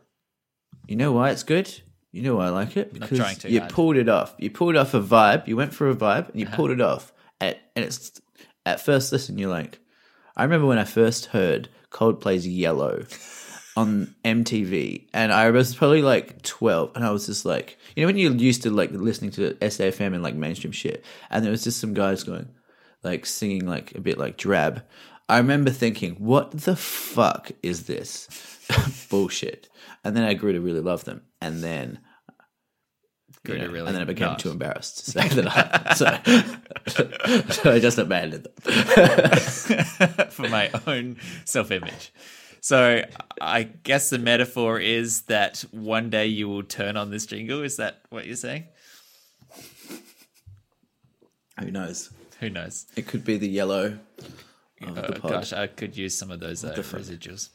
You 0.88 0.96
know 0.96 1.12
why 1.12 1.30
it's 1.30 1.44
good? 1.44 1.72
You 2.12 2.24
know 2.24 2.36
why 2.38 2.48
I 2.48 2.50
like 2.50 2.76
it? 2.76 2.92
Not 2.94 3.02
Because 3.02 3.20
trying 3.20 3.36
too 3.38 3.50
you 3.50 3.60
hard. 3.60 3.72
pulled 3.72 3.96
it 3.98 4.10
off. 4.10 4.34
You 4.40 4.50
pulled 4.50 4.76
off 4.76 4.96
a 4.96 5.02
vibe. 5.02 5.48
You 5.48 5.56
went 5.56 5.74
for 5.76 5.88
a 5.90 5.96
vibe 5.96 6.30
and 6.30 6.40
you 6.40 6.48
Uh-huh. 6.48 6.56
pulled 6.56 6.72
it 6.72 6.82
off. 6.82 7.14
At, 7.40 7.60
and 7.76 7.86
it's 7.86 8.20
at 8.66 8.82
first 8.82 9.12
listen, 9.12 9.38
you're 9.38 9.50
like, 9.52 9.80
I 10.36 10.44
remember 10.44 10.66
when 10.66 10.80
I 10.80 10.84
first 10.84 11.28
heard 11.28 11.70
Coldplay's 11.92 12.48
Yellow 12.48 13.06
on 13.76 14.16
MTV, 14.24 15.08
and 15.14 15.32
I 15.34 15.50
was 15.52 15.76
probably 15.76 16.02
like 16.02 16.42
12, 16.44 16.92
and 16.96 17.04
I 17.06 17.12
was 17.12 17.26
just 17.26 17.46
like, 17.46 17.78
you 17.96 18.04
know, 18.04 18.08
when 18.08 18.18
you're 18.18 18.34
used 18.34 18.64
to 18.64 18.70
like 18.70 18.92
listening 18.92 19.32
to 19.32 19.54
SAFM 19.56 20.14
and 20.14 20.24
like 20.24 20.36
mainstream 20.36 20.72
shit, 20.72 21.04
and 21.30 21.44
there 21.44 21.52
was 21.52 21.64
just 21.64 21.80
some 21.80 21.94
guys 21.94 22.24
going, 22.24 22.50
like 23.04 23.26
singing 23.26 23.66
like 23.66 23.96
a 23.96 24.02
bit 24.02 24.18
like 24.18 24.38
drab. 24.38 24.84
I 25.30 25.38
remember 25.38 25.72
thinking, 25.72 26.16
what 26.16 26.52
the 26.52 26.76
fuck 26.76 27.52
is 27.64 27.86
this 27.86 28.28
bullshit? 29.10 29.70
And 30.04 30.16
then 30.16 30.24
I 30.24 30.34
grew 30.34 30.54
to 30.54 30.62
really 30.62 30.82
love 30.82 31.06
them, 31.06 31.22
and 31.42 31.64
then 31.64 32.00
Grew 33.46 33.56
you 33.56 33.62
know, 33.62 33.68
really 33.74 33.88
and 33.88 33.96
then 33.96 34.02
I 34.02 34.06
became 34.06 34.30
not. 34.30 34.40
too 34.40 34.52
embarrassed 34.52 35.04
to 35.04 35.12
say 35.12 35.28
that 35.36 35.48
I, 35.48 35.94
so, 35.96 37.52
so 37.64 37.72
I 37.72 37.80
just 37.80 37.98
abandoned 37.98 38.46
them. 38.46 40.30
for 40.30 40.48
my 40.48 40.70
own 40.88 41.18
self 41.44 41.72
image. 41.72 42.14
So 42.64 43.04
I 43.42 43.64
guess 43.64 44.10
the 44.10 44.18
metaphor 44.18 44.80
is 44.80 45.24
that 45.24 45.66
one 45.72 46.10
day 46.10 46.28
you 46.28 46.48
will 46.48 46.64
turn 46.64 46.96
on 46.96 47.12
this 47.12 47.26
jingle. 47.26 47.62
Is 47.62 47.76
that 47.76 48.00
what 48.10 48.26
you're 48.26 48.38
saying? 48.38 48.68
Who 51.60 51.72
knows? 51.72 52.10
Who 52.40 52.50
knows? 52.50 52.86
It 52.96 53.06
could 53.06 53.26
be 53.26 53.36
the 53.36 53.50
yellow 53.50 54.00
of 54.82 54.96
the 54.96 55.20
gosh, 55.22 55.52
I 55.52 55.68
could 55.68 55.98
use 55.98 56.18
some 56.18 56.32
of 56.32 56.40
those 56.40 56.64
uh, 56.64 56.74
residuals. 56.74 57.50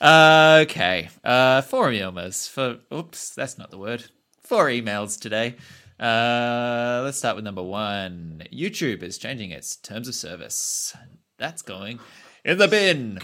Uh, 0.00 0.64
okay. 0.68 1.08
Uh, 1.22 1.62
four 1.62 1.90
emails 1.90 2.50
for. 2.50 2.78
Oops, 2.92 3.30
that's 3.36 3.58
not 3.58 3.70
the 3.70 3.78
word. 3.78 4.06
Four 4.42 4.66
emails 4.66 5.20
today. 5.20 5.54
Uh, 6.00 7.02
let's 7.04 7.18
start 7.18 7.36
with 7.36 7.44
number 7.44 7.62
one. 7.62 8.42
YouTube 8.52 9.04
is 9.04 9.18
changing 9.18 9.52
its 9.52 9.76
terms 9.76 10.08
of 10.08 10.16
service. 10.16 10.96
That's 11.38 11.62
going 11.62 12.00
in 12.44 12.58
the 12.58 12.66
bin. 12.66 13.20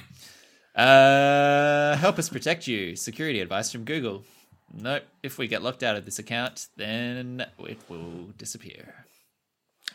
Uh, 0.74 1.96
help 1.96 2.18
us 2.18 2.28
protect 2.28 2.66
you. 2.66 2.96
Security 2.96 3.40
advice 3.40 3.70
from 3.70 3.84
Google. 3.84 4.24
Nope. 4.72 5.04
If 5.22 5.38
we 5.38 5.46
get 5.46 5.62
locked 5.62 5.82
out 5.82 5.96
of 5.96 6.04
this 6.04 6.18
account, 6.18 6.66
then 6.76 7.46
it 7.60 7.78
will 7.88 8.30
disappear. 8.36 9.06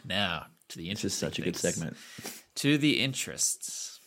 Now 0.05 0.45
to 0.69 0.77
the 0.77 0.89
This 0.89 1.03
is 1.03 1.21
interesting 1.21 1.27
such 1.29 1.39
a 1.39 1.41
good 1.41 1.55
things 1.55 1.75
segment. 1.75 1.97
to 2.55 2.77
the 2.77 2.99
interests. 3.01 3.99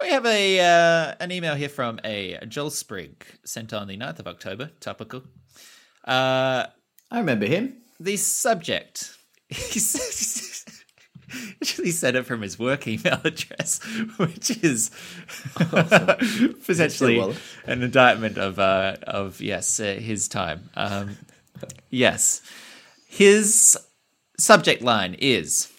We 0.00 0.08
have 0.10 0.24
a 0.24 0.60
uh, 0.60 1.14
an 1.20 1.32
email 1.32 1.54
here 1.56 1.68
from 1.68 1.98
a 2.04 2.38
Joel 2.46 2.70
Sprigg 2.70 3.26
sent 3.44 3.72
on 3.74 3.88
the 3.88 3.96
9th 3.98 4.20
of 4.20 4.28
October. 4.28 4.70
Topical. 4.80 5.24
Uh, 6.06 6.66
I 7.10 7.18
remember 7.18 7.46
him. 7.46 7.82
the 8.00 8.16
subject. 8.16 9.14
He 9.50 9.80
says- 9.80 10.27
actually 11.62 11.90
sent 11.90 12.16
it 12.16 12.24
from 12.24 12.42
his 12.42 12.58
work 12.58 12.86
email 12.86 13.20
address, 13.24 13.82
which 14.16 14.62
is 14.62 14.90
potentially 15.56 17.18
Wallace? 17.18 17.38
an 17.66 17.82
indictment 17.82 18.38
of 18.38 18.58
uh, 18.58 18.96
of 19.02 19.40
yes 19.40 19.80
uh, 19.80 19.94
his 19.94 20.28
time. 20.28 20.70
Um, 20.74 21.16
yes, 21.90 22.42
his 23.06 23.78
subject 24.38 24.82
line 24.82 25.16
is: 25.18 25.72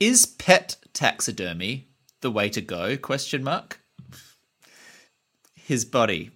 Is 0.00 0.26
pet 0.26 0.76
taxidermy 0.92 1.88
the 2.20 2.30
way 2.30 2.48
to 2.50 2.60
go? 2.60 2.96
Question 2.96 3.42
mark. 3.44 3.80
His 5.54 5.84
body. 5.84 6.30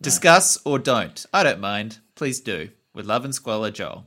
Discuss 0.00 0.58
or 0.64 0.78
don't. 0.78 1.24
I 1.32 1.42
don't 1.42 1.60
mind. 1.60 1.98
Please 2.16 2.40
do. 2.40 2.70
With 2.92 3.06
love 3.06 3.24
and 3.24 3.34
squalor, 3.34 3.70
Joel. 3.70 4.06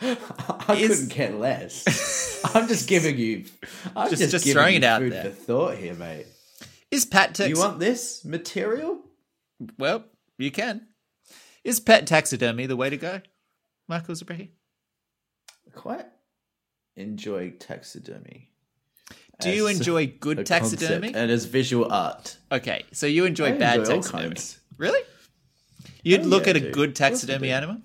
I 0.00 0.76
Is- 0.78 0.88
couldn't 0.88 1.10
care 1.10 1.30
less. 1.32 2.40
I'm 2.54 2.68
just 2.68 2.88
giving 2.88 3.16
you. 3.18 3.44
I'm 3.96 4.10
Just- 4.10 4.20
just, 4.22 4.32
just 4.32 4.48
throwing 4.52 4.76
it 4.76 4.84
out 4.84 5.00
food 5.00 5.12
there. 5.12 5.24
for 5.24 5.30
thought 5.30 5.76
here, 5.78 5.94
mate. 5.94 6.26
Is 6.90 7.04
pet 7.04 7.34
tax? 7.34 7.48
You 7.48 7.58
want 7.58 7.78
this 7.80 8.24
material? 8.24 9.00
Well, 9.78 10.04
you 10.38 10.50
can. 10.50 10.86
Is 11.64 11.80
pet 11.80 12.06
taxidermy 12.06 12.66
the 12.66 12.76
way 12.76 12.90
to 12.90 12.96
go, 12.96 13.20
Michael 13.88 14.14
Zabrecki? 14.14 14.50
Quite 15.74 16.06
enjoy 16.94 17.50
taxidermy. 17.58 18.50
Do 19.40 19.50
you 19.50 19.66
enjoy 19.66 20.06
good 20.06 20.46
taxidermy? 20.46 21.08
and 21.14 21.30
as 21.30 21.44
visual 21.44 21.90
art. 21.92 22.36
Okay, 22.50 22.84
so 22.92 23.06
you 23.06 23.24
enjoy 23.24 23.48
I 23.48 23.52
bad 23.58 23.80
enjoy 23.80 23.94
taxidermy. 24.00 24.36
Really? 24.78 25.00
You'd 26.02 26.20
Oh, 26.22 26.24
look 26.24 26.44
yeah, 26.44 26.50
at 26.50 26.56
a 26.56 26.60
dude. 26.60 26.72
good 26.72 26.96
taxidermy 26.96 27.50
animal? 27.50 27.78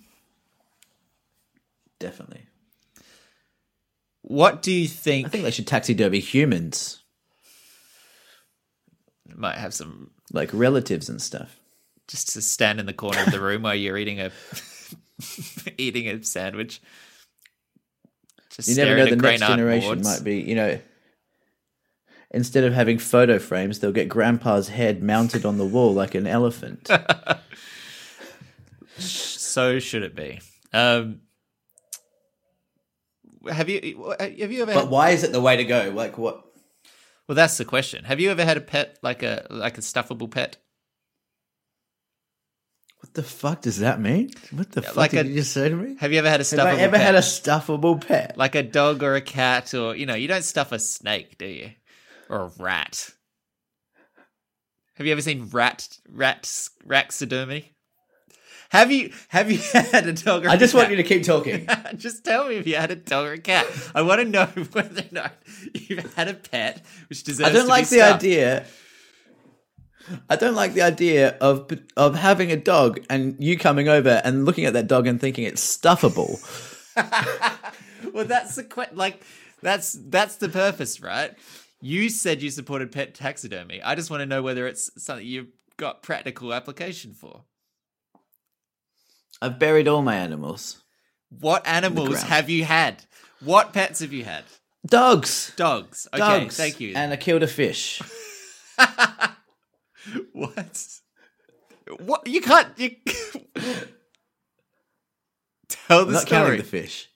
Definitely. 2.02 2.48
What 4.23 4.61
do 4.61 4.72
you 4.72 4.88
think, 4.88 5.28
I 5.28 5.30
think 5.30 5.44
they 5.44 5.52
should 5.52 5.68
taxidermy 5.68 6.19
humans, 6.19 7.03
might 9.36 9.57
have 9.57 9.73
some 9.73 10.11
like 10.34 10.49
relatives 10.53 11.10
and 11.10 11.22
stuff. 11.22 11.57
just 12.07 12.34
to 12.34 12.41
stand 12.41 12.80
in 12.80 12.86
the 12.86 12.94
corner 12.94 13.22
of 13.23 13.32
the 13.32 13.40
room 13.40 13.61
while 13.61 13.76
you're 13.76 13.98
eating 13.98 14.19
a 14.19 14.32
eating 15.78 16.07
a 16.07 16.23
sandwich? 16.23 16.82
Just 18.56 18.68
You 18.68 18.76
never 18.76 18.98
know. 18.98 19.06
The 19.06 19.15
next 19.15 19.41
generation 19.41 19.88
boards. 19.88 20.03
might 20.03 20.23
be, 20.23 20.41
you 20.41 20.56
know. 20.56 20.80
Instead 22.32 22.64
of 22.64 22.73
having 22.73 22.98
photo 22.98 23.40
frames, 23.40 23.80
they'll 23.80 23.91
get 23.91 24.07
Grandpa's 24.10 24.69
head 24.69 25.03
mounted 25.03 25.45
on 25.45 25.57
the 25.57 25.65
wall 25.65 25.94
like 25.94 26.15
an 26.15 26.28
elephant. 26.28 26.90
So 28.98 29.80
should 29.80 30.03
it 30.03 30.15
be? 30.15 30.40
Um, 30.72 31.22
have 33.49 33.69
you 33.69 34.13
eh, 34.13 34.15
eh, 34.19 34.41
have 34.41 34.51
you 34.51 34.61
ever? 34.63 34.73
but 34.73 34.81
Had, 34.81 34.89
why 34.89 35.09
is 35.11 35.23
it 35.23 35.31
the 35.31 35.41
way 35.41 35.57
to 35.57 35.63
go? 35.63 35.91
Like 35.95 36.18
what? 36.18 36.45
well, 37.27 37.35
that's 37.35 37.57
the 37.57 37.65
question. 37.65 38.03
Have 38.05 38.19
you 38.19 38.31
ever 38.31 38.43
had 38.43 38.57
a 38.57 38.61
pet 38.61 38.97
like 39.01 39.23
a 39.23 39.45
like 39.49 39.77
a 39.77 39.81
stuffable 39.81 40.30
pet? 40.30 40.57
What 42.99 43.15
the 43.15 43.23
fuck 43.23 43.61
does 43.61 43.80
that 43.80 43.99
mean? 43.99 44.30
What 44.51 44.72
the 44.73 44.84
fuck 44.84 44.95
like 44.95 45.11
did 45.11 45.26
a- 45.26 45.30
you 45.30 45.35
just 45.35 45.53
say 45.53 45.69
to 45.69 45.76
me? 45.76 45.95
Have 45.99 46.11
you 46.11 46.19
ever 46.19 46.30
had 46.30 46.39
a 46.39 46.43
stuffable? 46.43 46.69
Have 46.69 46.77
I 46.80 46.81
ever 46.81 46.97
pet? 46.97 47.05
had 47.05 47.15
a 47.15 47.19
stuffable 47.19 48.05
pet? 48.05 48.38
like 48.38 48.53
a 48.53 48.61
dog 48.63 49.01
or 49.01 49.15
a 49.15 49.22
cat 49.22 49.73
or 49.73 49.95
you 49.95 50.05
know 50.05 50.13
you 50.15 50.27
don't 50.27 50.43
stuff 50.43 50.72
a 50.72 50.77
snake, 50.80 51.38
do 51.39 51.47
you? 51.47 51.72
Or 52.30 52.41
a 52.41 52.51
rat. 52.59 53.09
Have 54.95 55.07
you 55.07 55.13
ever 55.13 55.22
seen 55.22 55.49
rat 55.51 55.97
rat 56.07 56.43
raxidermy? 56.85 57.69
Have 58.72 58.91
you 58.91 59.11
have 59.27 59.52
you 59.52 59.57
had 59.73 60.07
a 60.07 60.14
dog 60.14 60.45
or 60.45 60.49
I 60.49 60.56
just 60.57 60.73
cat? 60.73 60.80
want 60.80 60.91
you 60.91 60.98
to 60.98 61.03
keep 61.03 61.23
talking. 61.23 61.68
Just 61.98 62.23
tell 62.23 62.48
me 62.48 62.56
if 62.56 62.65
you 62.65 62.77
had 62.77 62.89
a 62.89 62.95
dog 62.95 63.27
or 63.27 63.34
a 63.34 63.38
cat. 63.38 63.68
I 63.93 64.02
want 64.02 64.22
to 64.22 64.26
know 64.26 64.45
whether 64.72 65.02
or 65.02 65.06
not 65.11 65.34
you've 65.73 66.14
had 66.15 66.30
a 66.30 66.34
pet 66.34 66.81
which 67.10 67.23
deserves. 67.23 67.49
I 67.49 67.53
don't 67.53 67.68
like 67.68 67.89
the 67.89 67.98
stuffed. 67.98 68.23
idea. 68.23 68.65
I 70.30 70.35
don't 70.38 70.56
like 70.56 70.73
the 70.73 70.81
idea 70.84 71.38
of 71.41 71.69
of 71.98 72.15
having 72.15 72.52
a 72.52 72.56
dog 72.57 73.02
and 73.10 73.35
you 73.39 73.57
coming 73.57 73.88
over 73.89 74.22
and 74.23 74.45
looking 74.45 74.65
at 74.65 74.73
that 74.73 74.88
dog 74.88 75.06
and 75.06 75.19
thinking 75.19 75.43
it's 75.43 75.61
stuffable. 75.77 76.39
Well, 78.14 78.26
that's 78.26 78.56
the 78.56 78.64
que- 78.64 78.93
like 78.93 79.22
that's 79.61 79.93
that's 80.07 80.38
the 80.38 80.49
purpose, 80.49 81.02
right? 81.02 81.34
You 81.81 82.10
said 82.10 82.41
you 82.41 82.49
supported 82.49 82.91
pet 82.91 83.14
taxidermy. 83.15 83.81
I 83.81 83.95
just 83.95 84.10
want 84.10 84.22
to 84.22 84.26
know 84.26 84.41
whether 84.41 84.65
it's 84.68 84.89
something 85.02 85.26
you've 85.26 85.48
got 85.77 86.03
practical 86.03 86.53
application 86.53 87.14
for. 87.14 87.43
I've 89.41 89.57
buried 89.57 89.88
all 89.88 90.01
my 90.01 90.15
animals. 90.15 90.81
What 91.39 91.65
animals 91.65 92.22
have 92.23 92.49
you 92.49 92.65
had? 92.65 93.03
What 93.39 93.73
pets 93.73 94.01
have 94.01 94.13
you 94.13 94.23
had? 94.23 94.43
Dogs. 94.85 95.53
Dogs. 95.55 96.07
Okay, 96.13 96.19
Dogs. 96.19 96.57
thank 96.57 96.80
you. 96.80 96.93
And 96.95 97.11
I 97.13 97.15
killed 97.15 97.43
a 97.43 97.47
fish. 97.47 98.01
what? 100.34 100.88
What? 101.99 102.27
You 102.27 102.41
can't. 102.41 102.68
You... 102.77 102.91
Tell 105.69 106.05
the 106.05 106.13
not 106.13 106.27
counting 106.27 106.57
the 106.57 106.63
fish. 106.63 107.09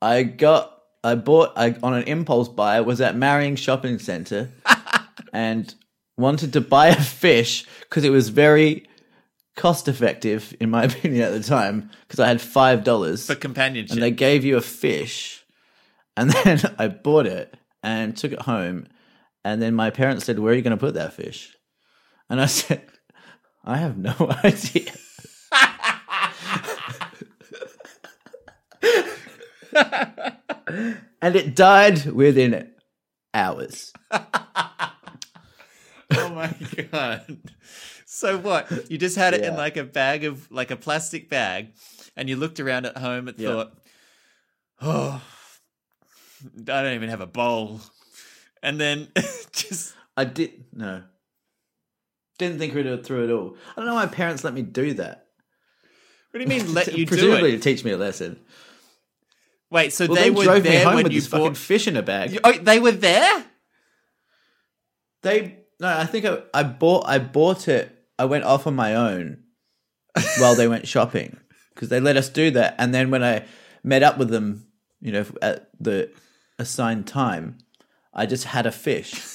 I 0.00 0.22
got, 0.22 0.78
I 1.02 1.14
bought, 1.14 1.52
I 1.56 1.76
on 1.82 1.94
an 1.94 2.04
impulse 2.04 2.48
buy. 2.48 2.80
Was 2.80 3.00
at 3.00 3.16
Marion 3.16 3.56
Shopping 3.56 3.98
Centre, 3.98 4.50
and 5.32 5.74
wanted 6.16 6.52
to 6.54 6.60
buy 6.60 6.88
a 6.88 7.00
fish 7.00 7.66
because 7.80 8.04
it 8.04 8.10
was 8.10 8.28
very 8.28 8.86
cost 9.56 9.88
effective, 9.88 10.54
in 10.60 10.70
my 10.70 10.84
opinion, 10.90 11.22
at 11.22 11.32
the 11.32 11.42
time. 11.42 11.90
Because 12.02 12.20
I 12.20 12.28
had 12.28 12.40
five 12.40 12.84
dollars, 12.84 13.26
for 13.26 13.34
companionship. 13.34 13.94
and 13.94 14.02
they 14.02 14.10
gave 14.10 14.44
you 14.44 14.56
a 14.56 14.60
fish, 14.60 15.44
and 16.16 16.30
then 16.44 16.60
I 16.78 16.88
bought 16.88 17.26
it 17.26 17.54
and 17.82 18.16
took 18.16 18.32
it 18.32 18.42
home, 18.42 18.86
and 19.44 19.60
then 19.60 19.74
my 19.74 19.90
parents 19.90 20.24
said, 20.24 20.38
"Where 20.38 20.52
are 20.52 20.56
you 20.56 20.62
going 20.62 20.76
to 20.76 20.76
put 20.76 20.94
that 20.94 21.14
fish?" 21.14 21.56
And 22.30 22.40
I 22.40 22.46
said, 22.60 22.82
"I 23.64 23.78
have 23.78 23.96
no 23.98 24.14
idea." 24.44 24.92
and 31.22 31.34
it 31.34 31.56
died 31.56 32.06
within 32.06 32.70
hours. 33.34 33.92
Oh 36.20 36.28
my 36.30 36.54
god. 36.90 37.38
So 38.04 38.38
what? 38.38 38.90
You 38.90 38.98
just 38.98 39.16
had 39.16 39.34
it 39.34 39.44
in 39.44 39.56
like 39.56 39.76
a 39.76 39.84
bag 39.84 40.24
of 40.24 40.50
like 40.50 40.70
a 40.70 40.76
plastic 40.76 41.28
bag 41.28 41.72
and 42.16 42.28
you 42.28 42.36
looked 42.36 42.60
around 42.60 42.86
at 42.86 42.96
home 42.96 43.28
and 43.28 43.38
Yeah. 43.38 43.48
thought, 43.48 43.72
"Oh, 44.80 45.22
I 46.56 46.82
don't 46.82 46.94
even 46.94 47.08
have 47.08 47.20
a 47.20 47.26
bowl." 47.26 47.80
And 48.62 48.80
then 48.80 49.08
just 49.52 49.94
I 50.16 50.24
did 50.24 50.64
no, 50.72 51.02
didn't 52.38 52.58
think 52.58 52.74
it 52.74 53.06
through 53.06 53.24
it 53.24 53.30
all. 53.30 53.56
I 53.72 53.80
don't 53.80 53.86
know 53.86 53.94
why 53.94 54.06
my 54.06 54.10
parents 54.12 54.44
let 54.44 54.54
me 54.54 54.62
do 54.62 54.94
that. 54.94 55.26
What 56.30 56.38
do 56.38 56.44
you 56.44 56.48
mean 56.48 56.74
let 56.74 56.88
you 56.88 57.04
do 57.04 57.06
Presumably 57.06 57.52
to 57.52 57.58
teach 57.58 57.84
me 57.84 57.90
a 57.92 57.96
lesson. 57.96 58.38
Wait, 59.70 59.92
so 59.92 60.06
Well, 60.06 60.14
they 60.14 60.24
they, 60.24 60.30
were 60.30 60.44
drove 60.44 60.62
me 60.64 60.76
home 60.76 60.94
when 60.94 61.04
with 61.04 61.12
you 61.12 61.20
this 61.20 61.28
fucking 61.28 61.54
fish 61.54 61.88
in 61.88 61.96
a 61.96 62.02
bag. 62.02 62.38
Oh, 62.44 62.52
they 62.52 62.78
were 62.78 62.92
there? 62.92 63.44
They 65.22 65.58
no, 65.80 65.88
I 65.88 66.06
think 66.06 66.24
I, 66.24 66.42
I 66.54 66.62
bought 66.62 67.06
I 67.06 67.18
bought 67.18 67.68
it. 67.68 67.92
I 68.18 68.24
went 68.24 68.44
off 68.44 68.66
on 68.66 68.74
my 68.74 68.94
own 68.94 69.42
while 70.38 70.54
they 70.54 70.68
went 70.68 70.88
shopping 70.88 71.36
because 71.74 71.88
they 71.88 72.00
let 72.00 72.16
us 72.16 72.28
do 72.28 72.50
that. 72.52 72.74
And 72.78 72.94
then 72.94 73.10
when 73.10 73.22
I 73.22 73.44
met 73.82 74.02
up 74.02 74.16
with 74.18 74.30
them, 74.30 74.66
you 75.00 75.12
know, 75.12 75.26
at 75.42 75.68
the 75.78 76.10
assigned 76.58 77.06
time, 77.06 77.58
I 78.14 78.26
just 78.26 78.44
had 78.44 78.66
a 78.66 78.72
fish. 78.72 79.12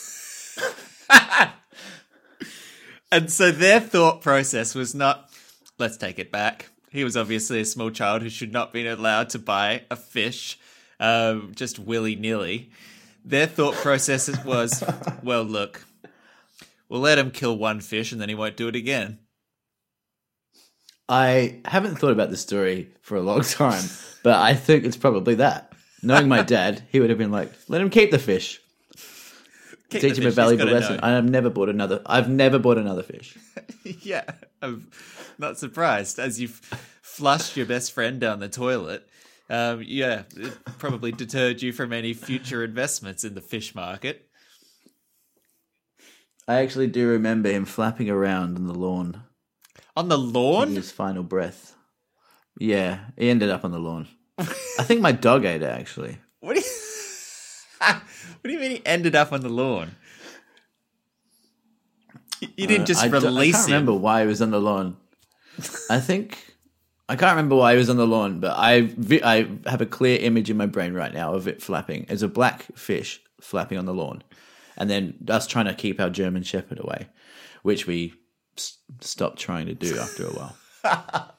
And 3.12 3.30
so 3.30 3.52
their 3.52 3.82
thought 3.82 4.22
process 4.22 4.74
was 4.74 4.96
not, 4.96 5.30
let's 5.78 5.98
take 5.98 6.18
it 6.18 6.32
back. 6.32 6.70
He 6.92 7.04
was 7.04 7.18
obviously 7.18 7.60
a 7.60 7.66
small 7.66 7.90
child 7.90 8.22
who 8.22 8.30
should 8.30 8.54
not 8.54 8.72
be 8.72 8.88
allowed 8.88 9.30
to 9.32 9.40
buy 9.40 9.84
a 9.92 9.98
fish 9.98 10.58
um, 11.00 11.52
just 11.54 11.78
willy 11.78 12.16
nilly. 12.16 12.72
Their 13.26 13.48
thought 13.48 13.76
process 13.76 14.30
was, 14.46 14.84
well, 15.24 15.44
look, 15.44 15.86
we'll 16.92 17.02
let 17.02 17.18
him 17.18 17.32
kill 17.32 17.58
one 17.58 17.80
fish 17.80 18.12
and 18.12 18.20
then 18.20 18.28
he 18.28 18.36
won't 18.36 18.58
do 18.58 18.68
it 18.68 18.76
again. 18.76 19.18
I 21.08 21.62
haven't 21.66 21.96
thought 21.96 22.12
about 22.12 22.30
this 22.30 22.42
story 22.42 22.92
for 23.02 23.16
a 23.16 23.22
long 23.22 23.42
time, 23.42 23.84
but 24.24 24.36
I 24.36 24.54
think 24.54 24.84
it's 24.84 24.98
probably 24.98 25.36
that. 25.36 25.74
Knowing 26.04 26.28
my 26.28 26.42
dad, 26.42 26.84
he 26.92 27.00
would 27.00 27.10
have 27.10 27.20
been 27.20 27.32
like, 27.32 27.52
"Let 27.68 27.82
him 27.82 27.90
keep 27.90 28.12
the 28.12 28.20
fish, 28.20 28.60
Keep 29.90 30.02
teach 30.02 30.02
the 30.02 30.08
him 30.08 30.10
a 30.10 30.16
fish, 30.16 30.26
he's 30.26 30.36
valuable 30.36 30.66
lesson." 30.66 30.96
know. 30.96 31.02
I 31.04 31.12
have 31.12 31.30
never 31.30 31.50
bought 31.50 31.70
another. 31.70 32.02
I've 32.06 32.30
never 32.30 32.60
bought 32.60 32.78
another 32.78 33.04
fish. 33.04 33.38
yeah, 33.84 34.24
I'm 34.62 34.90
not 35.38 35.60
surprised. 35.60 36.18
As 36.18 36.42
you've 36.42 36.60
flushed 37.02 37.56
your 37.56 37.66
best 37.68 37.92
friend 37.92 38.20
down 38.20 38.40
the 38.40 38.50
toilet, 38.50 39.08
um, 39.50 39.84
yeah, 39.86 40.24
it 40.36 40.58
probably 40.80 41.12
deterred 41.12 41.62
you 41.62 41.72
from 41.72 41.94
any 41.94 42.14
future 42.14 42.64
investments 42.64 43.24
in 43.24 43.36
the 43.36 43.42
fish 43.42 43.76
market. 43.76 44.31
I 46.52 46.61
actually 46.64 46.88
do 46.88 47.07
remember 47.07 47.49
him 47.49 47.65
flapping 47.65 48.10
around 48.10 48.57
on 48.57 48.68
the 48.68 48.73
lawn 48.73 49.22
On 49.95 50.10
the 50.10 50.18
in 50.18 50.34
lawn? 50.34 50.76
his 50.76 50.91
final 50.91 51.23
breath. 51.23 51.76
Yeah, 52.60 52.99
he 53.18 53.30
ended 53.30 53.49
up 53.49 53.64
on 53.64 53.72
the 53.72 53.80
lawn. 53.80 54.07
I 54.38 54.84
think 54.84 55.02
my 55.02 55.11
dog 55.11 55.45
ate 55.45 55.61
it 55.61 55.65
actually. 55.65 56.18
What 56.40 56.56
do 56.56 56.60
you? 56.61 56.65
what 57.88 58.44
do 58.44 58.52
you 58.52 58.60
mean 58.60 58.72
he 58.72 58.86
ended 58.86 59.15
up 59.15 59.32
on 59.32 59.41
the 59.41 59.49
lawn? 59.49 59.91
You- 62.57 62.68
didn't 62.68 62.88
just 62.88 63.02
Uh, 63.03 63.06
I 63.06 63.10
don't- 63.10 63.23
release 63.23 63.56
I 63.56 63.57
can't 63.60 63.68
him. 63.69 63.73
remember 63.73 63.94
why 63.94 64.22
he 64.22 64.28
was 64.28 64.41
on 64.41 64.52
the 64.52 64.60
lawn. 64.61 64.98
I 65.90 65.99
think 65.99 66.56
I 67.07 67.15
can't 67.15 67.32
remember 67.36 67.56
why 67.56 67.73
he 67.73 67.78
was 67.78 67.90
on 67.90 67.98
the 67.98 68.07
lawn, 68.07 68.40
but 68.40 68.57
I 68.57 68.82
vi- 68.98 69.22
I 69.23 69.48
have 69.69 69.82
a 69.82 69.86
clear 69.86 70.18
image 70.19 70.49
in 70.49 70.57
my 70.57 70.65
brain 70.65 70.94
right 70.94 71.14
now 71.14 71.34
of 71.34 71.48
it 71.48 71.61
flapping. 71.61 72.06
It's 72.10 72.22
a 72.22 72.28
black 72.28 72.64
fish 72.76 73.22
flapping 73.41 73.78
on 73.78 73.86
the 73.86 73.94
lawn, 73.94 74.23
and 74.77 74.89
then 74.89 75.15
us 75.27 75.48
trying 75.48 75.65
to 75.65 75.73
keep 75.73 75.99
our 75.99 76.10
German 76.10 76.43
Shepherd 76.43 76.80
away, 76.80 77.07
which 77.64 77.88
we 77.88 78.14
s- 78.57 78.77
stopped 78.99 79.39
trying 79.39 79.68
to 79.68 79.73
do 79.76 79.98
after 79.98 80.26
a 80.26 80.31
while. 80.31 80.56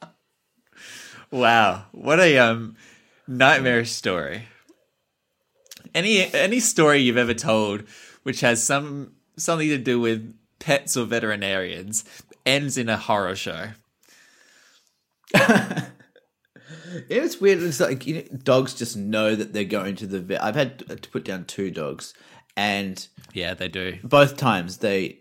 Wow, 1.31 1.87
what 1.93 2.21
a 2.21 2.37
um 2.39 2.77
nightmarish 3.27 3.91
story. 3.91 4.43
Any 5.95 6.33
any 6.35 6.61
story 6.61 6.99
you've 6.99 7.17
ever 7.17 7.33
told 7.33 7.85
which 8.23 8.41
has 8.41 8.63
some 8.63 9.13
something 9.37 9.69
to 9.69 9.79
do 9.79 9.99
with 9.99 10.35
pets 10.59 10.97
or 10.97 11.07
veterinarians 11.07 12.05
ends 12.45 12.77
in 12.77 12.89
a 12.89 12.97
horror 12.97 13.35
show. 13.37 13.69
It's 17.09 17.41
weird. 17.41 17.63
It's 17.63 17.81
like 17.81 18.07
you 18.07 18.17
know, 18.17 18.23
dogs 18.43 18.75
just 18.75 18.99
know 18.99 19.35
that 19.35 19.55
they're 19.55 19.65
going 19.65 19.97
to 19.97 20.07
the 20.07 20.21
vet. 20.21 20.45
I've 20.45 20.55
had 20.55 20.81
to 20.81 21.09
put 21.09 21.25
down 21.25 21.47
two 21.47 21.71
dogs, 21.71 22.13
and 22.57 23.07
Yeah, 23.33 23.55
they 23.55 23.69
do. 23.69 23.99
both 24.05 24.37
times 24.37 24.79
they 24.79 25.19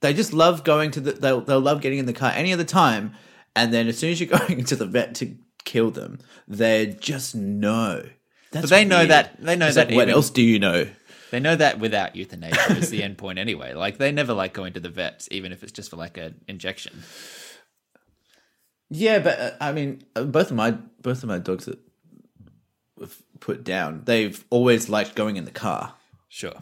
they 0.00 0.12
just 0.12 0.32
love 0.32 0.64
going 0.64 0.90
to 0.92 1.00
the 1.00 1.12
they'll 1.12 1.40
they'll 1.40 1.60
love 1.60 1.80
getting 1.80 1.98
in 1.98 2.06
the 2.06 2.12
car 2.12 2.32
any 2.34 2.52
other 2.52 2.64
time 2.64 3.12
and 3.56 3.72
then 3.72 3.86
as 3.88 3.98
soon 3.98 4.10
as 4.12 4.20
you're 4.20 4.38
going 4.38 4.64
to 4.64 4.76
the 4.76 4.86
vet 4.86 5.14
to 5.16 5.36
kill 5.64 5.90
them 5.90 6.18
they 6.46 6.94
just 7.00 7.34
know 7.34 8.02
That's 8.50 8.64
But 8.64 8.70
they 8.70 8.84
know 8.84 9.06
that 9.06 9.40
they 9.42 9.56
know 9.56 9.66
It's 9.66 9.76
that 9.76 9.88
like, 9.88 9.96
what 9.96 10.02
even- 10.08 10.14
else 10.14 10.30
do 10.30 10.42
you 10.42 10.58
know 10.58 10.86
They 11.30 11.40
know 11.40 11.56
that 11.56 11.80
without 11.80 12.14
euthanasia 12.16 12.76
is 12.76 12.90
the 12.90 13.02
end 13.06 13.16
point 13.18 13.38
anyway. 13.40 13.72
Like 13.74 13.98
they 13.98 14.12
never 14.12 14.34
like 14.34 14.52
going 14.52 14.74
to 14.74 14.80
the 14.80 14.88
vet, 14.90 15.26
even 15.32 15.50
if 15.52 15.62
it's 15.64 15.72
just 15.72 15.90
for 15.90 15.96
like 15.96 16.16
an 16.18 16.40
injection. 16.46 17.02
yeah 18.90 19.18
but 19.18 19.38
uh, 19.40 19.50
i 19.60 19.72
mean 19.72 20.02
uh, 20.14 20.22
both 20.24 20.50
of 20.50 20.56
my 20.56 20.70
both 21.02 21.22
of 21.22 21.28
my 21.28 21.38
dogs 21.38 21.64
that 21.64 21.78
we've 22.98 23.22
put 23.40 23.64
down 23.64 24.02
they've 24.04 24.44
always 24.50 24.88
liked 24.88 25.14
going 25.14 25.36
in 25.36 25.44
the 25.44 25.50
car 25.50 25.94
Sure. 26.28 26.54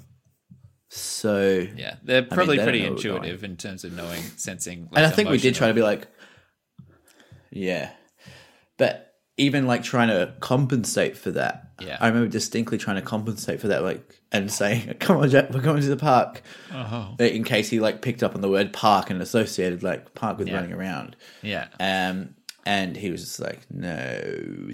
So 0.94 1.66
Yeah, 1.74 1.96
they're 2.02 2.22
probably 2.22 2.56
they 2.56 2.64
don't 2.64 2.64
pretty 2.66 2.84
intuitive 2.84 3.44
in 3.44 3.56
terms 3.56 3.84
of 3.84 3.92
knowing, 3.94 4.20
sensing. 4.36 4.88
and 4.94 5.06
I 5.06 5.10
think 5.10 5.30
we 5.30 5.38
did 5.38 5.54
try 5.54 5.68
to 5.68 5.74
be 5.74 5.82
like, 5.82 6.06
yeah, 7.50 7.90
but 8.76 9.08
even 9.38 9.66
like 9.66 9.82
trying 9.82 10.08
to 10.08 10.34
compensate 10.40 11.16
for 11.16 11.30
that. 11.32 11.70
Yeah. 11.80 11.96
I 12.00 12.08
remember 12.08 12.28
distinctly 12.28 12.76
trying 12.78 12.96
to 12.96 13.02
compensate 13.02 13.60
for 13.60 13.68
that, 13.68 13.82
like, 13.82 14.20
and 14.30 14.52
saying, 14.52 14.94
"Come 15.00 15.16
on, 15.16 15.30
Jack, 15.30 15.50
we're 15.50 15.60
going 15.60 15.80
to 15.80 15.88
the 15.88 15.96
park," 15.96 16.42
Oh. 16.72 17.16
in 17.18 17.42
case 17.42 17.70
he 17.70 17.80
like 17.80 18.02
picked 18.02 18.22
up 18.22 18.34
on 18.34 18.40
the 18.42 18.48
word 18.50 18.72
park 18.74 19.08
and 19.10 19.20
associated 19.22 19.82
like 19.82 20.14
park 20.14 20.38
with 20.38 20.48
Yeah. 20.48 20.56
running 20.56 20.72
around. 20.72 21.16
Yeah. 21.40 21.68
Um, 21.80 22.34
and 22.66 22.96
he 22.96 23.10
was 23.10 23.22
just 23.22 23.40
like, 23.40 23.60
"No, 23.70 24.20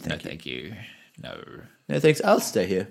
thank 0.01 0.07
no, 0.09 0.15
you, 0.17 0.21
thank 0.21 0.45
you. 0.47 0.75
No. 1.23 1.41
no 1.89 2.01
thanks. 2.01 2.21
I'll 2.25 2.41
stay 2.41 2.67
here. 2.67 2.89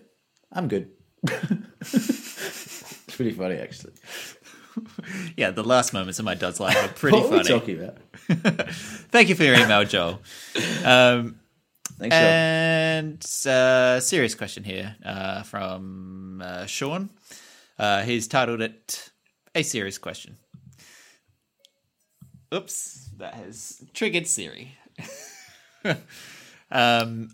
I'm 0.52 0.68
good." 0.70 0.90
it's 3.18 3.23
pretty 3.23 3.31
funny, 3.31 3.56
actually. 3.56 3.94
Yeah, 5.35 5.49
the 5.49 5.64
last 5.64 5.91
moments 5.91 6.19
of 6.19 6.26
my 6.26 6.35
dad's 6.35 6.60
life 6.60 6.77
are 6.84 6.88
pretty 6.94 7.18
what 7.18 7.30
funny. 7.30 7.49
talking 7.49 7.81
about? 7.81 7.98
Thank 9.10 9.27
you 9.30 9.34
for 9.34 9.44
your 9.44 9.56
email, 9.56 9.84
Joel. 9.85 10.22
Um, 10.85 11.39
Thanks, 11.98 12.15
Joel. 12.15 12.23
and 12.23 13.26
uh, 13.48 13.99
serious 13.99 14.35
question 14.35 14.64
here 14.64 14.95
uh, 15.03 15.41
from 15.41 16.44
uh, 16.45 16.68
Sean. 16.68 17.10
Uh, 17.80 18.03
he's 18.03 18.27
titled 18.27 18.61
it 18.61 19.10
"A 19.56 19.64
Serious 19.64 19.98
Question." 19.98 20.38
Oops, 22.53 23.10
that 23.18 23.34
has 23.34 23.84
triggered 23.95 24.27
Siri. 24.27 24.77
um, 26.69 27.30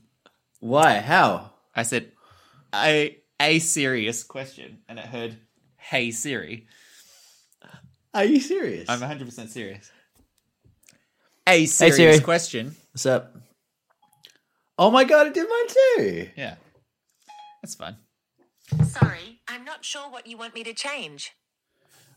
Why? 0.61 0.99
How? 0.99 1.51
I 1.76 1.84
said 1.84 2.11
a 2.73 3.18
a 3.38 3.60
serious 3.60 4.23
question, 4.23 4.77
and 4.88 4.97
it 4.97 5.05
heard 5.05 5.35
"Hey 5.89 6.11
Siri." 6.11 6.65
Are 8.14 8.23
you 8.26 8.39
serious? 8.39 8.88
I'm 8.89 8.99
100 8.99 9.26
percent 9.26 9.49
serious. 9.49 9.91
A 11.47 11.65
serious 11.65 11.95
Siri. 11.97 12.19
question. 12.19 12.76
What's 12.91 13.05
up? 13.05 13.35
Oh 14.77 14.91
my 14.91 15.03
god, 15.03 15.27
it 15.27 15.34
did 15.34 15.47
mine 15.49 15.68
too. 15.68 16.30
Yeah, 16.35 16.55
that's 17.61 17.76
fun. 17.76 17.97
Sorry, 18.85 19.39
I'm 19.47 19.65
not 19.65 19.84
sure 19.84 20.10
what 20.10 20.26
you 20.27 20.38
want 20.38 20.55
me 20.55 20.64
to 20.64 20.73
change. 20.73 21.31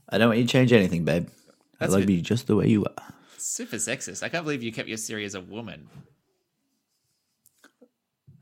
I 0.08 0.18
don't 0.18 0.28
want 0.28 0.38
you 0.38 0.46
to 0.46 0.52
change 0.52 0.72
anything, 0.72 1.04
babe. 1.04 1.28
That's 1.80 1.92
I 1.92 1.96
love 1.96 2.06
good. 2.06 2.12
you 2.12 2.20
just 2.22 2.46
the 2.46 2.56
way 2.56 2.68
you 2.68 2.84
are. 2.84 3.14
Super 3.38 3.76
sexist. 3.76 4.22
I 4.22 4.28
can't 4.28 4.44
believe 4.44 4.62
you 4.62 4.72
kept 4.72 4.88
your 4.88 4.96
Siri 4.98 5.24
as 5.24 5.34
a 5.34 5.40
woman. 5.40 5.88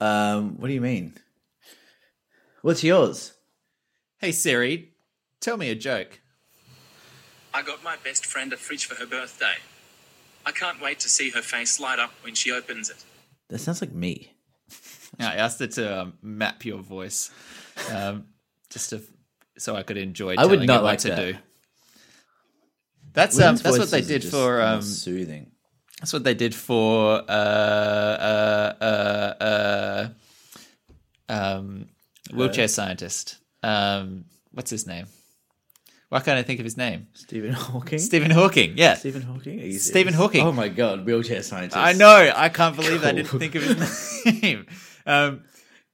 Um, 0.01 0.59
what 0.59 0.69
do 0.69 0.75
you 0.75 0.81
mean? 0.81 1.15
What's 2.63 2.83
yours? 2.85 3.33
Hey 4.19 4.33
Siri, 4.33 4.94
tell 5.45 5.57
me 5.59 5.69
a 5.69 5.75
joke. 5.75 6.21
I 7.53 7.63
got 7.63 7.85
my 7.85 7.97
best 8.03 8.25
friend 8.25 8.53
a 8.53 8.57
fridge 8.57 8.87
for 8.87 8.95
her 8.97 9.07
birthday. 9.07 9.57
I 10.47 10.53
can't 10.53 10.81
wait 10.81 10.99
to 11.01 11.09
see 11.09 11.31
her 11.31 11.43
face 11.43 11.79
light 11.79 11.99
up 11.99 12.13
when 12.23 12.35
she 12.35 12.51
opens 12.51 12.91
it. 12.91 13.05
That 13.51 13.59
sounds 13.59 13.81
like 13.81 13.93
me. 13.93 14.33
I 15.21 15.37
asked 15.37 15.61
her 15.61 15.67
to 15.67 16.01
um, 16.01 16.15
map 16.23 16.65
your 16.65 16.79
voice, 16.79 17.31
um, 17.93 18.25
just 18.71 18.91
to, 18.91 19.03
so 19.59 19.77
I 19.77 19.83
could 19.83 19.99
enjoy. 19.99 20.35
I 20.37 20.47
would 20.47 20.67
not 20.67 20.81
it 20.81 20.83
what 20.83 20.85
like 20.85 20.99
to 21.01 21.09
that. 21.11 21.17
do. 21.17 21.37
That's 23.13 23.39
um, 23.39 23.57
that's 23.57 23.79
what 23.79 23.91
they 23.91 24.01
did 24.01 24.25
for 24.25 24.59
not 24.59 24.75
um, 24.75 24.83
soothing. 24.83 25.53
that's 26.01 26.13
what 26.13 26.25
they 26.25 26.35
did 26.35 26.53
for 26.53 27.23
uh 27.29 27.33
uh 27.33 28.75
uh 28.81 29.45
uh 29.45 30.09
um 31.29 31.87
wheelchair 32.33 32.67
scientist. 32.67 33.37
Um, 33.63 34.25
what's 34.51 34.71
his 34.71 34.89
name? 34.89 35.07
Why 36.15 36.21
can't 36.21 36.39
I 36.39 36.45
think 36.45 36.61
of 36.61 36.65
his 36.65 36.77
name? 36.77 37.09
Stephen 37.15 37.51
Hawking. 37.53 37.99
Stephen 37.99 38.31
Hawking. 38.31 38.75
Yeah, 38.77 38.95
Stephen 38.95 39.23
Hawking. 39.23 39.59
You 39.59 39.73
Stephen? 39.81 40.15
Hawking. 40.15 40.47
Oh 40.47 40.53
my 40.53 40.69
god, 40.69 41.05
wheelchair 41.05 41.43
scientist. 41.43 41.77
I 41.77 41.93
know. 41.93 42.33
I 42.37 42.49
can't 42.51 42.77
believe 42.77 43.03
I 43.05 43.11
didn't 43.11 43.27
Cool. 43.31 43.41
think 43.41 43.57
of 43.57 43.65
his 43.65 44.25
name. 44.43 44.65
Um, 45.07 45.43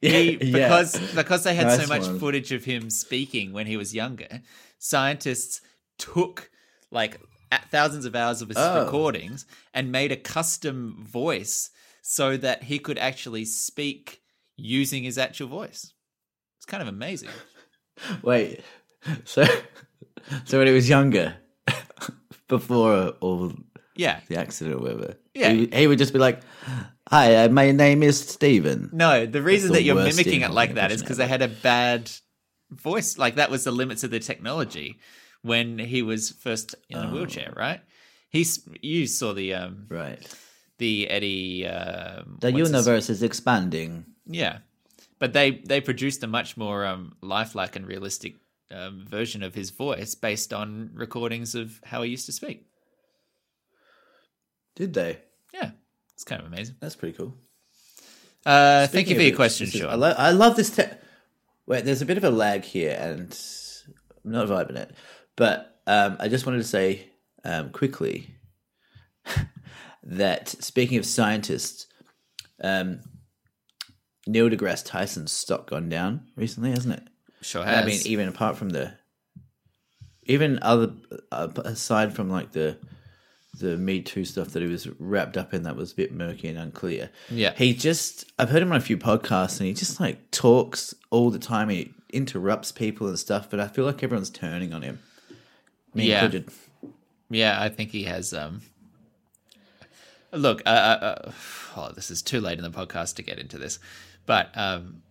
he, 0.03 0.33
Yeah. 0.43 0.69
because 0.69 1.15
because 1.15 1.45
they 1.45 1.55
had 1.55 1.71
so 1.73 1.79
Nice 1.79 1.89
much 1.89 2.03
one. 2.03 2.19
footage 2.19 2.53
of 2.53 2.65
him 2.67 2.91
speaking 2.91 3.55
when 3.55 3.67
he 3.67 3.79
was 3.79 3.95
younger, 3.95 4.43
scientists 4.79 5.63
took 5.97 6.51
like 6.91 7.19
a- 7.51 7.65
thousands 7.71 8.05
of 8.05 8.15
hours 8.15 8.43
of 8.43 8.49
his 8.49 8.59
Oh. 8.59 8.85
recordings 8.85 9.47
and 9.73 9.91
made 9.91 10.13
a 10.13 10.17
custom 10.17 11.03
voice 11.03 11.71
so 12.03 12.37
that 12.37 12.65
he 12.65 12.79
could 12.79 12.99
actually 12.99 13.47
speak 13.47 14.21
using 14.59 15.03
his 15.03 15.17
actual 15.17 15.49
voice. 15.49 15.95
It's 16.59 16.67
kind 16.67 16.83
of 16.83 16.89
amazing. 16.89 17.31
Wait. 18.23 18.61
So, 19.25 19.47
so 20.45 20.59
when 20.59 20.67
he 20.67 20.73
was 20.73 20.89
younger, 20.89 21.35
before 22.49 23.09
all 23.21 23.53
Yeah. 23.97 24.21
the 24.29 24.37
accident 24.37 24.77
or 24.77 24.83
whatever. 24.83 25.17
Yeah. 25.35 25.51
he, 25.51 25.67
he 25.73 25.87
would 25.87 25.99
just 25.99 26.13
be 26.13 26.19
like, 26.19 26.41
"Hi, 27.09 27.45
uh, 27.45 27.49
my 27.49 27.71
name 27.71 28.03
is 28.03 28.19
Stephen." 28.21 28.91
No, 28.93 29.27
the 29.27 29.43
reason 29.43 29.69
the 29.69 29.75
that 29.75 29.83
you're 29.85 29.95
mimicking 29.95 30.43
it 30.43 30.51
like 30.51 30.75
that 30.75 30.91
is 30.93 31.01
because 31.03 31.17
they 31.19 31.29
had 31.29 31.43
a 31.43 31.49
bad 31.49 32.11
voice. 32.71 33.19
Like 33.19 33.37
that 33.37 33.51
was 33.51 33.65
the 33.65 33.71
limits 33.73 34.03
of 34.05 34.11
the 34.11 34.19
technology 34.21 34.99
when 35.43 35.79
he 35.79 36.03
was 36.03 36.31
first 36.31 36.75
in 36.89 36.99
a 36.99 37.11
wheelchair, 37.11 37.53
right? 37.57 37.81
He's 38.31 38.69
you 38.83 39.07
saw 39.07 39.33
the 39.33 39.55
um 39.55 39.87
Right. 39.89 40.19
the 40.79 41.09
Eddie 41.09 41.67
um 41.67 42.39
The 42.41 42.51
what's 42.51 42.59
his- 42.59 42.71
universe 42.71 43.11
is 43.11 43.23
expanding. 43.23 44.05
Yeah, 44.27 44.59
but 45.19 45.33
they 45.33 45.63
they 45.67 45.81
produced 45.81 46.23
a 46.23 46.27
much 46.27 46.57
more 46.57 46.85
um, 46.87 47.15
lifelike 47.23 47.75
and 47.77 47.87
realistic 47.87 48.35
um, 48.71 49.05
version 49.09 49.43
of 49.43 49.55
his 49.55 49.71
voice 49.71 50.15
based 50.15 50.53
on 50.53 50.91
recordings 50.95 51.55
of 51.55 51.81
how 51.85 52.03
he 52.03 52.11
used 52.11 52.27
to 52.27 52.33
speak. 52.33 52.67
Did 54.77 54.95
they? 54.95 55.19
Yeah, 55.53 55.71
it's 56.15 56.25
kind 56.25 56.41
of 56.41 56.47
amazing. 56.47 56.77
That's 56.81 56.97
pretty 56.97 57.17
cool. 57.17 57.35
Uh, 58.47 58.87
thank 58.87 59.09
you 59.09 59.17
for 59.17 59.23
your 59.23 59.37
question, 59.37 59.67
is- 59.67 59.73
Sean. 59.75 59.91
I, 59.91 59.95
lo- 59.95 60.15
I 60.17 60.31
love 60.31 60.57
this. 60.57 60.71
Te- 60.71 60.85
Wait, 61.67 61.85
there's 61.85 62.03
a 62.03 62.07
bit 62.07 62.17
of 62.17 62.25
a 62.25 62.31
lag 62.31 62.65
here, 62.65 62.97
and 62.99 63.39
I'm 64.25 64.33
not 64.33 64.49
vibing 64.49 64.77
it. 64.77 64.93
But 65.37 65.81
um, 65.87 66.17
I 66.19 66.29
just 66.29 66.47
wanted 66.47 66.59
to 66.59 66.65
say 66.65 67.07
um, 67.45 67.71
quickly 67.71 68.35
that 70.03 70.49
speaking 70.49 70.99
of 70.99 71.07
scientists, 71.07 71.87
um, 72.63 73.01
Neil 74.27 74.49
deGrasse 74.49 74.85
Tyson's 74.85 75.33
stock 75.33 75.69
gone 75.71 75.89
down 75.89 76.27
recently, 76.37 76.71
hasn't 76.71 76.95
it? 76.95 77.09
Sure 77.43 77.62
I 77.62 77.85
mean, 77.85 78.01
even 78.05 78.29
apart 78.29 78.57
from 78.57 78.71
the, 78.71 78.93
even 80.25 80.59
other 80.62 80.93
uh, 81.33 81.49
aside 81.65 82.15
from 82.15 82.31
like 82.31 82.53
the 82.53 82.77
the 83.59 83.77
Me 83.77 84.01
Too 84.01 84.25
stuff 84.25 84.49
that 84.51 84.62
he 84.62 84.69
was 84.69 84.87
wrapped 85.01 85.37
up 85.37 85.53
in, 85.53 85.65
that 85.65 85.77
was 85.77 85.93
a 85.93 85.95
bit 85.97 86.12
murky 86.12 86.49
and 86.49 86.59
unclear. 86.59 87.11
Yeah. 87.31 87.53
he 87.57 87.75
just 87.75 88.31
I've 88.39 88.51
heard 88.51 88.62
him 88.62 88.71
on 88.71 88.77
a 88.79 88.81
few 88.81 88.97
podcasts, 88.97 89.59
and 89.59 89.67
he 89.67 89.75
just 89.75 90.01
like 90.01 90.31
talks 90.31 90.95
all 91.11 91.31
the 91.31 91.39
time. 91.39 91.69
He 91.69 91.93
interrupts 92.12 92.73
people 92.73 93.09
and 93.09 93.19
stuff, 93.19 93.49
but 93.51 93.61
I 93.61 93.69
feel 93.69 93.85
like 93.85 94.03
everyone's 94.03 94.31
turning 94.31 94.73
on 94.73 94.83
him. 94.83 95.01
Me 95.95 96.09
Yeah. 96.09 96.25
included. 96.25 96.51
Yeah, 97.31 97.61
I 97.61 97.69
think 97.69 97.91
he 97.91 98.05
has. 98.05 98.33
Um, 98.35 98.62
look, 100.33 100.62
uh, 100.67 100.69
uh, 100.69 101.05
uh, 101.29 101.33
oh, 101.77 101.93
this 101.95 102.11
is 102.11 102.23
too 102.23 102.41
late 102.41 102.59
in 102.59 102.65
the 102.65 102.71
podcast 102.71 103.17
to 103.17 103.23
get 103.23 103.39
into 103.39 103.59
this, 103.59 103.79
but 104.27 104.51
um, 104.57 105.03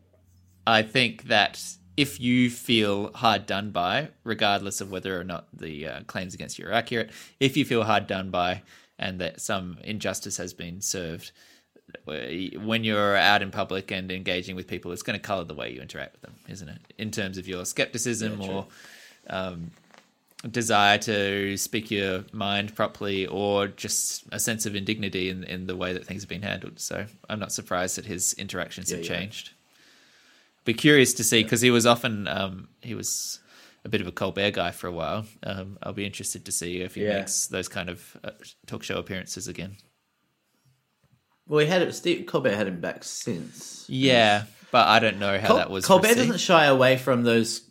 I 0.68 0.82
think 0.82 1.24
that 1.24 1.62
if 2.00 2.18
you 2.18 2.50
feel 2.50 3.12
hard 3.12 3.46
done 3.46 3.72
by, 3.72 4.08
regardless 4.24 4.80
of 4.80 4.90
whether 4.90 5.20
or 5.20 5.24
not 5.26 5.48
the 5.52 5.86
uh, 5.86 6.00
claims 6.04 6.34
against 6.34 6.58
you 6.58 6.66
are 6.66 6.72
accurate, 6.72 7.12
if 7.42 7.58
you 7.58 7.66
feel 7.66 7.84
hard 7.84 8.08
done 8.08 8.30
by 8.32 8.62
and 8.98 9.20
that 9.20 9.42
some 9.42 9.78
injustice 9.84 10.38
has 10.38 10.54
been 10.54 10.80
served, 10.80 11.34
when 12.06 12.86
you're 12.86 13.18
out 13.18 13.42
in 13.42 13.52
public 13.52 13.92
and 13.92 14.14
engaging 14.14 14.56
with 14.56 14.66
people, 14.66 14.94
it's 14.94 15.02
going 15.02 15.20
to 15.20 15.22
color 15.22 15.44
the 15.44 15.54
way 15.54 15.74
you 15.74 15.82
interact 15.82 16.14
with 16.14 16.22
them, 16.22 16.36
isn't 16.48 16.70
it? 16.70 16.80
In 16.98 17.12
terms 17.12 17.38
of 17.38 17.50
your 17.50 17.66
skepticism 17.66 18.40
or 18.42 18.68
um, 19.30 19.72
desire 20.50 21.00
to 21.00 21.58
speak 21.58 21.92
your 21.92 22.24
mind 22.32 22.78
properly 22.78 23.28
or 23.28 23.68
just 23.68 24.24
a 24.32 24.40
sense 24.40 24.66
of 24.66 24.74
indignity 24.74 25.30
in, 25.30 25.44
in 25.44 25.68
the 25.68 25.76
way 25.76 25.92
that 25.92 26.06
things 26.06 26.22
have 26.22 26.30
been 26.30 26.44
handled. 26.44 26.80
So 26.80 27.08
I'm 27.28 27.40
not 27.40 27.52
surprised 27.52 27.98
that 27.98 28.06
his 28.06 28.32
interactions 28.36 28.90
have 28.92 29.02
yeah. 29.02 29.18
changed. 29.18 29.52
Be 30.70 30.74
curious 30.76 31.14
to 31.16 31.24
see 31.24 31.42
because 31.42 31.62
he 31.62 31.72
was 31.72 31.86
often 31.88 32.28
um, 32.28 32.68
he 32.82 32.94
was 32.94 33.40
a 33.84 33.90
bit 33.90 34.02
of 34.02 34.08
a 34.08 34.12
Colbert 34.12 34.52
guy 34.52 34.70
for 34.72 34.86
a 34.88 34.92
while. 34.92 35.26
Um, 35.42 35.78
I'll 35.82 35.94
be 35.94 36.06
interested 36.06 36.46
to 36.46 36.52
see 36.52 36.82
if 36.82 36.94
he 36.96 37.04
Yeah. 37.06 37.20
makes 37.20 37.48
those 37.48 37.68
kind 37.68 37.90
of 37.90 38.18
uh, 38.24 38.32
talk 38.68 38.84
show 38.84 38.98
appearances 39.00 39.48
again. 39.48 39.78
Well, 41.48 41.60
he 41.62 41.66
had 41.66 41.82
it. 41.82 41.94
Steve 41.96 42.26
Colbert 42.28 42.56
had 42.56 42.68
him 42.68 42.80
back 42.82 43.04
since. 43.04 43.86
Yeah, 43.90 44.44
but 44.72 44.88
I 44.88 45.00
don't 45.00 45.18
know 45.18 45.40
how 45.40 45.48
Col- 45.48 45.58
that 45.58 45.70
was. 45.72 45.86
Colbert 45.86 46.10
received. 46.10 46.20
doesn't 46.28 46.40
shy 46.40 46.66
away 46.66 46.98
from 46.98 47.24
those 47.24 47.68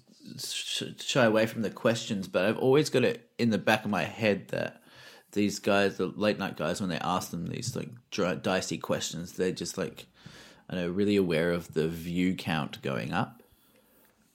shy 1.00 1.24
away 1.24 1.46
from 1.46 1.62
the 1.62 1.70
questions, 1.70 2.26
but 2.28 2.44
I've 2.44 2.58
always 2.58 2.90
got 2.90 3.04
it 3.04 3.30
in 3.38 3.50
the 3.50 3.58
back 3.58 3.84
of 3.84 3.90
my 3.90 4.02
head 4.02 4.48
that 4.48 4.82
these 5.32 5.58
guys, 5.60 5.96
the 5.98 6.06
late 6.06 6.38
night 6.38 6.56
guys, 6.56 6.80
when 6.80 6.90
they 6.90 6.98
ask 6.98 7.30
them 7.30 7.46
these 7.46 7.76
like 7.76 7.90
dry, 8.10 8.34
dicey 8.34 8.76
questions, 8.78 9.34
they're 9.34 9.52
just 9.52 9.78
like, 9.78 10.06
I 10.70 10.76
know, 10.76 10.88
really 10.88 11.16
aware 11.16 11.52
of 11.52 11.72
the 11.74 11.88
view 11.88 12.34
count 12.34 12.82
going 12.82 13.12
up 13.12 13.42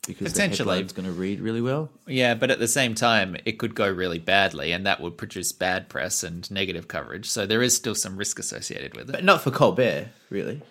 because 0.07 0.33
the 0.33 0.33
Potentially. 0.33 0.77
headline's 0.77 0.91
going 0.93 1.05
to 1.05 1.11
read 1.11 1.39
really 1.39 1.61
well. 1.61 1.89
Yeah, 2.07 2.33
but 2.33 2.49
at 2.51 2.59
the 2.59 2.67
same 2.67 2.95
time, 2.95 3.37
it 3.45 3.57
could 3.59 3.75
go 3.75 3.89
really 3.89 4.19
badly, 4.19 4.71
and 4.71 4.85
that 4.85 4.99
would 4.99 5.17
produce 5.17 5.51
bad 5.51 5.89
press 5.89 6.23
and 6.23 6.49
negative 6.51 6.87
coverage. 6.87 7.29
So 7.29 7.45
there 7.45 7.61
is 7.61 7.75
still 7.75 7.95
some 7.95 8.17
risk 8.17 8.39
associated 8.39 8.95
with 8.97 9.09
it. 9.09 9.13
But 9.13 9.23
not 9.23 9.41
for 9.41 9.51
Colbert, 9.51 10.07
really. 10.29 10.61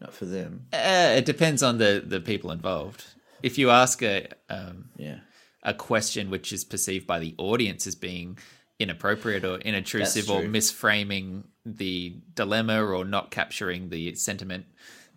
Not 0.00 0.12
for 0.14 0.26
them. 0.26 0.66
Uh, 0.72 1.14
it 1.16 1.24
depends 1.24 1.62
on 1.62 1.78
the 1.78 2.02
the 2.04 2.20
people 2.20 2.50
involved. 2.52 3.04
If 3.42 3.56
you 3.58 3.70
ask 3.70 4.02
a 4.02 4.28
um, 4.50 4.90
Yeah. 4.96 5.18
a 5.62 5.74
question 5.74 6.28
which 6.30 6.52
is 6.52 6.64
perceived 6.64 7.06
by 7.06 7.18
the 7.18 7.34
audience 7.38 7.86
as 7.86 7.94
being 7.94 8.38
inappropriate 8.78 9.44
or 9.44 9.58
inintrusive 9.58 10.28
or 10.30 10.42
misframing 10.42 11.44
the 11.64 12.16
dilemma 12.34 12.84
or 12.84 13.04
not 13.04 13.30
capturing 13.30 13.88
the 13.88 14.14
sentiment, 14.14 14.66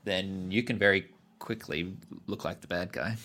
then 0.04 0.52
you 0.52 0.64
can 0.64 0.78
very 0.78 1.08
quickly 1.40 1.96
look 2.28 2.46
like 2.46 2.62
the 2.62 2.68
bad 2.68 2.92
guy. 2.92 3.18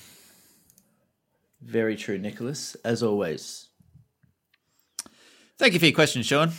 Very 1.61 1.97
true, 1.97 2.19
Nicholas. 2.19 2.75
As 2.85 3.03
always. 3.03 3.69
Thank 5.59 5.75
you 5.75 5.79
for 5.79 5.87
your 5.87 5.95
question, 5.95 6.23
Sean. 6.23 6.53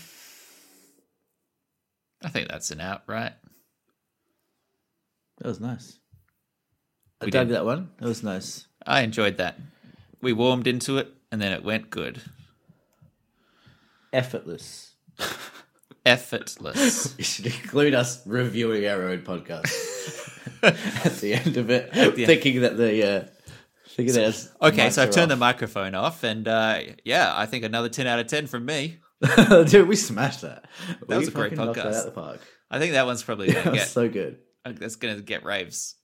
I 2.23 2.29
think 2.29 2.49
that's 2.49 2.69
an 2.69 2.79
out, 2.81 3.01
right? 3.07 3.33
That 5.39 5.47
was 5.47 5.59
nice. 5.59 5.97
I 7.19 7.25
We 7.25 7.31
dug 7.31 7.47
did. 7.47 7.55
that 7.55 7.65
one. 7.65 7.89
That 7.97 8.07
was 8.07 8.21
nice. 8.21 8.67
I 8.85 9.01
enjoyed 9.01 9.37
that. 9.37 9.59
We 10.21 10.33
warmed 10.33 10.67
into 10.67 10.99
it 10.99 11.11
and 11.31 11.41
then 11.41 11.51
it 11.51 11.63
went 11.63 11.89
good. 11.89 12.21
Effortless. 14.13 14.93
Effortless. 16.05 17.15
You 17.17 17.23
should 17.23 17.45
include 17.47 17.93
us 17.93 18.25
reviewing 18.25 18.87
our 18.87 19.09
own 19.09 19.19
podcast 19.21 19.69
at 21.05 21.15
the 21.17 21.33
end 21.33 21.57
of 21.57 21.69
it, 21.69 21.89
end. 21.95 22.15
thinking 22.15 22.61
that 22.61 22.77
the 22.77 23.03
uh, 23.07 23.23
thinking 23.89 24.15
that 24.15 24.21
it's- 24.21 24.49
Okay, 24.61 24.89
so 24.89 25.03
I've 25.03 25.09
are 25.09 25.11
turned 25.11 25.31
the 25.31 25.35
microphone 25.35 25.93
off, 25.95 26.23
and 26.23 26.47
uh, 26.47 26.79
yeah, 27.03 27.31
I 27.35 27.45
think 27.45 27.63
another 27.63 27.89
10 27.89 28.07
out 28.07 28.19
of 28.19 28.27
10 28.27 28.47
from 28.47 28.65
me. 28.65 28.99
Dude, 29.67 29.87
we 29.87 29.95
smashed 29.95 30.41
that. 30.41 30.65
That 31.07 31.17
was 31.19 31.27
a 31.27 31.31
great 31.31 31.51
fucking 31.51 31.65
knocked 31.65 31.75
that 31.75 31.85
podcast. 31.85 31.99
out 31.99 32.05
the 32.05 32.11
park. 32.11 32.41
I 32.71 32.79
think 32.79 32.93
that 32.93 33.05
one's 33.05 33.21
probably 33.21 33.47
to 33.51 33.71
get 33.71 33.87
so 33.87 34.09
good. 34.09 34.39
that's 34.65 34.95
going 34.95 35.15
to 35.15 35.21
get 35.21 35.43
raves. 35.45 35.95